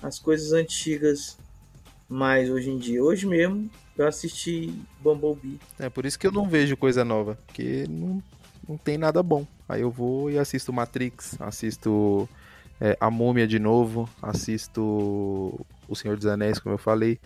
as 0.01 0.19
coisas 0.19 0.51
antigas 0.51 1.37
mais 2.13 2.49
hoje 2.49 2.69
em 2.69 2.77
dia. 2.77 3.03
Hoje 3.03 3.25
mesmo 3.25 3.69
eu 3.97 4.07
assisti 4.07 4.73
Bumblebee. 5.01 5.59
É 5.79 5.89
por 5.89 6.05
isso 6.05 6.17
que 6.17 6.27
eu 6.27 6.31
não 6.31 6.47
vejo 6.47 6.77
coisa 6.77 7.03
nova. 7.03 7.37
Porque 7.45 7.85
não, 7.89 8.23
não 8.67 8.77
tem 8.77 8.97
nada 8.97 9.21
bom. 9.23 9.45
Aí 9.67 9.81
eu 9.81 9.91
vou 9.91 10.29
e 10.29 10.37
assisto 10.37 10.71
Matrix, 10.71 11.35
assisto 11.41 12.29
é, 12.79 12.95
A 12.99 13.09
Múmia 13.09 13.47
de 13.47 13.59
novo, 13.59 14.07
assisto 14.21 15.65
O 15.87 15.95
Senhor 15.95 16.15
dos 16.15 16.27
Anéis, 16.27 16.59
como 16.59 16.75
eu 16.75 16.79
falei. 16.79 17.19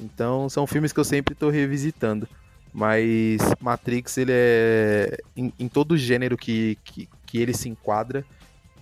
Então 0.00 0.48
são 0.48 0.66
filmes 0.66 0.92
que 0.92 1.00
eu 1.00 1.04
sempre 1.04 1.34
tô 1.34 1.48
revisitando. 1.48 2.28
Mas 2.72 3.40
Matrix, 3.60 4.18
ele 4.18 4.32
é. 4.34 5.18
Em, 5.34 5.52
em 5.58 5.68
todo 5.68 5.96
gênero 5.96 6.36
que, 6.36 6.76
que, 6.84 7.08
que 7.26 7.38
ele 7.38 7.54
se 7.54 7.68
enquadra, 7.68 8.24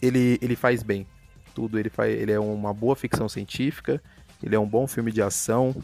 ele, 0.02 0.38
ele 0.42 0.56
faz 0.56 0.82
bem. 0.82 1.06
Tudo. 1.54 1.78
Ele, 1.78 1.88
faz, 1.88 2.12
ele 2.12 2.32
é 2.32 2.38
uma 2.38 2.74
boa 2.74 2.96
ficção 2.96 3.28
científica, 3.28 4.02
ele 4.46 4.54
é 4.54 4.58
um 4.58 4.66
bom 4.66 4.86
filme 4.86 5.10
de 5.10 5.20
ação, 5.20 5.74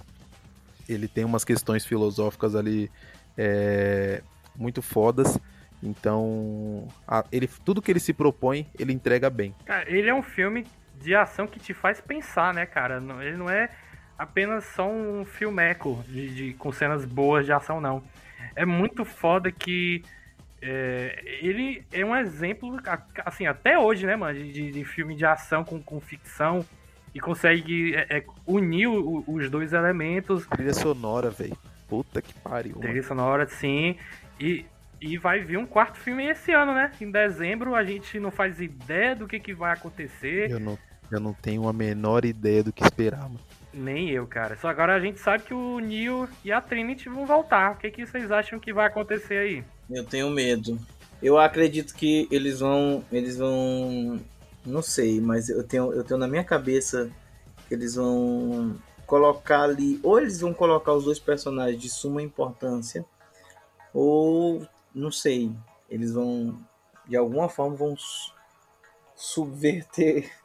ele 0.89 1.09
tem 1.09 1.25
umas 1.25 1.45
questões 1.45 1.85
filosóficas 1.85 2.55
ali 2.55 2.91
é, 3.37 4.23
muito 4.57 4.81
fodas. 4.81 5.39
Então, 5.83 6.87
a- 7.07 7.25
ele, 7.33 7.49
tudo 7.65 7.83
que 7.83 7.91
ele 7.91 7.99
se 7.99 8.13
propõe, 8.13 8.69
ele 8.79 8.93
entrega 8.93 9.29
bem. 9.29 9.53
Cara, 9.67 9.91
ele 9.91 10.09
é 10.09 10.15
um 10.15 10.23
filme 10.23 10.65
de 11.01 11.13
ação 11.15 11.47
que 11.47 11.59
te 11.59 11.75
faz 11.75 12.01
pensar, 12.01 12.55
né, 12.55 12.65
cara? 12.65 13.03
Ele 13.21 13.37
não 13.37 13.51
é 13.51 13.69
apenas 14.17 14.65
só 14.77 14.89
um 14.89 15.25
filmeco 15.25 16.05
de, 16.07 16.33
de- 16.35 16.55
com 16.55 16.71
cenas 16.71 17.05
boas 17.05 17.45
de 17.45 17.53
ação, 17.53 17.81
não. 17.81 18.01
É 18.55 18.65
muito 18.65 19.05
foda 19.05 19.51
que 19.51 20.05
é, 20.61 21.21
ele 21.43 21.85
é 21.91 22.05
um 22.05 22.15
exemplo, 22.15 22.77
assim, 23.25 23.47
até 23.47 23.77
hoje, 23.77 24.07
né, 24.07 24.15
mano, 24.15 24.39
de- 24.41 24.71
de 24.71 24.85
filme 24.85 25.17
de 25.17 25.25
ação 25.27 25.65
com, 25.65 25.83
com 25.83 26.01
ficção 26.01 26.65
e 27.15 27.21
consegue 27.21 27.95
é, 27.95 28.19
é, 28.19 28.25
unir 28.47 28.87
o- 28.89 29.25
os 29.27 29.51
dois 29.51 29.73
elementos 29.73 30.47
Trilha 30.47 30.75
sonora, 30.75 31.31
velho. 31.31 31.57
Puta 31.89 32.23
que 32.23 32.33
pariu. 32.35 32.73
mano. 32.77 32.83
Trilha 32.83 33.03
sonora, 33.03 33.47
sim. 33.47 33.97
E, 34.41 34.65
e 35.01 35.19
vai 35.19 35.41
vir 35.41 35.59
um 35.59 35.67
quarto 35.67 35.99
filme 35.99 36.25
esse 36.27 36.53
ano, 36.53 36.73
né? 36.75 36.91
Em 37.01 37.11
dezembro 37.11 37.75
a 37.75 37.85
gente 37.85 38.19
não 38.19 38.31
faz 38.31 38.61
ideia 38.61 39.15
do 39.15 39.27
que, 39.29 39.39
que 39.39 39.53
vai 39.53 39.73
acontecer. 39.73 40.51
Eu 40.51 40.59
não, 40.61 40.79
eu 41.11 41.21
não 41.21 41.35
tenho 41.35 41.69
a 41.69 41.73
menor 41.73 42.25
ideia 42.25 42.63
do 42.65 42.73
que 42.73 42.83
esperar, 42.83 43.23
mano. 43.25 43.41
Nem 43.75 44.11
eu, 44.11 44.27
cara. 44.27 44.55
Só 44.57 44.69
agora 44.69 44.95
a 44.95 45.01
gente 45.01 45.19
sabe 45.19 45.45
que 45.45 45.55
o 45.55 45.79
Neo 45.79 46.29
e 46.45 46.53
a 46.53 46.61
Trinity 46.61 47.09
vão 47.09 47.25
voltar. 47.25 47.73
O 47.73 47.77
que, 47.77 47.91
que 47.91 48.05
vocês 48.07 48.31
acham 48.31 48.59
que 48.59 48.73
vai 48.73 48.87
acontecer 48.87 49.39
aí? 49.39 49.65
Eu 49.91 50.05
tenho 50.05 50.29
medo. 50.31 50.79
Eu 51.23 51.39
acredito 51.39 51.95
que 51.95 52.29
eles 52.31 52.61
vão. 52.61 53.03
Eles 53.11 53.37
vão. 53.39 54.21
Não 54.65 54.83
sei, 54.83 55.21
mas 55.21 55.49
eu 55.49 55.65
tenho, 55.65 55.93
eu 55.93 56.05
tenho 56.05 56.19
na 56.19 56.29
minha 56.29 56.45
cabeça 56.45 57.11
que 57.69 57.75
eles 57.75 57.95
vão 57.97 58.77
colocar 59.07 59.63
ali. 59.63 59.99
Ou 60.03 60.19
eles 60.21 60.41
vão 60.41 60.55
colocar 60.55 60.93
os 60.95 61.05
dois 61.05 61.19
personagens 61.19 61.81
de 61.81 61.89
suma 61.91 62.23
importância. 62.23 63.05
Ou 63.93 64.67
não 64.95 65.11
sei. 65.11 65.53
Eles 65.91 66.13
vão. 66.13 66.57
De 67.09 67.17
alguma 67.17 67.49
forma 67.49 67.77
vão 67.77 67.97
su- 67.97 68.33
subverter. 69.17 70.31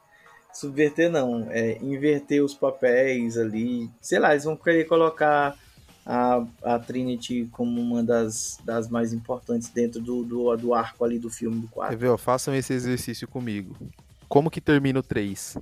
Subverter 0.54 1.12
não. 1.12 1.46
É, 1.52 1.78
inverter 1.84 2.44
os 2.44 2.56
papéis 2.56 3.38
ali. 3.38 3.92
Sei 4.02 4.18
lá, 4.18 4.32
eles 4.32 4.44
vão 4.46 4.58
querer 4.58 4.86
colocar 4.86 5.56
a, 6.04 6.44
a 6.64 6.80
Trinity 6.80 7.48
como 7.52 7.80
uma 7.80 8.02
das, 8.02 8.58
das 8.64 8.90
mais 8.90 9.14
importantes 9.14 9.70
dentro 9.70 10.02
do, 10.02 10.24
do, 10.24 10.58
do 10.58 10.74
arco 10.74 11.06
ali 11.06 11.20
do 11.20 11.30
filme 11.30 11.60
do 11.62 11.68
Quer 11.68 11.74
quadro. 11.76 11.98
ver, 12.00 12.08
ó, 12.08 12.18
façam 12.18 12.56
esse 12.56 12.74
exercício 12.74 13.28
comigo. 13.28 13.76
Como 14.28 14.50
que 14.52 14.60
termina 14.62 15.00
o 15.00 15.04
3? 15.04 15.58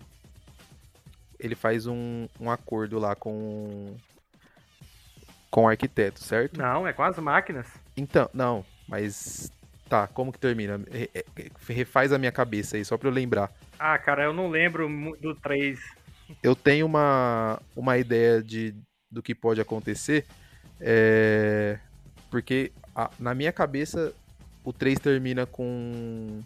Ele 1.40 1.56
faz 1.56 1.86
um, 1.86 2.28
um 2.40 2.50
acordo 2.50 2.98
lá 3.00 3.16
com 3.16 3.96
com 5.52 5.64
o 5.64 5.68
arquiteto, 5.70 6.22
certo? 6.22 6.58
Não, 6.58 6.86
é 6.86 6.92
com 6.92 7.04
as 7.04 7.18
máquinas. 7.18 7.68
Então, 7.96 8.30
não, 8.34 8.66
mas 8.90 9.50
tá, 9.88 10.06
como 10.08 10.32
que 10.34 10.40
termina? 10.40 10.82
Re- 10.92 11.10
re- 11.14 11.52
Refaz 11.70 12.12
a 12.12 12.18
minha 12.18 12.32
cabeça 12.32 12.76
aí, 12.76 12.84
só 12.84 12.98
pra 12.98 13.08
eu 13.08 13.14
lembrar. 13.14 13.50
Ah, 13.80 13.98
cara, 13.98 14.24
eu 14.24 14.34
não 14.34 14.50
lembro 14.50 14.90
do 15.22 15.34
3. 15.36 15.80
Eu 16.44 16.56
tenho 16.56 16.86
uma, 16.86 17.62
uma 17.76 17.98
ideia 17.98 18.42
de, 18.44 18.76
do 19.10 19.22
que 19.24 19.34
pode 19.34 19.62
acontecer, 19.62 20.26
é, 20.82 21.80
porque 22.30 22.74
a- 22.94 23.12
na 23.18 23.34
minha 23.34 23.54
cabeça 23.54 24.14
o 24.64 24.74
3 24.74 25.00
termina 25.00 25.46
com 25.46 26.42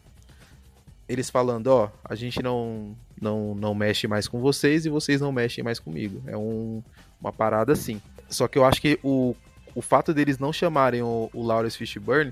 eles 1.10 1.30
falando, 1.30 1.68
ó, 1.68 1.90
a 2.06 2.14
gente 2.16 2.42
não, 2.44 2.96
não, 3.20 3.56
não 3.56 3.74
mexe 3.74 4.08
mais 4.08 4.28
com 4.28 4.40
vocês 4.40 4.86
e 4.86 4.90
vocês 4.90 5.20
não 5.20 5.32
mexem 5.32 5.64
mais 5.64 5.80
comigo. 5.80 6.22
É 6.28 6.38
um, 6.38 6.84
uma 7.20 7.34
parada 7.34 7.74
assim. 7.74 8.00
Só 8.30 8.48
que 8.48 8.58
eu 8.60 8.64
acho 8.64 8.80
que 8.80 9.00
o, 9.04 9.36
o 9.74 9.82
fato 9.82 10.14
deles 10.14 10.38
não 10.38 10.54
chamarem 10.54 11.02
o, 11.02 11.30
o 11.34 11.44
Lawrence 11.44 11.76
Fishburne 11.78 12.32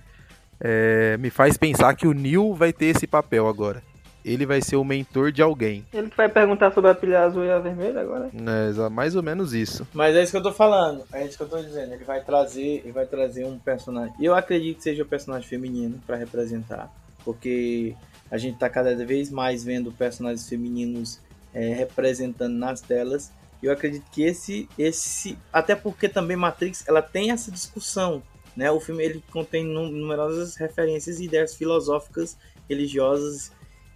é, 0.60 1.18
me 1.18 1.30
faz 1.32 1.58
pensar 1.58 1.96
que 1.96 2.08
o 2.08 2.14
Neil 2.14 2.54
vai 2.54 2.72
ter 2.72 2.86
esse 2.86 3.08
papel 3.08 3.48
agora. 3.48 3.82
Ele 4.24 4.46
vai 4.46 4.62
ser 4.62 4.76
o 4.76 4.84
mentor 4.84 5.32
de 5.32 5.42
alguém. 5.42 5.86
Ele 5.94 6.10
que 6.10 6.18
vai 6.18 6.28
perguntar 6.28 6.72
sobre 6.74 6.92
a 6.92 6.96
pilha 6.96 7.22
azul 7.24 7.46
e 7.46 7.50
a 7.52 7.60
vermelha 7.60 8.02
agora? 8.02 8.30
Exa- 8.70 8.90
mais 8.90 9.16
ou 9.16 9.24
menos 9.24 9.54
isso. 9.54 9.88
Mas 9.94 10.16
é 10.18 10.22
isso 10.22 10.32
que 10.34 10.38
eu 10.38 10.44
tô 10.44 10.52
falando, 10.52 11.04
é 11.14 11.26
isso 11.26 11.38
que 11.38 11.44
eu 11.44 11.48
tô 11.48 11.58
dizendo. 11.62 11.94
Ele 11.94 12.04
vai 12.04 12.22
trazer, 12.22 12.82
ele 12.84 12.92
vai 12.92 13.06
trazer 13.06 13.46
um 13.46 13.58
personagem. 13.58 14.14
E 14.20 14.26
eu 14.26 14.36
acredito 14.36 14.78
que 14.78 14.84
seja 14.84 15.02
o 15.02 15.06
personagem 15.06 15.48
feminino 15.48 15.98
pra 16.06 16.18
representar, 16.18 16.92
porque 17.24 17.96
a 18.30 18.38
gente 18.38 18.58
tá 18.58 18.70
cada 18.70 18.96
vez 19.06 19.30
mais 19.30 19.64
vendo 19.64 19.92
personagens 19.92 20.48
femininos 20.48 21.20
é, 21.54 21.74
representando 21.74 22.54
nas 22.54 22.82
telas. 22.82 23.32
Eu 23.62 23.72
acredito 23.72 24.06
que 24.12 24.24
esse, 24.24 24.70
esse, 24.78 25.38
até 25.52 25.76
porque 25.76 26.08
também 26.08 26.38
Matrix, 26.38 26.88
ela 26.88 27.02
tem 27.02 27.32
essa 27.32 27.52
discussão, 27.52 28.22
né? 28.56 28.70
O 28.70 28.80
filme 28.80 29.04
ele 29.04 29.24
contém 29.32 29.64
nu- 29.64 29.90
numerosas 29.90 30.56
referências 30.56 31.20
e 31.20 31.26
ideias 31.26 31.56
filosóficas, 31.56 32.38
religiosas 32.70 33.52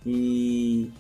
e 0.06 0.92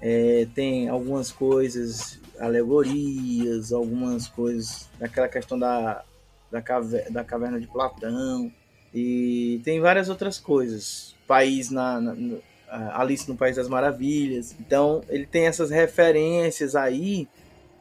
é, 0.00 0.46
tem 0.54 0.88
algumas 0.88 1.32
coisas, 1.32 2.20
alegorias, 2.38 3.72
algumas 3.72 4.28
coisas 4.28 4.88
daquela 4.98 5.28
questão 5.28 5.58
da, 5.58 6.04
da, 6.50 6.60
caverna, 6.60 7.10
da 7.10 7.24
caverna 7.24 7.60
de 7.60 7.66
Platão. 7.66 8.52
E 8.94 9.60
tem 9.64 9.80
várias 9.80 10.08
outras 10.08 10.38
coisas. 10.38 11.14
País 11.26 11.70
na, 11.70 12.00
na- 12.00 12.14
Alice 12.94 13.28
no 13.28 13.36
País 13.36 13.56
das 13.56 13.68
Maravilhas. 13.68 14.54
Então 14.60 15.02
ele 15.08 15.26
tem 15.26 15.46
essas 15.46 15.70
referências 15.70 16.74
aí 16.76 17.28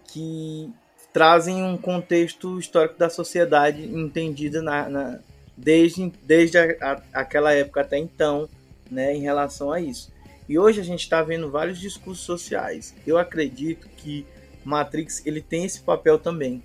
que 0.07 0.69
trazem 1.13 1.63
um 1.63 1.77
contexto 1.77 2.59
histórico 2.59 2.97
da 2.99 3.09
sociedade 3.09 3.83
entendida 3.83 4.61
na, 4.61 4.89
na- 4.89 5.19
desde, 5.55 6.11
desde 6.23 6.57
a- 6.57 6.75
a- 6.81 7.01
aquela 7.21 7.53
época 7.53 7.81
até 7.81 7.97
então, 7.97 8.49
né, 8.91 9.15
em 9.15 9.21
relação 9.21 9.71
a 9.71 9.79
isso. 9.79 10.11
E 10.47 10.59
hoje 10.59 10.79
a 10.79 10.83
gente 10.83 10.99
está 11.01 11.23
vendo 11.23 11.49
vários 11.49 11.79
discursos 11.79 12.23
sociais. 12.25 12.93
Eu 13.07 13.17
acredito 13.17 13.87
que 13.97 14.25
Matrix 14.63 15.25
ele 15.25 15.41
tem 15.41 15.65
esse 15.65 15.81
papel 15.81 16.19
também. 16.19 16.61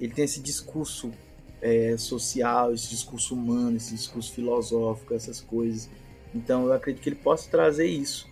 Ele 0.00 0.12
tem 0.12 0.24
esse 0.24 0.40
discurso 0.40 1.10
é, 1.62 1.94
social, 1.98 2.72
esse 2.72 2.88
discurso 2.88 3.34
humano, 3.34 3.76
esse 3.76 3.94
discurso 3.94 4.32
filosófico, 4.32 5.12
essas 5.14 5.40
coisas. 5.40 5.88
Então 6.34 6.66
eu 6.66 6.72
acredito 6.72 7.02
que 7.02 7.08
ele 7.08 7.16
possa 7.16 7.50
trazer 7.50 7.86
isso, 7.86 8.28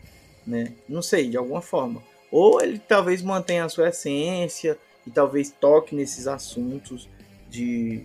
né? 0.47 0.73
Não 0.89 1.03
sei, 1.03 1.29
de 1.29 1.37
alguma 1.37 1.61
forma. 1.61 2.03
Ou 2.31 2.61
ele 2.61 2.79
talvez 2.79 3.23
mantenha 3.23 3.65
a 3.65 3.69
sua 3.69 3.89
essência 3.89 4.79
e 5.07 5.11
talvez 5.11 5.51
toque 5.51 5.95
nesses 5.95 6.27
assuntos 6.27 7.09
de 7.49 8.05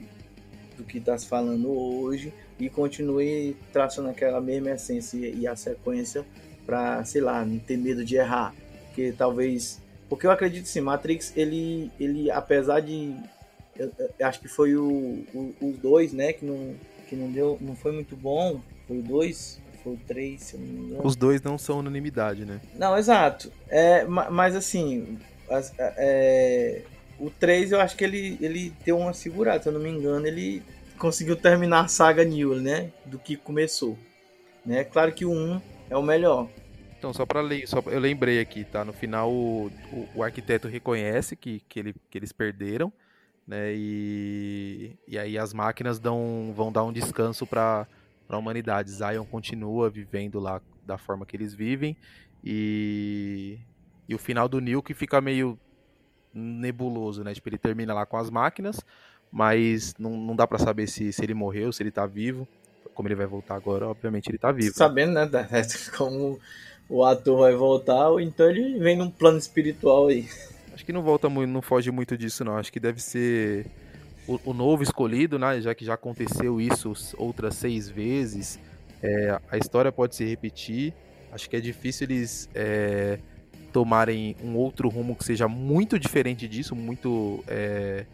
do 0.77 0.83
que 0.83 0.97
está 0.97 1.17
se 1.17 1.27
falando 1.27 1.71
hoje 1.71 2.33
e 2.59 2.69
continue 2.69 3.55
traçando 3.71 4.09
aquela 4.09 4.41
mesma 4.41 4.71
essência 4.71 5.17
e 5.17 5.45
a 5.45 5.55
sequência 5.55 6.25
para, 6.65 7.03
sei 7.03 7.21
lá, 7.21 7.45
não 7.45 7.59
ter 7.59 7.77
medo 7.77 8.03
de 8.03 8.15
errar, 8.15 8.55
porque 8.85 9.13
talvez, 9.15 9.81
porque 10.09 10.25
eu 10.25 10.31
acredito 10.31 10.65
sim, 10.67 10.81
Matrix 10.81 11.33
ele 11.35 11.91
ele 11.99 12.31
apesar 12.31 12.79
de 12.79 13.15
eu, 13.75 13.91
eu 14.17 14.27
acho 14.27 14.39
que 14.39 14.47
foi 14.47 14.75
o, 14.75 15.25
o, 15.33 15.53
o 15.61 15.77
2, 15.81 16.13
né, 16.13 16.33
que 16.33 16.45
não 16.45 16.75
que 17.07 17.15
não 17.15 17.31
deu, 17.31 17.57
não 17.59 17.75
foi 17.75 17.91
muito 17.91 18.15
bom, 18.15 18.61
foi 18.87 18.99
o 18.99 19.03
2, 19.03 19.59
foi 19.83 19.93
o 19.93 19.97
3, 20.07 20.41
se 20.41 20.55
eu 20.55 20.59
não 20.61 20.67
me 20.67 20.79
engano. 20.79 21.07
Os 21.07 21.15
dois 21.15 21.41
não 21.41 21.57
são 21.57 21.79
unanimidade, 21.79 22.45
né? 22.45 22.59
Não, 22.75 22.97
exato. 22.97 23.51
É, 23.69 24.05
ma- 24.05 24.29
mas 24.29 24.55
assim, 24.55 25.17
as- 25.49 25.73
é, 25.77 26.81
o 27.19 27.29
3 27.29 27.71
eu 27.71 27.79
acho 27.81 27.95
que 27.97 28.03
ele, 28.03 28.37
ele 28.41 28.73
deu 28.85 28.97
uma 28.97 29.13
segurada, 29.13 29.61
se 29.61 29.69
eu 29.69 29.73
não 29.73 29.81
me 29.81 29.89
engano, 29.89 30.25
ele 30.25 30.63
conseguiu 30.97 31.35
terminar 31.35 31.81
a 31.85 31.87
saga 31.87 32.23
New, 32.23 32.55
né? 32.55 32.91
Do 33.05 33.19
que 33.19 33.35
começou. 33.35 33.97
Né? 34.65 34.83
Claro 34.85 35.11
que 35.11 35.25
o 35.25 35.31
1 35.31 35.61
é 35.89 35.97
o 35.97 36.01
melhor. 36.01 36.47
Então, 36.97 37.13
só 37.13 37.25
pra 37.25 37.41
ler, 37.41 37.67
só 37.67 37.81
pra- 37.81 37.91
eu 37.91 37.99
lembrei 37.99 38.39
aqui, 38.39 38.63
tá? 38.63 38.85
No 38.85 38.93
final, 38.93 39.29
o, 39.29 39.69
o, 39.91 40.07
o 40.15 40.23
arquiteto 40.23 40.69
reconhece 40.69 41.35
que, 41.35 41.61
que, 41.67 41.79
ele, 41.79 41.95
que 42.09 42.17
eles 42.17 42.31
perderam, 42.31 42.93
né? 43.45 43.73
E, 43.75 44.91
e 45.05 45.17
aí 45.19 45.37
as 45.37 45.53
máquinas 45.53 45.99
dão, 45.99 46.53
vão 46.55 46.71
dar 46.71 46.85
um 46.85 46.93
descanso 46.93 47.45
pra, 48.33 48.37
pra 48.37 48.37
humanidade. 48.37 48.91
Zion 48.91 49.25
continua 49.25 49.89
vivendo 49.89 50.39
lá 50.39 50.61
da 50.85 50.97
forma 50.97 51.25
que 51.25 51.35
eles 51.35 51.53
vivem. 51.53 51.95
E, 52.43 53.59
e 54.07 54.15
o 54.15 54.17
final 54.17 54.47
do 54.47 54.59
Neo 54.59 54.81
que 54.81 54.93
fica 54.93 55.21
meio 55.21 55.57
nebuloso, 56.33 57.23
né? 57.23 57.33
Tipo, 57.33 57.49
ele 57.49 57.57
termina 57.57 57.93
lá 57.93 58.05
com 58.05 58.17
as 58.17 58.29
máquinas, 58.29 58.79
mas 59.31 59.93
não, 59.97 60.11
não 60.17 60.35
dá 60.35 60.47
pra 60.47 60.57
saber 60.57 60.87
se, 60.87 61.13
se 61.13 61.23
ele 61.23 61.33
morreu, 61.33 61.71
se 61.71 61.83
ele 61.83 61.91
tá 61.91 62.05
vivo. 62.05 62.47
Como 62.93 63.07
ele 63.07 63.15
vai 63.15 63.25
voltar 63.25 63.55
agora, 63.55 63.87
obviamente 63.87 64.29
ele 64.29 64.37
tá 64.37 64.51
vivo. 64.51 64.75
Sabendo, 64.75 65.13
né? 65.13 65.27
Como 65.97 66.39
o 66.89 67.03
ator 67.03 67.39
vai 67.39 67.55
voltar, 67.55 68.09
ou 68.09 68.19
então 68.19 68.49
ele 68.49 68.77
vem 68.79 68.97
num 68.97 69.09
plano 69.09 69.37
espiritual 69.37 70.07
aí. 70.07 70.27
Acho 70.73 70.85
que 70.85 70.93
não 70.93 71.01
volta 71.01 71.29
muito, 71.29 71.49
não 71.49 71.61
foge 71.61 71.91
muito 71.91 72.17
disso, 72.17 72.43
não. 72.43 72.57
Acho 72.57 72.71
que 72.71 72.79
deve 72.79 73.01
ser 73.01 73.65
o, 74.27 74.39
o 74.45 74.53
novo 74.53 74.83
escolhido, 74.83 75.37
né? 75.37 75.59
Já 75.61 75.73
que 75.75 75.85
já 75.85 75.93
aconteceu 75.95 76.59
isso 76.61 76.93
outras 77.17 77.55
seis 77.55 77.89
vezes. 77.89 78.59
É, 79.01 79.39
a 79.51 79.57
história 79.57 79.91
pode 79.91 80.15
se 80.15 80.23
repetir. 80.25 80.93
Acho 81.31 81.49
que 81.49 81.55
é 81.55 81.59
difícil 81.59 82.05
eles 82.07 82.49
é, 82.53 83.19
tomarem 83.71 84.35
um 84.43 84.55
outro 84.55 84.87
rumo 84.87 85.15
que 85.15 85.23
seja 85.23 85.47
muito 85.47 85.97
diferente 85.99 86.47
disso, 86.47 86.75
muito, 86.75 87.43
é, 87.47 88.05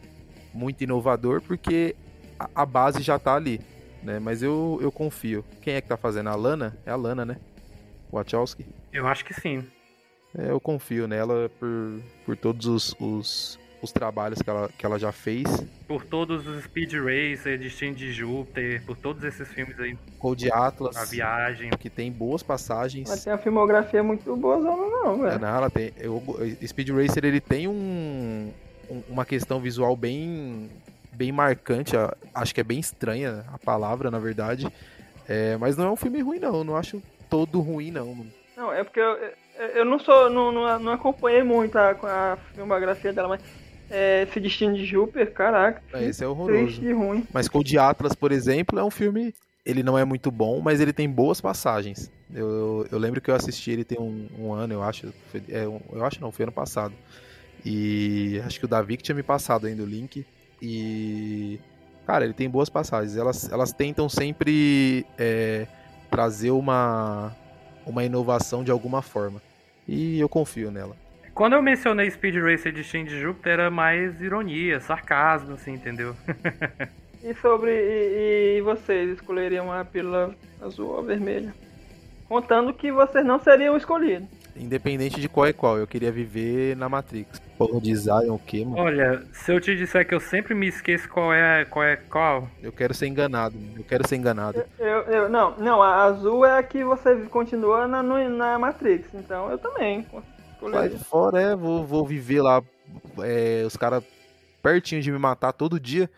muito 0.54 0.82
inovador, 0.82 1.42
porque 1.42 1.94
a, 2.38 2.48
a 2.62 2.66
base 2.66 3.02
já 3.02 3.18
tá 3.18 3.34
ali. 3.34 3.60
né? 4.02 4.18
Mas 4.18 4.42
eu, 4.42 4.78
eu 4.82 4.90
confio. 4.90 5.44
Quem 5.60 5.74
é 5.74 5.80
que 5.80 5.88
tá 5.88 5.96
fazendo? 5.96 6.30
A 6.30 6.34
Lana? 6.34 6.76
É 6.86 6.90
a 6.90 6.96
Lana, 6.96 7.24
né? 7.24 7.36
Wachowski. 8.10 8.66
Eu 8.92 9.06
acho 9.06 9.24
que 9.24 9.34
sim. 9.34 9.64
É, 10.36 10.50
eu 10.50 10.60
confio 10.60 11.06
nela 11.06 11.50
por, 11.60 12.00
por 12.24 12.36
todos 12.36 12.66
os, 12.66 12.96
os, 12.98 13.58
os 13.82 13.92
trabalhos 13.92 14.42
que 14.42 14.50
ela, 14.50 14.68
que 14.76 14.84
ela 14.84 14.98
já 14.98 15.10
fez. 15.12 15.44
Por 15.88 16.04
todos 16.04 16.46
os 16.46 16.64
Speed 16.64 16.92
Racer, 16.94 17.58
Destino 17.58 17.94
de 17.94 18.12
Júpiter, 18.12 18.82
por 18.84 18.96
todos 18.96 19.24
esses 19.24 19.48
filmes 19.48 19.78
aí, 19.80 19.96
Cold 20.18 20.50
Atlas, 20.52 20.96
A 20.96 21.04
Viagem. 21.04 21.70
que 21.70 21.88
tem 21.88 22.12
boas 22.12 22.42
passagens. 22.42 23.08
Mas 23.08 23.24
tem 23.24 23.32
uma 23.32 23.38
filmografia 23.38 24.02
muito 24.02 24.36
boa, 24.36 24.58
não, 24.58 24.90
não, 24.90 25.26
É, 25.26 25.30
velho. 25.30 25.40
não, 25.40 25.48
ela 25.48 25.70
tem. 25.70 25.92
Eu, 25.98 26.22
Speed 26.66 26.90
Racer 26.90 27.24
ele 27.24 27.40
tem 27.40 27.66
um, 27.68 28.52
um- 28.90 29.02
uma 29.08 29.24
questão 29.24 29.60
visual 29.60 29.96
bem 29.96 30.68
bem 31.12 31.32
marcante. 31.32 31.96
a- 31.96 32.14
Acho 32.34 32.54
que 32.54 32.60
é 32.60 32.64
bem 32.64 32.78
estranha 32.78 33.44
a 33.52 33.58
palavra, 33.58 34.10
na 34.10 34.18
verdade. 34.18 34.66
É, 35.28 35.56
mas 35.58 35.76
não 35.76 35.86
é 35.86 35.90
um 35.90 35.96
filme 35.96 36.20
ruim, 36.20 36.38
não. 36.38 36.56
Eu 36.56 36.64
não 36.64 36.76
acho 36.76 37.02
todo 37.28 37.60
ruim, 37.60 37.90
não. 37.90 38.26
Não, 38.56 38.72
é 38.72 38.82
porque 38.84 39.00
eu, 39.00 39.12
eu- 39.16 39.66
eu 39.76 39.84
não 39.84 39.98
sou, 39.98 40.28
não, 40.30 40.50
não, 40.52 40.78
não 40.78 40.92
acompanhei 40.92 41.42
muito 41.42 41.76
a, 41.78 41.90
a 41.90 42.36
filmografia 42.54 43.12
dela, 43.12 43.28
mas 43.28 43.40
é, 43.90 44.22
esse 44.22 44.40
Destino 44.40 44.74
de 44.74 44.84
Júpiter, 44.86 45.32
caraca, 45.32 45.82
É, 45.92 46.04
Esse 46.04 46.24
é 46.24 46.26
triste 46.28 46.28
horroroso. 46.28 46.84
e 46.84 46.92
ruim. 46.92 47.26
Mas 47.32 47.48
Cold 47.48 47.76
Atlas, 47.78 48.14
por 48.14 48.32
exemplo, 48.32 48.78
é 48.78 48.84
um 48.84 48.90
filme. 48.90 49.34
Ele 49.66 49.82
não 49.82 49.98
é 49.98 50.04
muito 50.06 50.30
bom, 50.30 50.60
mas 50.60 50.80
ele 50.80 50.92
tem 50.92 51.08
boas 51.08 51.40
passagens. 51.40 52.10
Eu, 52.32 52.48
eu, 52.48 52.86
eu 52.92 52.98
lembro 52.98 53.20
que 53.20 53.30
eu 53.30 53.34
assisti 53.34 53.70
ele 53.70 53.84
tem 53.84 53.98
um, 54.00 54.26
um 54.38 54.52
ano, 54.54 54.72
eu 54.72 54.82
acho. 54.82 55.12
Foi- 55.30 55.42
é, 55.50 55.68
um- 55.68 55.80
eu 55.92 56.04
acho 56.04 56.20
não, 56.20 56.32
foi 56.32 56.44
ano 56.44 56.52
passado. 56.52 56.94
E 57.64 58.40
acho 58.46 58.58
que 58.58 58.64
o 58.64 58.68
Davi 58.68 58.96
que 58.96 59.02
tinha 59.02 59.14
me 59.14 59.22
passado 59.22 59.66
ainda 59.66 59.82
o 59.82 59.86
link. 59.86 60.24
E. 60.62 61.58
Cara, 62.06 62.24
ele 62.24 62.34
tem 62.34 62.48
boas 62.48 62.68
passagens. 62.68 63.16
Elas, 63.16 63.50
elas 63.52 63.72
tentam 63.72 64.08
sempre 64.08 65.04
é, 65.18 65.66
trazer 66.10 66.50
uma, 66.50 67.36
uma 67.86 68.02
inovação 68.04 68.64
de 68.64 68.70
alguma 68.70 69.02
forma. 69.02 69.40
E 69.86 70.18
eu 70.18 70.28
confio 70.28 70.70
nela. 70.70 70.96
Quando 71.40 71.54
eu 71.54 71.62
mencionei 71.62 72.10
Speed 72.10 72.36
Racer 72.36 72.70
Destino 72.70 73.06
de 73.06 73.18
Júpiter, 73.18 73.54
era 73.54 73.70
mais 73.70 74.20
ironia, 74.20 74.78
sarcasmo, 74.78 75.54
assim, 75.54 75.72
entendeu? 75.72 76.14
E 77.24 77.34
sobre. 77.34 77.70
E, 77.70 78.58
e 78.58 78.60
vocês 78.62 79.10
escolheriam 79.10 79.70
a 79.70 79.84
pílula 79.84 80.34
azul 80.60 80.88
ou 80.88 81.02
vermelha? 81.02 81.54
Contando 82.26 82.72
que 82.72 82.90
vocês 82.90 83.24
não 83.26 83.38
seriam 83.38 83.76
escolhidos. 83.76 84.26
Independente 84.56 85.20
de 85.20 85.28
qual 85.28 85.46
é 85.46 85.52
qual, 85.52 85.76
eu 85.76 85.86
queria 85.86 86.10
viver 86.10 86.76
na 86.76 86.88
Matrix. 86.88 87.38
Porra 87.58 87.78
de 87.78 87.94
Zion, 87.94 88.34
o 88.34 88.38
quê, 88.38 88.64
mano? 88.64 88.78
Olha, 88.78 89.22
se 89.32 89.52
eu 89.52 89.60
te 89.60 89.76
disser 89.76 90.06
que 90.06 90.14
eu 90.14 90.20
sempre 90.20 90.54
me 90.54 90.66
esqueço 90.66 91.08
qual 91.10 91.32
é 91.32 91.66
qual, 91.66 91.84
é 91.84 91.96
qual 91.96 92.48
Eu 92.62 92.72
quero 92.72 92.94
ser 92.94 93.06
enganado, 93.06 93.54
eu 93.76 93.84
quero 93.84 94.08
ser 94.08 94.16
enganado. 94.16 94.62
Eu, 94.78 95.02
eu, 95.02 95.28
não, 95.28 95.56
não, 95.58 95.82
a 95.82 96.04
azul 96.04 96.44
é 96.44 96.58
a 96.58 96.62
que 96.62 96.82
você 96.82 97.16
continua 97.30 97.86
na, 97.86 98.02
na 98.02 98.58
Matrix, 98.58 99.08
então 99.14 99.50
eu 99.50 99.58
também 99.58 100.06
Vai 100.60 100.90
fora, 100.90 101.40
é, 101.40 101.56
vou, 101.56 101.84
vou 101.84 102.06
viver 102.06 102.42
lá, 102.42 102.62
é, 103.22 103.62
os 103.66 103.76
caras 103.76 104.04
pertinho 104.62 105.00
de 105.00 105.10
me 105.10 105.18
matar 105.18 105.52
todo 105.52 105.80
dia. 105.80 106.10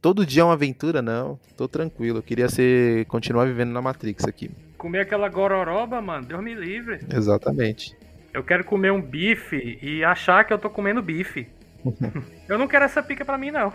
Todo 0.00 0.24
dia 0.24 0.40
é 0.40 0.44
uma 0.44 0.54
aventura, 0.54 1.02
não. 1.02 1.38
Tô 1.56 1.68
tranquilo, 1.68 2.18
eu 2.18 2.22
queria 2.22 2.48
ser, 2.48 3.04
continuar 3.06 3.44
vivendo 3.44 3.70
na 3.70 3.82
Matrix 3.82 4.24
aqui. 4.24 4.50
comer 4.78 5.00
aquela 5.00 5.28
gororoba, 5.28 6.00
mano, 6.00 6.26
Deus 6.26 6.42
me 6.42 6.54
livre. 6.54 7.00
Exatamente. 7.14 7.94
Eu 8.32 8.42
quero 8.42 8.64
comer 8.64 8.92
um 8.92 9.02
bife 9.02 9.78
e 9.82 10.02
achar 10.04 10.44
que 10.44 10.52
eu 10.52 10.58
tô 10.58 10.70
comendo 10.70 11.02
bife. 11.02 11.48
eu 12.48 12.58
não 12.58 12.68
quero 12.68 12.84
essa 12.84 13.02
pica 13.02 13.24
pra 13.24 13.36
mim, 13.36 13.50
não. 13.50 13.72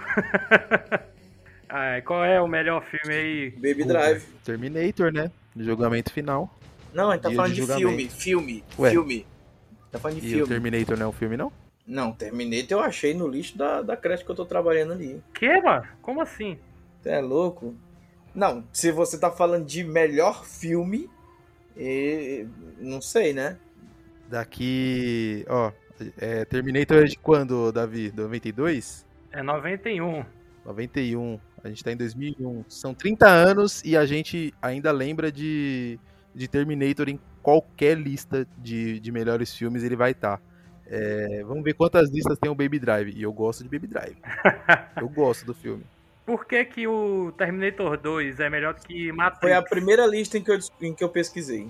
Ai, 1.69 2.01
qual 2.03 2.23
é 2.23 2.41
o 2.41 2.47
melhor 2.47 2.83
filme 2.83 3.13
aí? 3.13 3.49
Baby 3.51 3.83
Drive. 3.83 4.23
Terminator, 4.43 5.11
né? 5.11 5.29
Julgamento 5.55 6.11
final. 6.11 6.49
Não, 6.93 7.09
a 7.09 7.13
gente 7.13 7.23
tá 7.23 7.29
Dia 7.29 7.35
falando 7.35 7.53
de 7.53 7.61
de, 7.61 7.67
filme, 7.67 8.09
filme, 8.09 8.63
Ué. 8.79 8.89
filme. 8.91 9.25
Tá 9.95 9.99
falando 9.99 10.19
de 10.19 10.27
E 10.27 10.29
o 10.29 10.45
filme. 10.45 10.47
Terminator 10.49 10.97
não 10.97 11.05
é 11.05 11.09
um 11.09 11.13
filme, 11.13 11.37
não? 11.37 11.51
Não, 11.87 12.11
Terminator 12.11 12.71
eu 12.71 12.79
achei 12.81 13.13
no 13.13 13.27
lixo 13.27 13.57
da, 13.57 13.81
da 13.81 13.95
creche 13.95 14.25
que 14.25 14.29
eu 14.29 14.35
tô 14.35 14.45
trabalhando 14.45 14.91
ali. 14.91 15.23
Que, 15.33 15.61
mano? 15.61 15.87
Como 16.01 16.21
assim? 16.21 16.59
Você 17.01 17.09
é 17.11 17.21
louco? 17.21 17.73
Não, 18.33 18.65
se 18.73 18.91
você 18.91 19.17
tá 19.17 19.31
falando 19.31 19.65
de 19.65 19.85
melhor 19.85 20.45
filme, 20.45 21.09
eh, 21.77 22.45
não 22.77 23.01
sei, 23.01 23.31
né? 23.31 23.57
Daqui. 24.27 25.45
Ó, 25.47 25.71
é, 26.17 26.43
Terminator 26.43 26.97
é 26.97 27.03
de 27.03 27.17
quando, 27.17 27.71
Davi? 27.71 28.11
92? 28.13 29.05
É 29.31 29.41
91. 29.41 30.25
91. 30.65 31.39
A 31.63 31.69
gente 31.69 31.83
tá 31.85 31.91
em 31.93 31.97
2001. 31.97 32.65
São 32.67 32.93
30 32.93 33.27
anos 33.29 33.81
e 33.85 33.95
a 33.95 34.05
gente 34.05 34.53
ainda 34.61 34.91
lembra 34.91 35.31
de, 35.31 35.97
de 36.33 36.49
Terminator 36.49 37.07
em 37.07 37.17
qualquer 37.45 37.95
lista 37.95 38.47
de, 38.57 38.99
de 38.99 39.11
melhores 39.11 39.55
filmes 39.55 39.83
ele 39.83 39.95
vai 39.95 40.13
estar. 40.13 40.41
vamos 41.45 41.63
ver 41.63 41.75
quantas 41.75 42.09
listas 42.09 42.39
tem 42.39 42.49
o 42.49 42.55
Baby 42.55 42.79
Drive. 42.79 43.13
E 43.15 43.21
eu 43.21 43.31
gosto 43.31 43.63
de 43.63 43.69
Baby 43.69 43.85
Drive. 43.85 44.17
eu 44.99 45.07
gosto 45.07 45.45
do 45.45 45.53
filme. 45.53 45.83
Por 46.25 46.43
que, 46.45 46.65
que 46.65 46.87
o 46.87 47.31
Terminator 47.37 47.99
2 47.99 48.39
é 48.39 48.49
melhor 48.49 48.73
que 48.73 49.11
Matrix? 49.11 49.41
Foi 49.41 49.53
a 49.53 49.61
primeira 49.61 50.07
lista 50.07 50.39
em 50.39 50.43
que 50.43 50.51
eu, 50.51 50.57
em 50.81 50.91
que 50.91 51.03
eu 51.03 51.09
pesquisei. 51.09 51.69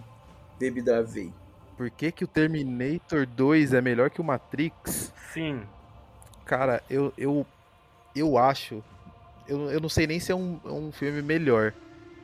Baby 0.53 0.81
Drive 0.81 1.11
veio. 1.11 1.33
Por 1.75 1.89
que, 1.89 2.09
que 2.09 2.23
o 2.23 2.27
Terminator 2.27 3.25
2 3.25 3.73
é 3.73 3.81
melhor 3.81 4.09
que 4.09 4.21
o 4.21 4.23
Matrix? 4.23 5.11
Sim. 5.33 5.61
Cara, 6.45 6.81
eu, 6.89 7.11
eu, 7.17 7.45
eu 8.15 8.37
acho. 8.37 8.81
Eu, 9.45 9.69
eu 9.69 9.81
não 9.81 9.89
sei 9.89 10.07
nem 10.07 10.21
se 10.21 10.31
é 10.31 10.35
um, 10.35 10.57
um 10.63 10.89
filme 10.93 11.21
melhor, 11.21 11.73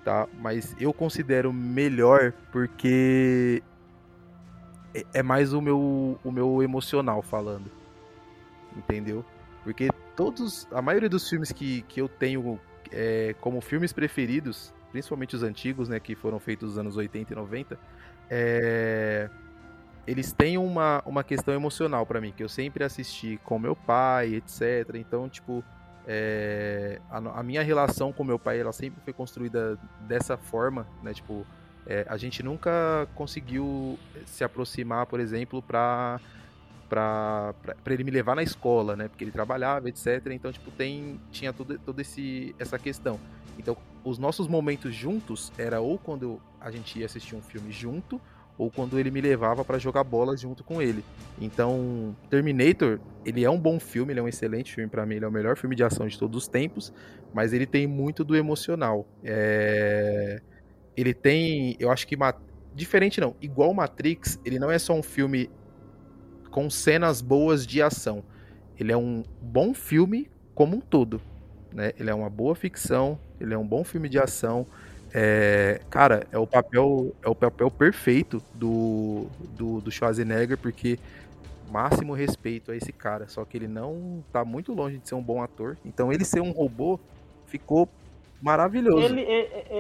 tá? 0.04 0.28
Mas 0.40 0.76
eu 0.80 0.94
considero 0.94 1.52
melhor 1.54 2.34
porque 2.52 3.62
é, 4.94 5.06
é 5.16 5.24
mais 5.24 5.54
o 5.54 5.62
meu, 5.62 6.20
o 6.24 6.32
meu 6.32 6.62
emocional 6.62 7.22
falando. 7.22 7.72
Entendeu? 8.76 9.26
Porque 9.64 9.90
todos. 10.16 10.68
A 10.72 10.82
maioria 10.82 11.10
dos 11.10 11.28
filmes 11.30 11.52
que, 11.52 11.82
que 11.84 12.02
eu 12.02 12.08
tenho 12.08 12.60
é, 12.92 13.36
como 13.42 13.62
filmes 13.62 13.94
preferidos, 13.94 14.74
principalmente 14.92 15.36
os 15.36 15.44
antigos, 15.44 15.90
né? 15.90 16.00
Que 16.00 16.16
foram 16.16 16.40
feitos 16.40 16.70
nos 16.70 16.78
anos 16.78 16.98
80 16.98 17.34
e 17.34 17.36
90, 17.36 17.80
é, 18.30 19.30
eles 20.08 20.32
têm 20.32 20.58
uma, 20.58 21.02
uma 21.06 21.24
questão 21.24 21.54
emocional 21.54 22.06
pra 22.06 22.20
mim, 22.20 22.34
que 22.36 22.44
eu 22.44 22.50
sempre 22.50 22.84
assisti 22.84 23.40
com 23.44 23.60
meu 23.60 23.76
pai, 23.76 24.36
etc. 24.36 24.96
Então, 24.96 25.30
tipo, 25.30 25.64
é, 26.08 27.00
a, 27.10 27.18
a 27.40 27.44
minha 27.44 27.62
relação 27.62 28.12
com 28.12 28.24
meu 28.24 28.40
pai, 28.40 28.60
ela 28.60 28.72
sempre 28.72 29.02
foi 29.04 29.14
construída 29.14 29.78
dessa 30.02 30.38
forma, 30.38 30.88
né? 31.04 31.14
Tipo, 31.14 31.46
é, 31.86 32.06
a 32.10 32.18
gente 32.18 32.44
nunca 32.44 33.08
conseguiu 33.16 33.98
se 34.26 34.44
aproximar, 34.44 35.06
por 35.06 35.20
exemplo, 35.20 35.62
pra, 35.62 36.20
pra 36.90 37.54
ele 37.88 38.04
me 38.04 38.12
levar 38.12 38.36
na 38.36 38.44
escola, 38.44 38.96
né? 38.96 39.08
Porque 39.08 39.24
ele 39.24 39.32
trabalhava, 39.32 39.90
etc. 39.90 40.28
Então, 40.32 40.52
tipo, 40.52 40.70
tem, 40.72 41.20
tinha 41.32 41.54
tudo, 41.54 41.80
todo 41.80 42.00
esse, 42.00 42.56
essa 42.60 42.78
questão. 42.78 43.20
Então, 43.58 43.78
os 44.04 44.18
nossos 44.18 44.48
momentos 44.48 44.94
juntos 44.94 45.52
era 45.58 45.80
ou 45.80 45.98
quando 45.98 46.42
a 46.60 46.72
gente 46.72 47.00
ia 47.00 47.06
assistir 47.06 47.36
um 47.36 47.42
filme 47.42 47.72
junto, 47.72 48.20
ou 48.62 48.70
quando 48.70 49.00
ele 49.00 49.10
me 49.10 49.20
levava 49.20 49.66
pra 49.66 49.80
jogar 49.80 50.04
bolas 50.04 50.40
junto 50.40 50.64
com 50.64 50.80
ele. 50.80 51.04
Então, 51.42 52.16
Terminator, 52.30 53.00
ele 53.26 53.44
é 53.44 53.50
um 53.50 53.60
bom 53.60 53.80
filme, 53.80 54.14
ele 54.14 54.20
é 54.20 54.24
um 54.24 54.28
excelente 54.28 54.72
filme 54.72 54.88
pra 54.88 55.04
mim, 55.04 55.16
ele 55.16 55.26
é 55.26 55.28
o 55.28 55.32
melhor 55.32 55.58
filme 55.58 55.76
de 55.76 55.84
ação 55.84 56.08
de 56.08 56.16
todos 56.16 56.44
os 56.44 56.48
tempos, 56.48 56.94
mas 57.34 57.54
ele 57.54 57.66
tem 57.66 57.88
muito 57.88 58.24
do 58.24 58.36
emocional. 58.36 59.08
É, 59.24 60.44
Ele 60.96 61.12
tem, 61.12 61.76
eu 61.80 61.90
acho 61.90 62.06
que 62.06 62.16
diferente 62.76 63.20
não, 63.20 63.36
igual 63.42 63.74
Matrix, 63.74 64.40
ele 64.46 64.60
não 64.60 64.70
é 64.70 64.78
só 64.78 64.94
um 64.94 65.02
filme 65.02 65.50
com 66.52 66.70
cenas 66.70 67.20
boas 67.20 67.66
de 67.66 67.82
ação. 67.82 68.24
Ele 68.78 68.92
é 68.92 68.98
um 68.98 69.24
bom 69.42 69.74
filme 69.74 70.30
como 70.54 70.78
um 70.78 70.82
todo, 70.82 71.20
né? 71.74 71.94
Ele 71.98 72.12
é 72.12 72.14
uma 72.14 72.30
boa 72.30 72.54
ficção, 72.54 73.18
ele 73.40 73.56
é 73.56 73.58
um 73.58 73.68
bom 73.68 73.84
filme 73.84 74.08
de 74.08 74.20
ação. 74.20 74.68
É, 75.14 75.82
cara, 75.90 76.26
é 76.32 76.38
o 76.38 76.48
papel 76.48 77.14
é 77.22 77.30
o 77.30 77.36
papel 77.36 77.70
perfeito 77.70 78.42
do, 78.54 79.28
do, 79.58 79.82
do 79.82 79.92
Schwarzenegger, 79.92 80.58
porque 80.58 80.98
máximo 81.70 82.14
respeito 82.14 82.72
a 82.72 82.76
esse 82.76 82.92
cara, 82.92 83.28
só 83.28 83.44
que 83.46 83.58
ele 83.58 83.68
não 83.68 84.24
tá 84.32 84.44
muito 84.46 84.74
longe 84.74 84.98
de 84.98 85.08
ser 85.08 85.16
um 85.16 85.22
bom 85.22 85.42
ator. 85.42 85.78
Então 85.86 86.12
ele 86.12 86.24
ser 86.26 86.42
um 86.42 86.52
robô 86.52 87.00
ficou 87.48 87.88
maravilhoso. 88.42 89.06
Ele, 89.06 89.26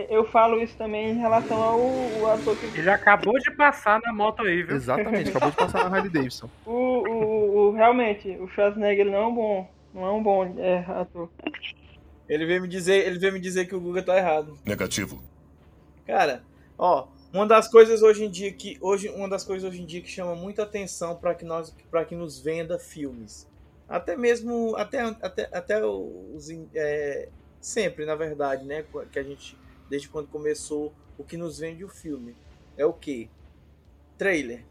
eu 0.10 0.24
falo 0.26 0.62
isso 0.62 0.78
também 0.78 1.12
em 1.12 1.18
relação 1.18 1.62
ao, 1.62 1.80
ao 1.80 2.34
ator 2.34 2.56
que. 2.58 2.80
Ele 2.80 2.90
acabou 2.90 3.38
de 3.40 3.52
passar 3.52 4.00
na 4.02 4.14
moto 4.14 4.42
aí, 4.44 4.64
viu? 4.64 4.76
Exatamente, 4.76 5.30
acabou 5.30 5.50
de 5.50 5.58
passar 5.58 5.90
na 5.90 5.98
Harley 5.98 6.12
Davidson. 6.12 6.50
O, 6.66 6.74
o, 6.74 7.58
o- 7.70 7.72
realmente, 7.72 8.30
o 8.40 8.48
Schwarzenegger 8.50 9.02
ele 9.08 9.12
não 9.12 9.20
é 9.20 9.28
um 9.28 9.34
bom. 9.36 9.70
Não 9.94 10.06
é 10.06 10.12
um 10.12 10.24
bom 10.24 10.56
é, 10.58 10.86
ator. 10.88 11.30
Ele 12.32 12.46
veio 12.46 12.62
me 12.62 12.68
dizer, 12.70 13.06
ele 13.06 13.20
veio 13.20 13.34
me 13.34 13.42
dizer 13.42 13.66
que 13.66 13.76
o 13.76 13.82
Guga 13.82 14.02
tá 14.02 14.16
errado. 14.16 14.58
Negativo. 14.66 15.22
Cara, 16.08 16.42
ó, 16.78 17.10
uma 17.34 17.46
das 17.46 17.68
coisas 17.68 18.02
hoje 18.02 18.24
em 18.24 18.32
dia 18.32 18.54
que 18.54 18.78
hoje 18.80 19.10
uma 19.10 19.28
das 19.28 19.44
coisas 19.44 19.70
hoje 19.70 19.82
em 19.82 19.86
dia 19.86 20.02
que 20.02 20.10
chama 20.10 20.34
muita 20.34 20.64
atenção 20.64 21.18
para 21.18 21.36
que 21.36 21.44
nós 21.44 21.76
para 21.92 22.06
que 22.06 22.16
nos 22.16 22.40
venda 22.40 22.80
filmes. 22.80 23.50
Até 23.86 24.16
mesmo 24.16 24.78
até 24.78 25.02
até, 25.02 25.50
até 25.52 25.86
os 25.86 26.50
é, 26.74 27.28
sempre, 27.60 28.06
na 28.06 28.16
verdade, 28.16 28.64
né, 28.64 28.86
que 29.12 29.20
a 29.20 29.24
gente 29.24 29.58
desde 29.90 30.08
quando 30.08 30.30
começou, 30.30 30.94
o 31.18 31.26
que 31.26 31.36
nos 31.36 31.60
vende 31.60 31.84
o 31.84 31.90
filme 31.90 32.34
é 32.78 32.86
o 32.86 32.94
que? 32.94 33.30
Trailer. 34.18 34.64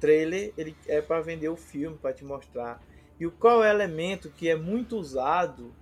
Trailer 0.00 0.52
ele 0.58 0.76
é 0.88 1.00
para 1.00 1.20
vender 1.20 1.48
o 1.48 1.56
filme, 1.56 1.96
para 1.96 2.12
te 2.12 2.24
mostrar. 2.24 2.82
E 3.20 3.24
o 3.24 3.30
qual 3.30 3.62
é 3.62 3.68
o 3.68 3.70
elemento 3.70 4.30
que 4.30 4.48
é 4.48 4.56
muito 4.56 4.96
usado, 4.96 5.72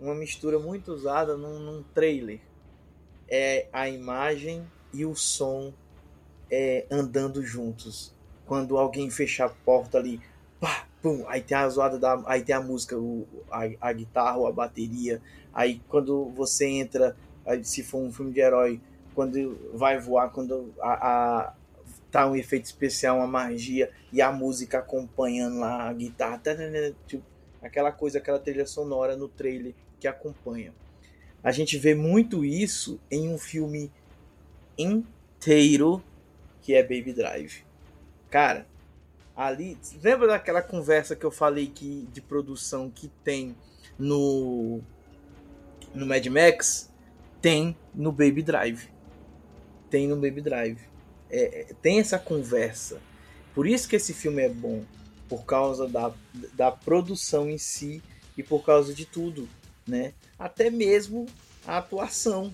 uma 0.00 0.14
mistura 0.14 0.58
muito 0.58 0.92
usada 0.92 1.36
num, 1.36 1.58
num 1.58 1.82
trailer? 1.94 2.40
É 3.28 3.66
a 3.72 3.88
imagem 3.88 4.66
e 4.92 5.04
o 5.04 5.14
som 5.14 5.72
é, 6.50 6.86
andando 6.90 7.42
juntos. 7.42 8.14
Quando 8.46 8.78
alguém 8.78 9.10
fecha 9.10 9.46
a 9.46 9.48
porta 9.48 9.98
ali, 9.98 10.20
pá, 10.60 10.86
pum, 11.02 11.24
aí 11.28 11.40
tem 11.40 11.56
a 11.56 11.68
zoada 11.68 11.98
da, 11.98 12.22
aí 12.26 12.42
tem 12.42 12.54
a 12.54 12.60
música, 12.60 12.96
o, 12.96 13.26
a, 13.50 13.68
a 13.80 13.92
guitarra 13.92 14.48
a 14.48 14.52
bateria. 14.52 15.20
Aí 15.52 15.80
quando 15.88 16.26
você 16.30 16.66
entra, 16.66 17.16
aí, 17.44 17.64
se 17.64 17.82
for 17.82 17.98
um 17.98 18.12
filme 18.12 18.32
de 18.32 18.40
herói, 18.40 18.80
quando 19.14 19.58
vai 19.74 19.98
voar, 19.98 20.30
quando 20.30 20.72
a, 20.80 20.92
a 20.92 21.54
tá 22.10 22.26
um 22.26 22.36
efeito 22.36 22.66
especial, 22.66 23.18
uma 23.18 23.26
magia 23.26 23.90
e 24.12 24.22
a 24.22 24.30
música 24.30 24.78
acompanhando 24.78 25.58
lá 25.58 25.88
a 25.88 25.92
guitarra, 25.92 26.40
tipo, 27.06 27.24
aquela 27.60 27.90
coisa, 27.90 28.18
aquela 28.18 28.38
trilha 28.38 28.66
sonora 28.66 29.16
no 29.16 29.28
trailer 29.28 29.74
que 30.06 30.08
acompanha. 30.08 30.72
A 31.42 31.50
gente 31.50 31.76
vê 31.76 31.94
muito 31.94 32.44
isso 32.44 33.00
em 33.10 33.28
um 33.28 33.38
filme 33.38 33.90
inteiro 34.78 36.02
que 36.62 36.74
é 36.74 36.82
Baby 36.82 37.12
Drive. 37.12 37.64
Cara, 38.30 38.66
ali, 39.36 39.76
lembra 40.02 40.28
daquela 40.28 40.62
conversa 40.62 41.16
que 41.16 41.24
eu 41.24 41.30
falei 41.30 41.66
que 41.68 42.08
de 42.12 42.20
produção 42.20 42.90
que 42.90 43.08
tem 43.24 43.56
no 43.98 44.80
no 45.94 46.06
Mad 46.06 46.26
Max? 46.26 46.92
Tem 47.40 47.76
no 47.94 48.12
Baby 48.12 48.42
Drive. 48.42 48.88
Tem 49.90 50.06
no 50.06 50.16
Baby 50.16 50.40
Drive. 50.40 50.80
É, 51.30 51.60
é, 51.60 51.74
tem 51.80 51.98
essa 51.98 52.18
conversa. 52.18 53.00
Por 53.54 53.66
isso 53.66 53.88
que 53.88 53.96
esse 53.96 54.12
filme 54.12 54.42
é 54.42 54.48
bom. 54.48 54.84
Por 55.28 55.44
causa 55.44 55.88
da, 55.88 56.12
da 56.54 56.70
produção 56.70 57.48
em 57.48 57.58
si 57.58 58.02
e 58.36 58.42
por 58.42 58.64
causa 58.64 58.92
de 58.92 59.06
tudo, 59.06 59.48
né? 59.86 60.12
Até 60.38 60.70
mesmo 60.70 61.26
a 61.66 61.78
atuação, 61.78 62.52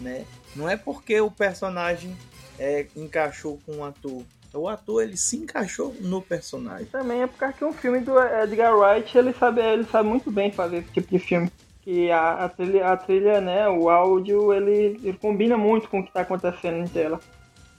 né? 0.00 0.24
Não 0.54 0.68
é 0.68 0.76
porque 0.76 1.20
o 1.20 1.30
personagem 1.30 2.16
é, 2.58 2.86
encaixou 2.96 3.58
com 3.64 3.78
o 3.78 3.84
ator. 3.84 4.22
O 4.52 4.66
ator 4.66 5.02
ele 5.02 5.16
se 5.16 5.36
encaixou 5.36 5.94
no 6.00 6.22
personagem. 6.22 6.86
Também 6.86 7.22
é 7.22 7.26
porque 7.26 7.64
um 7.64 7.72
filme 7.72 8.00
do 8.00 8.18
Edgar 8.18 8.76
Wright 8.76 9.16
ele 9.16 9.32
sabe, 9.34 9.60
ele 9.60 9.84
sabe 9.84 10.08
muito 10.08 10.30
bem 10.30 10.50
fazer 10.50 10.78
esse 10.78 10.92
tipo 10.92 11.10
de 11.10 11.18
filme. 11.18 11.52
Que 11.82 12.10
a, 12.10 12.44
a, 12.44 12.48
trilha, 12.48 12.88
a 12.88 12.96
trilha, 12.96 13.40
né, 13.40 13.68
o 13.68 13.88
áudio, 13.88 14.52
ele, 14.52 14.98
ele 15.02 15.18
combina 15.18 15.56
muito 15.56 15.88
com 15.88 16.00
o 16.00 16.02
que 16.02 16.08
está 16.08 16.22
acontecendo 16.22 16.78
em 16.78 16.88
tela. 16.88 17.20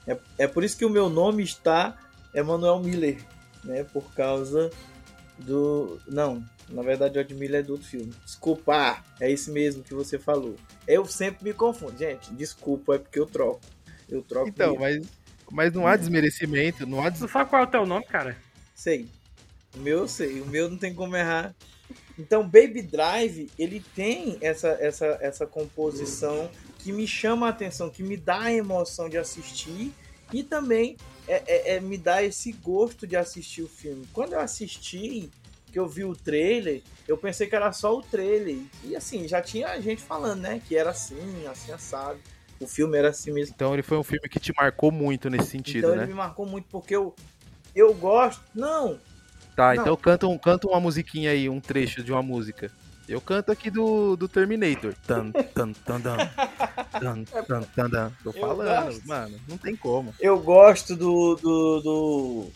É, 0.06 0.16
é 0.38 0.46
por 0.46 0.64
isso 0.64 0.76
que 0.76 0.84
o 0.84 0.90
meu 0.90 1.08
nome 1.08 1.42
está 1.42 1.96
Emanuel 2.34 2.80
Miller, 2.80 3.18
né? 3.64 3.84
Por 3.84 4.12
causa 4.14 4.70
do. 5.38 5.98
Não, 6.06 6.42
na 6.70 6.82
verdade 6.82 7.18
o 7.18 7.20
Ed 7.20 7.34
Miller 7.34 7.60
é 7.60 7.62
do 7.62 7.72
outro 7.72 7.86
filme. 7.86 8.12
Desculpa, 8.24 9.02
é 9.20 9.30
esse 9.30 9.50
mesmo 9.50 9.82
que 9.82 9.94
você 9.94 10.18
falou. 10.18 10.56
Eu 10.86 11.04
sempre 11.04 11.44
me 11.44 11.52
confundo. 11.52 11.96
Gente, 11.98 12.32
desculpa, 12.34 12.96
é 12.96 12.98
porque 12.98 13.18
eu 13.18 13.26
troco. 13.26 13.60
Eu 14.08 14.22
troco. 14.22 14.48
Então, 14.48 14.76
mas, 14.76 15.06
mas 15.50 15.72
não 15.72 15.86
há 15.86 15.96
desmerecimento, 15.96 16.86
não 16.86 17.04
há 17.04 17.08
des... 17.08 17.20
Tu 17.20 17.28
sabe 17.28 17.50
qual 17.50 17.62
é 17.62 17.64
o 17.66 17.70
teu 17.70 17.86
nome, 17.86 18.06
cara? 18.06 18.36
Sei. 18.74 19.08
O 19.74 19.78
meu 19.78 19.98
eu 19.98 20.08
sei, 20.08 20.40
o 20.40 20.46
meu 20.46 20.68
não 20.68 20.76
tem 20.76 20.94
como 20.94 21.16
errar. 21.16 21.54
Então, 22.18 22.42
Baby 22.42 22.82
Drive, 22.82 23.50
ele 23.58 23.82
tem 23.94 24.36
essa, 24.40 24.68
essa, 24.80 25.06
essa 25.20 25.46
composição 25.46 26.50
que 26.78 26.92
me 26.92 27.06
chama 27.06 27.46
a 27.46 27.50
atenção, 27.50 27.88
que 27.88 28.02
me 28.02 28.16
dá 28.16 28.42
a 28.42 28.52
emoção 28.52 29.08
de 29.08 29.16
assistir 29.16 29.92
e 30.32 30.42
também 30.42 30.96
é, 31.26 31.42
é, 31.46 31.76
é, 31.76 31.80
me 31.80 31.96
dá 31.96 32.22
esse 32.22 32.52
gosto 32.52 33.06
de 33.06 33.16
assistir 33.16 33.62
o 33.62 33.68
filme. 33.68 34.06
Quando 34.12 34.32
eu 34.34 34.40
assisti, 34.40 35.30
que 35.70 35.78
eu 35.78 35.88
vi 35.88 36.04
o 36.04 36.14
trailer, 36.14 36.82
eu 37.08 37.16
pensei 37.16 37.46
que 37.46 37.54
era 37.56 37.72
só 37.72 37.96
o 37.96 38.02
trailer. 38.02 38.58
E 38.84 38.94
assim, 38.94 39.26
já 39.26 39.40
tinha 39.40 39.80
gente 39.80 40.02
falando, 40.02 40.40
né? 40.40 40.60
Que 40.66 40.76
era 40.76 40.90
assim, 40.90 41.46
assim, 41.46 41.72
assado. 41.72 42.18
O 42.60 42.66
filme 42.66 42.98
era 42.98 43.08
assim 43.08 43.32
mesmo. 43.32 43.54
Então 43.54 43.72
ele 43.72 43.82
foi 43.82 43.96
um 43.96 44.02
filme 44.02 44.28
que 44.28 44.38
te 44.38 44.52
marcou 44.54 44.92
muito 44.92 45.30
nesse 45.30 45.50
sentido, 45.50 45.78
então, 45.78 45.96
né? 45.96 46.02
ele 46.02 46.12
me 46.12 46.18
marcou 46.18 46.44
muito 46.44 46.66
porque 46.70 46.94
eu, 46.94 47.14
eu 47.74 47.94
gosto. 47.94 48.42
Não! 48.54 48.98
Tá, 49.56 49.74
Não. 49.74 49.82
então 49.82 49.96
canta, 49.96 50.26
um, 50.26 50.36
canta 50.36 50.68
uma 50.68 50.80
musiquinha 50.80 51.30
aí, 51.30 51.48
um 51.48 51.60
trecho 51.60 52.02
de 52.02 52.12
uma 52.12 52.22
música. 52.22 52.70
Eu 53.08 53.20
canto 53.20 53.50
aqui 53.50 53.70
do, 53.70 54.14
do 54.14 54.28
Terminator. 54.28 54.94
Tan, 55.04 55.32
tan, 55.32 55.72
tan, 55.72 56.00
tan. 56.00 56.16
Tan, 56.92 57.24
tan, 57.24 57.62
tan, 57.74 57.90
tan. 57.90 58.12
Tô 58.22 58.32
falando, 58.32 59.02
mano, 59.04 59.40
não 59.48 59.58
tem 59.58 59.74
como. 59.74 60.14
Eu 60.20 60.38
gosto 60.38 60.94
do, 60.94 61.34
do, 61.34 61.80
do. 61.80 62.46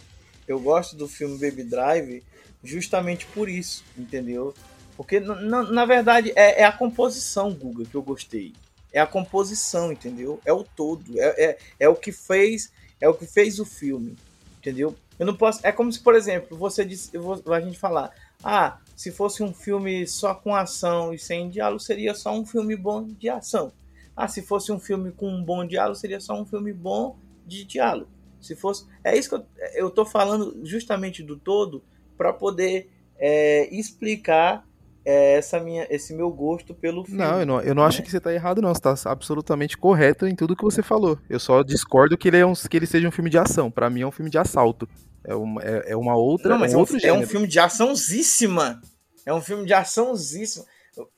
Eu 0.46 0.60
gosto 0.60 0.94
do 0.94 1.08
filme 1.08 1.38
Baby 1.38 1.64
Drive 1.64 2.22
justamente 2.64 3.26
por 3.26 3.48
isso, 3.48 3.84
entendeu? 3.96 4.54
Porque, 4.96 5.20
na, 5.20 5.84
verdade, 5.84 6.32
é, 6.36 6.62
é 6.62 6.64
a 6.64 6.72
composição, 6.72 7.52
Guga, 7.52 7.84
que 7.84 7.94
eu 7.94 8.02
gostei. 8.02 8.52
É 8.92 9.00
a 9.00 9.06
composição, 9.06 9.92
entendeu? 9.92 10.40
É 10.44 10.52
o 10.52 10.62
todo. 10.62 11.18
É, 11.18 11.44
é, 11.44 11.58
é 11.80 11.88
o 11.88 11.96
que 11.96 12.12
fez. 12.12 12.72
É 13.00 13.08
o 13.08 13.14
que 13.14 13.26
fez 13.26 13.58
o 13.58 13.64
filme. 13.64 14.16
Entendeu? 14.58 14.94
Eu 15.18 15.26
não 15.26 15.36
posso. 15.36 15.60
É 15.64 15.72
como 15.72 15.92
se, 15.92 15.98
por 15.98 16.14
exemplo, 16.14 16.56
você 16.56 16.84
disse. 16.84 17.16
Vou, 17.18 17.42
a 17.52 17.60
gente 17.60 17.78
falar. 17.78 18.12
Ah, 18.42 18.78
se 18.94 19.10
fosse 19.10 19.42
um 19.42 19.52
filme 19.52 20.06
só 20.06 20.34
com 20.34 20.54
ação 20.54 21.12
e 21.12 21.18
sem 21.18 21.50
diálogo, 21.50 21.80
seria 21.80 22.14
só 22.14 22.32
um 22.32 22.46
filme 22.46 22.76
bom 22.76 23.04
de 23.04 23.28
ação. 23.28 23.72
Ah, 24.16 24.28
se 24.28 24.42
fosse 24.42 24.70
um 24.70 24.78
filme 24.78 25.10
com 25.10 25.28
um 25.28 25.42
bom 25.42 25.66
diálogo, 25.66 25.98
seria 25.98 26.20
só 26.20 26.40
um 26.40 26.44
filme 26.44 26.72
bom 26.72 27.16
de 27.44 27.64
diálogo. 27.64 28.10
Se 28.40 28.54
fosse. 28.54 28.86
É 29.02 29.16
isso 29.16 29.28
que 29.28 29.34
eu, 29.34 29.46
eu 29.74 29.90
tô 29.90 30.04
falando 30.04 30.60
justamente 30.64 31.20
do 31.20 31.36
todo 31.36 31.82
para 32.16 32.32
poder 32.32 32.90
é, 33.18 33.68
explicar 33.74 34.66
é, 35.04 35.34
essa 35.34 35.60
minha, 35.60 35.86
esse 35.90 36.14
meu 36.14 36.30
gosto 36.30 36.74
pelo 36.74 37.04
filme. 37.04 37.20
Não, 37.20 37.40
eu 37.40 37.46
não, 37.46 37.60
eu 37.60 37.74
não 37.74 37.84
acho 37.84 38.02
que 38.02 38.10
você 38.10 38.18
tá 38.18 38.32
errado, 38.32 38.62
não. 38.62 38.72
Você 38.74 38.80
tá 38.80 38.94
absolutamente 39.06 39.76
correto 39.76 40.26
em 40.26 40.34
tudo 40.34 40.56
que 40.56 40.64
você 40.64 40.82
falou. 40.82 41.18
Eu 41.28 41.38
só 41.38 41.62
discordo 41.62 42.16
que 42.16 42.28
ele, 42.28 42.38
é 42.38 42.46
um, 42.46 42.54
que 42.54 42.76
ele 42.76 42.86
seja 42.86 43.06
um 43.06 43.12
filme 43.12 43.28
de 43.28 43.38
ação. 43.38 43.70
Pra 43.70 43.90
mim 43.90 44.00
é 44.00 44.06
um 44.06 44.12
filme 44.12 44.30
de 44.30 44.38
assalto. 44.38 44.88
É 45.22 45.34
uma, 45.34 45.62
é, 45.62 45.92
é 45.92 45.96
uma 45.96 46.16
outra. 46.16 46.50
Não, 46.50 46.58
mas 46.58 46.74
um 46.74 46.80
é 47.02 47.12
um, 47.12 47.16
é 47.16 47.24
um 47.24 47.26
filme 47.26 47.46
de 47.46 47.58
açãozíssima. 47.58 48.80
É 49.26 49.32
um 49.32 49.40
filme 49.40 49.66
de 49.66 49.74
açãozíssima. 49.74 50.64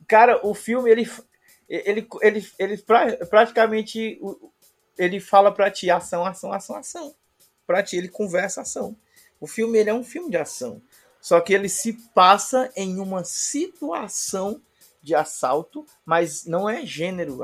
Cara, 0.06 0.40
o 0.47 0.55
filme, 0.55 0.90
ele. 0.90 1.09
Ele, 1.68 2.06
ele, 2.23 2.47
ele 2.59 2.77
pra- 2.78 3.16
praticamente. 3.27 4.20
Ele 4.98 5.20
fala 5.20 5.52
pra 5.52 5.70
ti 5.70 5.90
ação, 5.90 6.24
ação, 6.24 6.52
ação, 6.52 6.77
ação. 6.77 7.14
Pra 7.66 7.82
ti, 7.82 7.97
ele 7.97 8.09
conversa 8.09 8.62
ação. 8.62 8.97
O 9.41 9.47
filme, 9.47 9.79
ele 9.79 9.91
é 9.91 9.95
um 9.95 10.05
filme 10.05 10.31
de 10.31 10.37
ação. 10.37 10.81
Só 11.21 11.41
que 11.41 11.53
ele 11.53 11.69
se 11.69 11.93
passa 12.15 12.71
em 12.77 12.99
uma 12.99 13.25
situação 13.25 14.61
de 15.03 15.15
assalto, 15.15 15.85
mas 16.05 16.47
não 16.47 16.69
é 16.69 16.85
gênero. 16.85 17.41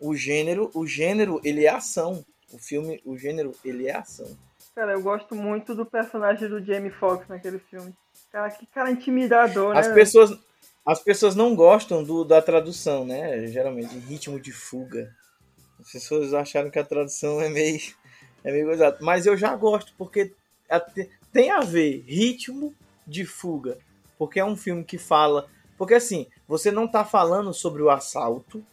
O 0.00 0.14
gênero, 0.14 0.70
o 0.74 0.86
gênero, 0.86 1.40
ele 1.44 1.64
é 1.64 1.70
ação. 1.70 2.24
O 2.52 2.58
filme, 2.58 3.00
o 3.04 3.16
gênero, 3.16 3.54
ele 3.64 3.88
é 3.88 3.96
ação. 3.96 4.36
Cara, 4.74 4.92
eu 4.92 5.02
gosto 5.02 5.34
muito 5.34 5.74
do 5.74 5.84
personagem 5.84 6.48
do 6.48 6.64
Jamie 6.64 6.90
Foxx 6.90 7.28
naquele 7.28 7.58
filme. 7.58 7.92
Cara, 8.30 8.50
que 8.50 8.66
cara 8.66 8.90
intimidador, 8.90 9.74
né? 9.74 9.80
As 9.80 9.88
pessoas, 9.88 10.38
as 10.86 11.00
pessoas 11.00 11.34
não 11.34 11.54
gostam 11.54 12.04
do, 12.04 12.24
da 12.24 12.40
tradução, 12.40 13.04
né? 13.04 13.46
Geralmente, 13.48 13.98
ritmo 13.98 14.38
de 14.38 14.52
fuga. 14.52 15.12
As 15.80 15.92
pessoas 15.92 16.32
acharam 16.34 16.70
que 16.70 16.78
a 16.78 16.84
tradução 16.84 17.40
é 17.40 17.48
meio, 17.48 17.80
é 18.44 18.52
meio 18.52 18.66
coisado. 18.66 18.98
Mas 19.00 19.26
eu 19.26 19.36
já 19.36 19.54
gosto, 19.56 19.92
porque 19.98 20.34
tem 21.32 21.50
a 21.50 21.60
ver 21.60 22.04
ritmo 22.06 22.74
de 23.06 23.24
fuga. 23.24 23.78
Porque 24.18 24.40
é 24.40 24.44
um 24.44 24.56
filme 24.56 24.84
que 24.84 24.98
fala. 24.98 25.48
Porque 25.76 25.94
assim, 25.94 26.26
você 26.46 26.70
não 26.70 26.88
tá 26.88 27.04
falando 27.04 27.54
sobre 27.54 27.82
o 27.82 27.90
assalto. 27.90 28.64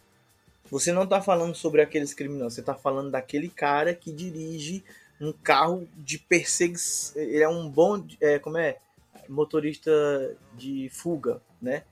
Você 0.70 0.92
não 0.92 1.06
tá 1.06 1.22
falando 1.22 1.54
sobre 1.54 1.80
aqueles 1.80 2.12
criminosos. 2.12 2.54
Você 2.54 2.62
tá 2.62 2.74
falando 2.74 3.10
daquele 3.10 3.48
cara 3.48 3.94
que 3.94 4.12
dirige 4.12 4.84
um 5.20 5.32
carro 5.32 5.88
de 5.96 6.18
perseguição. 6.18 7.20
Ele 7.22 7.42
é 7.42 7.48
um 7.48 7.68
bom. 7.68 8.04
É, 8.20 8.38
como 8.38 8.58
é? 8.58 8.78
motorista 9.28 9.90
de 10.54 10.88
fuga, 10.90 11.40
né? 11.60 11.82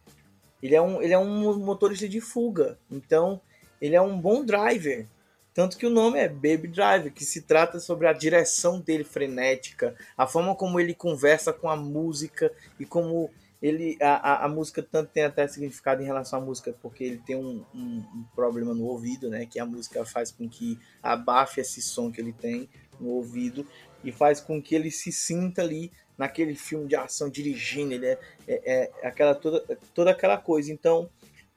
Ele 0.62 0.74
é 0.74 0.80
um, 0.80 1.02
ele 1.02 1.12
é 1.12 1.18
um 1.18 1.58
motorista 1.58 2.08
de 2.08 2.20
fuga, 2.20 2.78
então 2.90 3.40
ele 3.80 3.94
é 3.94 4.00
um 4.00 4.18
bom 4.18 4.44
driver. 4.44 5.06
Tanto 5.54 5.78
que 5.78 5.86
o 5.86 5.90
nome 5.90 6.18
é 6.18 6.28
Baby 6.28 6.66
Driver, 6.66 7.12
que 7.12 7.24
se 7.24 7.42
trata 7.42 7.78
sobre 7.78 8.08
a 8.08 8.12
direção 8.12 8.80
dele 8.80 9.04
frenética, 9.04 9.94
a 10.18 10.26
forma 10.26 10.54
como 10.56 10.80
ele 10.80 10.92
conversa 10.94 11.52
com 11.52 11.70
a 11.70 11.76
música 11.76 12.52
e 12.78 12.84
como 12.84 13.30
ele 13.62 13.96
a, 14.02 14.32
a, 14.32 14.44
a 14.44 14.48
música 14.48 14.82
tanto 14.82 15.12
tem 15.12 15.22
até 15.22 15.46
significado 15.46 16.02
em 16.02 16.04
relação 16.04 16.40
à 16.40 16.42
música, 16.44 16.74
porque 16.82 17.04
ele 17.04 17.22
tem 17.24 17.36
um, 17.36 17.64
um, 17.72 18.04
um 18.14 18.24
problema 18.34 18.74
no 18.74 18.84
ouvido, 18.84 19.30
né? 19.30 19.46
Que 19.46 19.60
a 19.60 19.64
música 19.64 20.04
faz 20.04 20.32
com 20.32 20.48
que 20.48 20.78
abafe 21.00 21.60
esse 21.60 21.80
som 21.80 22.10
que 22.10 22.20
ele 22.20 22.32
tem 22.32 22.68
no 23.00 23.10
ouvido 23.10 23.64
e 24.02 24.10
faz 24.10 24.40
com 24.40 24.60
que 24.60 24.74
ele 24.74 24.90
se 24.90 25.12
sinta 25.12 25.62
ali 25.62 25.92
naquele 26.18 26.54
filme 26.54 26.86
de 26.86 26.96
ação 26.96 27.30
dirigindo, 27.30 27.94
ele 27.94 28.06
é, 28.06 28.18
é, 28.46 28.90
é 29.02 29.08
aquela 29.08 29.34
toda, 29.34 29.60
toda 29.94 30.10
aquela 30.10 30.36
coisa. 30.36 30.72
Então, 30.72 31.08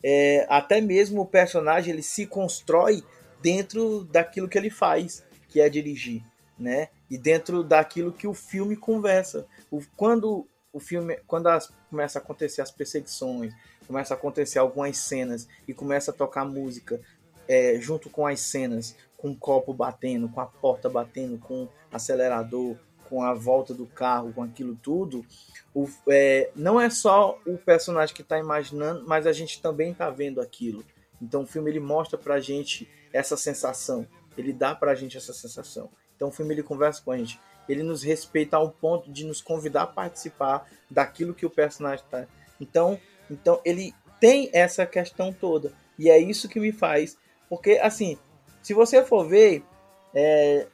é, 0.04 0.46
até 0.50 0.80
mesmo 0.80 1.22
o 1.22 1.26
personagem 1.26 1.94
ele 1.94 2.04
se 2.04 2.26
constrói 2.26 3.04
dentro 3.42 4.04
daquilo 4.06 4.48
que 4.48 4.58
ele 4.58 4.70
faz, 4.70 5.26
que 5.48 5.62
é 5.62 5.70
dirigir, 5.70 6.24
né? 6.58 6.90
E 7.10 7.18
dentro 7.18 7.64
daquilo 7.64 8.12
que 8.12 8.28
o 8.28 8.34
filme 8.34 8.76
conversa. 8.76 9.46
O, 9.72 9.82
quando 9.96 10.48
o 10.74 10.80
filme, 10.80 11.18
quando 11.26 11.48
as, 11.48 11.72
começa 11.90 12.20
a 12.20 12.22
acontecer 12.22 12.62
as 12.62 12.72
perseguições, 12.72 13.54
começa 13.88 14.14
a 14.14 14.18
acontecer 14.18 14.60
algumas 14.60 14.98
cenas 14.98 15.48
e 15.68 15.74
começa 15.74 16.12
a 16.12 16.14
tocar 16.14 16.46
música 16.46 17.00
é, 17.48 17.80
junto 17.80 18.10
com 18.10 18.28
as 18.28 18.42
cenas, 18.42 18.96
com 19.16 19.32
o 19.32 19.36
copo 19.36 19.74
batendo, 19.74 20.30
com 20.30 20.42
a 20.42 20.46
porta 20.46 20.90
batendo, 20.90 21.38
com 21.38 21.68
acelerador, 21.92 22.76
com 23.10 23.24
a 23.24 23.34
volta 23.34 23.74
do 23.74 23.86
carro, 23.86 24.34
com 24.34 24.44
aquilo 24.44 24.76
tudo, 24.76 25.26
o, 25.74 25.88
é, 26.10 26.50
não 26.56 26.80
é 26.80 26.90
só 26.90 27.40
o 27.46 27.58
personagem 27.58 28.14
que 28.14 28.22
está 28.22 28.38
imaginando, 28.38 29.06
mas 29.08 29.26
a 29.26 29.32
gente 29.32 29.62
também 29.62 29.92
está 29.92 30.10
vendo 30.10 30.42
aquilo. 30.42 30.84
Então 31.22 31.44
o 31.44 31.48
filme 31.48 31.72
ele 31.72 31.80
mostra 31.80 32.18
pra 32.18 32.40
gente 32.40 32.88
essa 33.14 33.38
sensação, 33.38 34.08
ele 34.38 34.54
dá 34.54 34.76
pra 34.76 34.96
gente 34.96 35.18
essa 35.18 35.34
sensação. 35.34 35.90
Então 36.16 36.30
o 36.30 36.32
filme 36.32 36.54
ele 36.54 36.64
conversa 36.64 37.02
com 37.02 37.12
a 37.12 37.18
gente, 37.18 37.40
ele 37.68 37.84
nos 37.84 38.04
respeita 38.04 38.58
ao 38.58 38.72
ponto 38.72 39.12
de 39.12 39.26
nos 39.26 39.42
convidar 39.42 39.84
a 39.84 39.88
participar 39.88 40.70
daquilo 40.90 41.34
que 41.34 41.46
o 41.46 41.50
personagem 41.50 42.04
está. 42.06 42.28
Então, 42.60 43.00
então 43.30 43.62
ele 43.64 43.94
tem 44.20 44.50
essa 44.54 44.86
questão 44.86 45.32
toda 45.32 45.74
e 45.98 46.10
é 46.10 46.18
isso 46.18 46.50
que 46.50 46.60
me 46.60 46.72
faz, 46.72 47.18
porque 47.50 47.72
assim, 47.74 48.18
se 48.62 48.74
você 48.74 49.04
for 49.04 49.28
ver, 49.28 49.64
é, 50.14 50.68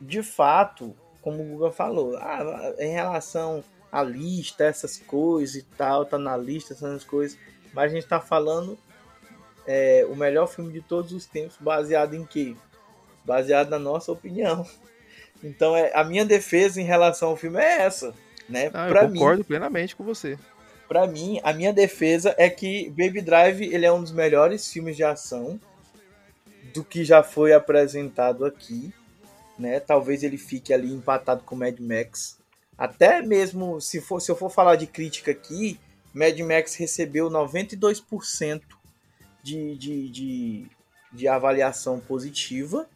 de 0.00 0.22
fato, 0.22 0.94
como 1.20 1.42
o 1.42 1.46
Google 1.46 1.72
falou, 1.72 2.16
ah, 2.16 2.74
em 2.78 2.92
relação 2.92 3.62
à 3.90 4.02
lista, 4.02 4.64
essas 4.64 4.98
coisas 4.98 5.56
e 5.56 5.62
tal, 5.62 6.04
tá 6.04 6.18
na 6.18 6.36
lista, 6.36 6.74
essas 6.74 7.04
coisas, 7.04 7.38
mas 7.72 7.92
a 7.92 7.94
gente 7.94 8.06
tá 8.06 8.20
falando 8.20 8.78
é, 9.66 10.06
o 10.08 10.14
melhor 10.14 10.46
filme 10.46 10.72
de 10.72 10.80
todos 10.80 11.12
os 11.12 11.26
tempos, 11.26 11.56
baseado 11.58 12.14
em 12.14 12.24
quê? 12.24 12.54
Baseado 13.24 13.68
na 13.70 13.78
nossa 13.78 14.12
opinião. 14.12 14.66
Então, 15.42 15.76
é, 15.76 15.92
a 15.94 16.04
minha 16.04 16.24
defesa 16.24 16.80
em 16.80 16.84
relação 16.84 17.30
ao 17.30 17.36
filme 17.36 17.60
é 17.60 17.82
essa, 17.82 18.14
né? 18.48 18.70
Ah, 18.72 18.88
pra 18.88 19.04
eu 19.04 19.10
concordo 19.10 19.38
mim, 19.38 19.44
plenamente 19.44 19.94
com 19.94 20.04
você. 20.04 20.38
Pra 20.88 21.06
mim, 21.06 21.40
a 21.42 21.52
minha 21.52 21.72
defesa 21.72 22.34
é 22.38 22.48
que 22.48 22.88
Baby 22.90 23.20
Drive 23.20 23.62
ele 23.62 23.84
é 23.84 23.92
um 23.92 24.00
dos 24.00 24.12
melhores 24.12 24.70
filmes 24.70 24.96
de 24.96 25.02
ação 25.02 25.60
do 26.72 26.84
que 26.84 27.04
já 27.04 27.22
foi 27.22 27.52
apresentado 27.52 28.44
aqui, 28.44 28.92
né? 29.58 29.80
Talvez 29.80 30.22
ele 30.22 30.38
fique 30.38 30.72
ali 30.72 30.92
empatado 30.92 31.42
com 31.42 31.56
Mad 31.56 31.78
Max. 31.80 32.38
Até 32.78 33.22
mesmo 33.22 33.80
se 33.80 34.00
for 34.00 34.20
se 34.20 34.30
eu 34.30 34.36
for 34.36 34.50
falar 34.50 34.76
de 34.76 34.86
crítica 34.86 35.30
aqui, 35.30 35.80
Mad 36.14 36.38
Max 36.40 36.74
recebeu 36.76 37.28
92% 37.30 38.62
de, 39.46 39.76
de, 39.76 40.08
de, 40.08 40.66
de 41.12 41.28
avaliação 41.28 42.00
positiva, 42.00 42.88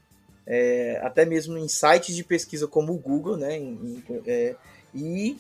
é, 0.45 1.01
até 1.05 1.25
mesmo 1.25 1.57
em 1.57 1.69
sites 1.69 2.17
de 2.17 2.25
pesquisa 2.25 2.67
como 2.67 2.93
o 2.93 2.99
Google, 2.99 3.37
né? 3.37 3.57
Em, 3.57 4.03
em, 4.09 4.23
é, 4.27 4.57
e, 4.93 5.39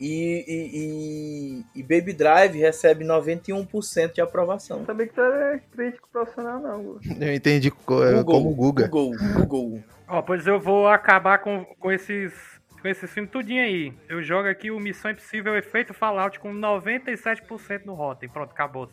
e, 0.00 0.44
e, 0.46 1.64
e, 1.74 1.82
Baby 1.82 2.12
Drive 2.12 2.56
recebe 2.56 3.04
91% 3.04 4.12
de 4.12 4.20
aprovação. 4.20 4.84
Sabia 4.84 5.08
que 5.08 5.14
tu 5.14 5.20
é 5.20 5.60
crítico 5.72 6.08
profissional, 6.12 6.60
não. 6.60 7.00
Eu 7.20 7.34
entendi 7.34 7.68
é, 7.68 7.70
Google, 7.70 8.24
como 8.24 8.54
Guga. 8.54 8.86
Google, 8.86 9.18
Google. 9.34 9.84
Ó, 10.06 10.22
pois 10.22 10.46
eu 10.46 10.60
vou 10.60 10.86
acabar 10.86 11.38
com, 11.38 11.64
com 11.64 11.90
esses 11.90 12.32
com 12.80 12.88
esses 12.88 13.10
filmes 13.10 13.32
tudinho 13.32 13.62
aí. 13.62 13.94
Eu 14.10 14.22
jogo 14.22 14.46
aqui 14.46 14.70
o 14.70 14.78
Missão 14.78 15.10
Impossível 15.10 15.56
Efeito 15.56 15.94
Fallout 15.94 16.38
com 16.38 16.52
97% 16.52 17.86
no 17.86 17.94
Rotten. 17.94 18.28
Pronto, 18.28 18.50
acabou. 18.50 18.90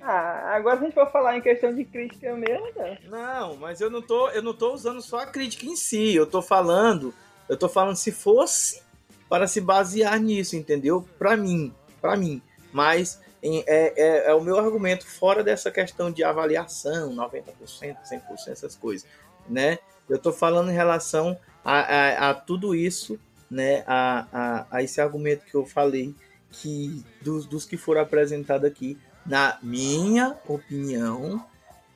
Ah, 0.00 0.54
agora 0.54 0.78
a 0.78 0.80
gente 0.80 0.94
for 0.94 1.10
falar 1.10 1.36
em 1.36 1.40
questão 1.40 1.74
de 1.74 1.84
crítica 1.84 2.34
mesmo, 2.34 2.66
né? 2.76 2.98
Não, 3.08 3.56
mas 3.56 3.80
eu 3.80 3.90
não 3.90 4.00
tô, 4.00 4.28
eu 4.30 4.42
não 4.42 4.54
tô 4.54 4.72
usando 4.72 5.02
só 5.02 5.20
a 5.20 5.26
crítica 5.26 5.66
em 5.66 5.74
si. 5.76 6.14
Eu 6.14 6.26
tô 6.26 6.40
falando, 6.40 7.12
eu 7.48 7.56
tô 7.56 7.68
falando 7.68 7.96
se 7.96 8.12
fosse 8.12 8.82
para 9.28 9.46
se 9.46 9.60
basear 9.60 10.18
nisso, 10.20 10.56
entendeu? 10.56 11.06
Para 11.18 11.36
mim, 11.36 11.74
para 12.00 12.16
mim. 12.16 12.40
Mas 12.72 13.20
em- 13.42 13.64
é, 13.66 13.92
é, 13.96 14.30
é 14.30 14.34
o 14.34 14.40
meu 14.40 14.56
argumento 14.58 15.06
fora 15.06 15.42
dessa 15.42 15.70
questão 15.70 16.10
de 16.12 16.22
avaliação, 16.22 17.12
90%, 17.12 17.96
100%, 18.04 18.52
essas 18.52 18.76
coisas, 18.76 19.06
né? 19.48 19.78
Eu 20.08 20.18
tô 20.18 20.32
falando 20.32 20.70
em 20.70 20.74
relação 20.74 21.38
a, 21.64 21.80
a, 21.80 22.30
a 22.30 22.34
tudo 22.34 22.74
isso, 22.74 23.18
né? 23.50 23.82
A, 23.86 24.26
a, 24.32 24.66
a 24.70 24.82
esse 24.82 25.00
argumento 25.00 25.44
que 25.44 25.54
eu 25.54 25.66
falei, 25.66 26.14
que 26.50 27.04
dos, 27.20 27.46
dos 27.46 27.64
que 27.66 27.76
foram 27.76 28.00
apresentados 28.00 28.64
aqui, 28.66 28.96
na 29.28 29.58
minha 29.62 30.36
opinião, 30.46 31.44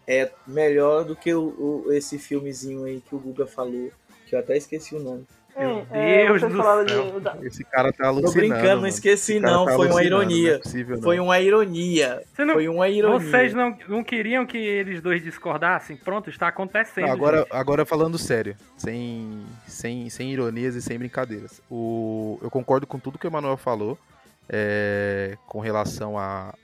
é 0.07 0.31
melhor 0.47 1.05
do 1.05 1.17
que 1.17 1.33
o, 1.35 1.85
o- 1.87 1.93
esse 1.93 2.19
filmezinho 2.19 2.85
aí 2.85 3.01
que 3.01 3.15
o 3.15 3.19
Guga 3.19 3.47
falou, 3.47 3.91
que 4.27 4.35
eu 4.35 4.39
até 4.41 4.57
esqueci 4.57 4.95
o 4.95 5.01
nome. 5.01 5.25
Meu 5.55 5.87
é, 5.91 6.27
Deus 6.29 6.41
vocês 6.41 6.53
do 6.55 6.63
céu. 6.63 7.21
de- 7.21 7.47
Esse 7.47 7.63
cara 7.65 7.93
tá 7.93 8.05
Tô 8.05 8.09
alucinando. 8.09 8.39
brincando, 8.39 8.67
não 8.69 8.75
mano. 8.77 8.87
esqueci 8.87 9.33
Esse 9.35 9.41
cara 9.43 9.53
não, 9.55 9.67
tá 9.67 9.75
foi 9.75 9.89
uma 9.91 10.03
ironia. 10.03 10.49
Não 10.53 10.57
é 10.57 10.59
possível, 10.61 10.97
não. 10.97 11.03
Foi 11.03 11.21
uma 11.21 11.41
ironia. 11.41 12.23
Não- 12.39 12.55
Foi 12.55 12.69
uma 12.69 12.89
ironia. 12.89 13.19
Vocês 13.31 13.53
não, 13.53 13.77
não 13.87 14.03
queriam 14.03 14.47
que 14.47 14.57
eles 14.57 15.03
dois 15.03 15.23
discordassem? 15.23 15.95
Pronto, 15.95 16.31
está 16.31 16.49
acontecendo. 16.49 17.05
Não, 17.07 17.13
agora, 17.13 17.39
gente. 17.41 17.49
agora 17.53 17.85
falando 17.85 18.17
sério, 18.17 18.57
sem, 18.79 19.43
sem, 19.67 20.09
sem 20.09 20.33
ironias 20.33 20.75
e 20.75 20.81
sem 20.81 20.99
brincadeiras. 20.99 21.61
O, 21.71 22.39
eu 22.43 22.51
concordo 22.51 22.87
com 22.87 22.99
tudo 22.99 23.19
que 23.19 23.27
o 23.27 23.29
Emanuel 23.29 23.59
falou 23.59 23.99
é, 24.49 25.37
com 25.47 25.61
relação 25.61 26.19
a, 26.19 26.55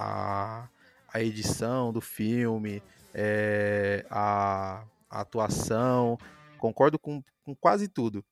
a, 0.00 0.68
a 1.12 1.22
edição 1.22 1.92
do 1.92 2.00
filme, 2.00 2.82
é, 3.14 4.04
a, 4.10 4.84
a 5.10 5.20
atuação. 5.20 6.16
Concordo 6.58 6.98
com, 6.98 7.22
com 7.44 7.54
quase 7.54 7.88
tudo. 7.88 8.24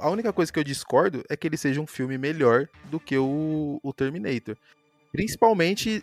A 0.00 0.10
única 0.10 0.32
coisa 0.32 0.52
que 0.52 0.58
eu 0.58 0.64
discordo 0.64 1.22
é 1.30 1.36
que 1.36 1.46
ele 1.46 1.56
seja 1.56 1.80
um 1.80 1.86
filme 1.86 2.18
melhor 2.18 2.68
do 2.90 2.98
que 2.98 3.16
o, 3.16 3.78
o 3.82 3.92
Terminator. 3.92 4.56
Principalmente. 5.12 6.02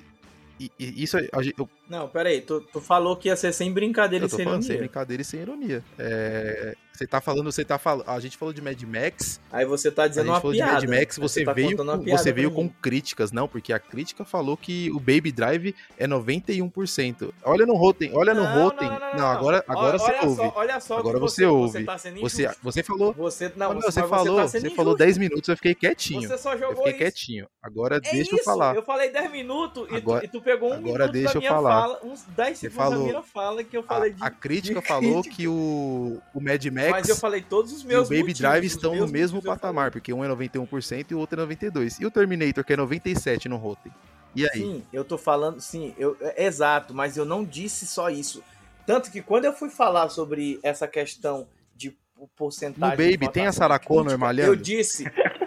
e- 0.59 0.71
e 0.79 1.03
isso 1.03 1.17
eu 1.17 1.69
Não, 1.89 2.07
peraí, 2.07 2.41
tu, 2.41 2.61
tu 2.61 2.79
falou 2.79 3.17
que 3.17 3.27
ia 3.27 3.35
ser 3.35 3.51
sem 3.53 3.71
brincadeira 3.73 4.23
eu 4.25 4.27
e 4.27 4.29
sem 4.31 4.45
falando 4.45 4.61
sem 4.63 4.71
ironia. 4.75 4.87
brincadeira 4.87 5.21
e 5.21 5.25
sem 5.25 5.41
ironia. 5.41 5.83
É, 5.99 6.75
você 6.93 7.07
tá 7.07 7.19
falando, 7.19 7.51
você 7.51 7.65
tá 7.65 7.77
falando. 7.79 8.07
A 8.07 8.19
gente 8.19 8.37
falou 8.37 8.53
de 8.53 8.61
Mad 8.61 8.81
Max. 8.83 9.41
Aí 9.51 9.65
você 9.65 9.89
tá 9.91 10.03
A 10.03 10.07
dizendo 10.07 10.25
gente 10.25 10.33
uma 10.35 10.41
falou 10.41 10.55
piada. 10.55 10.79
de 10.79 10.87
Mad 10.87 10.99
Max, 10.99 11.17
você, 11.17 11.43
tá 11.43 11.51
veio, 11.53 11.75
com, 11.75 11.83
você 12.05 12.31
veio 12.31 12.51
com 12.51 12.69
críticas, 12.69 13.31
não, 13.31 13.47
porque 13.47 13.73
a 13.73 13.79
crítica 13.79 14.23
falou 14.23 14.55
que 14.55 14.91
o 14.91 14.99
Baby 14.99 15.31
Drive 15.31 15.75
é 15.97 16.07
91%. 16.07 17.33
Olha 17.43 17.65
no 17.65 17.73
Rotten, 17.75 18.11
olha 18.15 18.33
no 18.33 18.43
Não, 18.43 18.63
Rotten. 18.63 18.87
não, 18.89 18.99
não, 18.99 19.15
Não, 19.17 19.25
agora, 19.27 19.63
agora 19.67 19.89
olha, 19.89 19.99
você 19.99 20.11
olha 20.11 20.23
ouve. 20.29 20.35
Só, 20.35 20.53
olha 20.55 20.79
só 20.79 20.97
Agora 20.99 21.15
que 21.15 21.19
você 21.21 21.45
ouve. 21.45 21.71
Você, 21.79 21.83
tá 21.83 21.97
sendo 21.97 22.21
Você, 22.21 22.49
você 22.61 22.83
falou. 22.83 23.13
Você, 23.13 23.51
não, 23.55 23.73
você, 23.75 23.91
você 23.91 24.07
falou, 24.07 24.35
tá 24.37 24.47
você 24.47 24.69
falou 24.69 24.93
injusto. 24.93 24.97
10 25.05 25.17
minutos, 25.17 25.49
eu 25.49 25.55
fiquei 25.55 25.75
quietinho. 25.75 26.27
Você 26.27 26.37
só 26.37 26.53
Eu 26.53 26.59
jogou 26.59 26.75
fiquei 26.77 26.91
isso. 26.91 26.97
quietinho. 26.99 27.47
Agora 27.61 27.97
É 27.97 27.99
deixa 27.99 28.17
isso, 28.21 28.35
eu 28.35 28.43
falar. 28.43 28.75
Eu 28.75 28.83
falei 28.83 29.09
10 29.11 29.31
minutos 29.31 29.87
e, 29.91 29.95
Agora- 29.95 30.21
tu, 30.21 30.25
e 30.25 30.27
tu 30.29 30.41
pegou 30.41 30.69
um 30.69 30.73
agora 30.73 31.07
minuto 31.07 31.11
deixa 31.11 31.37
eu 31.37 31.41
falar. 31.41 31.81
fala, 31.81 31.99
uns 32.03 32.23
10 32.23 32.57
Você 32.57 32.69
segundos 32.69 32.75
falou- 32.83 32.99
da 33.05 33.09
minha 33.11 33.21
fala 33.23 33.63
que 33.63 33.77
eu 33.77 33.83
falei 33.83 34.13
de... 34.13 34.21
A, 34.23 34.27
a 34.27 34.31
crítica 34.31 34.81
falou 34.81 35.23
que 35.23 35.47
o, 35.47 36.21
o 36.33 36.39
Mad 36.41 36.63
Mas 36.65 36.82
Max 36.91 37.09
eu 37.09 37.15
falei 37.15 37.41
todos 37.41 37.71
os 37.71 37.81
e 37.81 37.85
o 37.85 37.87
meus 37.87 38.09
Baby 38.09 38.21
motivos, 38.21 38.39
Drive 38.39 38.65
estão 38.65 38.91
no 38.91 38.97
meus 38.99 39.11
mesmo 39.11 39.41
patamar, 39.41 39.91
porque 39.91 40.13
um 40.13 40.23
é 40.23 40.27
91% 40.27 41.05
e 41.11 41.15
o 41.15 41.19
outro 41.19 41.41
é 41.41 41.45
92%. 41.45 42.01
E 42.01 42.05
o 42.05 42.11
Terminator, 42.11 42.63
que 42.63 42.73
é 42.73 42.77
97% 42.77 43.45
no 43.45 43.57
Rotten. 43.57 43.91
E 44.35 44.45
aí? 44.45 44.59
Sim, 44.59 44.83
eu 44.91 45.03
tô 45.05 45.17
falando, 45.17 45.61
sim, 45.61 45.93
eu, 45.97 46.17
é 46.19 46.45
exato, 46.45 46.93
mas 46.93 47.17
eu 47.17 47.25
não 47.25 47.43
disse 47.43 47.85
só 47.85 48.09
isso. 48.09 48.43
Tanto 48.85 49.11
que 49.11 49.21
quando 49.21 49.45
eu 49.45 49.53
fui 49.53 49.69
falar 49.69 50.09
sobre 50.09 50.59
essa 50.63 50.87
questão 50.87 51.47
de 51.75 51.95
porcentagem. 52.35 52.97
No 52.97 53.11
Baby 53.11 53.31
tem 53.31 53.45
a 53.45 53.51
Sarah 53.51 53.79
Connor 53.79 54.17
malhando? 54.17 54.51
Eu 54.51 54.55
disse, 54.55 55.05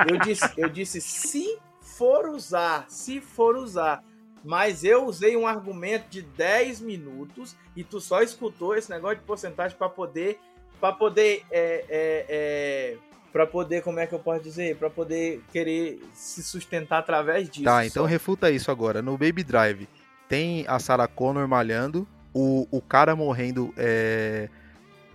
eu 0.09 0.19
disse, 0.19 0.53
eu 0.57 0.69
disse, 0.69 1.01
se 1.01 1.59
for 1.81 2.29
usar, 2.29 2.87
se 2.89 3.21
for 3.21 3.57
usar. 3.57 4.03
Mas 4.45 4.85
eu 4.85 5.07
usei 5.07 5.37
um 5.37 5.47
argumento 5.47 6.09
de 6.09 6.23
10 6.23 6.81
minutos 6.81 7.57
e 7.75 7.83
tu 7.83 8.01
só 8.01 8.23
escutou 8.23 8.77
esse 8.77 8.89
negócio 8.89 9.19
de 9.19 9.25
porcentagem 9.25 9.77
para 9.77 9.89
poder, 9.89 10.39
para 10.81 10.93
poder, 10.93 11.45
é, 11.51 11.85
é, 11.89 12.27
é, 12.29 12.97
para 13.33 13.47
poder, 13.47 13.83
como 13.83 13.99
é 13.99 14.07
que 14.07 14.15
eu 14.15 14.19
posso 14.19 14.43
dizer, 14.43 14.77
para 14.77 14.91
poder 14.91 15.43
querer 15.53 16.01
se 16.13 16.43
sustentar 16.43 16.99
através 16.99 17.49
disso. 17.49 17.65
Tá, 17.65 17.85
então 17.85 18.05
só. 18.05 18.09
refuta 18.09 18.51
isso 18.51 18.71
agora. 18.71 19.03
No 19.03 19.13
Baby 19.13 19.43
Drive 19.43 19.89
tem 20.29 20.65
a 20.69 20.79
Sarah 20.79 21.09
Connor 21.09 21.47
malhando, 21.47 22.07
o, 22.33 22.67
o 22.71 22.81
cara 22.81 23.17
morrendo 23.17 23.73
é, 23.77 24.49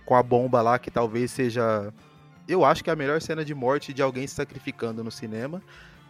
com 0.04 0.16
a 0.16 0.22
bomba 0.22 0.60
lá, 0.60 0.78
que 0.78 0.90
talvez 0.90 1.30
seja. 1.30 1.92
Eu 2.48 2.64
acho 2.64 2.82
que 2.82 2.90
é 2.90 2.92
a 2.92 2.96
melhor 2.96 3.20
cena 3.20 3.44
de 3.44 3.54
morte 3.54 3.94
de 3.94 4.02
alguém 4.02 4.26
se 4.26 4.34
sacrificando 4.34 5.04
no 5.04 5.10
cinema. 5.10 5.62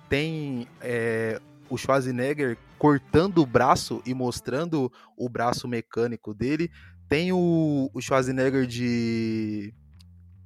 Tem 0.08 0.66
é, 0.80 1.40
o 1.68 1.76
Schwarzenegger 1.76 2.56
cortando 2.78 3.38
o 3.38 3.46
braço 3.46 4.02
e 4.04 4.12
mostrando 4.12 4.90
o 5.16 5.28
braço 5.28 5.68
mecânico 5.68 6.34
dele. 6.34 6.70
Tem 7.08 7.32
o, 7.32 7.90
o 7.92 8.00
Schwarzenegger 8.00 8.66
de, 8.66 9.72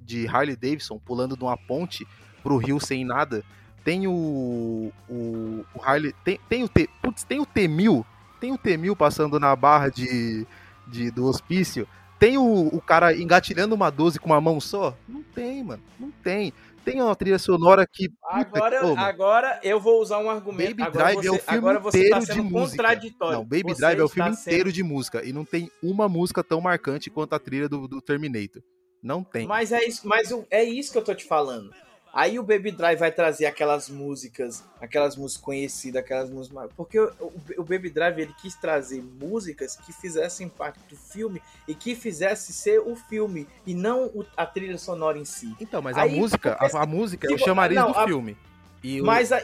de 0.00 0.26
Harley 0.26 0.56
Davidson 0.56 0.98
pulando 0.98 1.36
de 1.36 1.44
uma 1.44 1.56
ponte 1.56 2.06
pro 2.42 2.56
rio 2.56 2.80
sem 2.80 3.04
nada. 3.04 3.44
Tem 3.84 4.06
o, 4.06 4.92
o, 5.08 5.64
o 5.74 5.82
Harley. 5.82 6.14
Tem, 6.24 6.40
tem 6.48 6.64
o 6.64 6.68
T. 6.68 6.88
Putz, 7.02 7.22
tem 7.22 7.40
o 7.40 7.46
T1000 7.46 8.04
tem 8.40 8.52
o 8.52 8.58
Temil 8.58 8.94
passando 8.94 9.40
na 9.40 9.54
barra 9.56 9.88
de, 9.88 10.46
de 10.86 11.10
do 11.10 11.26
hospício? 11.26 11.88
Tem 12.18 12.38
o, 12.38 12.68
o 12.68 12.80
cara 12.80 13.16
engatilhando 13.16 13.74
uma 13.74 13.90
12 13.90 14.18
com 14.18 14.30
uma 14.30 14.40
mão 14.40 14.60
só? 14.60 14.96
Não 15.08 15.22
tem, 15.22 15.62
mano. 15.62 15.82
Não 15.98 16.10
tem. 16.10 16.52
Tem 16.86 17.02
uma 17.02 17.16
trilha 17.16 17.38
sonora 17.38 17.84
que. 17.84 18.08
Agora, 18.22 18.80
agora 19.00 19.60
eu 19.64 19.80
vou 19.80 20.00
usar 20.00 20.18
um 20.18 20.30
argumento. 20.30 20.70
Baby 20.70 20.82
agora 20.84 21.04
Drive 21.04 21.16
você, 21.16 21.26
é 21.28 21.30
o 21.32 21.38
filme 21.38 21.58
agora 21.58 21.80
você 21.80 21.98
inteiro 21.98 22.26
tá 22.26 22.32
de 22.32 22.40
música. 22.40 22.76
contraditório. 22.82 23.38
Não, 23.38 23.44
Baby 23.44 23.62
Você 23.64 23.80
Drive 23.80 23.98
é 23.98 24.04
o 24.04 24.08
filme 24.08 24.36
sendo- 24.36 24.52
inteiro 24.54 24.72
de 24.72 24.82
música. 24.84 25.24
E 25.24 25.32
não 25.32 25.44
tem 25.44 25.68
uma 25.82 26.08
música 26.08 26.44
tão 26.44 26.60
marcante 26.60 27.10
quanto 27.10 27.34
a 27.34 27.40
trilha 27.40 27.68
do, 27.68 27.88
do 27.88 28.00
Terminator. 28.00 28.62
Não 29.02 29.24
tem. 29.24 29.48
Mas 29.48 29.72
é 29.72 29.84
isso, 29.84 30.06
mas 30.06 30.32
é 30.48 30.62
isso 30.62 30.92
que 30.92 30.98
eu 30.98 31.04
tô 31.04 31.12
te 31.14 31.24
falando. 31.24 31.72
Aí 32.18 32.38
o 32.38 32.42
Baby 32.42 32.70
Drive 32.70 32.98
vai 32.98 33.12
trazer 33.12 33.44
aquelas 33.44 33.90
músicas, 33.90 34.64
aquelas 34.80 35.16
músicas 35.18 35.42
conhecidas, 35.44 36.02
aquelas 36.02 36.30
músicas. 36.30 36.70
Porque 36.74 36.98
o, 36.98 37.12
o- 37.58 37.62
Baby 37.62 37.90
Drive 37.90 38.18
ele 38.22 38.34
quis 38.40 38.54
trazer 38.54 39.02
músicas 39.02 39.76
que 39.76 39.92
fizessem 39.92 40.48
parte 40.48 40.78
do 40.88 40.96
filme 40.96 41.42
e 41.68 41.74
que 41.74 41.94
fizesse 41.94 42.54
ser 42.54 42.78
o 42.80 42.96
filme 42.96 43.46
e 43.66 43.74
não 43.74 44.06
o- 44.06 44.24
a 44.34 44.46
trilha 44.46 44.78
sonora 44.78 45.18
em 45.18 45.26
si. 45.26 45.54
Então, 45.60 45.82
mas 45.82 45.94
Aí, 45.98 46.10
a 46.10 46.16
música, 46.16 46.56
a, 46.58 46.82
a 46.82 46.86
música 46.86 47.28
é 47.30 47.34
o 47.34 47.38
chamariz 47.38 47.76
não, 47.76 47.92
do 47.92 47.98
a- 47.98 48.06
filme. 48.06 48.34
E 48.84 49.00
Mas, 49.00 49.30
e 49.30 49.34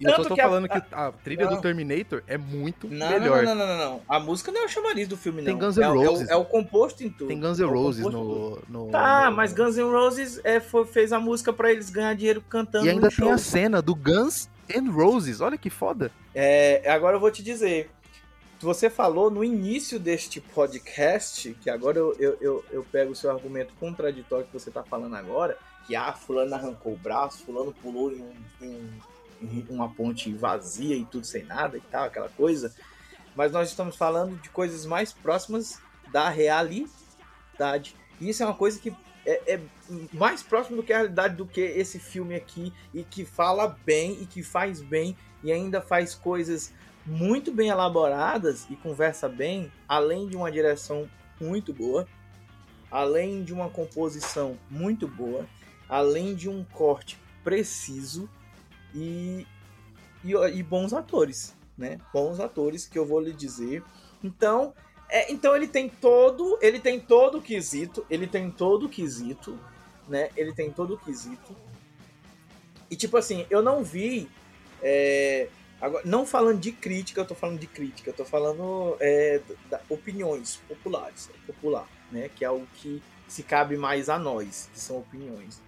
eu 0.00 0.10
só 0.10 0.16
tanto 0.16 0.28
tô 0.28 0.34
que 0.34 0.40
a- 0.40 0.44
falando 0.44 0.64
a, 0.66 0.68
que 0.80 0.94
a 0.94 1.12
trilha 1.24 1.46
não. 1.46 1.56
do 1.56 1.60
Terminator 1.62 2.22
é 2.26 2.38
muito 2.38 2.86
Não, 2.88 3.08
melhor. 3.10 3.42
não, 3.42 3.54
não, 3.54 3.66
não, 3.66 3.78
não. 3.78 4.00
A 4.08 4.20
música 4.20 4.52
não 4.52 4.62
é 4.62 4.64
o 4.66 4.68
chamariz 4.68 5.08
do 5.08 5.16
filme, 5.16 5.42
Tem 5.42 5.52
não. 5.54 5.58
Guns 5.60 5.76
N' 5.76 5.82
é, 5.82 5.88
o- 5.88 5.90
é 5.90 5.98
o- 5.98 6.10
Roses. 6.10 6.28
É, 6.30 6.36
o, 6.36 6.44
composto 6.44 7.02
em 7.02 7.10
tudo. 7.10 7.28
Tem 7.28 7.40
Guns 7.40 7.58
N' 7.58 7.64
É 7.64 7.66
o 7.66 7.70
Roses 7.72 8.04
no, 8.06 8.62
no- 8.68 8.88
Tá, 8.90 9.28
no- 9.30 9.36
mas 9.36 9.52
Guns 9.52 9.76
N' 9.76 9.90
Roses 9.90 10.40
é, 10.44 10.60
foi- 10.60 10.84
fez 10.86 11.12
a 11.12 11.18
música 11.18 11.52
pra 11.52 11.72
eles 11.72 11.90
ganhar 11.90 12.14
dinheiro 12.14 12.42
cantando 12.48 12.86
E 12.86 12.90
ainda 12.90 13.08
tem 13.08 13.16
show. 13.16 13.30
a 13.32 13.38
cena 13.38 13.82
do 13.82 13.94
Guns 13.94 14.48
N' 14.68 14.88
Roses. 14.90 15.40
Olha 15.40 15.58
que 15.58 15.70
foda. 15.70 16.12
É, 16.34 16.82
agora 16.90 17.16
eu 17.16 17.20
vou 17.20 17.30
te 17.30 17.42
dizer. 17.42 17.90
Você 18.60 18.88
falou 18.88 19.28
no 19.28 19.42
início 19.42 19.98
deste 19.98 20.40
podcast, 20.40 21.56
que 21.60 21.68
agora 21.68 21.98
eu, 21.98 22.14
eu, 22.20 22.36
eu, 22.40 22.64
eu 22.70 22.86
pego 22.92 23.10
o 23.10 23.16
seu 23.16 23.28
argumento 23.30 23.72
contraditório 23.80 24.46
que 24.46 24.52
você 24.52 24.70
tá 24.70 24.84
falando 24.84 25.16
agora, 25.16 25.56
que 25.86 25.94
ah, 25.96 26.12
fulano 26.12 26.54
arrancou 26.54 26.92
o 26.92 26.96
braço, 26.96 27.44
fulano 27.44 27.72
pulou 27.72 28.12
em, 28.12 28.22
um- 28.60 28.90
em- 29.42 29.66
uma 29.68 29.88
ponte 29.92 30.32
vazia 30.32 30.96
e 30.96 31.04
tudo 31.04 31.26
sem 31.26 31.44
nada 31.44 31.76
e 31.76 31.80
tal, 31.80 32.04
aquela 32.04 32.28
coisa. 32.28 32.72
Mas 33.34 33.50
nós 33.50 33.68
estamos 33.68 33.96
falando 33.96 34.36
de 34.40 34.48
coisas 34.50 34.84
mais 34.86 35.12
próximas 35.12 35.80
da 36.12 36.28
realidade. 36.28 37.94
E 38.20 38.28
isso 38.28 38.42
é 38.42 38.46
uma 38.46 38.54
coisa 38.54 38.78
que 38.78 38.94
é, 39.24 39.54
é 39.54 39.60
mais 40.12 40.42
próximo 40.42 40.76
do 40.76 40.82
que 40.82 40.92
a 40.92 40.98
realidade 40.98 41.36
do 41.36 41.46
que 41.46 41.60
esse 41.60 41.98
filme 41.98 42.34
aqui 42.34 42.72
e 42.92 43.02
que 43.04 43.24
fala 43.24 43.76
bem 43.84 44.20
e 44.20 44.26
que 44.26 44.42
faz 44.42 44.80
bem 44.80 45.16
e 45.42 45.50
ainda 45.52 45.80
faz 45.80 46.14
coisas 46.14 46.72
muito 47.04 47.52
bem 47.52 47.68
elaboradas 47.68 48.66
e 48.70 48.76
conversa 48.76 49.28
bem, 49.28 49.72
além 49.88 50.28
de 50.28 50.36
uma 50.36 50.50
direção 50.52 51.08
muito 51.40 51.72
boa, 51.72 52.06
além 52.90 53.42
de 53.42 53.52
uma 53.52 53.68
composição 53.68 54.56
muito 54.70 55.08
boa, 55.08 55.46
além 55.92 56.34
de 56.34 56.48
um 56.48 56.64
corte 56.64 57.18
preciso 57.44 58.26
e, 58.94 59.46
e, 60.24 60.32
e 60.32 60.62
bons 60.62 60.94
atores, 60.94 61.54
né? 61.76 61.98
Bons 62.14 62.40
atores 62.40 62.86
que 62.86 62.98
eu 62.98 63.04
vou 63.04 63.20
lhe 63.20 63.30
dizer. 63.30 63.84
Então, 64.24 64.72
é, 65.06 65.30
então 65.30 65.54
ele 65.54 65.68
tem 65.68 65.90
todo, 65.90 66.58
ele 66.62 66.80
tem 66.80 66.98
todo 66.98 67.36
o 67.36 67.42
quesito, 67.42 68.06
ele 68.08 68.26
tem 68.26 68.50
todo 68.50 68.86
o 68.86 68.88
quesito, 68.88 69.60
né? 70.08 70.30
Ele 70.34 70.54
tem 70.54 70.70
todo 70.70 70.94
o 70.94 70.98
quesito. 70.98 71.54
E 72.90 72.96
tipo 72.96 73.18
assim, 73.18 73.44
eu 73.50 73.60
não 73.60 73.84
vi 73.84 74.30
é, 74.82 75.48
agora, 75.78 76.04
não 76.06 76.24
falando 76.24 76.58
de 76.58 76.72
crítica, 76.72 77.20
eu 77.20 77.26
tô 77.26 77.34
falando 77.34 77.58
de 77.58 77.66
crítica, 77.66 78.08
eu 78.08 78.14
tô 78.14 78.24
falando 78.24 78.96
é, 78.98 79.42
da, 79.68 79.78
opiniões 79.90 80.56
populares, 80.66 81.28
popular, 81.46 81.86
né? 82.10 82.30
Que 82.34 82.46
é 82.46 82.50
o 82.50 82.66
que 82.76 83.02
se 83.28 83.42
cabe 83.42 83.76
mais 83.76 84.08
a 84.08 84.18
nós, 84.18 84.70
que 84.72 84.80
são 84.80 84.96
opiniões. 84.96 85.60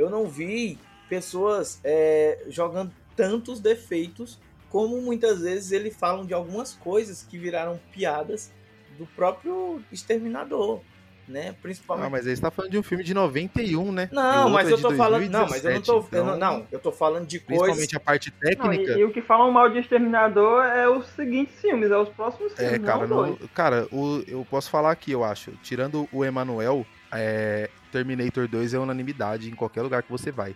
Eu 0.00 0.08
não 0.08 0.26
vi 0.26 0.78
pessoas 1.08 1.78
é, 1.84 2.38
jogando 2.48 2.90
tantos 3.14 3.60
defeitos 3.60 4.38
como 4.70 5.00
muitas 5.02 5.40
vezes 5.42 5.72
eles 5.72 5.94
falam 5.96 6.24
de 6.24 6.32
algumas 6.32 6.72
coisas 6.72 7.22
que 7.22 7.36
viraram 7.36 7.78
piadas 7.92 8.50
do 8.96 9.04
próprio 9.04 9.82
Exterminador, 9.92 10.80
né? 11.28 11.54
Principalmente. 11.60 12.06
Ah, 12.06 12.10
mas 12.10 12.26
aí 12.26 12.36
você 12.36 12.40
tá 12.42 12.50
falando 12.50 12.70
de 12.70 12.78
um 12.78 12.82
filme 12.82 13.02
de 13.04 13.12
91, 13.12 13.90
né? 13.92 14.08
Não, 14.12 14.48
mas 14.48 14.68
é 14.68 14.72
eu 14.72 14.76
de 14.76 14.82
tô 14.82 14.92
falando. 14.92 15.28
Não, 15.28 15.48
mas 15.48 15.64
eu 15.64 15.72
não 15.74 15.82
tô. 15.82 15.92
2017, 16.00 16.16
eu 16.16 16.24
não, 16.24 16.36
então, 16.36 16.58
não, 16.60 16.66
eu 16.70 16.78
tô 16.78 16.92
falando 16.92 17.26
de 17.26 17.40
Principalmente 17.40 17.76
coisas. 17.76 17.94
a 17.94 18.00
parte 18.00 18.32
Não, 18.32 18.48
técnica. 18.50 18.92
e, 18.92 19.00
e 19.00 19.04
o 19.04 19.10
que 19.12 19.20
falam 19.20 19.50
mal 19.50 19.68
de 19.68 19.78
Exterminador 19.80 20.64
é 20.64 20.88
os 20.88 21.06
seguintes 21.08 21.60
filmes, 21.60 21.90
é 21.90 21.96
os 21.98 22.08
próximos 22.10 22.52
filmes, 22.54 22.72
É, 22.74 22.78
cara, 22.78 23.06
não 23.06 23.26
não- 23.26 23.36
cara, 23.54 23.86
o, 23.92 24.22
eu 24.26 24.46
posso 24.48 24.70
falar 24.70 24.92
aqui, 24.92 25.10
eu 25.12 25.24
acho. 25.24 25.50
Tirando 25.62 26.08
o 26.12 26.24
Emanuel, 26.24 26.86
é, 27.12 27.68
Terminator 27.90 28.48
2 28.48 28.74
é 28.74 28.78
unanimidade 28.78 29.50
em 29.50 29.54
qualquer 29.54 29.82
lugar 29.82 30.02
que 30.02 30.10
você 30.10 30.30
vai. 30.30 30.54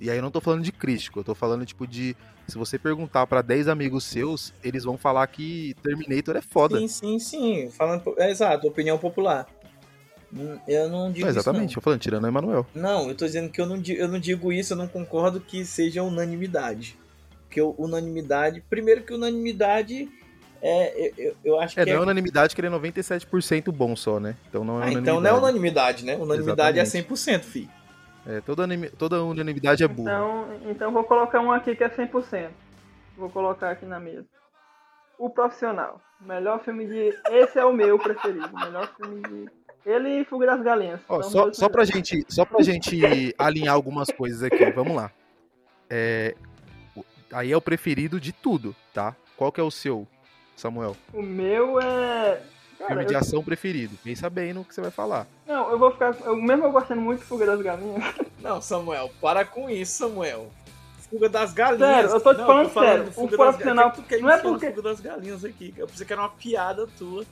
E 0.00 0.10
aí 0.10 0.16
eu 0.16 0.22
não 0.22 0.30
tô 0.30 0.40
falando 0.40 0.62
de 0.62 0.72
crítico, 0.72 1.20
eu 1.20 1.24
tô 1.24 1.34
falando, 1.34 1.66
tipo, 1.66 1.86
de. 1.86 2.16
Se 2.48 2.56
você 2.56 2.78
perguntar 2.78 3.26
pra 3.26 3.42
10 3.42 3.68
amigos 3.68 4.04
seus, 4.04 4.52
eles 4.64 4.82
vão 4.82 4.96
falar 4.96 5.26
que 5.26 5.74
Terminator 5.82 6.36
é 6.36 6.40
foda. 6.40 6.78
Sim, 6.78 6.88
sim, 6.88 7.18
sim. 7.18 7.70
Falando, 7.70 8.02
é, 8.16 8.30
exato, 8.30 8.66
opinião 8.66 8.96
popular. 8.98 9.46
Hum, 10.32 10.58
Eu 10.66 10.88
não 10.88 11.10
digo 11.12 11.26
Não, 11.26 11.30
exatamente, 11.30 11.70
isso. 11.70 11.78
eu 11.78 11.82
falando, 11.82 12.00
tirando 12.00 12.24
o 12.24 12.28
Emanuel. 12.28 12.66
Não. 12.74 13.02
não, 13.02 13.08
eu 13.10 13.14
tô 13.14 13.26
dizendo 13.26 13.50
que 13.50 13.60
eu 13.60 13.66
não, 13.66 13.82
eu 13.86 14.08
não 14.08 14.18
digo 14.18 14.52
isso, 14.52 14.72
eu 14.72 14.76
não 14.76 14.88
concordo 14.88 15.40
que 15.40 15.64
seja 15.64 16.02
unanimidade. 16.02 16.96
Porque 17.44 17.60
unanimidade. 17.60 18.62
Primeiro 18.70 19.02
que 19.02 19.12
unanimidade 19.12 20.08
é. 20.62 21.12
Eu, 21.16 21.36
eu- 21.44 21.60
acho 21.60 21.78
É, 21.78 21.84
que 21.84 21.90
não 21.90 21.98
é 21.98 22.00
é. 22.00 22.02
unanimidade 22.04 22.54
que 22.54 22.60
ele 22.60 22.68
é 22.68 22.70
97% 22.70 23.70
bom 23.72 23.94
só, 23.96 24.18
né? 24.20 24.36
Então 24.48 24.64
não 24.64 24.74
é 24.74 24.76
Ah, 24.76 24.80
unanimidade. 24.86 25.02
então 25.10 25.20
não 25.20 25.30
é 25.30 25.32
unanimidade, 25.38 26.04
né? 26.04 26.16
Unanimidade 26.16 26.78
é 26.78 26.82
Exatamente. 26.82 27.08
100%, 27.08 27.42
fi. 27.44 27.68
É, 28.26 28.40
toda, 28.42 28.64
unanimi- 28.64 28.90
toda 28.90 29.22
unanimidade 29.22 29.82
é 29.82 29.88
burra. 29.88 30.10
Então, 30.12 30.48
então 30.70 30.92
vou 30.92 31.04
colocar 31.04 31.40
um 31.40 31.50
aqui 31.50 31.74
que 31.74 31.82
é 31.84 31.88
100%. 31.88 32.50
Vou 33.16 33.30
colocar 33.30 33.70
aqui 33.70 33.86
na 33.86 33.98
mesa. 33.98 34.26
O 35.18 35.28
Profissional. 35.30 36.00
Melhor 36.20 36.62
filme 36.62 36.86
de... 36.86 37.14
Esse 37.30 37.58
é 37.58 37.64
o 37.64 37.72
meu 37.72 37.98
preferido. 37.98 38.50
Melhor 38.52 38.88
filme 38.96 39.22
de... 39.22 39.50
Ele 39.86 40.20
e 40.20 40.24
Fuga 40.26 40.46
das 40.46 40.62
Galinhas. 40.62 41.00
Só, 41.30 41.50
só, 41.52 41.68
pra 41.70 41.84
gente, 41.84 42.24
só 42.28 42.44
pra 42.44 42.62
gente 42.62 43.34
alinhar 43.38 43.74
algumas 43.74 44.10
coisas 44.10 44.42
aqui, 44.42 44.70
vamos 44.72 44.94
lá. 44.94 45.10
É, 45.88 46.34
aí 47.32 47.50
é 47.50 47.56
o 47.56 47.60
preferido 47.62 48.20
de 48.20 48.32
tudo, 48.32 48.76
tá? 48.92 49.16
Qual 49.36 49.50
que 49.50 49.58
é 49.60 49.64
o 49.64 49.70
seu, 49.70 50.06
Samuel? 50.60 50.96
O 51.12 51.22
meu 51.22 51.80
é... 51.80 52.40
Cara, 52.78 52.90
Filme 52.92 53.04
de 53.06 53.12
eu- 53.14 53.18
ação 53.20 53.42
preferido. 53.42 53.94
Pensa 54.02 54.30
bem 54.30 54.52
no 54.54 54.64
que 54.64 54.74
você 54.74 54.80
vai 54.80 54.90
falar. 54.90 55.26
Não, 55.46 55.70
eu 55.70 55.78
vou 55.78 55.90
ficar... 55.90 56.14
Eu, 56.24 56.34
mesmo 56.36 56.64
eu 56.64 56.72
gostando 56.72 57.00
muito 57.00 57.20
de 57.20 57.26
Fuga 57.26 57.44
das 57.46 57.60
Galinhas... 57.60 58.02
Não, 58.40 58.60
Samuel, 58.62 59.10
para 59.20 59.44
com 59.44 59.68
isso, 59.68 59.92
Samuel. 59.98 60.50
Fuga 61.10 61.28
das 61.28 61.52
galinhas. 61.52 61.90
Sério, 61.90 62.10
eu 62.10 62.20
tô 62.20 62.32
te 62.34 62.38
Não, 62.38 62.46
falando 62.46 62.72
sério, 62.72 63.02
o 63.08 63.12
Fuga 63.12 63.36
das 63.36 63.36
profissional- 63.36 63.84
Galinhas. 63.90 63.98
O 63.98 64.02
que 64.02 64.02
tu 64.02 64.08
quer 64.08 64.22
não 64.22 64.30
é 64.30 64.38
porque- 64.38 64.70
Fuga 64.70 64.82
das 64.82 65.00
galinhas 65.00 65.44
aqui? 65.44 65.74
Eu 65.76 65.86
pensei 65.88 66.06
que 66.06 66.12
era 66.12 66.22
uma 66.22 66.28
piada 66.30 66.86
tua. 66.98 67.24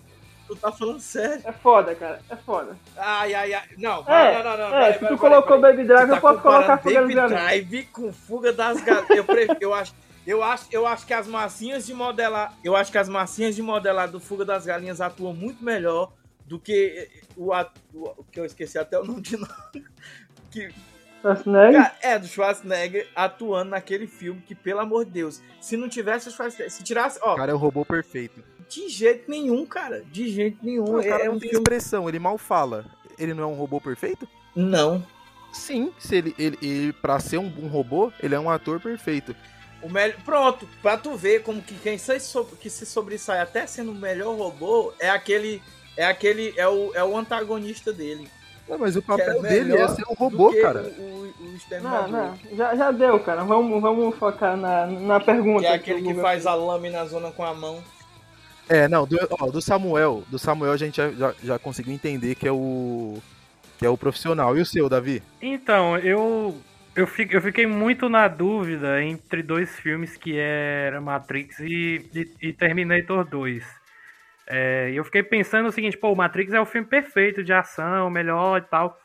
Tu 0.49 0.57
tá 0.57 0.73
falando 0.73 0.99
sério? 1.01 1.41
É 1.45 1.53
foda, 1.53 1.95
cara. 1.95 2.21
É 2.29 2.35
foda. 2.37 2.77
Ai, 2.97 3.35
ai, 3.35 3.55
ai. 3.55 3.63
Não, 3.79 4.03
É, 4.07 4.43
não, 4.43 4.51
não, 4.51 4.59
não. 4.59 4.67
é, 4.79 4.93
peraí, 4.93 4.99
se 4.99 5.07
tu 5.07 5.19
colocou 5.19 5.61
peraí. 5.61 5.77
Baby 5.77 5.87
Drive, 5.87 6.07
Tu 6.07 6.11
tá 6.11 6.17
eu 6.17 6.21
posso 6.21 6.41
colocar 6.41 6.79
Fuga 6.79 6.95
das 6.95 7.03
Baby 7.03 7.15
Galinhas. 7.15 7.43
Drive 7.43 7.87
com 7.93 8.13
Fuga 8.13 8.53
das 8.53 8.81
galinhas. 8.83 9.11
Eu, 9.11 9.25
pre- 9.25 9.57
eu 9.61 9.73
acho. 9.75 9.95
Eu 10.29 10.43
acho, 10.45 10.67
eu 10.71 10.87
acho 10.87 11.07
que 11.07 11.15
as 11.15 11.27
massinhas 11.27 11.87
de 11.87 11.95
modelar, 11.95 12.55
eu 12.63 12.77
acho 12.77 12.93
que 12.93 12.99
as 12.99 13.09
massinhas 13.09 13.57
de 13.57 13.63
modelar 13.63 14.11
do 14.11 14.21
Fuga 14.21 14.45
das 14.45 14.67
Galinhas 14.67 15.01
atuam 15.01 15.33
muito 15.33 15.65
melhor 15.65 16.13
do 16.47 16.59
que 16.59 17.09
o, 17.35 17.51
at- 17.53 17.73
o 17.95 18.23
que 18.25 18.39
eu 18.39 18.45
esqueci 18.45 18.79
até 18.79 18.99
o 19.01 19.05
nome 19.05 19.23
de 19.23 19.37
novo. 19.39 19.53
Que, 20.51 20.71
Schwarzenegger? 21.21 21.93
É, 22.03 22.19
do 22.19 22.27
Schwarzenegger 22.27 23.07
atuando 23.15 23.71
naquele 23.71 24.07
filme 24.07 24.41
que, 24.47 24.55
pelo 24.55 24.81
amor 24.81 25.05
de 25.05 25.11
Deus, 25.13 25.43
se 25.61 25.77
não 25.77 25.89
tivesse 25.89 26.29
o 26.29 26.31
Schwarzenegger, 26.31 26.71
se 26.73 26.83
tirasse, 26.83 27.19
ó, 27.23 27.35
O 27.35 27.37
cara 27.37 27.53
é 27.53 27.55
o 27.55 27.59
robô 27.59 27.85
perfeito. 27.85 28.43
de 28.69 28.89
jeito 28.89 29.31
nenhum, 29.31 29.65
cara, 29.67 30.03
de 30.11 30.29
jeito 30.29 30.59
nenhum. 30.63 30.85
O 30.85 31.03
cara 31.03 31.23
é, 31.23 31.25
é 31.25 31.29
não 31.29 31.35
um 31.37 31.39
tem 31.39 31.49
filme. 31.51 31.63
expressão, 31.63 32.09
ele 32.09 32.19
mal 32.19 32.37
fala. 32.39 32.85
Ele 33.19 33.35
não 33.35 33.45
é 33.45 33.47
um 33.47 33.55
robô 33.55 33.81
perfeito? 33.81 34.27
Não. 34.55 35.05
Sim, 35.53 35.93
se 35.99 36.17
ele, 36.17 36.35
ele, 36.39 36.59
ele 36.63 36.93
pra 36.93 37.19
ser 37.19 37.39
um, 37.39 37.47
um 37.63 37.67
robô, 37.69 38.13
ele 38.23 38.35
é 38.35 38.41
um 38.41 38.49
ator 38.51 38.79
perfeito. 38.81 39.35
O 39.83 39.89
melhor, 39.89 40.17
pronto, 40.25 40.69
pra 40.83 40.97
tu 40.97 41.15
ver 41.17 41.43
como 41.43 41.63
que 41.63 41.75
quem 41.75 41.97
se, 41.99 42.19
so- 42.21 42.45
que 42.61 42.69
se 42.69 42.85
sobressai 42.85 43.41
até 43.41 43.67
sendo 43.67 43.93
o 43.93 43.95
melhor 43.95 44.37
robô 44.37 44.93
é 44.99 45.09
aquele, 45.09 45.63
é 45.97 46.05
aquele, 46.05 46.53
é 46.57 46.67
o, 46.69 46.93
é 46.95 47.05
o 47.05 47.17
antagonista 47.17 47.93
dele. 47.93 48.29
Não, 48.69 48.77
mas 48.79 48.97
o 48.97 49.01
Que 49.01 49.07
papel 49.07 49.41
dele 49.41 49.77
é 49.77 49.89
ser 49.89 50.03
um 50.11 50.15
do 50.15 50.15
robô, 50.15 50.51
que 50.51 50.61
cara. 50.61 50.83
O, 50.99 51.03
o, 51.03 51.35
o 51.41 51.45
Não, 51.49 51.57
Exterminador. 51.57 52.09
não. 52.11 52.39
Já, 52.57 52.75
já 52.77 52.91
deu, 52.91 53.19
cara. 53.21 53.43
Vamos, 53.45 53.81
vamos 53.81 54.15
focar 54.17 54.57
na, 54.57 54.87
na 54.87 55.21
pergunta. 55.21 55.61
Que 55.61 55.67
é 55.67 55.73
aquele 55.75 56.01
o 56.01 56.03
que 56.03 56.09
Google 56.09 56.23
faz 56.23 56.45
a 56.47 56.55
lâmina 56.55 56.99
na 56.99 57.05
zona 57.07 57.31
com 57.31 57.45
a 57.45 57.55
mão. 57.55 57.83
É, 58.69 58.87
não, 58.87 59.07
do, 59.07 59.17
ó, 59.41 59.47
do 59.47 59.63
Samuel, 59.63 60.23
do 60.29 60.39
Samuel 60.39 60.73
a 60.73 60.77
gente 60.77 60.97
já, 60.99 61.11
já, 61.13 61.35
já 61.43 61.59
conseguiu 61.59 61.95
entender 61.95 62.35
que 62.35 62.47
é 62.47 62.53
o 62.53 63.17
que 63.79 63.87
é 63.87 63.89
o 63.89 63.97
profissional. 63.97 64.55
E 64.59 64.61
o 64.61 64.67
seu, 64.67 64.89
Davi? 64.89 65.23
Então, 65.41 65.97
eu 65.99 66.55
eu, 66.99 67.07
fico, 67.07 67.35
eu 67.35 67.41
fiquei 67.41 67.67
muito 67.67 68.09
na 68.09 68.27
dúvida 68.27 69.01
entre 69.03 69.41
dois 69.43 69.79
filmes 69.79 70.17
que 70.17 70.37
era 70.37 71.01
Matrix 71.01 71.61
e, 71.61 72.11
e, 72.13 72.49
e 72.49 72.53
Terminator 72.53 73.25
2. 73.25 73.65
É, 74.49 74.91
eu 74.93 75.05
fiquei 75.05 75.23
pensando 75.23 75.69
o 75.69 75.73
seguinte, 75.73 75.97
pô, 75.97 76.15
Matrix 76.15 76.53
é 76.53 76.61
o 76.61 76.67
filme 76.67 76.87
perfeito 76.87 77.45
de 77.45 77.53
ação, 77.53 78.11
melhor 78.11 78.59
e 78.59 78.63
tal. 78.63 78.99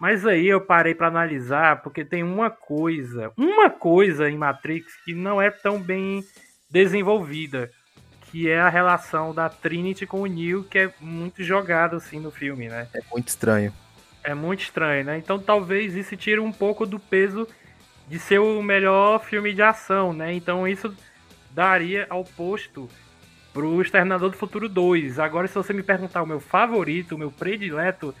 Mas 0.00 0.24
aí 0.24 0.46
eu 0.46 0.60
parei 0.60 0.94
para 0.94 1.08
analisar, 1.08 1.82
porque 1.82 2.04
tem 2.04 2.22
uma 2.22 2.48
coisa, 2.48 3.30
uma 3.36 3.68
coisa 3.68 4.30
em 4.30 4.38
Matrix 4.38 4.96
que 5.04 5.12
não 5.12 5.42
é 5.42 5.50
tão 5.50 5.78
bem 5.78 6.24
desenvolvida, 6.70 7.70
que 8.30 8.48
é 8.48 8.58
a 8.58 8.68
relação 8.68 9.34
da 9.34 9.50
Trinity 9.50 10.06
com 10.06 10.22
o 10.22 10.26
Neo, 10.26 10.64
que 10.64 10.78
é 10.78 10.94
muito 11.00 11.42
jogado 11.42 11.96
assim 11.96 12.20
no 12.20 12.30
filme, 12.30 12.68
né? 12.68 12.88
É 12.94 13.00
muito 13.10 13.28
estranho. 13.28 13.72
É 14.28 14.34
muito 14.34 14.60
estranho, 14.60 15.06
né? 15.06 15.16
Então 15.16 15.38
talvez 15.38 15.96
isso 15.96 16.14
tire 16.14 16.38
um 16.38 16.52
pouco 16.52 16.84
do 16.84 16.98
peso 16.98 17.48
de 18.06 18.18
ser 18.18 18.38
o 18.38 18.62
melhor 18.62 19.24
filme 19.24 19.54
de 19.54 19.62
ação, 19.62 20.12
né? 20.12 20.34
Então 20.34 20.68
isso 20.68 20.94
daria 21.50 22.06
ao 22.10 22.22
posto 22.22 22.90
pro 23.54 23.80
Exterminador 23.80 24.28
do 24.28 24.36
Futuro 24.36 24.68
2. 24.68 25.18
Agora, 25.18 25.48
se 25.48 25.54
você 25.54 25.72
me 25.72 25.82
perguntar 25.82 26.22
o 26.22 26.26
meu 26.26 26.40
favorito, 26.40 27.14
o 27.14 27.18
meu 27.18 27.30
predileto, 27.30 28.14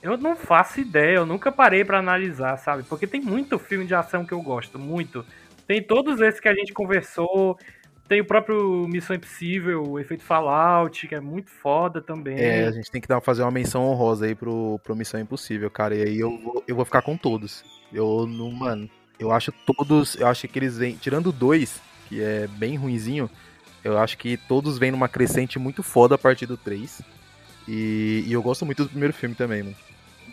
eu 0.00 0.16
não 0.16 0.36
faço 0.36 0.80
ideia, 0.80 1.16
eu 1.16 1.26
nunca 1.26 1.50
parei 1.50 1.84
para 1.84 1.98
analisar, 1.98 2.56
sabe? 2.56 2.84
Porque 2.84 3.04
tem 3.04 3.20
muito 3.20 3.58
filme 3.58 3.84
de 3.84 3.94
ação 3.96 4.24
que 4.24 4.32
eu 4.32 4.40
gosto, 4.40 4.78
muito. 4.78 5.26
Tem 5.66 5.82
todos 5.82 6.20
esses 6.20 6.38
que 6.38 6.48
a 6.48 6.54
gente 6.54 6.72
conversou, 6.72 7.58
tem 8.10 8.20
o 8.20 8.24
próprio 8.24 8.88
Missão 8.88 9.14
Impossível, 9.14 9.84
o 9.84 9.96
efeito 9.96 10.24
Fallout, 10.24 11.06
que 11.06 11.14
é 11.14 11.20
muito 11.20 11.48
foda 11.48 12.02
também. 12.02 12.40
É, 12.40 12.66
a 12.66 12.72
gente 12.72 12.90
tem 12.90 13.00
que 13.00 13.06
dar, 13.06 13.20
fazer 13.20 13.42
uma 13.42 13.52
menção 13.52 13.84
honrosa 13.84 14.26
aí 14.26 14.34
pro, 14.34 14.80
pro 14.82 14.96
Missão 14.96 15.20
Impossível, 15.20 15.70
cara. 15.70 15.94
E 15.94 16.02
aí 16.02 16.18
eu 16.18 16.36
vou, 16.40 16.64
eu 16.66 16.74
vou 16.74 16.84
ficar 16.84 17.02
com 17.02 17.16
todos. 17.16 17.62
Eu 17.92 18.26
não, 18.26 18.50
mano, 18.50 18.90
eu 19.16 19.30
acho 19.30 19.52
todos, 19.64 20.16
eu 20.16 20.26
acho 20.26 20.48
que 20.48 20.58
eles 20.58 20.76
vêm, 20.76 20.96
tirando 20.96 21.30
dois, 21.30 21.80
que 22.08 22.20
é 22.20 22.48
bem 22.48 22.74
ruinzinho, 22.74 23.30
eu 23.84 23.96
acho 23.96 24.18
que 24.18 24.36
todos 24.36 24.76
vêm 24.76 24.90
numa 24.90 25.08
crescente 25.08 25.56
muito 25.56 25.80
foda 25.80 26.16
a 26.16 26.18
partir 26.18 26.46
do 26.46 26.56
3. 26.56 27.02
E, 27.68 28.24
e 28.26 28.32
eu 28.32 28.42
gosto 28.42 28.66
muito 28.66 28.82
do 28.82 28.90
primeiro 28.90 29.14
filme 29.14 29.36
também, 29.36 29.62
mano. 29.62 29.76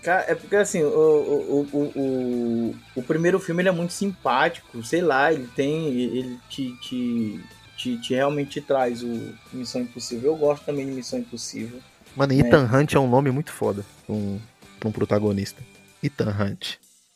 Cara, 0.02 0.26
é 0.28 0.34
porque 0.34 0.56
assim, 0.56 0.84
o, 0.84 0.88
o, 0.88 1.68
o, 1.72 1.92
o, 1.96 2.76
o 2.96 3.04
primeiro 3.04 3.40
filme 3.40 3.62
ele 3.62 3.70
é 3.70 3.72
muito 3.72 3.94
simpático, 3.94 4.84
sei 4.84 5.02
lá, 5.02 5.32
ele 5.32 5.48
tem. 5.56 5.94
Ele 5.94 6.40
te, 6.50 6.76
te, 6.78 7.40
te, 7.78 7.98
te 8.02 8.14
realmente 8.16 8.60
traz 8.60 9.04
o 9.04 9.34
Missão 9.54 9.82
Impossível. 9.82 10.32
Eu 10.32 10.38
gosto 10.38 10.66
também 10.66 10.86
de 10.86 10.92
Missão 10.92 11.20
Impossível. 11.20 11.80
Mano, 12.16 12.34
Ethan 12.34 12.68
Hunt 12.74 12.94
é 12.96 13.00
um 13.00 13.08
nome 13.10 13.30
muito 13.32 13.52
foda 13.52 13.86
pra 14.06 14.16
um, 14.16 14.42
pra 14.80 14.90
um 14.90 14.92
protagonista. 14.92 15.62
Ethan 16.04 16.30
Hunt. 16.32 16.76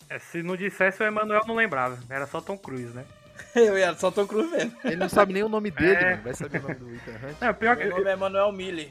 É, 0.09 0.19
se 0.19 0.43
não 0.43 0.55
dissesse 0.55 1.01
o 1.01 1.05
Emanuel 1.05 1.41
não 1.47 1.55
lembrava. 1.55 1.97
Era 2.09 2.27
só 2.27 2.39
Tom 2.39 2.57
Cruise, 2.57 2.93
né? 2.93 3.03
Eu 3.55 3.77
ia 3.77 3.93
só 3.95 4.11
Tom 4.11 4.27
Cruise 4.27 4.51
mesmo. 4.51 4.73
Ele 4.83 4.97
não 4.97 5.09
sabe 5.09 5.33
nem 5.33 5.43
o 5.43 5.49
nome 5.49 5.71
dele, 5.71 5.93
É. 5.95 6.09
mano. 6.11 6.23
Vai 6.23 6.33
saber 6.35 6.59
o 6.59 6.61
nome 6.61 6.75
do 6.75 6.93
Ethan 6.95 7.11
Hunt. 7.27 7.35
Não, 7.41 7.53
pior 7.53 7.75
que. 7.77 7.85
Meu 7.85 7.97
nome 7.97 8.09
é 8.09 8.15
Manuel 8.15 8.51
Miller. 8.51 8.89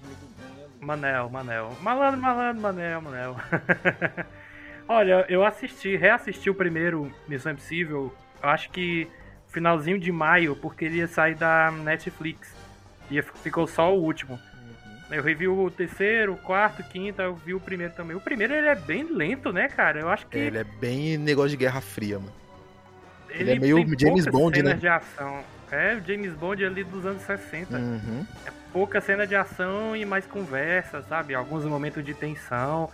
Manel, 0.80 1.28
Manel. 1.28 1.76
Malandro, 1.82 2.20
malandro, 2.20 2.62
Manel, 2.62 3.00
Manel. 3.02 3.36
Olha, 4.88 5.24
eu 5.28 5.44
assisti, 5.44 5.94
reassisti 5.96 6.50
o 6.50 6.54
primeiro 6.54 7.12
Missão 7.28 7.52
Impossível, 7.52 8.12
eu 8.42 8.48
acho 8.48 8.70
que 8.70 9.06
finalzinho 9.50 9.98
de 9.98 10.10
maio, 10.12 10.56
porque 10.56 10.84
ele 10.84 10.98
ia 10.98 11.08
sair 11.08 11.34
da 11.34 11.70
Netflix. 11.70 12.54
E 13.10 13.20
ficou 13.22 13.66
só 13.66 13.94
o 13.94 14.00
último. 14.02 14.38
Eu 15.10 15.22
revi 15.24 15.48
o 15.48 15.68
terceiro, 15.70 16.34
o 16.34 16.36
quarto, 16.36 16.82
o 16.82 16.84
quinto, 16.84 17.20
eu 17.20 17.34
vi 17.34 17.52
o 17.52 17.58
primeiro 17.58 17.92
também. 17.94 18.16
O 18.16 18.20
primeiro 18.20 18.54
ele 18.54 18.68
é 18.68 18.76
bem 18.76 19.04
lento, 19.12 19.52
né, 19.52 19.68
cara? 19.68 19.98
Eu 20.00 20.08
acho 20.08 20.26
que 20.26 20.38
É, 20.38 20.42
ele 20.42 20.58
é 20.58 20.64
bem 20.64 21.18
negócio 21.18 21.50
de 21.50 21.56
Guerra 21.56 21.80
Fria, 21.80 22.18
mano. 22.20 22.32
ele, 23.28 23.52
é 23.52 23.58
meio 23.58 23.84
James 23.98 24.26
Bond, 24.26 24.62
né? 24.62 24.74
de 24.74 24.86
ação. 24.86 25.42
É, 25.70 25.94
o 25.94 26.06
James 26.06 26.32
Bond 26.34 26.64
ali 26.64 26.84
dos 26.84 27.04
anos 27.04 27.22
60. 27.22 27.76
Uhum. 27.76 28.26
pouca 28.72 29.00
cena 29.00 29.26
de 29.26 29.34
ação 29.34 29.96
e 29.96 30.04
mais 30.04 30.26
conversa, 30.26 31.02
sabe? 31.02 31.34
Alguns 31.34 31.64
momentos 31.64 32.04
de 32.04 32.14
tensão. 32.14 32.88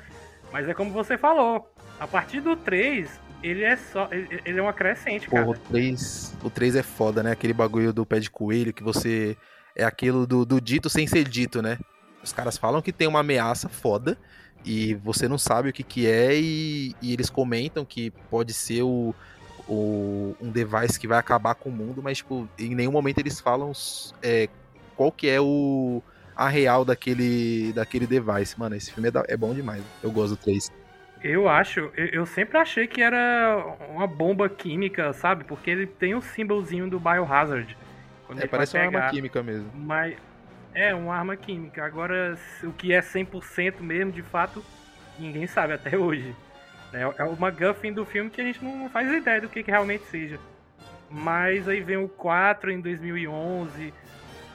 Mas 0.50 0.66
é 0.68 0.72
como 0.72 0.90
você 0.92 1.18
falou, 1.18 1.70
a 2.00 2.06
partir 2.06 2.40
do 2.40 2.56
3, 2.56 3.10
ele 3.48 3.64
é 3.64 3.76
só. 3.76 4.08
Ele, 4.10 4.40
ele 4.44 4.58
é 4.58 4.62
uma 4.62 4.72
crescente, 4.72 5.28
Porra, 5.28 5.44
cara. 5.46 5.58
o 5.58 5.60
3, 5.70 6.36
o 6.42 6.50
3 6.50 6.76
é 6.76 6.82
foda, 6.82 7.22
né? 7.22 7.30
Aquele 7.32 7.52
bagulho 7.52 7.92
do 7.92 8.04
pé 8.06 8.18
de 8.18 8.30
coelho 8.30 8.72
que 8.72 8.82
você. 8.82 9.36
É 9.74 9.84
aquilo 9.84 10.26
do, 10.26 10.44
do 10.46 10.60
dito 10.60 10.88
sem 10.88 11.06
ser 11.06 11.28
dito, 11.28 11.60
né? 11.60 11.78
Os 12.22 12.32
caras 12.32 12.56
falam 12.56 12.80
que 12.80 12.92
tem 12.92 13.06
uma 13.06 13.20
ameaça 13.20 13.68
foda 13.68 14.16
e 14.64 14.94
você 14.94 15.28
não 15.28 15.36
sabe 15.38 15.68
o 15.68 15.72
que, 15.72 15.82
que 15.82 16.06
é, 16.06 16.34
e, 16.34 16.94
e 17.02 17.12
eles 17.12 17.28
comentam 17.30 17.84
que 17.84 18.10
pode 18.30 18.52
ser 18.54 18.82
o, 18.82 19.14
o- 19.68 20.34
um 20.40 20.50
device 20.50 20.98
que 20.98 21.06
vai 21.06 21.18
acabar 21.18 21.54
com 21.54 21.68
o 21.68 21.72
mundo, 21.72 22.02
mas 22.02 22.18
tipo, 22.18 22.48
em 22.58 22.74
nenhum 22.74 22.90
momento 22.90 23.18
eles 23.18 23.38
falam 23.38 23.70
é, 24.22 24.48
qual 24.96 25.12
que 25.12 25.28
é 25.28 25.40
o 25.40 26.02
a 26.34 26.48
real 26.48 26.84
daquele, 26.84 27.72
daquele 27.74 28.06
device. 28.06 28.58
Mano, 28.58 28.74
esse 28.76 28.90
filme 28.92 29.08
é, 29.08 29.10
da- 29.12 29.24
é 29.28 29.36
bom 29.36 29.54
demais. 29.54 29.82
Eu 30.02 30.10
gosto 30.10 30.30
do 30.30 30.36
3. 30.36 30.70
Eu 31.28 31.48
acho, 31.48 31.90
eu, 31.96 32.24
sempre 32.24 32.56
achei 32.56 32.86
que 32.86 33.02
era 33.02 33.76
uma 33.90 34.06
bomba 34.06 34.48
química, 34.48 35.12
sabe? 35.12 35.42
Porque 35.42 35.68
ele 35.68 35.84
tem 35.84 36.14
o 36.14 36.22
símbolozinho 36.22 36.88
do 36.88 37.00
Biohazard. 37.00 37.76
Quando 38.26 38.38
É, 38.38 38.42
ele 38.42 38.48
parece 38.48 38.74
vai 38.74 38.82
uma 38.82 38.86
arma 38.86 38.98
pegar. 39.00 39.10
química 39.10 39.42
mesmo. 39.42 39.68
Mas 39.74 40.16
é 40.72 40.94
uma 40.94 41.16
arma 41.16 41.36
química. 41.36 41.84
Agora, 41.84 42.38
o 42.62 42.72
que 42.72 42.92
é 42.92 43.00
100% 43.00 43.80
mesmo, 43.80 44.12
de 44.12 44.22
fato, 44.22 44.64
ninguém 45.18 45.48
sabe 45.48 45.72
até 45.72 45.96
hoje. 45.98 46.32
É, 46.92 47.02
é 47.02 47.24
o 47.24 47.36
MacGuffin 47.36 47.92
do 47.92 48.04
filme 48.06 48.30
que 48.30 48.40
a 48.40 48.44
gente 48.44 48.62
não 48.64 48.88
faz 48.88 49.10
ideia 49.10 49.40
do 49.40 49.48
que, 49.48 49.64
que 49.64 49.70
realmente 49.70 50.04
seja. 50.04 50.38
Mas 51.10 51.68
aí 51.68 51.80
vem 51.80 51.96
o 51.96 52.08
4 52.08 52.70
em 52.70 52.80
2011, 52.80 53.92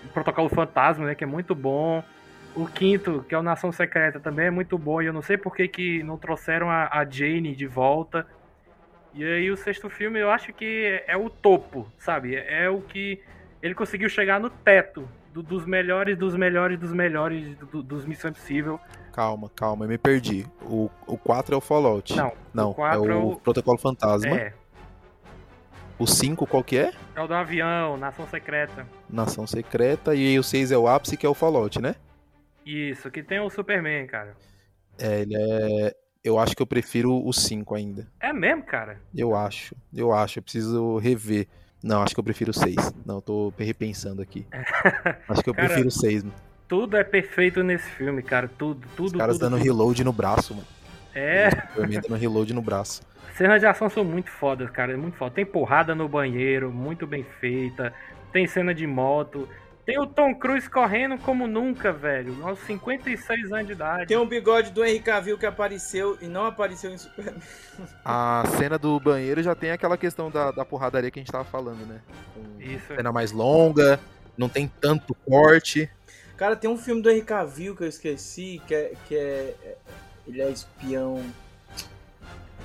o 0.06 0.08
Protocolo 0.10 0.48
Fantasma, 0.48 1.06
né, 1.06 1.16
que 1.16 1.24
é 1.24 1.28
muito 1.28 1.54
bom. 1.54 2.02
O 2.56 2.66
quinto, 2.68 3.24
que 3.28 3.34
é 3.34 3.38
o 3.38 3.44
Nação 3.44 3.72
Secreta, 3.72 4.20
também 4.20 4.48
é 4.48 4.52
muito 4.52 4.78
bom. 4.78 5.02
E 5.02 5.06
eu 5.06 5.14
não 5.14 5.22
sei 5.22 5.38
por 5.38 5.56
que, 5.56 5.68
que 5.68 6.04
não 6.04 6.18
trouxeram 6.18 6.70
a, 6.70 6.90
a 6.92 7.06
Jane 7.10 7.56
de 7.56 7.66
volta. 7.66 8.28
E 9.14 9.24
aí 9.24 9.50
o 9.52 9.58
sexto 9.58 9.90
filme 9.90 10.20
eu 10.20 10.30
acho 10.30 10.52
que 10.54 11.02
é 11.08 11.16
o 11.18 11.30
topo, 11.30 11.88
sabe? 11.98 12.36
É 12.36 12.70
o 12.70 12.82
que 12.82 13.22
ele 13.62 13.74
conseguiu 13.76 14.10
chegar 14.10 14.40
no 14.40 14.50
teto 14.50 15.08
do- 15.34 15.44
dos 15.44 15.66
melhores, 15.66 16.18
dos 16.18 16.36
melhores, 16.36 16.78
dos 16.80 16.92
melhores 16.94 17.56
do- 17.58 17.82
dos 17.84 18.06
Missão 18.06 18.32
Impossível. 18.32 18.80
Calma, 19.14 19.50
calma, 19.56 19.86
eu 19.86 19.90
me 19.90 19.98
perdi. 19.98 20.46
O, 20.62 20.90
o 21.08 21.18
4 21.18 21.54
é 21.56 21.58
o 21.58 21.62
Fallout. 21.62 22.16
Não, 22.16 22.32
Não, 22.54 22.70
o 22.72 22.74
quatro 22.74 23.10
é 23.12 23.14
é 23.14 23.16
o 23.18 23.30
o- 23.32 23.40
Protocolo 23.40 23.78
Fantasma. 23.78 24.30
É, 24.36 24.54
O 26.00 26.08
5 26.08 26.48
qual 26.48 26.64
que 26.64 26.78
é? 26.78 26.92
é 27.16 27.22
o 27.22 27.28
do 27.28 27.34
avião, 27.34 27.96
Nação 27.98 28.26
Secreta. 28.28 28.88
Nação 29.10 29.46
Secreta. 29.46 30.16
E 30.16 30.38
o 30.40 30.44
6 30.44 30.72
é 30.72 30.78
o 30.78 30.88
ápice, 30.88 31.16
que 31.16 31.26
é 31.26 31.30
o 31.30 31.34
Fallout, 31.34 31.82
né? 31.82 31.96
Isso, 32.66 33.10
que 33.10 33.24
tem 33.24 33.40
o 33.40 33.50
Superman, 33.50 34.06
cara. 34.08 34.36
É, 35.00 35.22
ele 35.22 35.36
é... 35.36 35.96
Eu 36.24 36.38
acho 36.38 36.56
que 36.56 36.62
eu 36.62 36.68
prefiro 36.68 37.12
o 37.26 37.34
5 37.34 37.74
ainda. 37.74 38.08
É 38.20 38.32
mesmo, 38.32 38.64
cara? 38.64 39.00
Eu 39.16 39.36
acho, 39.36 39.76
eu 39.92 40.14
acho. 40.14 40.38
Eu 40.38 40.44
preciso 40.44 40.98
rever. 40.98 41.48
Não, 41.84 42.04
acho 42.04 42.14
que 42.14 42.20
eu 42.20 42.24
prefiro 42.24 42.52
o 42.52 42.54
6. 42.54 42.76
Não, 43.04 43.16
eu 43.16 43.22
tô 43.22 43.54
repensando 43.58 44.22
aqui. 44.22 44.46
Acho 45.28 45.42
que 45.44 45.50
eu 45.50 45.54
Cara, 45.56 45.68
prefiro 45.68 45.88
o 45.88 45.92
6, 45.92 46.24
mano. 46.24 46.36
Tudo 46.68 46.96
é 46.96 47.04
perfeito 47.04 47.64
nesse 47.64 47.90
filme, 47.90 48.22
cara. 48.22 48.48
Tudo, 48.48 48.88
tudo. 48.96 49.08
Os 49.08 49.14
caras 49.14 49.36
tudo, 49.38 49.50
dando 49.50 49.58
tudo. 49.58 49.64
reload 49.66 50.04
no 50.04 50.14
braço, 50.14 50.54
mano. 50.54 50.68
É, 51.16 51.50
Superman 51.50 52.02
dando 52.02 52.16
reload 52.20 52.54
no 52.54 52.62
braço. 52.62 53.02
cenas 53.36 53.60
de 53.60 53.66
ação 53.66 53.90
são 53.90 54.04
muito 54.06 54.30
fodas, 54.30 54.70
cara. 54.70 54.94
É 54.94 54.96
muito 54.96 55.18
foda. 55.18 55.34
Tem 55.34 55.46
porrada 55.46 55.96
no 55.96 56.08
banheiro, 56.08 56.72
muito 56.72 57.08
bem 57.08 57.24
feita. 57.40 57.92
Tem 58.32 58.46
cena 58.46 58.76
de 58.76 58.86
moto. 58.86 59.50
Tem 59.92 60.00
o 60.00 60.08
Tom 60.08 60.34
Cruise 60.36 60.70
correndo 60.70 61.18
como 61.18 61.46
nunca, 61.48 61.92
velho. 61.92 62.48
Aos 62.48 62.60
56 62.62 63.52
anos 63.52 63.68
de 63.68 63.74
idade. 63.74 64.08
Tem 64.08 64.16
um 64.16 64.26
bigode 64.26 64.72
do 64.72 64.86
Henry 64.86 65.02
Cavill 65.02 65.38
que 65.38 65.46
apareceu 65.46 66.18
e 66.22 66.28
não 66.28 66.46
apareceu 66.46 66.92
em 66.92 66.98
Superman. 66.98 67.36
A 68.06 68.44
cena 68.58 68.78
do 68.78 68.98
banheiro 69.02 69.44
já 69.44 69.54
tem 69.54 69.72
aquela 69.72 69.98
questão 69.98 70.32
da, 70.32 70.52
da 70.52 70.64
porradaria 70.64 71.12
que 71.12 71.20
a 71.20 71.22
gente 71.22 71.32
tava 71.32 71.44
falando, 71.44 71.86
né? 71.86 72.00
Com 72.34 72.62
Isso. 72.62 72.88
cena 72.88 73.12
mais 73.12 73.34
longa, 73.34 74.00
não 74.38 74.48
tem 74.48 74.72
tanto 74.80 75.14
corte. 75.28 75.90
Cara, 76.38 76.56
tem 76.56 76.70
um 76.70 76.78
filme 76.78 77.02
do 77.02 77.10
Henry 77.10 77.24
Cavill 77.24 77.76
que 77.76 77.84
eu 77.84 77.90
esqueci, 77.90 78.62
que 78.66 78.74
é. 78.74 78.94
Que 79.10 79.16
é 79.18 79.56
é- 79.64 79.78
ele 80.26 80.42
é 80.42 80.50
espião. 80.50 81.22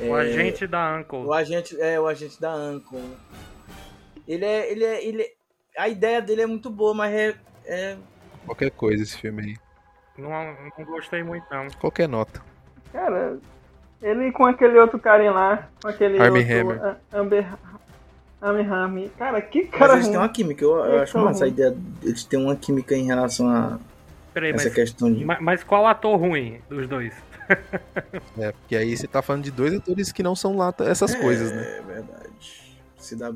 O 0.00 0.16
É, 0.16 0.20
agente 0.20 0.64
da 0.66 0.96
Uncle. 0.96 1.24
O 1.24 1.32
agente. 1.32 1.80
É, 1.80 1.98
o 1.98 2.06
agente 2.06 2.40
da 2.40 2.54
Uncle. 2.54 3.02
Ele 4.28 4.44
é. 4.44 4.70
Ele 4.70 4.84
é. 4.84 5.04
Ele 5.04 5.22
é- 5.22 5.35
a 5.76 5.88
ideia 5.88 6.20
dele 6.22 6.42
é 6.42 6.46
muito 6.46 6.70
boa, 6.70 6.94
mas 6.94 7.12
é. 7.14 7.34
é- 7.66 7.96
Qualquer 8.44 8.70
coisa 8.70 9.02
esse 9.02 9.16
filme 9.18 9.42
aí. 9.42 9.56
Não, 10.16 10.30
não 10.78 10.84
gostei 10.84 11.22
muito, 11.22 11.44
não. 11.50 11.66
Qualquer 11.78 12.08
nota. 12.08 12.40
Cara, 12.92 13.38
ele 14.00 14.32
com 14.32 14.46
aquele 14.46 14.78
outro 14.78 14.98
carinha 14.98 15.32
lá, 15.32 15.68
com 15.82 15.88
aquele 15.88 16.18
Armie 16.20 16.40
outro 16.42 16.70
Hammer. 16.70 16.84
a- 16.84 17.18
Amber 18.40 18.72
Hammer. 18.72 19.10
Cara, 19.18 19.40
que 19.42 19.62
Mas 19.62 19.70
cara 19.78 19.94
eles 19.94 20.08
têm 20.08 20.16
uma 20.16 20.28
química. 20.28 20.64
Eu, 20.64 20.76
eu 20.76 21.00
acho 21.02 21.18
massa 21.18 21.44
a 21.44 21.48
ideia. 21.48 21.76
Eles 22.02 22.24
têm 22.24 22.38
uma 22.42 22.54
química 22.54 22.94
em 22.94 23.06
relação 23.06 23.48
a 23.48 23.78
Peraí, 24.32 24.50
essa 24.52 24.64
mas, 24.66 24.74
questão 24.74 25.12
de. 25.12 25.24
ma- 25.24 25.40
mas 25.40 25.64
qual 25.64 25.86
ator 25.86 26.16
ruim 26.18 26.60
dos 26.68 26.86
dois? 26.88 27.14
É, 28.38 28.52
porque 28.52 28.76
aí 28.76 28.96
você 28.96 29.06
tá 29.06 29.22
falando 29.22 29.44
de 29.44 29.50
dois 29.50 29.72
atores 29.72 30.10
que 30.12 30.22
não 30.22 30.34
são 30.34 30.56
lá 30.56 30.74
essas 30.80 31.14
coisas, 31.14 31.52
né? 31.52 31.62
É 31.78 31.82
verdade. 31.82 32.76
Se 32.98 33.14
dá. 33.16 33.32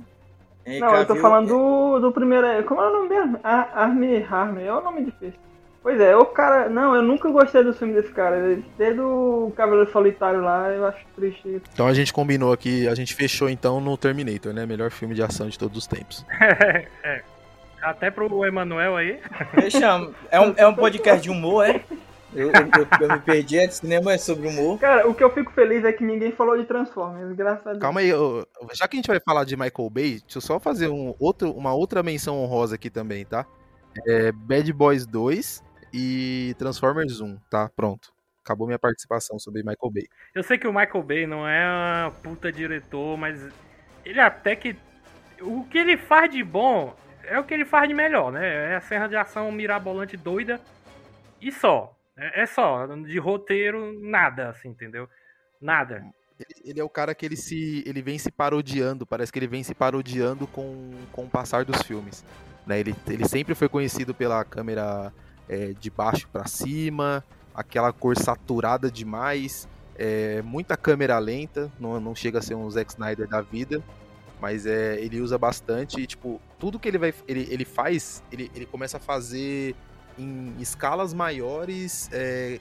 Não, 0.79 0.95
eu 0.95 1.07
tô 1.07 1.17
falando 1.17 1.49
do, 1.49 1.99
do 2.01 2.13
primeiro. 2.13 2.47
Como 2.65 2.81
é 2.81 2.89
o 2.89 2.93
nome 2.93 3.09
mesmo? 3.09 3.41
Ar- 3.43 3.71
Armie 3.75 4.23
Harmon, 4.23 4.61
é 4.61 4.73
o 4.73 4.81
nome 4.81 5.05
difícil. 5.07 5.39
Pois 5.83 5.99
é, 5.99 6.15
o 6.15 6.27
cara. 6.27 6.69
Não, 6.69 6.95
eu 6.95 7.03
nunca 7.03 7.31
gostei 7.31 7.65
do 7.65 7.73
filme 7.73 7.95
desse 7.95 8.13
cara. 8.13 8.59
Desde 8.77 9.01
o 9.01 9.51
Cavaleiro 9.57 9.91
Solitário 9.91 10.43
lá, 10.43 10.69
eu 10.69 10.87
acho 10.87 10.99
triste 11.17 11.49
isso. 11.49 11.63
Então 11.73 11.87
a 11.87 11.95
gente 11.95 12.13
combinou 12.13 12.53
aqui, 12.53 12.87
a 12.87 12.95
gente 12.95 13.15
fechou 13.15 13.49
então 13.49 13.81
no 13.81 13.97
Terminator, 13.97 14.53
né? 14.53 14.67
Melhor 14.67 14.91
filme 14.91 15.15
de 15.15 15.23
ação 15.23 15.49
de 15.49 15.59
todos 15.59 15.79
os 15.79 15.87
tempos. 15.87 16.25
é. 17.03 17.23
Até 17.83 18.11
pro 18.11 18.45
Emanuel 18.45 18.95
aí. 18.97 19.19
Fechamos. 19.55 20.13
É 20.31 20.39
um, 20.39 20.53
é 20.55 20.67
um 20.67 20.75
podcast 20.75 21.23
de 21.23 21.31
humor, 21.31 21.65
é? 21.67 21.81
Eu, 22.35 22.49
eu, 22.49 22.53
eu- 22.53 23.09
eu 23.09 23.09
me 23.13 23.21
perdi, 23.21 23.59
é 23.59 23.67
de 23.67 23.75
cinema 23.75 24.13
é 24.13 24.19
sobre 24.19 24.47
humor. 24.49 24.79
Cara, 24.79 25.09
o 25.09 25.15
que 25.15 25.23
eu 25.25 25.31
fico 25.33 25.51
feliz 25.53 25.85
é 25.85 25.93
que 25.93 26.05
ninguém 26.05 26.31
falou 26.33 26.57
de 26.57 26.65
Transformers, 26.65 27.33
graças 27.37 27.67
a 27.67 27.71
Deus. 27.71 27.83
Calma 27.83 28.01
aí, 28.01 28.13
ô, 28.15 28.47
já 28.73 28.87
que 28.87 28.97
a 28.97 28.99
gente 28.99 29.09
vai 29.09 29.19
falar 29.21 29.45
de 29.45 29.57
Michael 29.57 29.91
Bay, 29.91 30.21
deixa 30.21 30.39
eu 30.39 30.41
só 30.41 30.61
fazer 30.61 30.89
um 30.89 31.15
outro, 31.19 31.51
uma 31.53 31.75
outra 31.75 32.03
menção 32.03 32.39
honrosa 32.39 32.77
aqui 32.77 32.89
também, 32.89 33.25
tá? 33.25 33.45
É 34.07 34.31
Bad 34.31 34.73
Boys 34.73 35.05
2 35.07 35.63
e 35.93 36.55
Transformers 36.59 37.21
1, 37.21 37.37
tá? 37.51 37.69
Pronto. 37.75 38.13
Acabou 38.45 38.67
minha 38.67 38.79
participação 38.79 39.39
sobre 39.39 39.63
Michael 39.63 39.91
Bay. 39.93 40.07
Eu 40.35 40.43
sei 40.45 40.57
que 40.57 40.67
o 40.69 40.73
Michael 40.73 41.03
Bay 41.03 41.27
não 41.27 41.47
é 41.47 41.67
uma 42.05 42.11
puta 42.23 42.51
diretor, 42.53 43.17
mas 43.19 43.45
ele 44.05 44.21
até 44.21 44.55
que. 44.55 44.77
O 45.41 45.65
que 45.65 45.79
ele 45.79 45.97
faz 45.97 46.31
de 46.31 46.45
bom 46.45 46.95
é 47.25 47.39
o 47.39 47.45
que 47.45 47.53
ele 47.55 47.65
faz 47.65 47.89
de 47.89 47.95
melhor, 47.95 48.31
né? 48.31 48.73
É 48.73 48.77
a 48.77 48.81
cena 48.81 49.09
de 49.09 49.17
ação 49.17 49.51
mirabolante 49.51 50.17
doida 50.17 50.61
e 51.41 51.51
só. 51.51 51.95
É, 52.17 52.43
é 52.43 52.47
só. 52.47 52.87
De 52.87 53.19
roteiro, 53.19 53.99
nada, 54.01 54.51
assim, 54.51 54.69
entendeu? 54.69 55.09
Nada. 55.61 56.05
Ele, 56.39 56.71
ele 56.71 56.81
é 56.81 56.85
o 56.85 56.89
cara 56.89 57.15
que 57.15 57.25
ele 57.27 57.37
se. 57.37 57.83
ele 57.87 58.03
vem 58.03 58.19
se 58.19 58.31
parodiando, 58.31 59.07
parece 59.07 59.33
que 59.33 59.39
ele 59.39 59.47
vem 59.47 59.63
se 59.63 59.75
parodiando 59.75 60.47
com, 60.47 60.93
com 61.13 61.25
o 61.25 61.31
passar 61.31 61.65
dos 61.65 61.83
filmes. 61.83 62.25
Né? 62.67 62.81
Ele, 62.81 62.95
ele 63.07 63.29
sempre 63.29 63.55
foi 63.55 63.69
conhecido 63.69 64.15
pela 64.15 64.45
câmera 64.45 65.13
é, 65.49 65.73
de 65.73 65.91
baixo 65.91 66.29
pra 66.29 66.47
cima, 66.47 67.25
aquela 67.55 67.93
cor 67.93 68.17
saturada 68.17 68.91
demais, 68.91 69.69
é, 69.97 70.41
muita 70.43 70.77
câmera 70.77 71.19
lenta, 71.19 71.71
não, 71.79 72.01
não 72.01 72.15
chega 72.15 72.39
a 72.39 72.43
ser 72.43 72.55
um 72.55 72.71
Zack 72.71 72.93
Snyder 72.93 73.29
da 73.29 73.43
vida, 73.43 73.83
mas 74.41 74.65
é, 74.65 74.99
ele 74.99 75.21
usa 75.21 75.37
bastante, 75.37 76.01
e, 76.01 76.07
tipo, 76.07 76.41
tudo 76.59 76.79
que 76.79 76.89
ele 76.89 76.97
vai. 76.97 77.13
ele, 77.29 77.47
ele 77.51 77.65
faz, 77.65 78.23
ele, 78.33 78.51
ele 78.55 78.65
começa 78.65 78.97
a 78.97 79.01
fazer 79.01 79.75
em 80.19 80.55
escalas 80.61 81.13
maiores 81.15 82.09
é, 82.13 82.59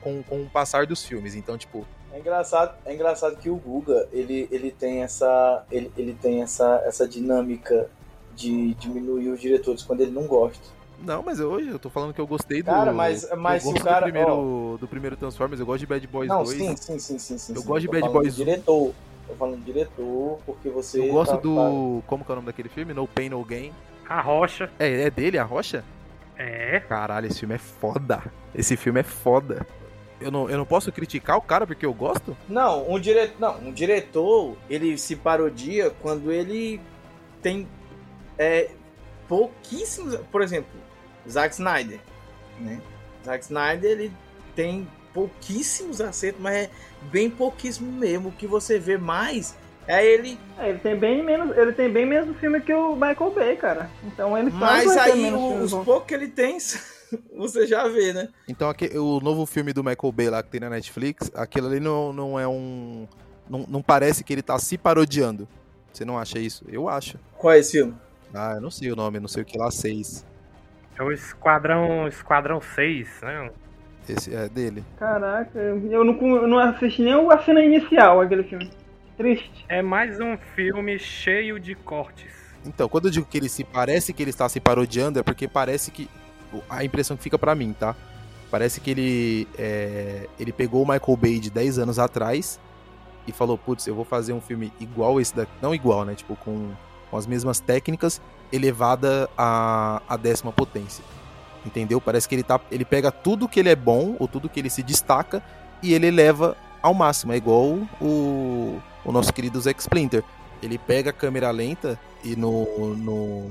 com, 0.00 0.22
com 0.22 0.42
o 0.42 0.46
passar 0.50 0.86
dos 0.86 1.04
filmes. 1.04 1.34
Então, 1.34 1.56
tipo, 1.58 1.86
É 2.12 2.18
engraçado, 2.18 2.74
é 2.84 2.94
engraçado 2.94 3.36
que 3.36 3.48
o 3.50 3.56
Guga, 3.56 4.08
ele, 4.12 4.48
ele 4.50 4.70
tem 4.70 5.02
essa 5.02 5.64
ele, 5.70 5.90
ele 5.96 6.14
tem 6.20 6.42
essa, 6.42 6.82
essa 6.84 7.06
dinâmica 7.06 7.88
de 8.34 8.74
diminuir 8.74 9.28
os 9.28 9.40
diretores 9.40 9.82
quando 9.82 10.00
ele 10.00 10.10
não 10.10 10.26
gosta. 10.26 10.62
Não, 11.02 11.22
mas 11.22 11.40
eu, 11.40 11.50
hoje 11.50 11.68
eu 11.68 11.78
tô 11.78 11.88
falando 11.88 12.12
que 12.12 12.20
eu 12.20 12.26
gostei 12.26 12.62
do. 12.62 12.66
Cara, 12.66 12.92
mas- 12.92 13.22
eu 13.24 13.36
mas 13.36 13.62
se 13.62 13.70
o 13.70 13.74
cara- 13.82 14.00
do 14.00 14.12
primeiro, 14.12 14.76
do 14.78 14.88
primeiro 14.88 15.16
Transformers, 15.16 15.58
eu 15.58 15.64
gosto 15.66 15.80
de 15.80 15.86
Bad 15.86 16.06
Boys 16.06 16.28
não, 16.28 16.42
2. 16.44 16.58
sim, 16.58 16.76
sim, 16.76 16.98
sim, 16.98 17.18
sim, 17.18 17.38
sim. 17.38 17.54
Eu 17.54 17.62
sim. 17.62 17.66
gosto 17.66 17.80
de 17.82 17.88
Bad 17.88 18.08
Boys 18.12 18.34
do 18.34 18.44
diretor. 18.44 18.92
Tô 19.26 19.34
falando 19.34 19.56
do 19.58 19.64
diretor, 19.64 20.38
porque 20.44 20.68
você. 20.68 21.08
Eu 21.08 21.12
gosto 21.12 21.32
tá- 21.32 21.38
do. 21.38 22.02
Como 22.06 22.22
que 22.24 22.30
é 22.30 22.32
o 22.32 22.36
nome 22.36 22.46
daquele 22.46 22.68
filme? 22.68 22.92
No 22.92 23.06
Pain 23.06 23.30
No 23.30 23.42
Gain. 23.44 23.72
A 24.08 24.20
rocha. 24.20 24.70
É, 24.78 25.02
é 25.04 25.10
dele, 25.10 25.38
a 25.38 25.44
Rocha? 25.44 25.84
É. 26.40 26.80
Caralho, 26.80 27.26
esse 27.26 27.40
filme 27.40 27.54
é 27.54 27.58
foda. 27.58 28.22
Esse 28.54 28.74
filme 28.74 29.00
é 29.00 29.02
foda. 29.02 29.66
Eu 30.18 30.30
não, 30.30 30.48
eu 30.48 30.56
não 30.56 30.64
posso 30.64 30.90
criticar 30.90 31.36
o 31.36 31.42
cara 31.42 31.66
porque 31.66 31.84
eu 31.84 31.92
gosto? 31.92 32.36
Não, 32.48 32.90
um 32.90 32.98
diretor, 32.98 33.38
não, 33.38 33.58
um 33.68 33.72
diretor, 33.72 34.56
ele 34.68 34.96
se 34.96 35.16
parodia 35.16 35.90
quando 35.90 36.32
ele 36.32 36.80
tem 37.42 37.68
é, 38.38 38.70
pouquíssimos, 39.28 40.16
por 40.32 40.40
exemplo, 40.40 40.70
Zack 41.28 41.54
Snyder, 41.54 42.00
né? 42.58 42.80
Zack 43.24 43.44
Snyder, 43.44 43.90
ele 43.90 44.12
tem 44.54 44.88
pouquíssimos 45.12 46.00
acertos, 46.00 46.40
mas 46.40 46.54
é 46.54 46.70
bem 47.02 47.28
pouquíssimo 47.28 47.92
mesmo. 47.92 48.28
O 48.28 48.32
que 48.32 48.46
você 48.46 48.78
vê 48.78 48.96
mais 48.96 49.56
é 49.90 50.06
ele, 50.06 50.38
É, 50.58 50.68
ele 50.70 50.78
tem 50.78 50.96
bem 50.96 51.22
menos, 51.22 51.56
ele 51.56 51.72
tem 51.72 51.90
bem 51.90 52.06
menos 52.06 52.36
filme 52.38 52.60
que 52.60 52.72
o 52.72 52.94
Michael 52.94 53.30
Bay, 53.34 53.56
cara. 53.56 53.90
Então 54.04 54.36
ele 54.36 54.50
mas 54.50 54.96
aí 54.96 55.20
menos 55.22 55.40
o- 55.40 55.54
os 55.78 55.84
poucos 55.84 56.06
que 56.06 56.14
ele 56.14 56.28
tem, 56.28 56.58
você 57.36 57.66
já 57.66 57.88
vê, 57.88 58.12
né? 58.12 58.28
Então 58.48 58.68
aque- 58.68 58.96
o 58.98 59.20
novo 59.20 59.44
filme 59.46 59.72
do 59.72 59.82
Michael 59.82 60.12
Bay 60.12 60.30
lá 60.30 60.42
que 60.42 60.50
tem 60.50 60.60
na 60.60 60.70
Netflix, 60.70 61.30
aquilo 61.34 61.66
ali 61.68 61.80
não, 61.80 62.12
não 62.12 62.38
é 62.38 62.46
um. 62.46 63.06
Não, 63.48 63.64
não 63.68 63.82
parece 63.82 64.22
que 64.22 64.32
ele 64.32 64.42
tá 64.42 64.58
se 64.58 64.78
parodiando. 64.78 65.48
Você 65.92 66.04
não 66.04 66.16
acha 66.18 66.38
isso? 66.38 66.64
Eu 66.68 66.88
acho. 66.88 67.18
Qual 67.36 67.52
é 67.52 67.58
esse 67.58 67.72
filme? 67.72 67.94
Ah, 68.32 68.52
eu 68.54 68.60
não 68.60 68.70
sei 68.70 68.92
o 68.92 68.96
nome, 68.96 69.18
não 69.18 69.26
sei 69.26 69.42
o 69.42 69.46
que 69.46 69.58
lá, 69.58 69.72
6. 69.72 70.24
É 70.96 71.02
o 71.02 71.10
Esquadrão, 71.10 72.06
Esquadrão 72.06 72.60
6, 72.60 73.08
né? 73.22 73.50
Esse 74.08 74.32
é 74.32 74.48
dele. 74.48 74.84
Caraca, 74.98 75.58
eu 75.58 76.04
não, 76.04 76.36
eu 76.36 76.46
não 76.46 76.58
assisti 76.60 77.02
nem 77.02 77.12
a 77.12 77.42
cena 77.42 77.60
inicial 77.60 78.20
aquele 78.20 78.44
filme. 78.44 78.70
Triste. 79.20 79.66
É 79.68 79.82
mais 79.82 80.18
um 80.18 80.34
filme 80.56 80.98
cheio 80.98 81.60
de 81.60 81.74
cortes. 81.74 82.32
Então, 82.64 82.88
quando 82.88 83.04
eu 83.04 83.10
digo 83.10 83.26
que 83.26 83.36
ele 83.36 83.50
se 83.50 83.62
parece 83.64 84.14
que 84.14 84.22
ele 84.22 84.30
está 84.30 84.48
se 84.48 84.58
parodiando, 84.58 85.18
é 85.18 85.22
porque 85.22 85.46
parece 85.46 85.90
que. 85.90 86.08
A 86.70 86.82
impressão 86.82 87.18
que 87.18 87.22
fica 87.22 87.38
pra 87.38 87.54
mim, 87.54 87.74
tá? 87.78 87.94
Parece 88.50 88.80
que 88.80 88.90
ele. 88.90 89.48
é, 89.58 90.26
ele 90.38 90.52
pegou 90.52 90.82
o 90.82 90.88
Michael 90.88 91.18
Bay 91.18 91.38
de 91.38 91.50
10 91.50 91.80
anos 91.80 91.98
atrás 91.98 92.58
e 93.28 93.32
falou: 93.32 93.58
Putz, 93.58 93.86
eu 93.86 93.94
vou 93.94 94.06
fazer 94.06 94.32
um 94.32 94.40
filme 94.40 94.72
igual 94.80 95.20
esse 95.20 95.36
daqui. 95.36 95.52
Não 95.60 95.74
igual, 95.74 96.06
né? 96.06 96.14
Tipo, 96.14 96.34
com, 96.36 96.72
com 97.10 97.16
as 97.18 97.26
mesmas 97.26 97.60
técnicas, 97.60 98.22
elevada 98.50 99.28
à, 99.36 100.00
à 100.08 100.16
décima 100.16 100.50
potência. 100.50 101.04
Entendeu? 101.66 102.00
Parece 102.00 102.26
que 102.26 102.36
ele, 102.36 102.42
tá, 102.42 102.58
ele 102.72 102.86
pega 102.86 103.12
tudo 103.12 103.46
que 103.46 103.60
ele 103.60 103.68
é 103.68 103.76
bom, 103.76 104.16
ou 104.18 104.26
tudo 104.26 104.48
que 104.48 104.58
ele 104.58 104.70
se 104.70 104.82
destaca, 104.82 105.42
e 105.82 105.92
ele 105.92 106.06
eleva 106.06 106.56
ao 106.82 106.94
máximo. 106.94 107.34
É 107.34 107.36
igual 107.36 107.86
o, 108.00 108.80
o 109.04 109.12
nosso 109.12 109.32
querido 109.32 109.60
Zack 109.60 109.80
Splinter. 109.80 110.22
Ele 110.62 110.78
pega 110.78 111.10
a 111.10 111.12
câmera 111.12 111.50
lenta 111.50 111.98
e 112.22 112.36
no, 112.36 112.94
no, 112.96 113.50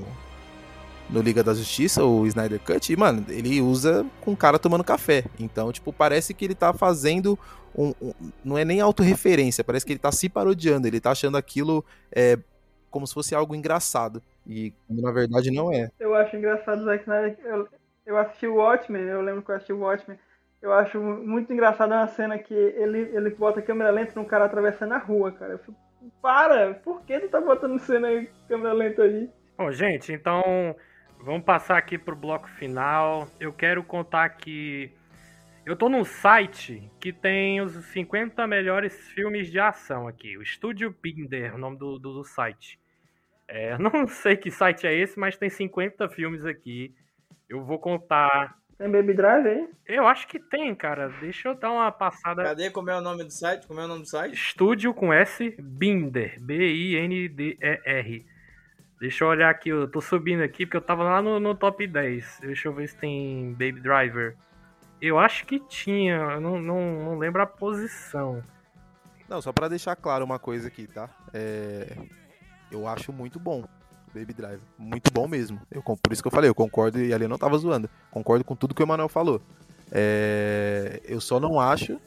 no 1.09 1.21
Liga 1.21 1.43
da 1.43 1.53
Justiça, 1.53 2.03
o 2.03 2.25
Snyder 2.27 2.59
Cut, 2.59 2.93
e, 2.93 2.95
mano, 2.95 3.25
ele 3.29 3.61
usa 3.61 4.05
com 4.21 4.31
o 4.33 4.37
cara 4.37 4.59
tomando 4.59 4.83
café. 4.83 5.23
Então, 5.39 5.71
tipo, 5.71 5.91
parece 5.91 6.33
que 6.33 6.45
ele 6.45 6.55
tá 6.55 6.71
fazendo 6.73 7.37
um. 7.75 7.93
um- 8.01 8.13
não 8.43 8.57
é 8.57 8.63
nem 8.63 8.79
autorreferência, 8.79 9.63
parece 9.63 9.85
que 9.85 9.93
ele 9.93 9.99
tá 9.99 10.11
se 10.11 10.29
parodiando, 10.29 10.87
ele 10.87 10.99
tá 10.99 11.11
achando 11.11 11.37
aquilo 11.37 11.83
é, 12.11 12.37
como 12.91 13.07
se 13.07 13.13
fosse 13.13 13.33
algo 13.33 13.55
engraçado. 13.55 14.21
E 14.47 14.73
na 14.89 15.11
verdade 15.11 15.51
não 15.51 15.71
é. 15.73 15.89
Eu 15.99 16.13
acho 16.15 16.35
engraçado 16.35 16.81
o 16.81 16.85
Zack 16.85 17.03
Snyder. 17.03 17.37
Eu, 17.43 17.67
eu 18.05 18.17
assisti 18.17 18.47
o 18.47 18.55
Watchmen, 18.55 19.01
eu 19.03 19.21
lembro 19.21 19.41
que 19.41 19.51
eu 19.51 19.55
assisti 19.55 19.73
o 19.73 19.79
Watchmen. 19.79 20.17
Eu 20.61 20.73
acho 20.73 20.99
muito 20.99 21.51
engraçado 21.53 21.91
uma 21.91 22.07
cena 22.07 22.37
que 22.37 22.53
ele, 22.53 22.99
ele 23.15 23.29
bota 23.31 23.61
câmera 23.61 23.91
lenta 23.91 24.13
num 24.15 24.25
cara 24.25 24.45
atravessando 24.45 24.93
a 24.93 24.97
rua, 24.97 25.31
cara. 25.31 25.53
Eu 25.53 25.59
fico, 25.59 25.77
para! 26.21 26.73
Por 26.75 27.01
que 27.03 27.19
tu 27.19 27.29
tá 27.29 27.39
botando 27.39 27.79
cena 27.79 28.07
aí, 28.07 28.29
câmera 28.47 28.73
lenta 28.73 29.03
aí? 29.03 29.29
Bom, 29.57 29.71
gente, 29.71 30.11
então 30.11 30.75
vamos 31.23 31.43
passar 31.43 31.77
aqui 31.77 31.97
pro 31.97 32.15
bloco 32.15 32.49
final. 32.49 33.27
Eu 33.39 33.53
quero 33.53 33.83
contar 33.83 34.29
que 34.29 34.91
eu 35.65 35.75
tô 35.75 35.87
num 35.87 36.03
site 36.03 36.91
que 36.99 37.13
tem 37.13 37.61
os 37.61 37.73
50 37.91 38.47
melhores 38.47 39.09
filmes 39.11 39.51
de 39.51 39.59
ação 39.59 40.07
aqui. 40.07 40.37
O 40.37 40.41
Estúdio 40.41 40.95
Binder, 41.01 41.53
o 41.53 41.57
nome 41.57 41.77
do, 41.77 41.99
do, 41.99 42.13
do 42.13 42.23
site. 42.23 42.79
É, 43.47 43.77
não 43.79 44.07
sei 44.07 44.35
que 44.35 44.49
site 44.49 44.87
é 44.87 44.93
esse, 44.95 45.19
mas 45.19 45.37
tem 45.37 45.49
50 45.49 46.09
filmes 46.09 46.45
aqui. 46.45 46.93
Eu 47.47 47.63
vou 47.63 47.79
contar. 47.79 48.57
Tem 48.79 48.89
Baby 48.89 49.13
Drive 49.13 49.45
aí? 49.45 49.69
Eu 49.85 50.07
acho 50.07 50.25
que 50.25 50.39
tem, 50.39 50.73
cara. 50.73 51.09
Deixa 51.19 51.49
eu 51.49 51.55
dar 51.55 51.69
uma 51.69 51.91
passada. 51.91 52.43
Cadê? 52.43 52.71
Como 52.71 52.89
é 52.89 52.97
o 52.97 53.01
nome 53.01 53.25
do 53.25 53.29
site? 53.29 53.67
Como 53.67 53.77
é 53.77 53.83
o 53.83 53.87
nome 53.89 54.03
do 54.03 54.07
site? 54.07 54.33
Estúdio 54.33 54.93
com 54.93 55.11
S, 55.11 55.53
Binder, 55.59 56.37
B-I-N-D-E-R. 56.39 58.25
Deixa 59.01 59.23
eu 59.25 59.27
olhar 59.27 59.49
aqui, 59.49 59.67
eu 59.67 59.85
tô 59.85 59.99
subindo 59.99 60.41
aqui 60.43 60.65
porque 60.65 60.77
eu 60.77 60.81
tava 60.81 61.03
lá 61.03 61.21
no, 61.21 61.41
no 61.41 61.53
top 61.55 61.85
10. 61.85 62.39
Deixa 62.41 62.69
eu 62.69 62.73
ver 62.73 62.87
se 62.87 62.95
tem 62.95 63.51
Baby 63.51 63.81
Driver. 63.81 64.37
Eu 65.01 65.19
acho 65.19 65.45
que 65.45 65.59
tinha, 65.59 66.15
eu 66.15 66.39
não, 66.39 66.57
não, 66.61 67.03
não 67.03 67.17
lembro 67.17 67.41
a 67.41 67.45
posição. 67.45 68.41
Não, 69.27 69.41
só 69.41 69.51
pra 69.51 69.67
deixar 69.67 69.97
claro 69.97 70.23
uma 70.23 70.39
coisa 70.39 70.69
aqui, 70.69 70.87
tá? 70.87 71.09
É, 71.33 71.97
Eu 72.71 72.87
acho 72.87 73.11
muito 73.11 73.37
bom 73.41 73.65
Baby 74.13 74.33
Driver. 74.33 74.59
Muito 74.77 75.11
bom 75.11 75.27
mesmo. 75.27 75.61
Eu, 75.71 75.81
por 75.81 76.11
isso 76.11 76.21
que 76.21 76.27
eu 76.27 76.31
falei, 76.31 76.49
eu 76.49 76.55
concordo, 76.55 76.99
e 76.99 77.13
ali 77.13 77.25
eu 77.25 77.29
não 77.29 77.37
tava 77.37 77.57
zoando. 77.57 77.89
Concordo 78.11 78.43
com 78.43 78.55
tudo 78.55 78.73
que 78.73 78.81
o 78.81 78.85
Emanuel 78.85 79.09
falou. 79.09 79.41
É, 79.91 81.01
Eu 81.05 81.19
só 81.21 81.39
não 81.39 81.59
acho. 81.59 81.99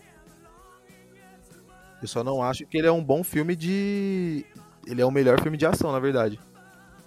Eu 2.01 2.09
só 2.09 2.25
não 2.25 2.43
acho 2.43 2.67
que 2.67 2.79
ele 2.79 2.87
é 2.87 2.93
um 2.93 3.03
bom 3.03 3.23
filme 3.23 3.55
de. 3.55 4.45
Ele 4.87 5.01
é 5.01 5.07
o 5.07 5.11
melhor 5.11 5.41
filme 5.41 5.57
de 5.57 5.65
ação, 5.67 5.93
na 5.93 6.01
verdade. 6.01 6.39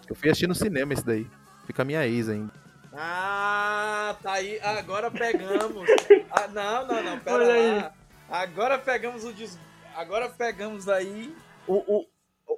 Eu 0.07 0.15
fui 0.15 0.30
assistir 0.30 0.47
no 0.47 0.55
cinema 0.55 0.93
esse 0.93 1.05
daí. 1.05 1.27
Fica 1.65 1.81
a 1.81 1.85
minha 1.85 2.05
ex 2.07 2.30
ainda. 2.30 2.53
Ah, 2.93 4.15
tá 4.23 4.34
aí. 4.34 4.59
Agora 4.61 5.11
pegamos. 5.11 5.89
Ah, 6.31 6.47
não, 6.47 6.88
não, 6.88 7.03
não. 7.03 7.19
Pera 7.19 7.35
Olha 7.38 7.53
aí. 7.53 7.76
lá. 7.81 7.93
Agora 8.30 8.77
pegamos 8.77 9.23
o 9.26 9.34
des... 9.34 9.59
agora 9.95 10.30
pegamos 10.30 10.88
aí 10.89 11.35
o, 11.67 11.76
o, 11.99 12.05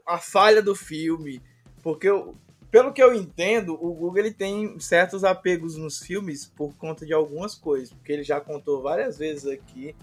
a 0.07 0.17
falha 0.17 0.61
do 0.61 0.75
filme, 0.75 1.41
porque 1.87 2.09
eu, 2.09 2.35
pelo 2.69 2.91
que 2.91 3.01
eu 3.01 3.13
entendo, 3.13 3.73
o 3.75 3.93
Google 3.93 4.17
ele 4.17 4.33
tem 4.33 4.77
certos 4.77 5.23
apegos 5.23 5.77
nos 5.77 5.99
filmes 5.99 6.45
por 6.45 6.75
conta 6.75 7.05
de 7.05 7.13
algumas 7.13 7.55
coisas, 7.55 7.93
porque 7.93 8.11
ele 8.11 8.25
já 8.25 8.41
contou 8.41 8.81
várias 8.81 9.17
vezes 9.17 9.47
aqui 9.47 9.95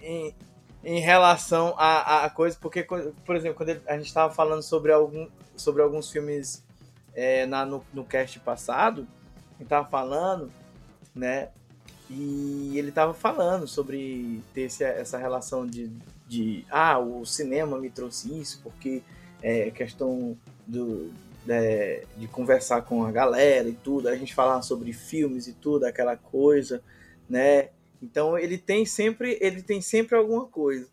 em, 0.00 0.34
em 0.82 1.00
relação 1.00 1.74
a, 1.76 2.24
a 2.24 2.30
coisas, 2.30 2.58
porque, 2.58 2.82
por 2.82 3.36
exemplo, 3.36 3.58
quando 3.58 3.78
a 3.86 3.98
gente 3.98 4.06
estava 4.06 4.32
falando 4.32 4.62
sobre, 4.62 4.90
algum, 4.90 5.28
sobre 5.54 5.82
alguns 5.82 6.10
filmes 6.10 6.64
é, 7.12 7.44
na, 7.44 7.66
no, 7.66 7.84
no 7.92 8.06
cast 8.06 8.40
passado, 8.40 9.06
gente 9.58 9.64
estava 9.64 9.86
falando, 9.86 10.50
né, 11.14 11.50
e 12.08 12.72
ele 12.74 12.88
estava 12.88 13.12
falando 13.12 13.68
sobre 13.68 14.40
ter 14.54 14.62
esse, 14.62 14.82
essa 14.82 15.18
relação 15.18 15.66
de, 15.66 15.92
de, 16.26 16.64
ah, 16.70 16.98
o 16.98 17.26
cinema 17.26 17.78
me 17.78 17.90
trouxe 17.90 18.32
isso, 18.40 18.62
porque 18.62 19.02
é 19.42 19.70
questão 19.70 20.38
do, 20.66 21.10
de, 21.44 22.06
de, 22.16 22.28
conversar 22.28 22.82
com 22.82 23.04
a 23.04 23.12
galera 23.12 23.68
e 23.68 23.74
tudo, 23.74 24.08
a 24.08 24.16
gente 24.16 24.34
falar 24.34 24.62
sobre 24.62 24.92
filmes 24.92 25.46
e 25.46 25.52
tudo, 25.52 25.84
aquela 25.84 26.16
coisa, 26.16 26.82
né? 27.28 27.68
Então 28.02 28.38
ele 28.38 28.58
tem 28.58 28.84
sempre, 28.84 29.38
ele 29.40 29.62
tem 29.62 29.80
sempre 29.80 30.16
alguma 30.16 30.46
coisa. 30.46 30.88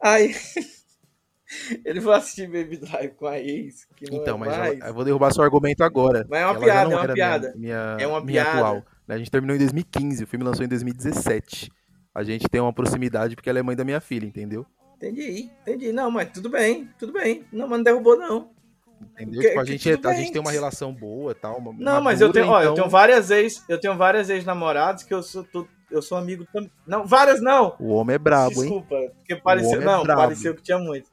Aí 0.00 0.34
ele 1.84 2.00
vai 2.00 2.18
assistir 2.18 2.46
Baby 2.46 2.76
Drive 2.76 3.14
com 3.14 3.26
a 3.26 3.38
ex, 3.38 3.86
não 4.10 4.18
então, 4.20 4.36
é 4.36 4.38
mas 4.38 4.58
mais. 4.58 4.80
eu, 4.80 4.86
eu 4.86 4.94
vou 4.94 5.04
derrubar 5.04 5.32
seu 5.32 5.42
argumento 5.42 5.82
agora. 5.82 6.26
Mas 6.28 6.40
é 6.40 6.46
uma 6.46 6.54
Ela 6.54 6.64
piada, 6.64 6.92
é 6.92 6.96
uma 6.96 7.14
piada. 7.14 7.54
Minha, 7.56 7.94
minha, 7.94 7.96
É 8.00 8.06
uma 8.06 8.20
minha 8.20 8.42
piada. 8.42 8.58
atual. 8.58 8.84
né? 9.06 9.14
A 9.14 9.18
gente 9.18 9.30
terminou 9.30 9.56
em 9.56 9.58
2015, 9.58 10.24
o 10.24 10.26
filme 10.26 10.44
lançou 10.44 10.64
em 10.64 10.68
2017. 10.68 11.70
A 12.14 12.22
gente 12.22 12.48
tem 12.48 12.60
uma 12.60 12.72
proximidade 12.72 13.34
porque 13.34 13.50
ela 13.50 13.58
é 13.58 13.62
mãe 13.62 13.74
da 13.74 13.84
minha 13.84 14.00
filha, 14.00 14.24
entendeu? 14.24 14.64
Entendi, 14.96 15.50
entendi. 15.62 15.92
Não, 15.92 16.10
mas 16.10 16.30
tudo 16.30 16.48
bem, 16.48 16.88
tudo 16.98 17.12
bem. 17.12 17.44
Não, 17.52 17.66
mas 17.66 17.78
não 17.78 17.82
derrubou, 17.82 18.16
não. 18.16 18.53
Entendeu? 19.12 19.40
Que- 19.40 19.48
tipo, 19.48 19.60
a 19.60 19.64
que 19.64 19.70
gente, 19.72 19.96
tudo 19.96 20.08
a 20.08 20.14
gente 20.14 20.32
tem 20.32 20.40
uma 20.40 20.50
relação 20.50 20.92
boa 20.92 21.32
e 21.32 21.34
tal. 21.34 21.58
uma- 21.58 21.72
Não, 21.72 22.02
mas 22.02 22.20
eu 22.20 22.32
tenho, 22.32 22.48
ó, 22.48 22.58
eu 22.60 22.62
então 22.64 22.74
tenho 22.74 22.88
várias 22.90 23.30
ex, 23.30 23.64
eu 23.68 23.78
tenho 23.80 23.96
várias 23.96 24.28
ex-namoradas 24.30 25.02
que 25.02 25.12
eu 25.14 25.22
sou, 25.22 25.44
tu- 25.44 25.68
eu 25.90 26.00
sou 26.02 26.18
amigo 26.18 26.46
também. 26.52 26.70
Não, 26.86 27.06
várias 27.06 27.40
não. 27.40 27.76
O 27.78 27.88
homem 27.94 28.14
é 28.16 28.18
brabo, 28.18 28.52
hein? 28.54 28.60
Desculpa, 28.60 28.96
porque 29.16 29.36
pareceu, 29.36 29.80
é 29.80 29.84
não, 29.84 30.02
brabo. 30.02 30.22
pareceu 30.22 30.54
que 30.54 30.62
tinha 30.62 30.78
muito. 30.78 31.10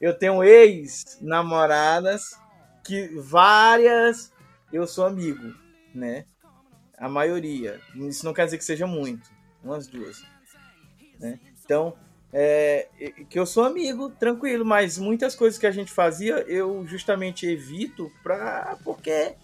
Eu 0.00 0.16
tenho 0.16 0.42
ex-namoradas 0.42 2.38
que 2.84 3.08
várias 3.20 4.32
eu 4.72 4.86
sou 4.86 5.06
amigo, 5.06 5.54
né? 5.94 6.24
A 6.98 7.08
maioria. 7.08 7.80
Isso 7.94 8.24
não 8.24 8.32
quer 8.32 8.44
dizer 8.44 8.58
que 8.58 8.64
seja 8.64 8.86
muito, 8.86 9.30
umas 9.62 9.86
duas, 9.86 10.22
né? 11.20 11.38
Então, 11.64 11.94
é, 12.32 12.88
que 13.28 13.38
eu 13.38 13.44
sou 13.44 13.64
amigo, 13.64 14.10
tranquilo, 14.10 14.64
mas 14.64 14.98
muitas 14.98 15.34
coisas 15.34 15.58
que 15.58 15.66
a 15.66 15.70
gente 15.70 15.92
fazia 15.92 16.36
eu 16.48 16.86
justamente 16.86 17.46
evito 17.46 18.10
pra, 18.22 18.78
porque 18.82 19.34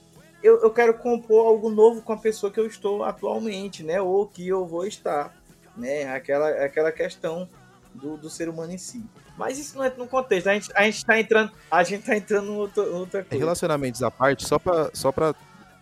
eu, 0.43 0.60
eu 0.62 0.70
quero 0.70 0.94
compor 0.94 1.47
algo 1.47 1.69
novo 1.69 2.02
com 2.02 2.12
a 2.12 2.16
pessoa 2.16 2.52
que 2.52 2.59
eu 2.59 2.66
estou 2.66 3.02
atualmente, 3.05 3.82
né? 3.82 4.01
Ou 4.01 4.27
que 4.27 4.47
eu 4.47 4.66
vou 4.66 4.86
estar, 4.86 5.35
né? 5.77 6.05
Aquela, 6.15 6.48
aquela 6.65 6.93
questão 6.93 7.48
do, 7.93 8.16
do 8.16 8.31
ser 8.31 8.48
humano 8.48 8.73
em 8.73 8.78
si. 8.78 9.05
Mas 9.36 9.59
isso 9.59 9.77
não 9.77 9.85
é 9.85 9.93
no 9.97 10.06
contexto. 10.06 10.48
A 10.48 10.55
gente, 10.55 10.70
a 10.74 10.82
gente 10.85 11.05
tá 11.05 11.20
entrando, 11.20 11.52
a 11.70 11.82
gente 11.82 12.05
tá 12.05 12.16
entrando 12.16 12.52
em 12.52 12.56
outra, 12.56 12.82
outra 12.85 13.24
coisa. 13.24 13.44
Relacionamentos 13.44 14.02
à 14.02 14.10
parte, 14.10 14.47
só 14.47 14.59
pra, 14.59 14.90
só 14.94 15.12
pra 15.12 15.35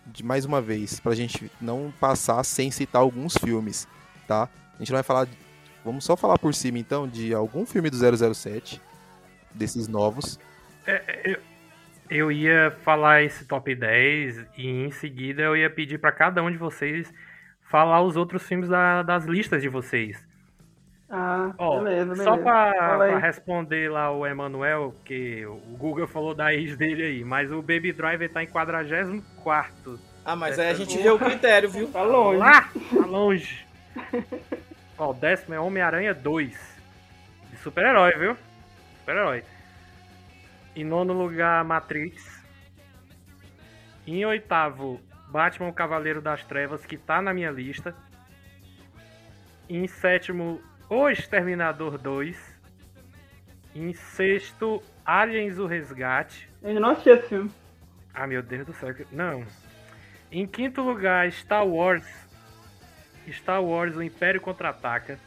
de 0.05 0.23
mais 0.23 0.45
uma 0.45 0.61
vez, 0.61 0.99
pra 0.99 1.13
gente 1.13 1.51
não 1.59 1.93
passar 1.99 2.43
sem 2.43 2.71
citar 2.71 3.01
alguns 3.01 3.35
filmes, 3.37 3.87
tá? 4.27 4.49
A 4.75 4.79
gente 4.79 4.91
não 4.91 4.97
vai 4.97 5.03
falar. 5.03 5.27
Vamos 5.87 6.03
só 6.03 6.15
falar 6.17 6.37
por 6.37 6.53
cima 6.53 6.77
então 6.79 7.07
de 7.07 7.33
algum 7.33 7.65
filme 7.65 7.89
do 7.89 7.95
007, 8.35 8.81
desses 9.53 9.87
novos. 9.87 10.37
Eu 12.09 12.31
ia 12.31 12.71
falar 12.83 13.23
esse 13.23 13.45
top 13.45 13.73
10 13.75 14.45
e 14.57 14.67
em 14.67 14.91
seguida 14.91 15.41
eu 15.41 15.55
ia 15.57 15.69
pedir 15.69 15.97
pra 15.97 16.11
cada 16.11 16.41
um 16.43 16.51
de 16.51 16.57
vocês 16.57 17.11
falar 17.69 18.01
os 18.01 18.15
outros 18.15 18.43
filmes 18.43 18.69
da- 18.69 19.01
das 19.03 19.25
listas 19.25 19.61
de 19.61 19.67
vocês. 19.69 20.25
Ah, 21.09 21.53
Ó, 21.57 21.79
beleza, 21.83 22.05
beleza. 22.11 22.23
só 22.25 22.37
pra 22.37 23.17
responder 23.17 23.89
lá 23.89 24.11
o 24.11 24.25
Emanuel, 24.25 24.93
que 25.05 25.45
o 25.45 25.55
Google 25.77 26.05
falou 26.07 26.33
da 26.33 26.53
ex 26.53 26.75
dele 26.75 27.03
aí, 27.03 27.23
mas 27.23 27.49
o 27.51 27.61
Baby 27.61 27.93
Driver 27.93 28.29
tá 28.29 28.43
em 28.43 28.47
44 28.47 29.97
Ah, 30.25 30.35
mas 30.35 30.59
aí 30.59 30.69
a 30.69 30.73
gente 30.73 30.97
vê 30.97 31.09
o 31.09 31.17
critério, 31.17 31.69
viu? 31.69 31.87
Tá 31.87 32.03
longe. 32.03 32.37
Lá, 32.39 32.61
tá 32.93 33.05
longe. 33.05 33.65
Ó, 34.97 35.11
o 35.11 35.13
décimo 35.13 35.53
é 35.53 35.59
Homem-Aranha 35.59 36.13
2. 36.13 36.81
De 37.51 37.57
super-herói, 37.57 38.17
viu? 38.17 38.37
Super-herói. 38.99 39.43
Em 40.75 40.83
nono 40.83 41.13
lugar, 41.13 41.63
Matrix. 41.63 42.43
Em 44.05 44.25
oitavo, 44.25 45.01
Batman 45.27 45.69
o 45.69 45.73
Cavaleiro 45.73 46.21
das 46.21 46.43
Trevas, 46.43 46.85
que 46.85 46.97
tá 46.97 47.21
na 47.21 47.33
minha 47.33 47.51
lista. 47.51 47.95
Em 49.69 49.85
sétimo, 49.87 50.61
O 50.89 51.09
Exterminador 51.09 51.97
2. 51.97 52.57
Em 53.75 53.93
sexto, 53.93 54.81
Aliens 55.05 55.59
o 55.59 55.67
Resgate. 55.67 56.49
Eu 56.61 56.69
ainda 56.69 56.79
não 56.79 56.89
assisti 56.91 57.09
esse 57.09 57.27
filme. 57.27 57.51
Ah, 58.13 58.25
meu 58.25 58.41
Deus 58.41 58.65
do 58.65 58.73
céu. 58.73 58.95
Não. 59.11 59.45
Em 60.31 60.47
quinto 60.47 60.81
lugar, 60.81 61.31
Star 61.31 61.67
Wars. 61.67 62.26
Star 63.33 63.63
Wars, 63.63 63.95
o 63.95 64.01
Império 64.03 64.39
Contra-Ataca. 64.41 65.19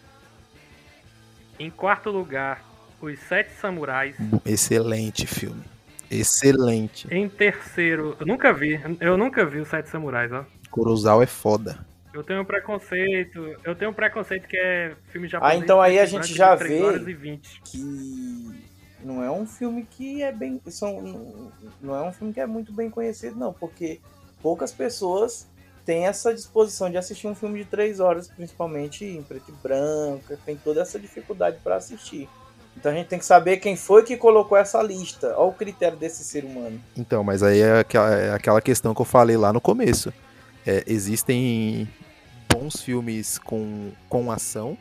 Em 1.58 1.70
quarto 1.70 2.10
lugar, 2.10 2.64
Os 3.00 3.18
Sete 3.20 3.52
Samurais. 3.60 4.16
Excelente 4.44 5.26
filme. 5.26 5.62
Excelente. 6.10 7.06
Em 7.12 7.28
terceiro, 7.28 8.16
eu 8.18 8.26
nunca 8.26 8.52
vi. 8.52 8.80
Eu 9.00 9.16
nunca 9.16 9.44
vi 9.44 9.60
Os 9.60 9.68
Sete 9.68 9.88
Samurais, 9.88 10.32
ó. 10.32 10.44
Kurosawa 10.70 11.22
é 11.22 11.26
foda. 11.26 11.78
Eu 12.12 12.24
tenho 12.24 12.40
um 12.40 12.44
preconceito. 12.44 13.56
Eu 13.62 13.74
tenho 13.74 13.90
um 13.90 13.94
preconceito 13.94 14.48
que 14.48 14.56
é 14.56 14.94
filme 15.08 15.28
japonês. 15.28 15.62
então 15.62 15.80
aí 15.80 15.98
a 15.98 16.06
gente 16.06 16.34
já 16.34 16.54
vê- 16.54 16.82
horas 16.82 17.06
e 17.06 17.12
20. 17.12 17.60
que 17.64 18.60
não 19.04 19.22
é 19.22 19.30
um 19.30 19.46
filme 19.46 19.86
que 19.88 20.22
é 20.22 20.32
bem 20.32 20.60
são, 20.66 21.52
não 21.80 21.94
é 21.96 22.02
um 22.02 22.12
filme 22.12 22.34
que 22.34 22.40
é 22.40 22.46
muito 22.46 22.70
bem 22.72 22.90
conhecido 22.90 23.34
não 23.34 23.50
porque 23.52 23.98
poucas 24.42 24.72
pessoas 24.72 25.46
têm 25.90 26.06
essa 26.06 26.32
disposição 26.32 26.88
de 26.88 26.96
assistir 26.96 27.26
um 27.26 27.34
filme 27.34 27.58
de 27.58 27.64
três 27.64 27.98
horas 27.98 28.28
principalmente 28.28 29.04
em 29.04 29.24
preto 29.24 29.50
e 29.50 29.52
branco 29.60 30.36
tem 30.46 30.56
toda 30.56 30.80
essa 30.82 31.00
dificuldade 31.00 31.58
para 31.64 31.74
assistir 31.74 32.28
então 32.76 32.92
a 32.92 32.94
gente 32.94 33.08
tem 33.08 33.18
que 33.18 33.24
saber 33.24 33.56
quem 33.56 33.74
foi 33.74 34.04
que 34.04 34.16
colocou 34.16 34.56
essa 34.56 34.80
lista 34.80 35.34
olha 35.36 35.48
o 35.48 35.52
critério 35.52 35.98
desse 35.98 36.22
ser 36.22 36.44
humano 36.44 36.80
Então, 36.96 37.24
mas 37.24 37.42
aí 37.42 37.58
é 37.58 37.80
aquela, 37.80 38.14
é 38.14 38.32
aquela 38.32 38.60
questão 38.60 38.94
que 38.94 39.00
eu 39.00 39.04
falei 39.04 39.36
lá 39.36 39.52
no 39.52 39.60
começo. 39.60 40.12
É, 40.64 40.84
existem 40.86 41.88
bons 42.48 42.80
filmes 42.80 43.36
com, 43.38 43.90
com 44.08 44.30
ação, 44.30 44.78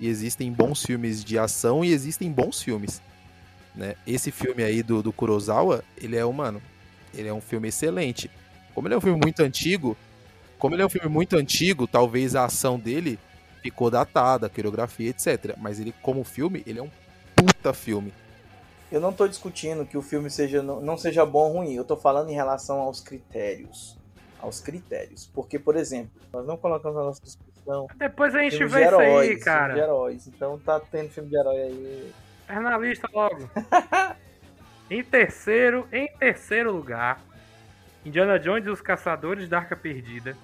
e 0.00 0.08
existem 0.08 0.50
bons 0.50 0.82
filmes 0.82 1.24
de 1.24 1.38
ação, 1.38 1.84
e 1.84 1.92
existem 1.92 2.32
bons 2.32 2.60
filmes. 2.60 3.00
Né? 3.76 3.94
Esse 4.04 4.32
filme 4.32 4.64
aí 4.64 4.82
do, 4.82 5.04
do 5.04 5.12
Kurosawa, 5.12 5.84
ele 5.96 6.16
é, 6.16 6.26
um, 6.26 6.32
mano, 6.32 6.60
ele 7.14 7.28
é 7.28 7.32
um 7.32 7.40
filme 7.40 7.68
excelente. 7.68 8.28
Como 8.74 8.88
ele 8.88 8.94
é 8.94 8.98
um 8.98 9.00
filme 9.00 9.20
muito 9.22 9.40
antigo, 9.40 9.96
como 10.58 10.74
ele 10.74 10.82
é 10.82 10.86
um 10.86 10.90
filme 10.90 11.08
muito 11.08 11.36
antigo, 11.36 11.86
talvez 11.86 12.34
a 12.34 12.44
ação 12.44 12.78
dele 12.78 13.18
ficou 13.62 13.90
datada, 13.90 14.46
a 14.46 14.50
coreografia, 14.50 15.10
etc. 15.10 15.54
Mas 15.58 15.80
ele, 15.80 15.94
como 16.02 16.24
filme, 16.24 16.62
ele 16.66 16.78
é 16.78 16.82
um 16.82 16.90
puta 17.34 17.72
filme. 17.72 18.12
eu 18.90 19.00
não 19.00 19.10
estou 19.10 19.28
discutindo 19.28 19.86
que 19.86 19.96
o 19.96 20.02
filme 20.02 20.28
seja 20.30 20.62
não, 20.62 20.96
seja 20.98 21.24
bom 21.24 21.46
ou 21.48 21.52
ruim 21.58 21.74
eu 21.74 21.82
estou 21.82 21.96
falando 21.96 22.30
em 22.30 22.34
relação 22.34 22.80
aos 22.80 23.00
critérios 23.00 23.96
aos 24.40 24.60
critérios 24.60 25.30
porque 25.32 25.56
por 25.58 25.76
exemplo 25.76 26.10
nós 26.32 26.44
não 26.46 26.56
colocamos 26.56 26.96
na 26.96 27.04
nossa 27.04 27.22
discussão 27.22 27.86
Depois 27.96 28.34
a 28.34 28.40
gente 28.40 28.56
filmes 28.56 28.72
vê 28.72 28.86
isso 28.86 28.98
aí, 28.98 29.20
filme 29.20 29.36
de 29.36 29.44
cara. 29.44 29.78
heróis. 29.78 30.26
Então 30.26 30.58
tá 30.58 30.80
tendo 30.80 31.10
filme 31.10 31.28
de 31.28 31.36
herói 31.36 31.56
aí. 31.56 32.12
É 32.48 32.58
na 32.58 32.78
lista 32.78 33.08
logo. 33.12 33.48
em 34.90 35.04
terceiro, 35.04 35.86
em 35.92 36.08
terceiro 36.18 36.72
lugar, 36.72 37.20
Indiana 38.06 38.38
Jones 38.38 38.66
e 38.66 38.70
os 38.70 38.80
Caçadores 38.80 39.48
da 39.48 39.58
Arca 39.58 39.76
Perdida. 39.76 40.36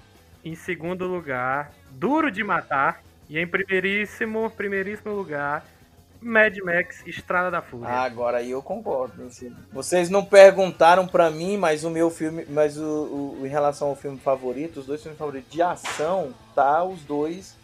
Em 0.45 0.55
segundo 0.55 1.07
lugar, 1.07 1.73
Duro 1.91 2.31
de 2.31 2.43
Matar. 2.45 3.03
E 3.29 3.39
em 3.39 3.47
primeiríssimo, 3.47 4.51
primeiríssimo 4.51 5.13
lugar, 5.15 5.65
Mad 6.21 6.55
Max 6.63 7.03
Estrada 7.07 7.51
da 7.51 7.63
Fúria. 7.63 7.89
Ah, 7.89 8.03
agora 8.03 8.39
aí 8.39 8.51
eu 8.51 8.63
concordo. 8.63 9.31
Vocês 9.73 10.11
não 10.11 10.23
perguntaram 10.25 11.07
pra 11.09 11.31
mim, 11.31 11.57
mas 11.57 11.85
o 11.85 11.91
meu 11.91 12.11
filme, 12.11 12.45
mas 12.51 12.77
o, 12.77 12.83
o- 13.41 13.47
em 13.47 13.49
relação 13.49 13.89
ao 13.89 13.97
filme 13.97 14.19
favorito, 14.19 14.81
os 14.81 14.87
dois 14.87 15.01
filmes 15.03 15.19
favoritos 15.19 15.51
de 15.51 15.63
ação, 15.63 16.35
tá 16.55 16.85
os 16.85 17.01
dois 17.03 17.57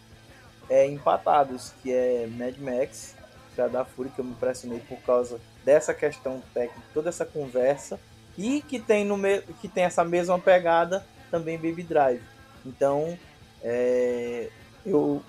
é, 0.67 0.87
empatados, 0.87 1.73
que 1.83 1.91
é 1.93 2.27
Mad 2.27 2.57
Max, 2.57 3.15
Estrada 3.49 3.69
da 3.73 3.85
Fúria, 3.85 4.11
que 4.13 4.19
eu 4.19 4.25
me 4.25 4.31
impressionei 4.31 4.79
por 4.79 4.97
causa 5.01 5.39
dessa 5.63 5.93
questão 5.93 6.41
técnica, 6.55 6.81
toda 6.91 7.09
essa 7.09 7.23
conversa, 7.25 7.99
e 8.35 8.61
que 8.63 8.79
tem, 8.79 9.05
no 9.05 9.15
que 9.61 9.67
tem 9.67 9.83
essa 9.83 10.03
mesma 10.03 10.39
pegada 10.39 11.05
também 11.29 11.55
Baby 11.57 11.83
Drive. 11.83 12.21
Então, 12.65 13.17
é, 13.63 14.49
eu 14.85 15.21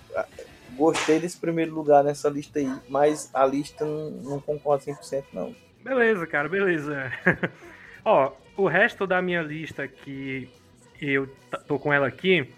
gostei 0.76 1.18
desse 1.18 1.38
primeiro 1.38 1.74
lugar 1.74 2.02
nessa 2.02 2.28
lista 2.28 2.59
aí, 2.59 2.72
mas 2.88 3.30
a 3.34 3.44
lista 3.44 3.84
não, 3.84 4.10
não 4.10 4.40
concordo 4.40 4.84
100% 4.84 5.24
não. 5.32 5.54
Beleza, 5.82 6.26
cara, 6.26 6.48
beleza. 6.48 7.12
Ó, 8.04 8.32
o 8.56 8.66
resto 8.66 9.06
da 9.06 9.20
minha 9.20 9.42
lista 9.42 9.86
que 9.86 10.48
eu 11.00 11.28
tô 11.66 11.78
com 11.78 11.92
ela 11.92 12.06
aqui, 12.06 12.48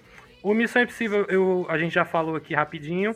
o 0.43 0.53
Missão 0.53 0.83
Impossível 0.83 1.25
eu, 1.29 1.67
a 1.69 1.79
gente 1.79 1.95
já 1.95 2.05
falou 2.05 2.37
aqui 2.37 2.55
rapidinho, 2.55 3.15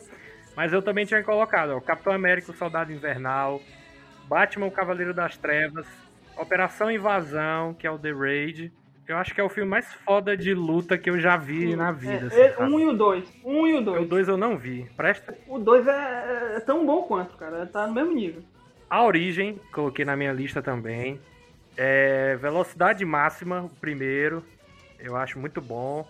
mas 0.55 0.73
eu 0.73 0.81
também 0.81 1.05
tinha 1.05 1.23
colocado, 1.23 1.71
ó, 1.71 1.79
Capitão 1.79 2.11
América, 2.11 2.51
o 2.51 2.55
Soldado 2.55 2.91
Invernal, 2.91 3.61
Batman, 4.27 4.65
o 4.65 4.71
Cavaleiro 4.71 5.13
das 5.13 5.37
Trevas, 5.37 5.87
Operação 6.35 6.89
Invasão, 6.89 7.73
que 7.73 7.85
é 7.85 7.91
o 7.91 7.99
The 7.99 8.11
Raid. 8.11 8.71
Eu 9.09 9.17
acho 9.17 9.33
que 9.33 9.41
é 9.41 9.43
o 9.43 9.49
filme 9.49 9.67
mais 9.67 9.91
foda 10.05 10.37
de 10.37 10.53
luta 10.53 10.95
que 10.95 11.09
eu 11.09 11.19
já 11.19 11.35
vi 11.35 11.75
na 11.75 11.91
vida. 11.91 12.27
assim, 12.27 12.39
É, 12.39 12.53
sabe? 12.53 12.71
um 12.71 12.79
e 12.79 12.85
o 12.85 12.93
dois. 12.93 13.27
Um 13.43 13.65
e 13.65 13.73
o 13.73 13.79
O 13.79 13.81
dois. 13.83 14.07
2 14.07 14.27
eu 14.27 14.37
não 14.37 14.55
vi. 14.55 14.87
Presta. 14.95 15.35
O 15.47 15.57
dois 15.57 15.87
é, 15.87 16.57
é 16.57 16.59
tão 16.59 16.85
bom 16.85 17.01
quanto, 17.01 17.35
cara. 17.35 17.65
Tá 17.65 17.87
no 17.87 17.93
mesmo 17.93 18.13
nível. 18.13 18.43
A 18.87 19.03
Origem, 19.03 19.59
coloquei 19.73 20.05
na 20.05 20.15
minha 20.15 20.31
lista 20.31 20.61
também. 20.61 21.19
É, 21.75 22.35
Velocidade 22.35 23.03
Máxima, 23.03 23.63
o 23.63 23.69
primeiro. 23.69 24.43
Eu 24.99 25.15
acho 25.15 25.39
muito 25.39 25.59
bom. 25.59 26.07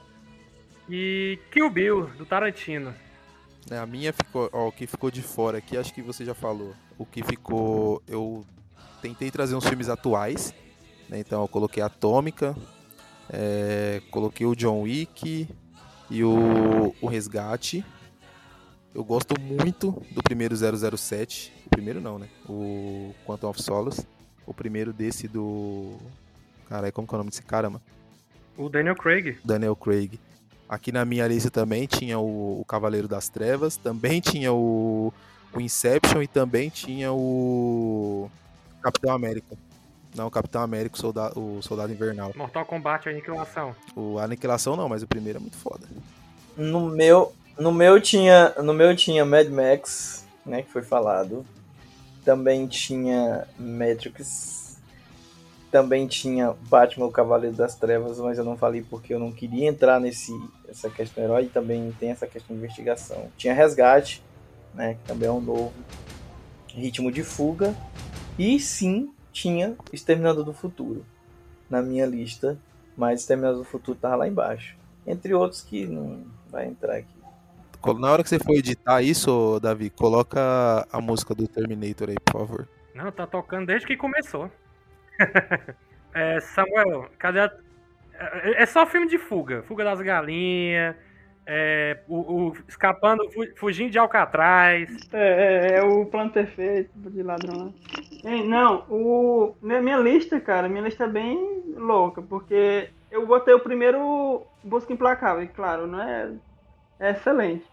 E 0.89 1.39
Kill 1.51 1.69
Bill, 1.69 2.05
do 2.17 2.25
Tarantino. 2.25 2.93
É, 3.71 3.77
a 3.77 3.85
minha 3.85 4.11
ficou, 4.11 4.49
ó, 4.51 4.67
o 4.67 4.71
que 4.73 4.85
ficou 4.85 5.09
de 5.09 5.21
fora 5.21 5.59
aqui, 5.59 5.77
acho 5.77 5.93
que 5.93 6.01
você 6.01 6.25
já 6.25 6.33
falou. 6.33 6.73
O 6.97 7.05
que 7.05 7.23
ficou, 7.23 8.01
eu 8.09 8.43
tentei 9.01 9.31
trazer 9.31 9.55
uns 9.55 9.65
filmes 9.65 9.87
atuais, 9.87 10.53
né? 11.07 11.19
Então 11.19 11.41
eu 11.43 11.47
coloquei 11.47 11.81
Atômica, 11.81 12.53
é, 13.31 14.01
coloquei 14.09 14.45
o 14.45 14.55
John 14.55 14.81
Wick 14.81 15.47
e 16.09 16.23
o, 16.23 16.93
o 17.01 17.07
Resgate. 17.07 17.85
Eu 18.93 19.03
gosto 19.03 19.39
muito 19.39 19.91
do 20.11 20.23
primeiro 20.23 20.55
007. 20.55 21.53
O 21.67 21.69
primeiro 21.69 22.01
não, 22.01 22.17
né? 22.17 22.27
O 22.47 23.13
Quantum 23.25 23.49
of 23.49 23.61
Solace. 23.61 24.07
O 24.45 24.53
primeiro 24.53 24.91
desse 24.91 25.27
do... 25.27 25.97
Caralho, 26.67 26.91
como 26.91 27.07
que 27.07 27.13
é 27.13 27.15
o 27.15 27.19
nome 27.19 27.29
desse 27.29 27.43
cara, 27.43 27.69
mano? 27.69 27.83
O 28.57 28.67
Daniel 28.67 28.95
Craig. 28.95 29.37
Daniel 29.45 29.75
Craig. 29.75 30.19
Aqui 30.67 30.91
na 30.91 31.05
minha 31.05 31.27
lista 31.27 31.49
também 31.49 31.87
tinha 31.87 32.19
o, 32.19 32.61
o 32.61 32.65
Cavaleiro 32.65 33.07
das 33.07 33.29
Trevas, 33.29 33.75
também 33.77 34.21
tinha 34.21 34.53
o, 34.53 35.13
o 35.53 35.59
Inception 35.59 36.21
e 36.21 36.27
também 36.27 36.69
tinha 36.69 37.11
o 37.11 38.29
Capitão 38.81 39.11
América. 39.11 39.57
Não, 40.15 40.27
o 40.27 40.31
Capitão 40.31 40.61
América, 40.61 40.95
o 40.95 40.99
Soldado, 40.99 41.39
o 41.39 41.61
Soldado 41.61 41.93
Invernal. 41.93 42.31
Mortal 42.35 42.65
Kombat 42.65 43.07
Aniquilação. 43.07 43.75
O 43.95 44.17
Aniquilação 44.17 44.75
não, 44.75 44.89
mas 44.89 45.03
o 45.03 45.07
primeiro 45.07 45.37
é 45.37 45.41
muito 45.41 45.57
foda. 45.57 45.87
No 46.57 46.89
meu, 46.89 47.33
no 47.57 47.71
meu 47.71 48.01
tinha, 48.01 48.53
no 48.61 48.73
meu 48.73 48.95
tinha 48.95 49.23
Mad 49.23 49.47
Max, 49.49 50.25
né, 50.45 50.61
que 50.63 50.71
foi 50.71 50.81
falado. 50.81 51.45
Também 52.25 52.67
tinha 52.67 53.47
Matrix. 53.57 54.77
Também 55.71 56.07
tinha 56.07 56.55
Batman, 56.67 57.05
o 57.05 57.11
Cavaleiro 57.11 57.55
das 57.55 57.75
Trevas, 57.75 58.17
mas 58.17 58.39
eu 58.39 58.43
não 58.43 58.57
falei 58.57 58.81
porque 58.81 59.13
eu 59.13 59.19
não 59.19 59.31
queria 59.31 59.69
entrar 59.69 59.99
nesse 59.99 60.31
essa 60.67 60.89
questão 60.89 61.23
herói. 61.23 61.43
E 61.43 61.49
também 61.49 61.95
tem 61.99 62.09
essa 62.09 62.25
questão 62.25 62.55
de 62.55 62.63
investigação. 62.63 63.29
Tinha 63.37 63.53
Resgate, 63.53 64.23
né, 64.73 64.95
que 64.95 65.07
também 65.07 65.29
é 65.29 65.31
um 65.31 65.39
novo 65.39 65.71
ritmo 66.73 67.11
de 67.11 67.23
fuga. 67.23 67.75
E 68.37 68.59
sim, 68.59 69.13
tinha 69.31 69.75
Exterminador 69.93 70.43
do 70.43 70.53
Futuro 70.53 71.05
na 71.69 71.81
minha 71.81 72.05
lista, 72.05 72.57
mas 72.97 73.21
Exterminador 73.21 73.59
do 73.59 73.63
Futuro 73.65 73.97
tava 73.97 74.17
lá 74.17 74.27
embaixo. 74.27 74.75
Entre 75.07 75.33
outros 75.33 75.61
que 75.61 75.85
não 75.87 76.23
vai 76.49 76.67
entrar 76.67 76.95
aqui. 76.97 77.19
Na 77.99 78.11
hora 78.11 78.21
que 78.23 78.29
você 78.29 78.37
for 78.39 78.53
editar 78.55 79.01
isso, 79.01 79.59
Davi, 79.61 79.89
coloca 79.89 80.85
a 80.91 80.99
música 80.99 81.33
do 81.33 81.47
Terminator 81.47 82.09
aí, 82.09 82.17
por 82.25 82.33
favor. 82.33 82.67
Não, 82.93 83.09
tá 83.11 83.25
tocando 83.25 83.67
desde 83.67 83.87
que 83.87 83.95
começou. 83.97 84.51
É, 86.11 86.39
Samuel, 86.39 87.07
cadê 87.19 87.39
a... 87.41 87.51
É 88.13 88.63
é 88.63 88.65
só 88.65 88.83
filme 88.87 89.07
de 89.07 89.19
fuga. 89.19 89.61
Fuga 89.67 89.83
das 89.83 90.01
galinhas. 90.01 90.95
é, 91.45 91.99
o, 92.07 92.47
o- 92.47 92.57
escapando, 92.67 93.29
fu- 93.31 93.47
fugindo 93.55 93.91
de 93.91 93.99
Alcatraz. 93.99 94.89
É, 95.13 95.75
é, 95.75 95.77
é 95.77 95.83
o 95.83 96.05
plano 96.07 96.31
perfeito 96.31 96.89
de 97.11 97.21
ladrão. 97.21 97.71
Ei, 98.23 98.43
não, 98.45 98.85
o, 98.89 99.55
minha, 99.61 99.97
lista, 99.97 100.41
cara, 100.41 100.67
minha 100.67 100.81
lista 100.83 101.05
é 101.05 101.07
bem 101.07 101.37
louca, 101.75 102.21
porque 102.21 102.91
eu 103.09 103.25
botei 103.25 103.53
o 103.53 103.63
primeiro 103.63 104.45
Busca 104.61 104.91
Implacável, 104.91 105.43
e 105.43 105.47
claro, 105.47 105.87
não 105.87 106.01
é, 106.01 106.37
é 106.99 107.11
excelente. 107.11 107.71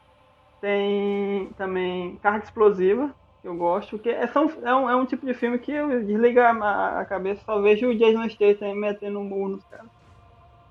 Tem 0.61 1.53
também 1.55 2.19
Carga 2.21 2.45
Explosiva, 2.45 3.17
que 3.43 3.49
eu 3.49 3.57
gosto, 3.57 3.99
que 3.99 4.11
é, 4.11 4.27
são, 4.29 4.47
é, 4.67 4.75
um, 4.75 4.91
é 4.91 4.97
um 4.97 5.07
tipo 5.07 5.27
de 5.27 5.35
filme 5.35 5.59
que 5.59 5.73
eu 5.73 6.05
desligo 6.05 6.41
a, 6.41 7.01
a 7.01 7.07
cabeça, 7.07 7.43
só 7.45 7.61
vejo 7.63 7.89
o 7.89 7.97
Jason 7.99 8.29
Statham 8.31 8.75
metendo 8.77 9.21
um 9.21 9.25
murro 9.25 9.51
nos 9.51 9.65
caras. 9.67 9.91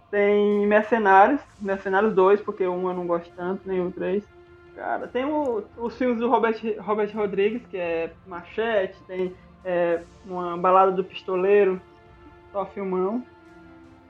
Tem 0.10 0.65
Mercenários, 0.68 1.41
Mercenários 1.57 2.14
2, 2.15 2.41
porque 2.41 2.65
1 2.68 2.88
eu 2.89 2.93
não 2.95 3.07
gosto 3.07 3.31
tanto, 3.35 3.68
nem 3.68 3.81
o 3.81 3.91
3. 3.91 4.26
Cara, 4.73 5.07
tem 5.07 5.26
o- 5.26 5.69
os 5.76 5.97
filmes 5.97 6.19
do 6.19 6.30
Robert, 6.30 6.56
Robert 6.81 7.14
Rodrigues, 7.15 7.65
que 7.65 7.77
é 7.77 8.15
Machete, 8.26 9.03
tem 9.06 9.35
é, 9.66 10.02
uma 10.26 10.58
balada 10.58 10.92
do 10.92 11.04
pistoleiro, 11.04 11.82
só 12.52 12.66
filmão. 12.68 13.24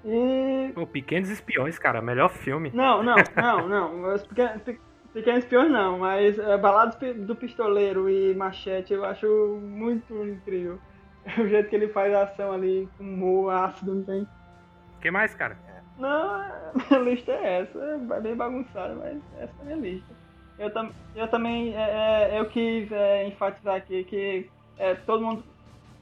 E. 0.03 0.71
Pô, 0.75 0.85
Pequenos 0.85 1.29
Espiões, 1.29 1.79
cara, 1.79 2.01
melhor 2.01 2.29
filme. 2.29 2.69
Não, 2.73 3.01
não, 3.01 3.15
não, 3.35 3.67
não. 3.67 4.13
Os 4.13 4.21
pequenos, 4.27 4.61
pe- 4.61 4.79
pequenos 5.13 5.43
espiões 5.43 5.71
não, 5.71 5.99
mas 5.99 6.37
é, 6.37 6.57
balada 6.57 6.91
do 6.91 6.97
pi- 6.97 7.13
do 7.13 7.35
pistoleiro 7.35 8.09
e 8.09 8.35
machete 8.35 8.93
eu 8.93 9.03
acho 9.05 9.27
muito 9.61 10.13
incrível. 10.25 10.77
O 11.39 11.47
jeito 11.47 11.69
que 11.69 11.75
ele 11.75 11.87
faz 11.87 12.13
a 12.13 12.21
ação 12.21 12.51
ali 12.51 12.87
com 12.99 13.03
humor 13.03 13.51
ácido, 13.51 13.95
não 13.95 14.03
tem. 14.03 14.21
O 14.21 15.01
que 15.01 15.09
mais, 15.09 15.33
cara? 15.33 15.57
Não, 15.97 16.43
minha 16.91 16.99
lista 16.99 17.31
é 17.31 17.61
essa. 17.61 17.79
É 17.79 18.21
bem 18.21 18.35
bagunçada, 18.35 18.93
mas 18.93 19.17
essa 19.39 19.51
é 19.57 19.61
a 19.61 19.65
minha 19.65 19.77
lista. 19.77 20.13
Eu, 20.59 20.69
tam, 20.69 20.91
eu 21.15 21.27
também 21.27 21.75
é, 21.75 22.29
é, 22.35 22.39
eu 22.39 22.45
quis 22.45 22.91
é, 22.91 23.25
enfatizar 23.27 23.75
aqui 23.75 24.03
que 24.03 24.47
é, 24.77 24.95
todo 24.95 25.23
mundo. 25.23 25.43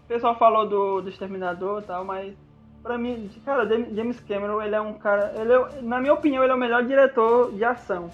O 0.05 0.07
pessoal 0.07 0.37
falou 0.37 0.67
do, 0.67 1.01
do 1.01 1.09
Exterminador 1.09 1.81
e 1.81 1.85
tal, 1.85 2.03
mas 2.05 2.33
pra 2.81 2.97
mim, 2.97 3.29
cara, 3.45 3.65
Jam- 3.67 3.95
James 3.95 4.19
Cameron, 4.19 4.61
ele 4.61 4.75
é 4.75 4.81
um 4.81 4.93
cara. 4.93 5.33
Ele 5.37 5.53
é, 5.53 5.81
na 5.81 5.99
minha 5.99 6.13
opinião, 6.13 6.43
ele 6.43 6.51
é 6.51 6.55
o 6.55 6.59
melhor 6.59 6.83
diretor 6.85 7.51
de 7.53 7.63
ação. 7.63 8.09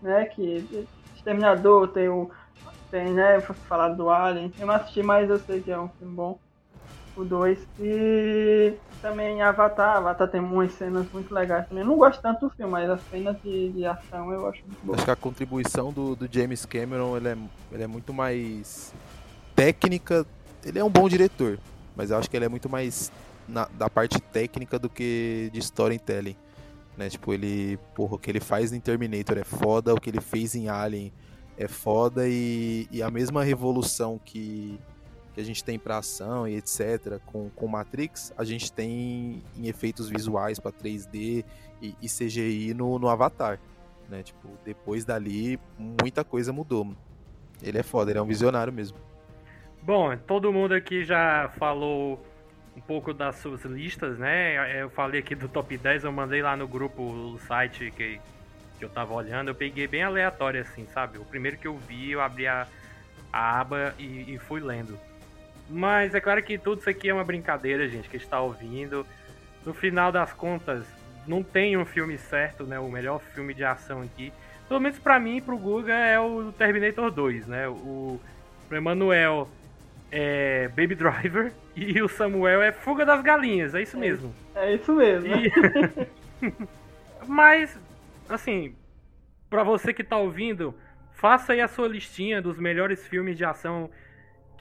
Né? 0.00 0.24
Que 0.26 0.86
Exterminador 1.16 1.88
tem 1.88 2.08
o. 2.08 2.30
Tem, 2.90 3.12
né? 3.12 3.40
Falar 3.40 3.90
do 3.90 4.08
Alien. 4.08 4.52
Eu 4.58 4.66
não 4.66 4.74
assisti, 4.74 5.02
mas 5.02 5.28
eu 5.28 5.38
sei 5.38 5.60
que 5.60 5.70
é 5.70 5.78
um 5.78 5.88
filme 5.90 6.14
bom 6.14 6.38
o 7.14 7.24
2. 7.24 7.58
E 7.80 8.72
também 9.02 9.42
Avatar. 9.42 9.96
Avatar 9.98 10.28
tem 10.28 10.40
umas 10.40 10.72
cenas 10.72 11.06
muito 11.12 11.34
legais 11.34 11.68
também. 11.68 11.82
Eu 11.84 11.88
não 11.90 11.96
gosto 11.98 12.22
tanto 12.22 12.48
do 12.48 12.50
filme, 12.54 12.72
mas 12.72 12.88
as 12.88 13.00
cenas 13.10 13.36
de, 13.42 13.70
de 13.72 13.84
ação 13.84 14.32
eu 14.32 14.48
acho 14.48 14.62
muito 14.64 14.80
boas. 14.86 14.98
Acho 14.98 15.04
que 15.04 15.10
a 15.10 15.16
contribuição 15.16 15.92
do, 15.92 16.16
do 16.16 16.26
James 16.32 16.64
Cameron 16.64 17.16
ele 17.16 17.28
é, 17.28 17.36
ele 17.72 17.82
é 17.82 17.86
muito 17.86 18.14
mais 18.14 18.94
técnica. 19.58 20.24
Ele 20.64 20.78
é 20.78 20.84
um 20.84 20.90
bom 20.90 21.08
diretor, 21.08 21.58
mas 21.96 22.10
eu 22.10 22.16
acho 22.16 22.30
que 22.30 22.36
ele 22.36 22.44
é 22.44 22.48
muito 22.48 22.68
mais 22.68 23.10
na- 23.48 23.68
da 23.76 23.90
parte 23.90 24.20
técnica 24.20 24.78
do 24.78 24.88
que 24.88 25.50
de 25.52 25.58
storytelling. 25.58 26.36
Né? 26.96 27.08
Tipo, 27.10 27.32
ele. 27.32 27.76
Porra, 27.94 28.14
o 28.14 28.18
que 28.18 28.30
ele 28.30 28.40
faz 28.40 28.72
em 28.72 28.78
Terminator 28.78 29.36
é 29.36 29.44
foda, 29.44 29.92
o 29.92 30.00
que 30.00 30.10
ele 30.10 30.20
fez 30.20 30.54
em 30.54 30.68
Alien 30.68 31.12
é 31.56 31.66
foda 31.66 32.28
e, 32.28 32.86
e 32.92 33.02
a 33.02 33.10
mesma 33.10 33.42
revolução 33.42 34.20
que, 34.24 34.78
que 35.34 35.40
a 35.40 35.44
gente 35.44 35.64
tem 35.64 35.76
pra 35.76 35.98
ação 35.98 36.46
e 36.46 36.54
etc. 36.56 37.18
com, 37.26 37.50
com 37.50 37.66
Matrix, 37.66 38.32
a 38.38 38.44
gente 38.44 38.70
tem 38.70 39.42
em 39.56 39.66
efeitos 39.66 40.08
visuais 40.08 40.60
pra 40.60 40.70
3D 40.70 41.44
e, 41.82 41.94
e 42.00 42.08
CGI 42.08 42.74
no, 42.74 42.96
no 42.98 43.08
Avatar 43.08 43.58
né? 44.08 44.22
Tipo, 44.22 44.48
depois 44.64 45.04
dali, 45.04 45.58
muita 45.78 46.22
coisa 46.24 46.52
mudou. 46.52 46.94
Ele 47.62 47.76
é 47.78 47.82
foda, 47.82 48.10
ele 48.10 48.18
é 48.18 48.22
um 48.22 48.26
visionário 48.26 48.72
mesmo. 48.72 48.96
Bom, 49.82 50.16
todo 50.16 50.52
mundo 50.52 50.74
aqui 50.74 51.04
já 51.04 51.50
falou 51.58 52.24
um 52.76 52.80
pouco 52.80 53.12
das 53.12 53.36
suas 53.36 53.64
listas, 53.64 54.18
né? 54.18 54.82
Eu 54.82 54.90
falei 54.90 55.20
aqui 55.20 55.34
do 55.34 55.48
top 55.48 55.76
10, 55.76 56.04
eu 56.04 56.12
mandei 56.12 56.42
lá 56.42 56.56
no 56.56 56.68
grupo, 56.68 57.02
o 57.02 57.38
site 57.46 57.90
que, 57.96 58.20
que 58.78 58.84
eu 58.84 58.88
tava 58.88 59.14
olhando, 59.14 59.48
eu 59.48 59.54
peguei 59.54 59.86
bem 59.86 60.02
aleatório 60.02 60.60
assim, 60.60 60.86
sabe? 60.86 61.18
O 61.18 61.24
primeiro 61.24 61.56
que 61.56 61.66
eu 61.66 61.76
vi, 61.76 62.12
eu 62.12 62.20
abri 62.20 62.46
a, 62.46 62.66
a 63.32 63.60
aba 63.60 63.94
e, 63.98 64.34
e 64.34 64.38
fui 64.38 64.60
lendo. 64.60 64.98
Mas 65.68 66.14
é 66.14 66.20
claro 66.20 66.42
que 66.42 66.58
tudo 66.58 66.80
isso 66.80 66.90
aqui 66.90 67.08
é 67.08 67.14
uma 67.14 67.24
brincadeira, 67.24 67.88
gente, 67.88 68.08
que 68.08 68.16
está 68.16 68.40
ouvindo. 68.40 69.06
No 69.64 69.74
final 69.74 70.10
das 70.12 70.32
contas, 70.32 70.86
não 71.26 71.42
tem 71.42 71.76
um 71.76 71.84
filme 71.84 72.16
certo, 72.16 72.64
né? 72.64 72.78
O 72.78 72.90
melhor 72.90 73.20
filme 73.20 73.52
de 73.52 73.64
ação 73.64 74.02
aqui. 74.02 74.32
Pelo 74.66 74.80
menos 74.80 74.98
pra 74.98 75.18
mim 75.18 75.36
e 75.36 75.40
pro 75.40 75.58
Guga 75.58 75.94
é 75.94 76.18
o 76.18 76.52
Terminator 76.52 77.10
2, 77.10 77.46
né? 77.46 77.68
O 77.68 78.20
pro 78.68 78.76
Emanuel 78.76 79.48
é 80.10 80.68
Baby 80.68 80.94
Driver 80.94 81.52
e 81.76 82.00
o 82.02 82.08
Samuel 82.08 82.62
é 82.62 82.72
Fuga 82.72 83.04
das 83.04 83.22
Galinhas, 83.22 83.74
é 83.74 83.82
isso 83.82 83.96
mesmo. 83.98 84.34
É 84.54 84.74
isso 84.74 84.92
mesmo. 84.94 85.26
E- 85.26 85.52
Mas, 87.26 87.78
assim, 88.28 88.74
pra 89.50 89.62
você 89.62 89.92
que 89.92 90.04
tá 90.04 90.16
ouvindo, 90.16 90.74
faça 91.12 91.52
aí 91.52 91.60
a 91.60 91.68
sua 91.68 91.88
listinha 91.88 92.40
dos 92.40 92.58
melhores 92.58 93.06
filmes 93.06 93.36
de 93.36 93.44
ação 93.44 93.90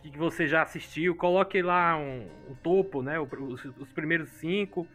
que 0.01 0.17
você 0.17 0.47
já 0.47 0.61
assistiu. 0.61 1.15
Coloque 1.15 1.61
lá 1.61 1.97
um, 1.97 2.27
o 2.49 2.55
topo, 2.55 3.01
né? 3.01 3.19
Os, 3.19 3.63
os 3.65 3.91
primeiros 3.93 4.29
cinco. 4.29 4.87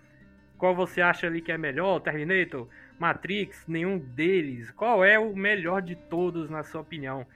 Qual 0.58 0.74
você 0.74 1.00
acha 1.00 1.26
ali 1.26 1.40
que 1.40 1.50
é 1.50 1.58
melhor? 1.58 2.00
Terminator, 2.00 2.68
Matrix, 2.98 3.64
nenhum 3.66 3.98
deles. 3.98 4.70
Qual 4.70 5.04
é 5.04 5.18
o 5.18 5.34
melhor 5.34 5.82
de 5.82 5.96
todos, 5.96 6.48
na 6.48 6.62
sua 6.62 6.80
opinião? 6.82 7.26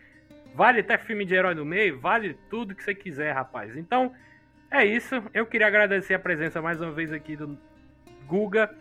Vale 0.56 0.80
até 0.80 0.96
filme 0.96 1.26
de 1.26 1.34
herói 1.34 1.54
no 1.54 1.66
meio? 1.66 2.00
Vale 2.00 2.32
tudo 2.48 2.74
que 2.74 2.82
você 2.82 2.94
quiser, 2.94 3.30
rapaz. 3.32 3.76
Então, 3.76 4.14
é 4.70 4.82
isso. 4.86 5.22
Eu 5.34 5.44
queria 5.44 5.66
agradecer 5.66 6.14
a 6.14 6.18
presença 6.18 6.62
mais 6.62 6.80
uma 6.80 6.90
vez 6.90 7.12
aqui 7.12 7.36
do 7.36 7.58
Guga, 8.26 8.74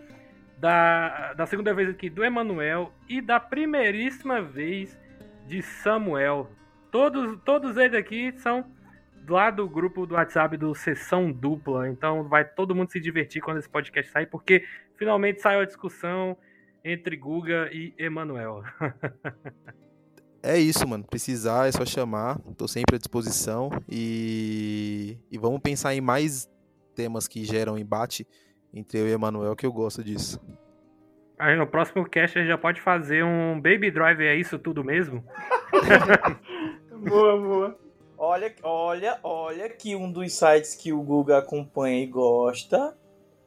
da, 0.57 1.33
da 1.33 1.45
segunda 1.45 1.73
vez 1.73 1.89
aqui 1.89 2.09
do 2.09 2.23
Emanuel 2.23 2.93
e 3.09 3.19
da 3.19 3.41
primeiríssima 3.41 4.41
vez 4.41 4.97
de 5.47 5.61
Samuel. 5.61 6.49
Todos, 6.89 7.37
todos 7.43 7.75
eles 7.75 7.99
aqui 7.99 8.33
são 8.37 8.65
lá 9.27 9.51
do 9.51 9.67
grupo 9.67 10.05
do 10.05 10.15
WhatsApp 10.15 10.55
do 10.55 10.73
Sessão 10.73 11.29
Dupla. 11.29 11.89
Então 11.89 12.23
vai 12.23 12.45
todo 12.45 12.73
mundo 12.73 12.89
se 12.89 13.01
divertir 13.01 13.41
quando 13.41 13.57
esse 13.57 13.69
podcast 13.69 14.09
sair, 14.13 14.27
porque 14.27 14.63
finalmente 14.95 15.41
saiu 15.41 15.59
a 15.59 15.65
discussão 15.65 16.37
entre 16.85 17.17
Guga 17.17 17.67
e 17.69 17.93
Emanuel. 17.97 18.63
é 20.45 20.59
isso, 20.59 20.87
mano. 20.87 21.03
Precisar 21.03 21.67
é 21.67 21.71
só 21.71 21.85
chamar. 21.85 22.39
Tô 22.57 22.67
sempre 22.67 22.95
à 22.95 22.99
disposição. 22.99 23.69
E, 23.89 25.17
e 25.31 25.37
vamos 25.37 25.59
pensar 25.59 25.93
em 25.93 26.01
mais 26.01 26.49
temas 26.95 27.27
que 27.27 27.43
geram 27.43 27.77
embate 27.77 28.27
entre 28.73 28.99
eu 28.99 29.07
e 29.07 29.11
Emanuel, 29.11 29.55
que 29.55 29.65
eu 29.65 29.71
gosto 29.71 30.03
disso. 30.03 30.39
Aí 31.37 31.55
no 31.57 31.67
próximo 31.67 32.07
cast 32.07 32.37
a 32.37 32.41
gente 32.41 32.49
já 32.49 32.57
pode 32.57 32.79
fazer 32.81 33.23
um 33.23 33.55
Baby 33.55 33.91
Driver, 33.91 34.25
é 34.25 34.35
isso 34.35 34.57
tudo 34.57 34.83
mesmo? 34.83 35.23
boa, 37.09 37.37
boa. 37.37 37.79
Olha, 38.17 38.55
olha, 38.63 39.19
olha 39.21 39.69
que 39.69 39.95
um 39.95 40.09
dos 40.09 40.33
sites 40.33 40.73
que 40.75 40.93
o 40.93 41.01
Google 41.01 41.35
acompanha 41.35 42.01
e 42.01 42.07
gosta 42.07 42.95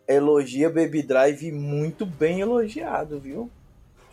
elogia 0.09 0.71
Baby 0.71 1.03
Drive 1.03 1.53
muito 1.53 2.07
bem 2.07 2.41
elogiado, 2.41 3.21
viu? 3.21 3.51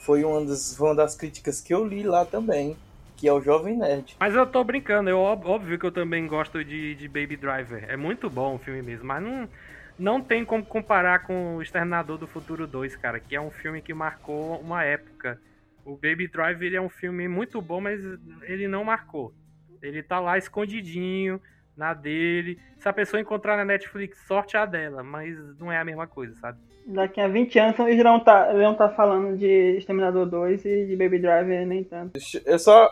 Foi 0.06 0.24
uma 0.24 0.46
das, 0.46 0.78
foi 0.78 0.90
uma 0.90 0.96
das 0.96 1.16
críticas 1.16 1.60
que 1.60 1.74
eu 1.74 1.84
li 1.84 2.04
lá 2.04 2.24
também, 2.24 2.78
que 3.18 3.28
é 3.28 3.34
o 3.34 3.42
Jovem 3.42 3.76
Nerd. 3.76 4.16
Mas 4.20 4.36
eu 4.36 4.46
tô 4.46 4.64
brincando, 4.64 5.10
eu, 5.10 5.18
óbvio 5.20 5.80
que 5.80 5.86
eu 5.86 5.92
também 5.92 6.28
gosto 6.28 6.64
de, 6.64 6.94
de 6.94 7.08
Baby 7.08 7.36
Driver. 7.36 7.84
É 7.90 7.98
muito 7.98 8.30
bom 8.30 8.54
o 8.54 8.60
filme 8.60 8.84
mesmo, 8.84 9.06
mas 9.06 9.24
não, 9.24 9.50
não 9.98 10.22
tem 10.22 10.46
como 10.46 10.64
comparar 10.64 11.24
com 11.24 11.56
o 11.56 11.62
Exterminador 11.62 12.20
do 12.20 12.28
Futuro 12.28 12.68
2, 12.68 12.96
cara, 12.98 13.20
que 13.20 13.36
é 13.36 13.42
um 13.42 13.50
filme 13.50 13.82
que 13.82 13.96
marcou 13.96 14.60
uma 14.60 14.84
época. 14.84 15.42
O 15.84 15.96
Baby 15.96 16.28
Driver 16.28 16.68
ele 16.68 16.76
é 16.76 16.82
um 16.82 16.90
filme 16.90 17.28
muito 17.28 17.60
bom, 17.60 17.82
mas 17.82 18.00
ele 18.44 18.68
não 18.68 18.84
marcou. 18.84 19.34
Ele 19.82 20.04
tá 20.04 20.20
lá 20.20 20.38
escondidinho, 20.38 21.42
na 21.76 21.94
dele. 21.96 22.60
Se 22.78 22.88
a 22.88 22.94
pessoa 22.94 23.20
encontrar 23.20 23.58
na 23.58 23.66
Netflix, 23.66 24.20
sorte 24.28 24.56
a 24.56 24.66
dela, 24.66 25.04
mas 25.04 25.36
não 25.58 25.72
é 25.72 25.78
a 25.78 25.84
mesma 25.84 26.08
coisa, 26.08 26.36
sabe? 26.36 26.60
Daqui 26.86 27.20
a 27.20 27.28
20 27.28 27.58
anos 27.58 27.80
eles 27.80 28.04
vão 28.04 28.20
tá, 28.20 28.54
estar 28.54 28.76
tá 28.76 28.90
falando 28.90 29.38
de 29.38 29.78
Exterminador 29.78 30.28
2 30.28 30.66
e 30.66 30.86
de 30.86 30.96
Baby 30.96 31.20
Driver 31.20 31.66
nem 31.66 31.84
tanto. 31.84 32.20
Eu 32.46 32.60
só. 32.60 32.92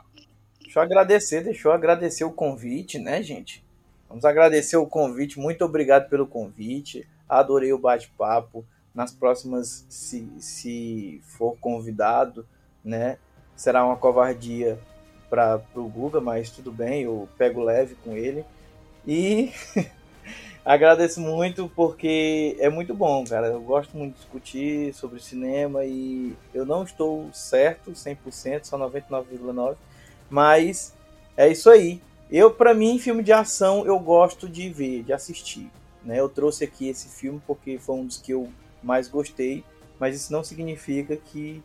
Eu 0.75 0.81
agradecer, 0.81 1.43
deixa 1.43 1.67
eu 1.67 1.71
agradecer 1.71 2.23
o 2.23 2.31
convite, 2.31 2.97
né, 2.97 3.21
gente? 3.21 3.63
Vamos 4.09 4.25
agradecer 4.25 4.77
o 4.77 4.87
convite, 4.87 5.39
muito 5.39 5.63
obrigado 5.63 6.09
pelo 6.09 6.25
convite. 6.25 7.07
Adorei 7.29 7.71
o 7.71 7.77
bate-papo. 7.77 8.65
Nas 8.93 9.11
próximas, 9.11 9.85
se, 9.89 10.27
se 10.39 11.19
for 11.23 11.55
convidado, 11.59 12.45
né? 12.83 13.17
Será 13.55 13.85
uma 13.85 13.95
covardia 13.95 14.79
para 15.29 15.59
o 15.75 15.87
Guga, 15.87 16.21
mas 16.21 16.51
tudo 16.51 16.71
bem, 16.71 17.03
eu 17.03 17.27
pego 17.37 17.63
leve 17.63 17.95
com 18.03 18.15
ele. 18.15 18.45
E 19.05 19.51
agradeço 20.65 21.19
muito 21.19 21.69
porque 21.75 22.55
é 22.59 22.69
muito 22.69 22.93
bom, 22.93 23.23
cara. 23.25 23.47
Eu 23.47 23.61
gosto 23.61 23.97
muito 23.97 24.13
de 24.13 24.19
discutir 24.19 24.93
sobre 24.93 25.19
cinema 25.19 25.85
e 25.85 26.35
eu 26.53 26.65
não 26.65 26.83
estou 26.83 27.29
certo 27.33 27.91
100%, 27.91 28.63
só 28.63 28.77
99,9%, 28.77 29.75
mas 30.29 30.93
é 31.35 31.49
isso 31.49 31.69
aí. 31.69 32.01
Eu, 32.31 32.51
para 32.51 32.73
mim, 32.73 32.97
filme 32.97 33.21
de 33.21 33.31
ação 33.31 33.85
eu 33.85 33.99
gosto 33.99 34.47
de 34.49 34.69
ver, 34.69 35.03
de 35.03 35.13
assistir. 35.13 35.69
Né? 36.03 36.19
Eu 36.19 36.29
trouxe 36.29 36.63
aqui 36.63 36.87
esse 36.89 37.07
filme 37.09 37.41
porque 37.45 37.77
foi 37.77 37.95
um 37.95 38.05
dos 38.05 38.17
que 38.17 38.33
eu 38.33 38.49
mais 38.81 39.07
gostei, 39.07 39.63
mas 39.99 40.15
isso 40.15 40.33
não 40.33 40.43
significa 40.43 41.15
que 41.15 41.61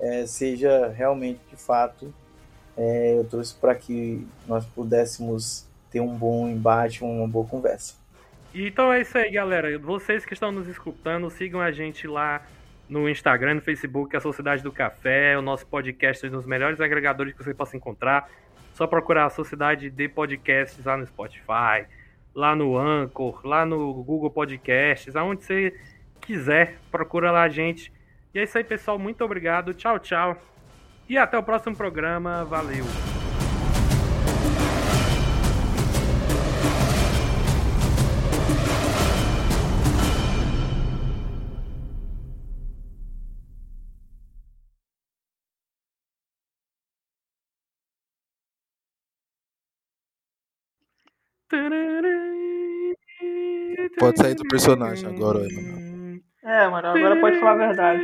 é, 0.00 0.26
seja 0.26 0.88
realmente 0.88 1.40
de 1.48 1.56
fato 1.56 2.12
é, 2.76 3.14
eu 3.16 3.24
trouxe 3.24 3.54
para 3.54 3.74
que 3.74 4.26
nós 4.46 4.66
pudéssemos 4.66 5.64
ter 5.90 6.00
um 6.00 6.14
bom 6.14 6.46
embate, 6.48 7.02
uma 7.02 7.26
boa 7.26 7.46
conversa. 7.46 7.94
Então 8.58 8.90
é 8.90 9.02
isso 9.02 9.18
aí, 9.18 9.30
galera. 9.30 9.78
Vocês 9.78 10.24
que 10.24 10.32
estão 10.32 10.50
nos 10.50 10.66
escutando, 10.66 11.28
sigam 11.28 11.60
a 11.60 11.70
gente 11.70 12.06
lá 12.06 12.42
no 12.88 13.06
Instagram, 13.06 13.56
no 13.56 13.60
Facebook, 13.60 14.16
a 14.16 14.20
Sociedade 14.20 14.62
do 14.62 14.72
Café, 14.72 15.36
o 15.36 15.42
nosso 15.42 15.66
podcast 15.66 16.26
nos 16.30 16.46
melhores 16.46 16.80
agregadores 16.80 17.34
que 17.34 17.44
você 17.44 17.52
possa 17.52 17.76
encontrar. 17.76 18.30
Só 18.72 18.86
procurar 18.86 19.26
a 19.26 19.30
Sociedade 19.30 19.90
de 19.90 20.08
Podcasts 20.08 20.82
lá 20.82 20.96
no 20.96 21.06
Spotify, 21.06 21.86
lá 22.34 22.56
no 22.56 22.78
Anchor, 22.78 23.46
lá 23.46 23.66
no 23.66 23.92
Google 24.02 24.30
Podcasts, 24.30 25.16
aonde 25.16 25.44
você 25.44 25.78
quiser, 26.22 26.78
procura 26.90 27.30
lá 27.30 27.42
a 27.42 27.48
gente. 27.50 27.92
E 28.34 28.38
é 28.38 28.44
isso 28.44 28.56
aí, 28.56 28.64
pessoal. 28.64 28.98
Muito 28.98 29.22
obrigado. 29.22 29.74
Tchau, 29.74 29.98
tchau. 29.98 30.40
E 31.08 31.18
até 31.18 31.36
o 31.36 31.42
próximo 31.42 31.76
programa. 31.76 32.44
Valeu! 32.44 33.15
Pode 54.06 54.20
sair 54.20 54.36
do 54.36 54.44
personagem 54.44 55.08
agora, 55.08 55.40
mano. 55.40 56.20
É, 56.44 56.68
mano, 56.68 56.86
agora 56.86 57.20
pode 57.20 57.40
falar 57.40 57.54
a 57.54 57.56
verdade. 57.56 58.00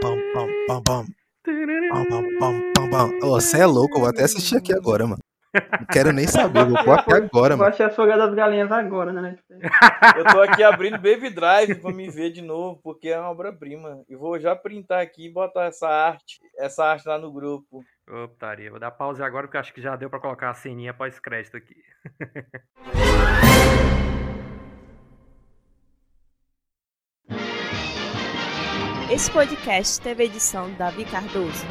Pô. 0.00 0.08
Você 3.28 3.60
é 3.60 3.66
louco, 3.66 3.94
eu 3.94 4.00
vou 4.00 4.08
até 4.08 4.24
assistir 4.24 4.56
aqui 4.56 4.74
agora, 4.74 5.06
mano. 5.06 5.22
Não 5.54 5.86
quero 5.92 6.12
nem 6.12 6.26
saber, 6.26 6.64
vou 6.64 6.82
pôr 6.82 6.98
aqui 6.98 7.12
agora, 7.12 7.56
mano. 7.56 7.58
Vou 7.58 7.68
achar 7.68 7.86
a 7.86 7.90
Foga 7.90 8.16
das 8.16 8.34
Galinhas 8.34 8.72
agora, 8.72 9.12
né? 9.12 9.36
Eu 10.16 10.24
tô 10.24 10.40
aqui 10.40 10.64
abrindo 10.64 10.94
Baby 10.94 11.30
Drive 11.30 11.76
pra 11.76 11.92
me 11.92 12.10
ver 12.10 12.32
de 12.32 12.42
novo, 12.42 12.80
porque 12.82 13.10
é 13.10 13.20
uma 13.20 13.30
obra-prima. 13.30 14.02
E 14.08 14.16
vou 14.16 14.40
já 14.40 14.56
printar 14.56 15.02
aqui 15.02 15.26
e 15.26 15.32
botar 15.32 15.66
essa 15.66 15.86
arte, 15.86 16.40
essa 16.58 16.84
arte 16.84 17.06
lá 17.06 17.16
no 17.16 17.32
grupo. 17.32 17.84
Optaria. 18.08 18.70
Vou 18.70 18.80
dar 18.80 18.90
pausa 18.90 19.24
agora 19.24 19.46
porque 19.46 19.58
acho 19.58 19.72
que 19.72 19.80
já 19.80 19.96
deu 19.96 20.10
pra 20.10 20.20
colocar 20.20 20.50
a 20.50 20.54
ceninha 20.54 20.92
pós-crédito 20.92 21.56
aqui. 21.56 21.76
Esse 29.12 29.30
podcast 29.30 30.00
teve 30.00 30.24
edição 30.24 30.72
Davi 30.72 31.04
Cardoso. 31.04 31.66